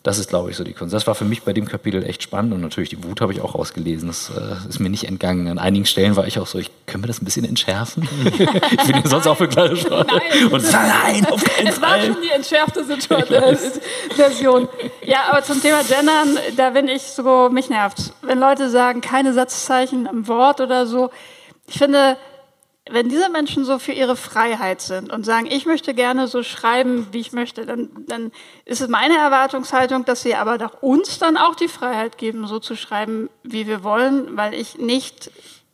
das 0.06 0.20
ist, 0.20 0.30
glaube 0.30 0.52
ich, 0.52 0.56
so 0.56 0.64
die 0.64 0.74
Kunst. 0.74 0.94
Das 0.94 1.08
war 1.08 1.16
für 1.16 1.26
mich 1.26 1.42
bei 1.42 1.52
dem 1.52 1.66
Kapitel 1.68 2.04
echt 2.04 2.22
spannend 2.22 2.54
und 2.54 2.62
natürlich 2.62 2.90
die 2.90 3.04
Wut 3.04 3.22
habe 3.22 3.34
ich 3.34 3.42
auch 3.42 3.56
rausgelesen. 3.56 4.08
Das 4.08 4.30
äh, 4.30 4.70
ist 4.70 4.80
mir 4.80 4.92
nicht 4.92 5.06
entgangen. 5.06 5.48
An 5.48 5.58
einigen 5.58 5.88
Stellen 5.88 6.16
war 6.16 6.28
ich 6.28 6.38
auch 6.38 6.46
so, 6.46 6.60
ich, 6.60 6.70
können 6.86 7.04
wir 7.04 7.08
das 7.08 7.24
ein 7.24 7.26
bisschen 7.26 7.44
entschärfen? 7.44 8.08
ich 8.24 8.38
bin 8.38 8.98
ja 8.98 9.02
sonst 9.04 9.26
auch 9.26 9.36
für 9.36 9.48
kleine 9.48 9.76
Sprache. 9.76 10.06
Nein, 10.06 10.48
und 10.52 10.72
nein, 10.72 11.26
auf 11.26 11.44
keinen 11.44 11.68
Es 11.70 11.82
war 11.82 12.00
schon 12.00 12.22
die 12.22 12.30
entschärfte 12.30 12.84
Situation, 12.84 13.58
Version. 14.16 14.70
Ja, 15.04 15.30
aber 15.32 15.42
zum 15.44 15.60
Thema 15.60 15.82
Gendern, 15.84 16.38
da 16.56 16.70
bin 16.72 16.88
ich 16.88 17.02
so, 17.02 17.50
mich 17.50 17.70
nervt. 17.70 18.14
Wenn 18.22 18.40
Leute 18.40 18.70
sagen, 18.70 19.02
keine 19.02 19.34
Satzzeichen 19.34 20.06
im 20.06 20.28
Wort 20.28 20.62
oder 20.62 20.86
so. 20.86 21.10
Ich 21.68 21.80
finde, 21.80 22.18
wenn 22.90 23.10
diese 23.10 23.30
Menschen 23.30 23.66
so 23.66 23.80
für 23.80 23.94
ihre 23.94 24.16
Freiheit 24.16 24.80
sind 24.80 25.12
und 25.12 25.26
sagen, 25.26 25.48
ich 25.50 25.66
möchte 25.66 25.96
gerne 25.96 26.28
so 26.28 26.44
schreiben, 26.44 27.08
wie 27.12 27.20
ich 27.20 27.32
möchte, 27.32 27.66
dann, 27.66 27.90
dann 28.08 28.32
ist 28.64 28.82
es 28.82 28.88
meine 28.88 29.18
Erwartungshaltung, 29.18 30.06
dass 30.06 30.22
sie 30.22 30.36
aber 30.36 30.60
doch 30.60 30.84
uns 30.84 31.18
dann 31.18 31.36
auch 31.36 31.56
die 31.56 31.68
Freiheit 31.68 32.20
geben, 32.20 32.46
so 32.46 32.60
zu 32.60 32.76
schreiben, 32.76 33.30
wie 33.44 33.66
wir 33.66 33.84
wollen, 33.84 34.38
weil 34.38 34.54
ich 34.54 34.78
nicht 34.78 35.32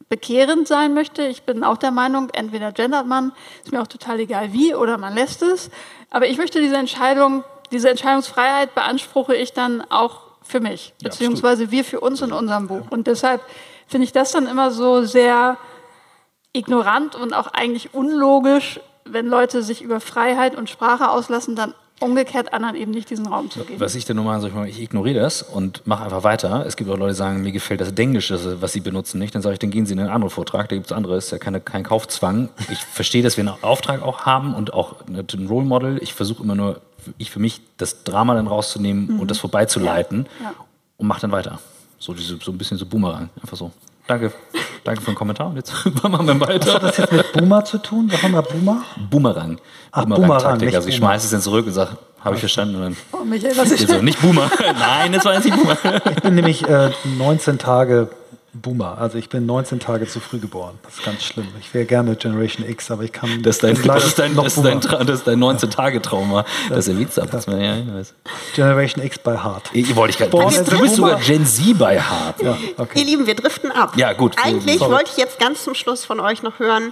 bekehrend 0.08 0.68
sein 0.68 0.94
möchte. 0.94 1.24
Ich 1.24 1.44
bin 1.44 1.66
auch 1.66 1.78
der 1.78 1.92
Meinung, 1.92 2.30
entweder 2.32 2.72
gendert 2.72 3.08
man, 3.08 3.34
ist 3.64 3.74
mir 3.74 3.82
auch 3.82 3.88
total 3.88 4.20
egal 4.22 4.54
wie, 4.54 4.74
oder 4.74 4.98
man 4.98 5.14
lässt 5.14 5.42
es. 5.42 5.70
Aber 6.10 6.28
ich 6.28 6.38
möchte 6.38 6.62
diese 6.62 6.78
Entscheidung, 6.78 7.44
diese 7.72 7.90
Entscheidungsfreiheit 7.90 8.74
beanspruche 8.74 9.36
ich 9.36 9.52
dann 9.52 9.82
auch 9.90 10.22
für 10.42 10.62
mich, 10.62 10.94
beziehungsweise 11.04 11.72
wir 11.72 11.84
für 11.84 12.00
uns 12.00 12.22
in 12.22 12.32
unserem 12.32 12.68
Buch. 12.68 12.90
Und 12.90 13.08
deshalb 13.08 13.42
finde 13.88 14.06
ich 14.06 14.14
das 14.14 14.32
dann 14.32 14.48
immer 14.48 14.72
so 14.72 15.04
sehr 15.04 15.58
ignorant 16.54 17.16
und 17.16 17.34
auch 17.34 17.48
eigentlich 17.48 17.94
unlogisch, 17.94 18.80
wenn 19.06 19.28
Leute 19.28 19.64
sich 19.64 19.82
über 19.82 20.00
Freiheit 20.00 20.56
und 20.56 20.70
Sprache 20.70 21.10
auslassen, 21.10 21.56
dann 21.56 21.74
umgekehrt 22.02 22.54
anderen 22.54 22.76
eben 22.76 22.92
nicht 22.92 23.10
diesen 23.10 23.28
Raum 23.28 23.50
zu 23.52 23.64
geben. 23.64 23.80
Was 23.80 23.96
ich 23.96 24.06
dann 24.06 24.16
nur 24.16 24.26
mache, 24.26 24.48
ich, 24.48 24.78
ich 24.78 24.82
ignoriere 24.82 25.20
das 25.20 25.44
und 25.44 25.86
mache 25.86 26.04
einfach 26.04 26.24
weiter. 26.24 26.66
Es 26.66 26.76
gibt 26.76 26.90
auch 26.90 26.98
Leute, 26.98 27.14
die 27.14 27.18
sagen, 27.18 27.42
mir 27.42 27.52
gefällt 27.52 27.80
das 27.80 27.92
Englische, 27.92 28.62
was 28.62 28.74
sie 28.74 28.80
benutzen, 28.80 29.20
nicht. 29.20 29.36
Dann 29.36 29.42
sage 29.42 29.54
ich, 29.54 29.60
dann 29.60 29.70
gehen 29.70 29.86
sie 29.86 29.94
in 29.94 30.00
einen 30.00 30.10
anderen 30.10 30.32
Vortrag, 30.32 30.70
da 30.70 30.76
gibt 30.76 30.88
es 30.88 30.92
andere, 30.92 31.16
ist 31.18 31.32
ja 31.32 31.38
keine, 31.38 31.62
kein 31.62 31.84
Kaufzwang. 31.84 32.50
Ich 32.72 32.80
verstehe, 32.80 33.22
dass 33.22 33.38
wir 33.38 33.48
einen 33.48 33.64
Auftrag 33.64 34.02
auch 34.02 34.26
haben 34.26 34.56
und 34.56 34.74
auch 34.74 34.96
ein 35.08 35.48
Role 35.48 35.66
Model. 35.66 36.00
Ich 36.02 36.14
versuche 36.14 36.44
immer 36.44 36.56
nur, 36.56 36.82
ich 37.18 37.30
für 37.30 37.40
mich, 37.40 37.62
das 37.78 38.04
Drama 38.04 38.34
dann 38.34 38.48
rauszunehmen 38.48 39.14
mhm. 39.14 39.20
und 39.20 39.30
das 39.30 39.38
vorbeizuleiten 39.38 40.28
ja. 40.40 40.46
Ja. 40.46 40.54
und 40.98 41.08
mache 41.08 41.22
dann 41.22 41.32
weiter. 41.32 41.60
So, 42.00 42.14
diese, 42.14 42.38
so 42.38 42.52
ein 42.52 42.58
bisschen 42.58 42.78
so 42.78 42.86
Boomerang, 42.86 43.30
einfach 43.42 43.58
so. 43.58 43.72
Danke. 44.12 44.34
Danke 44.84 45.02
für 45.02 45.12
den 45.12 45.16
Kommentar. 45.16 45.48
Und 45.48 45.56
jetzt 45.56 45.74
machen 46.04 46.28
wir 46.28 46.40
weiter. 46.42 46.68
Was 46.68 46.74
hat 46.74 46.84
das 46.84 46.98
jetzt 46.98 47.14
mit 47.14 47.32
Boomer 47.32 47.64
zu 47.64 47.78
tun? 47.78 48.10
Was 48.12 48.22
haben 48.22 48.34
wir 48.34 48.42
Boomer? 48.42 48.84
Boomerang. 49.10 49.58
Ach, 49.94 50.04
Boomerang. 50.04 50.22
Boomerang 50.28 50.76
also 50.76 50.90
ich 50.90 50.96
schmeiße 50.96 51.26
es 51.26 51.32
dann 51.32 51.40
zurück 51.40 51.66
und 51.66 51.72
sage, 51.72 51.92
habe 52.20 52.36
ich 52.36 52.42
verstanden. 52.42 52.76
Und 52.76 52.82
dann 52.82 52.98
oh, 53.14 53.24
Michael, 53.24 53.56
was 53.56 53.72
ist 53.72 53.88
so, 53.88 54.02
Nicht 54.02 54.20
Boomer. 54.20 54.52
Nein, 54.80 55.14
das 55.14 55.24
war 55.24 55.36
jetzt 55.36 55.46
nicht 55.46 55.56
Boomer. 55.56 55.78
Ich 56.10 56.24
bin 56.24 56.36
nämlich 56.36 56.68
äh, 56.68 56.90
19 57.18 57.58
Tage 57.58 58.10
Boomer. 58.54 58.98
Also 58.98 59.18
ich 59.18 59.30
bin 59.30 59.46
19 59.46 59.80
Tage 59.80 60.08
zu 60.08 60.20
früh 60.20 60.40
geboren. 60.40 60.78
Das 60.84 60.96
ist 60.96 61.06
ganz 61.06 61.24
schlimm. 61.24 61.48
Ich 61.60 61.74
wäre 61.74 61.86
gerne 61.86 62.16
Generation 62.16 62.68
X, 62.68 62.92
aber 62.92 63.04
ich 63.04 63.12
kann. 63.14 63.42
Das 63.44 63.56
ist 63.56 63.64
dein, 63.64 63.82
das 63.82 64.06
ist 64.06 64.20
dein, 64.20 64.36
das 64.36 64.58
ist 64.58 64.66
dein, 64.66 64.80
dein 64.82 65.40
19-Tage-Trauma. 65.40 66.46
Das, 66.68 66.86
das 66.86 66.88
erwähnt 66.90 67.18
ab. 67.18 67.30
Ja. 67.48 67.76
Ja, 67.76 68.04
Generation 68.56 69.06
X 69.06 69.20
bei 69.20 69.38
Heart. 69.38 69.70
Ich, 69.74 69.96
wollte 69.96 70.12
ich 70.12 70.18
gerade. 70.18 70.66
Du 70.66 70.80
bist 70.80 70.96
sogar 70.96 71.20
Gen 71.20 71.46
Z 71.46 71.78
bei 71.78 72.00
Heart. 72.00 72.42
Ja, 72.42 72.58
okay. 72.78 73.00
Ihr 73.00 73.06
Lieben, 73.06 73.26
wir 73.26 73.36
driften 73.36 73.72
ab. 73.72 73.94
Ja, 73.96 74.14
gut. 74.14 74.36
Eigentlich 74.44 74.80
Sorry. 74.80 74.92
wollte 74.92 75.12
ich 75.12 75.18
jetzt 75.18 75.40
ganz 75.40 75.64
zum 75.64 75.74
Schluss 75.74 76.04
von 76.04 76.20
euch 76.20 76.44
noch 76.44 76.60
hören. 76.60 76.92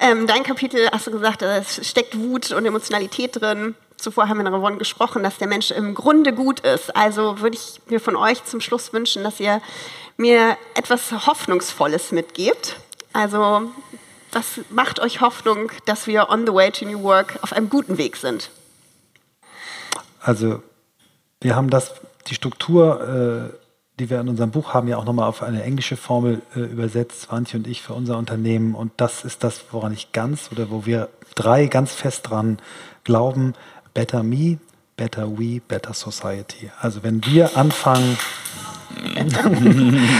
Ähm, 0.00 0.26
dein 0.26 0.42
Kapitel, 0.42 0.88
hast 0.90 1.06
du 1.06 1.12
gesagt, 1.12 1.42
es 1.42 1.86
steckt 1.88 2.18
Wut 2.18 2.50
und 2.50 2.66
Emotionalität 2.66 3.40
drin. 3.40 3.76
Zuvor 4.04 4.28
haben 4.28 4.36
wir 4.36 4.44
darüber 4.44 4.70
gesprochen, 4.72 5.22
dass 5.22 5.38
der 5.38 5.48
Mensch 5.48 5.70
im 5.70 5.94
Grunde 5.94 6.34
gut 6.34 6.60
ist. 6.60 6.94
Also 6.94 7.40
würde 7.40 7.56
ich 7.56 7.80
mir 7.88 8.00
von 8.00 8.16
euch 8.16 8.44
zum 8.44 8.60
Schluss 8.60 8.92
wünschen, 8.92 9.24
dass 9.24 9.40
ihr 9.40 9.62
mir 10.18 10.58
etwas 10.74 11.10
Hoffnungsvolles 11.26 12.12
mitgebt. 12.12 12.76
Also 13.14 13.62
was 14.30 14.60
macht 14.68 15.00
euch 15.00 15.22
Hoffnung, 15.22 15.72
dass 15.86 16.06
wir 16.06 16.28
on 16.28 16.46
the 16.46 16.52
way 16.52 16.70
to 16.70 16.84
New 16.84 17.02
Work 17.02 17.38
auf 17.40 17.54
einem 17.54 17.70
guten 17.70 17.96
Weg 17.96 18.16
sind? 18.16 18.50
Also 20.20 20.62
wir 21.40 21.56
haben 21.56 21.70
das, 21.70 21.94
die 22.26 22.34
Struktur, 22.34 23.48
äh, 23.50 23.56
die 23.98 24.10
wir 24.10 24.20
in 24.20 24.28
unserem 24.28 24.50
Buch 24.50 24.74
haben, 24.74 24.86
ja 24.86 24.98
auch 24.98 25.06
nochmal 25.06 25.28
auf 25.30 25.42
eine 25.42 25.62
englische 25.62 25.96
Formel 25.96 26.42
äh, 26.54 26.60
übersetzt, 26.60 27.22
Swantje 27.22 27.58
und 27.58 27.66
ich, 27.66 27.80
für 27.80 27.94
unser 27.94 28.18
Unternehmen. 28.18 28.74
Und 28.74 28.92
das 28.98 29.24
ist 29.24 29.42
das, 29.44 29.64
woran 29.70 29.94
ich 29.94 30.12
ganz 30.12 30.50
oder 30.52 30.70
wo 30.70 30.84
wir 30.84 31.08
drei 31.34 31.68
ganz 31.68 31.94
fest 31.94 32.28
dran 32.28 32.58
glauben. 33.04 33.54
Better 33.94 34.22
Me, 34.22 34.58
Better 34.96 35.38
We, 35.38 35.60
Better 35.60 35.94
Society. 35.94 36.70
Also 36.80 37.02
wenn 37.02 37.24
wir 37.24 37.56
anfangen, 37.56 38.18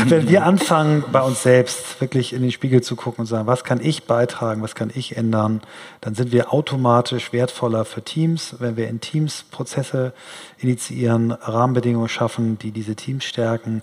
wenn 0.07 0.29
wir 0.29 0.45
anfangen, 0.45 1.05
bei 1.13 1.21
uns 1.21 1.43
selbst 1.43 2.01
wirklich 2.01 2.33
in 2.33 2.43
den 2.43 2.53
Spiegel 2.53 2.83
zu 2.83 2.97
gucken 2.97 3.23
und 3.23 3.27
sagen, 3.27 3.47
was 3.47 3.65
kann 3.65 3.81
ich 3.81 4.05
beitragen, 4.05 4.63
was 4.63 4.75
kann 4.75 4.91
ich 4.95 5.17
ändern, 5.17 5.61
dann 6.01 6.15
sind 6.15 6.33
wir 6.33 6.53
automatisch 6.53 7.33
wertvoller 7.33 7.85
für 7.85 8.03
Teams. 8.03 8.57
Wenn 8.59 8.77
wir 8.77 8.89
in 8.89 9.01
Teams 9.01 9.45
Prozesse 9.51 10.13
initiieren, 10.59 11.33
Rahmenbedingungen 11.33 12.09
schaffen, 12.09 12.59
die 12.59 12.73
diese 12.73 12.97
Teams 12.97 13.25
stärken, 13.25 13.83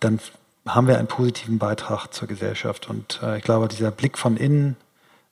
dann 0.00 0.20
haben 0.66 0.86
wir 0.86 0.98
einen 0.98 1.08
positiven 1.08 1.58
Beitrag 1.58 2.08
zur 2.08 2.28
Gesellschaft. 2.28 2.88
Und 2.88 3.20
äh, 3.22 3.38
ich 3.38 3.44
glaube, 3.44 3.68
dieser 3.68 3.90
Blick 3.90 4.16
von 4.16 4.36
innen 4.36 4.76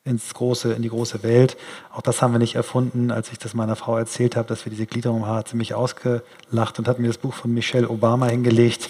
ins 0.05 0.35
große, 0.35 0.73
in 0.73 0.83
die 0.83 0.89
große 0.89 1.23
Welt. 1.23 1.57
Auch 1.93 2.01
das 2.01 2.23
haben 2.23 2.33
wir 2.33 2.41
nicht 2.41 2.57
erfunden. 2.57 3.13
Als 3.13 3.31
ich 3.31 3.39
das 3.39 3.55
meiner 3.55 3.77
Frau 3.77 3.97
erzählt 3.97 4.35
habe, 4.35 4.49
dass 4.49 4.65
wir 4.65 4.71
diese 4.71 4.87
Gliederung 4.87 5.27
haben, 5.27 5.37
hat 5.37 5.49
sie 5.49 5.57
mich 5.57 5.75
ausgelacht 5.75 6.79
und 6.79 6.89
hat 6.89 6.99
mir 6.99 7.07
das 7.07 7.19
Buch 7.19 7.35
von 7.35 7.55
Michelle 7.55 7.89
Obama 7.89 8.27
hingelegt. 8.27 8.89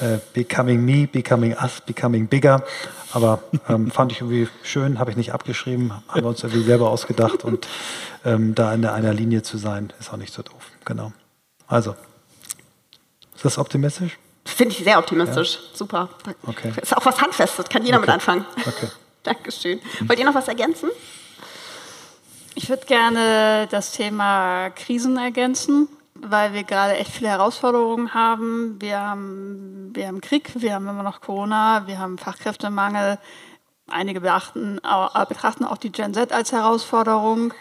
Äh, 0.00 0.18
Becoming 0.32 0.82
Me, 0.82 1.06
Becoming 1.06 1.54
Us, 1.60 1.82
Becoming 1.82 2.28
Bigger. 2.28 2.64
Aber 3.12 3.42
ähm, 3.68 3.90
fand 3.90 4.12
ich 4.12 4.22
irgendwie 4.22 4.48
schön, 4.62 4.98
habe 4.98 5.10
ich 5.10 5.18
nicht 5.18 5.34
abgeschrieben, 5.34 5.92
haben 6.08 6.22
wir 6.22 6.28
uns 6.28 6.42
irgendwie 6.42 6.64
selber 6.64 6.88
ausgedacht 6.88 7.44
und 7.44 7.68
ähm, 8.24 8.54
da 8.54 8.72
in 8.72 8.86
einer 8.86 9.12
Linie 9.12 9.42
zu 9.42 9.58
sein, 9.58 9.92
ist 10.00 10.12
auch 10.12 10.16
nicht 10.16 10.32
so 10.32 10.42
doof. 10.42 10.70
Genau. 10.86 11.12
Also, 11.66 11.94
ist 13.34 13.44
das 13.44 13.58
optimistisch? 13.58 14.18
Finde 14.46 14.74
ich 14.74 14.82
sehr 14.82 14.98
optimistisch. 14.98 15.54
Ja? 15.54 15.76
Super. 15.76 16.08
Okay. 16.46 16.72
Ist 16.80 16.96
auch 16.96 17.04
was 17.04 17.20
Handfestes, 17.20 17.68
kann 17.68 17.84
jeder 17.84 17.98
okay. 17.98 18.06
mit 18.06 18.14
anfangen. 18.14 18.46
Okay. 18.66 18.88
Dankeschön. 19.34 19.80
Wollt 20.02 20.18
ihr 20.18 20.26
noch 20.26 20.34
was 20.34 20.48
ergänzen? 20.48 20.90
Ich 22.54 22.68
würde 22.68 22.84
gerne 22.84 23.66
das 23.70 23.92
Thema 23.92 24.68
Krisen 24.70 25.16
ergänzen, 25.16 25.88
weil 26.14 26.52
wir 26.52 26.62
gerade 26.62 26.96
echt 26.96 27.10
viele 27.10 27.30
Herausforderungen 27.30 28.12
haben. 28.12 28.76
Wir 28.80 29.00
haben, 29.00 29.90
wir 29.94 30.08
haben 30.08 30.20
Krieg, 30.20 30.52
wir 30.56 30.74
haben 30.74 30.86
immer 30.86 31.02
noch 31.02 31.22
Corona, 31.22 31.86
wir 31.86 31.98
haben 31.98 32.18
Fachkräftemangel. 32.18 33.18
Einige 33.88 34.20
betrachten 34.20 34.78
auch 34.84 35.78
die 35.78 35.90
Gen 35.90 36.12
Z 36.12 36.30
als 36.30 36.52
Herausforderung. 36.52 37.54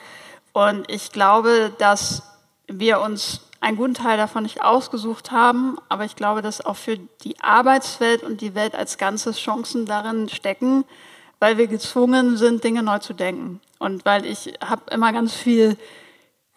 Und 0.52 0.91
ich 0.91 1.14
glaube, 1.14 1.72
dass 1.77 2.23
wir 2.68 2.99
uns 2.99 3.40
einen 3.61 3.77
guten 3.77 3.94
Teil 3.94 4.18
davon 4.18 4.44
nicht 4.44 4.61
ausgesucht 4.61 5.31
haben, 5.31 5.77
aber 5.88 6.03
ich 6.03 6.18
glaube, 6.18 6.41
dass 6.41 6.64
auch 6.64 6.76
für 6.76 6.98
die 6.98 7.40
Arbeitswelt 7.40 8.22
und 8.22 8.41
die 8.41 8.53
Welt 8.53 8.76
als 8.76 8.98
Ganzes 8.98 9.40
Chancen 9.40 9.85
darin 9.85 10.27
stecken, 10.27 10.84
weil 11.44 11.57
wir 11.57 11.68
gezwungen 11.68 12.38
sind, 12.38 12.64
Dinge 12.64 12.84
neu 12.84 12.99
zu 12.99 13.11
denken. 13.11 13.60
Und 13.78 14.06
weil 14.06 14.26
ich 14.26 14.53
habe 14.65 14.84
immer 14.91 15.11
ganz 15.11 15.34
viel 15.34 15.76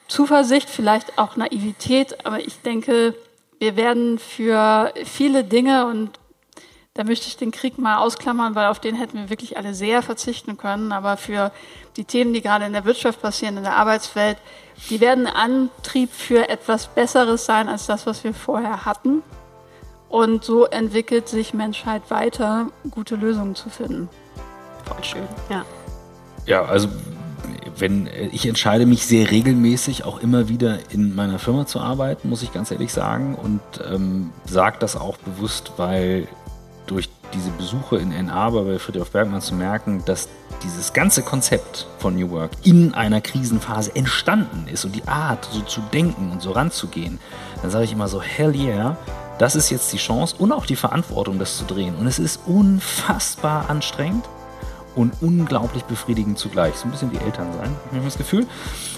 Zuversicht, 0.07 0.71
vielleicht 0.71 1.19
auch 1.19 1.35
Naivität, 1.35 2.25
aber 2.25 2.39
ich 2.39 2.63
denke, 2.63 3.17
wir 3.59 3.75
werden 3.75 4.21
für 4.21 4.95
viele 5.05 5.43
Dinge 5.43 5.87
und 5.87 6.21
da 6.95 7.03
möchte 7.03 7.27
ich 7.27 7.37
den 7.37 7.51
Krieg 7.51 7.79
mal 7.79 7.97
ausklammern, 7.97 8.55
weil 8.55 8.67
auf 8.67 8.79
den 8.79 8.95
hätten 8.95 9.19
wir 9.19 9.29
wirklich 9.29 9.57
alle 9.57 9.75
sehr 9.75 10.03
verzichten 10.03 10.57
können. 10.57 10.93
Aber 10.93 11.17
für 11.17 11.51
die 11.97 12.05
Themen, 12.05 12.33
die 12.33 12.41
gerade 12.41 12.65
in 12.65 12.73
der 12.73 12.85
Wirtschaft 12.85 13.21
passieren, 13.21 13.57
in 13.57 13.65
der 13.65 13.75
Arbeitswelt, 13.75 14.39
die 14.89 15.01
werden 15.01 15.27
Antrieb 15.27 16.13
für 16.13 16.49
etwas 16.49 16.87
Besseres 16.87 17.45
sein 17.45 17.69
als 17.69 17.87
das, 17.87 18.07
was 18.07 18.23
wir 18.23 18.35
vorher 18.35 18.85
hatten. 18.85 19.25
Und 20.09 20.45
so 20.45 20.65
entwickelt 20.65 21.29
sich 21.29 21.55
Menschheit 21.55 22.09
weiter, 22.09 22.71
gute 22.93 23.17
Lösungen 23.17 23.57
zu 23.57 23.69
finden. 23.69 24.09
Voll 24.87 25.05
schön, 25.05 25.29
ja. 25.51 25.65
Ja, 26.47 26.65
also 26.65 26.89
wenn 27.79 28.09
ich 28.33 28.47
entscheide 28.47 28.87
mich 28.87 29.07
sehr 29.07 29.31
regelmäßig 29.31 30.05
auch 30.05 30.21
immer 30.21 30.49
wieder 30.49 30.79
in 30.91 31.15
meiner 31.15 31.39
Firma 31.39 31.67
zu 31.67 31.81
arbeiten, 31.81 32.29
muss 32.29 32.43
ich 32.43 32.53
ganz 32.53 32.71
ehrlich 32.71 32.93
sagen 32.93 33.35
und 33.35 33.61
ähm, 33.91 34.31
sage 34.47 34.77
das 34.81 34.97
auch 34.97 35.17
bewusst, 35.19 35.73
weil 35.77 36.29
durch 36.87 37.09
diese 37.35 37.51
Besuche 37.51 37.97
in 37.97 38.11
NA 38.27 38.51
bei 38.51 38.79
Friedrich 38.79 39.11
Bergmann 39.11 39.41
zu 39.41 39.55
merken, 39.55 40.03
dass 40.07 40.29
dieses 40.63 40.93
ganze 40.93 41.23
Konzept 41.23 41.87
von 41.99 42.15
New 42.17 42.31
Work 42.31 42.53
in 42.63 42.95
einer 42.95 43.21
Krisenphase 43.21 43.95
entstanden 43.95 44.69
ist 44.73 44.85
und 44.85 44.95
die 44.95 45.07
Art, 45.07 45.47
so 45.51 45.61
zu 45.63 45.81
denken 45.93 46.31
und 46.31 46.41
so 46.41 46.53
ranzugehen, 46.53 47.19
dann 47.63 47.71
sage 47.71 47.85
ich 47.85 47.93
immer 47.93 48.09
so, 48.09 48.23
hell 48.23 48.55
yeah, 48.55 48.97
das 49.39 49.57
ist 49.57 49.71
jetzt 49.71 49.93
die 49.93 49.99
Chance 49.99 50.37
und 50.39 50.53
auch 50.53 50.65
die 50.65 50.77
Verantwortung, 50.77 51.39
das 51.39 51.59
zu 51.59 51.65
drehen. 51.65 51.97
Und 51.97 52.07
es 52.07 52.19
ist 52.19 52.41
unfassbar 52.47 53.69
anstrengend 53.69 54.25
und 54.97 55.13
unglaublich 55.21 55.85
befriedigend 55.85 56.39
zugleich. 56.39 56.75
So 56.75 56.89
ein 56.89 56.91
bisschen 56.91 57.13
wie 57.13 57.19
Eltern 57.19 57.53
sein, 57.53 57.77
habe 57.87 57.99
ich 57.99 58.05
das 58.05 58.19
Gefühl. 58.19 58.47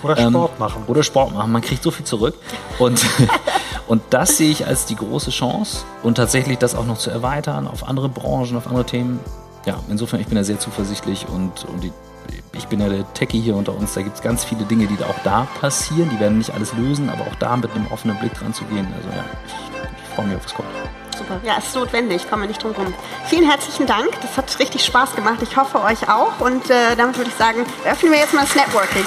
Oder 0.02 0.16
Sport 0.16 0.52
ähm, 0.52 0.58
machen. 0.58 0.82
Oder 0.86 1.02
Sport 1.02 1.34
machen. 1.34 1.52
Man 1.52 1.60
kriegt 1.60 1.82
so 1.82 1.90
viel 1.90 2.06
zurück. 2.06 2.34
Und, 2.78 3.04
und 3.88 4.02
das 4.10 4.36
sehe 4.36 4.50
ich 4.50 4.66
als 4.66 4.86
die 4.86 4.96
große 4.96 5.30
Chance 5.30 5.84
und 6.02 6.14
tatsächlich 6.14 6.58
das 6.58 6.74
auch 6.74 6.86
noch 6.86 6.98
zu 6.98 7.10
erweitern 7.10 7.66
auf 7.66 7.86
andere 7.86 8.08
Branchen, 8.08 8.56
auf 8.56 8.66
andere 8.66 8.86
Themen. 8.86 9.18
Ja, 9.66 9.80
insofern, 9.90 10.20
ich 10.20 10.28
bin 10.28 10.36
da 10.36 10.44
sehr 10.44 10.60
zuversichtlich 10.60 11.26
und, 11.28 11.64
und 11.64 11.82
die, 11.82 11.92
ich 12.52 12.66
bin 12.68 12.80
ja 12.80 12.88
der 12.88 13.12
Techie 13.12 13.40
hier 13.40 13.56
unter 13.56 13.76
uns. 13.76 13.94
Da 13.94 14.02
gibt 14.02 14.16
es 14.16 14.22
ganz 14.22 14.44
viele 14.44 14.64
Dinge, 14.64 14.86
die 14.86 15.02
auch 15.04 15.18
da 15.24 15.48
passieren. 15.60 16.08
Die 16.10 16.20
werden 16.20 16.38
nicht 16.38 16.54
alles 16.54 16.72
lösen, 16.74 17.10
aber 17.10 17.22
auch 17.22 17.34
da 17.40 17.56
mit 17.56 17.70
einem 17.72 17.88
offenen 17.88 18.16
Blick 18.18 18.34
dran 18.34 18.54
zu 18.54 18.64
gehen. 18.66 18.86
Also 18.96 19.08
ja, 19.08 19.24
ich, 19.46 19.52
ich 19.52 20.14
freue 20.14 20.26
mich 20.26 20.36
auf 20.36 20.44
was 20.44 20.54
kommt. 20.54 20.68
Super. 21.18 21.40
Ja, 21.42 21.56
es 21.58 21.66
ist 21.66 21.74
notwendig, 21.74 22.28
kommen 22.30 22.42
wir 22.42 22.48
nicht 22.48 22.62
drum 22.62 22.72
rum. 22.72 22.94
Vielen 23.26 23.48
herzlichen 23.48 23.86
Dank. 23.86 24.10
Das 24.22 24.36
hat 24.36 24.58
richtig 24.60 24.84
Spaß 24.84 25.16
gemacht. 25.16 25.38
Ich 25.42 25.56
hoffe 25.56 25.82
euch 25.82 26.08
auch. 26.08 26.38
Und 26.40 26.70
äh, 26.70 26.94
damit 26.96 27.16
würde 27.16 27.30
ich 27.30 27.36
sagen, 27.36 27.66
öffnen 27.84 28.12
wir 28.12 28.20
jetzt 28.20 28.34
mal 28.34 28.42
das 28.42 28.54
Networking. 28.54 29.04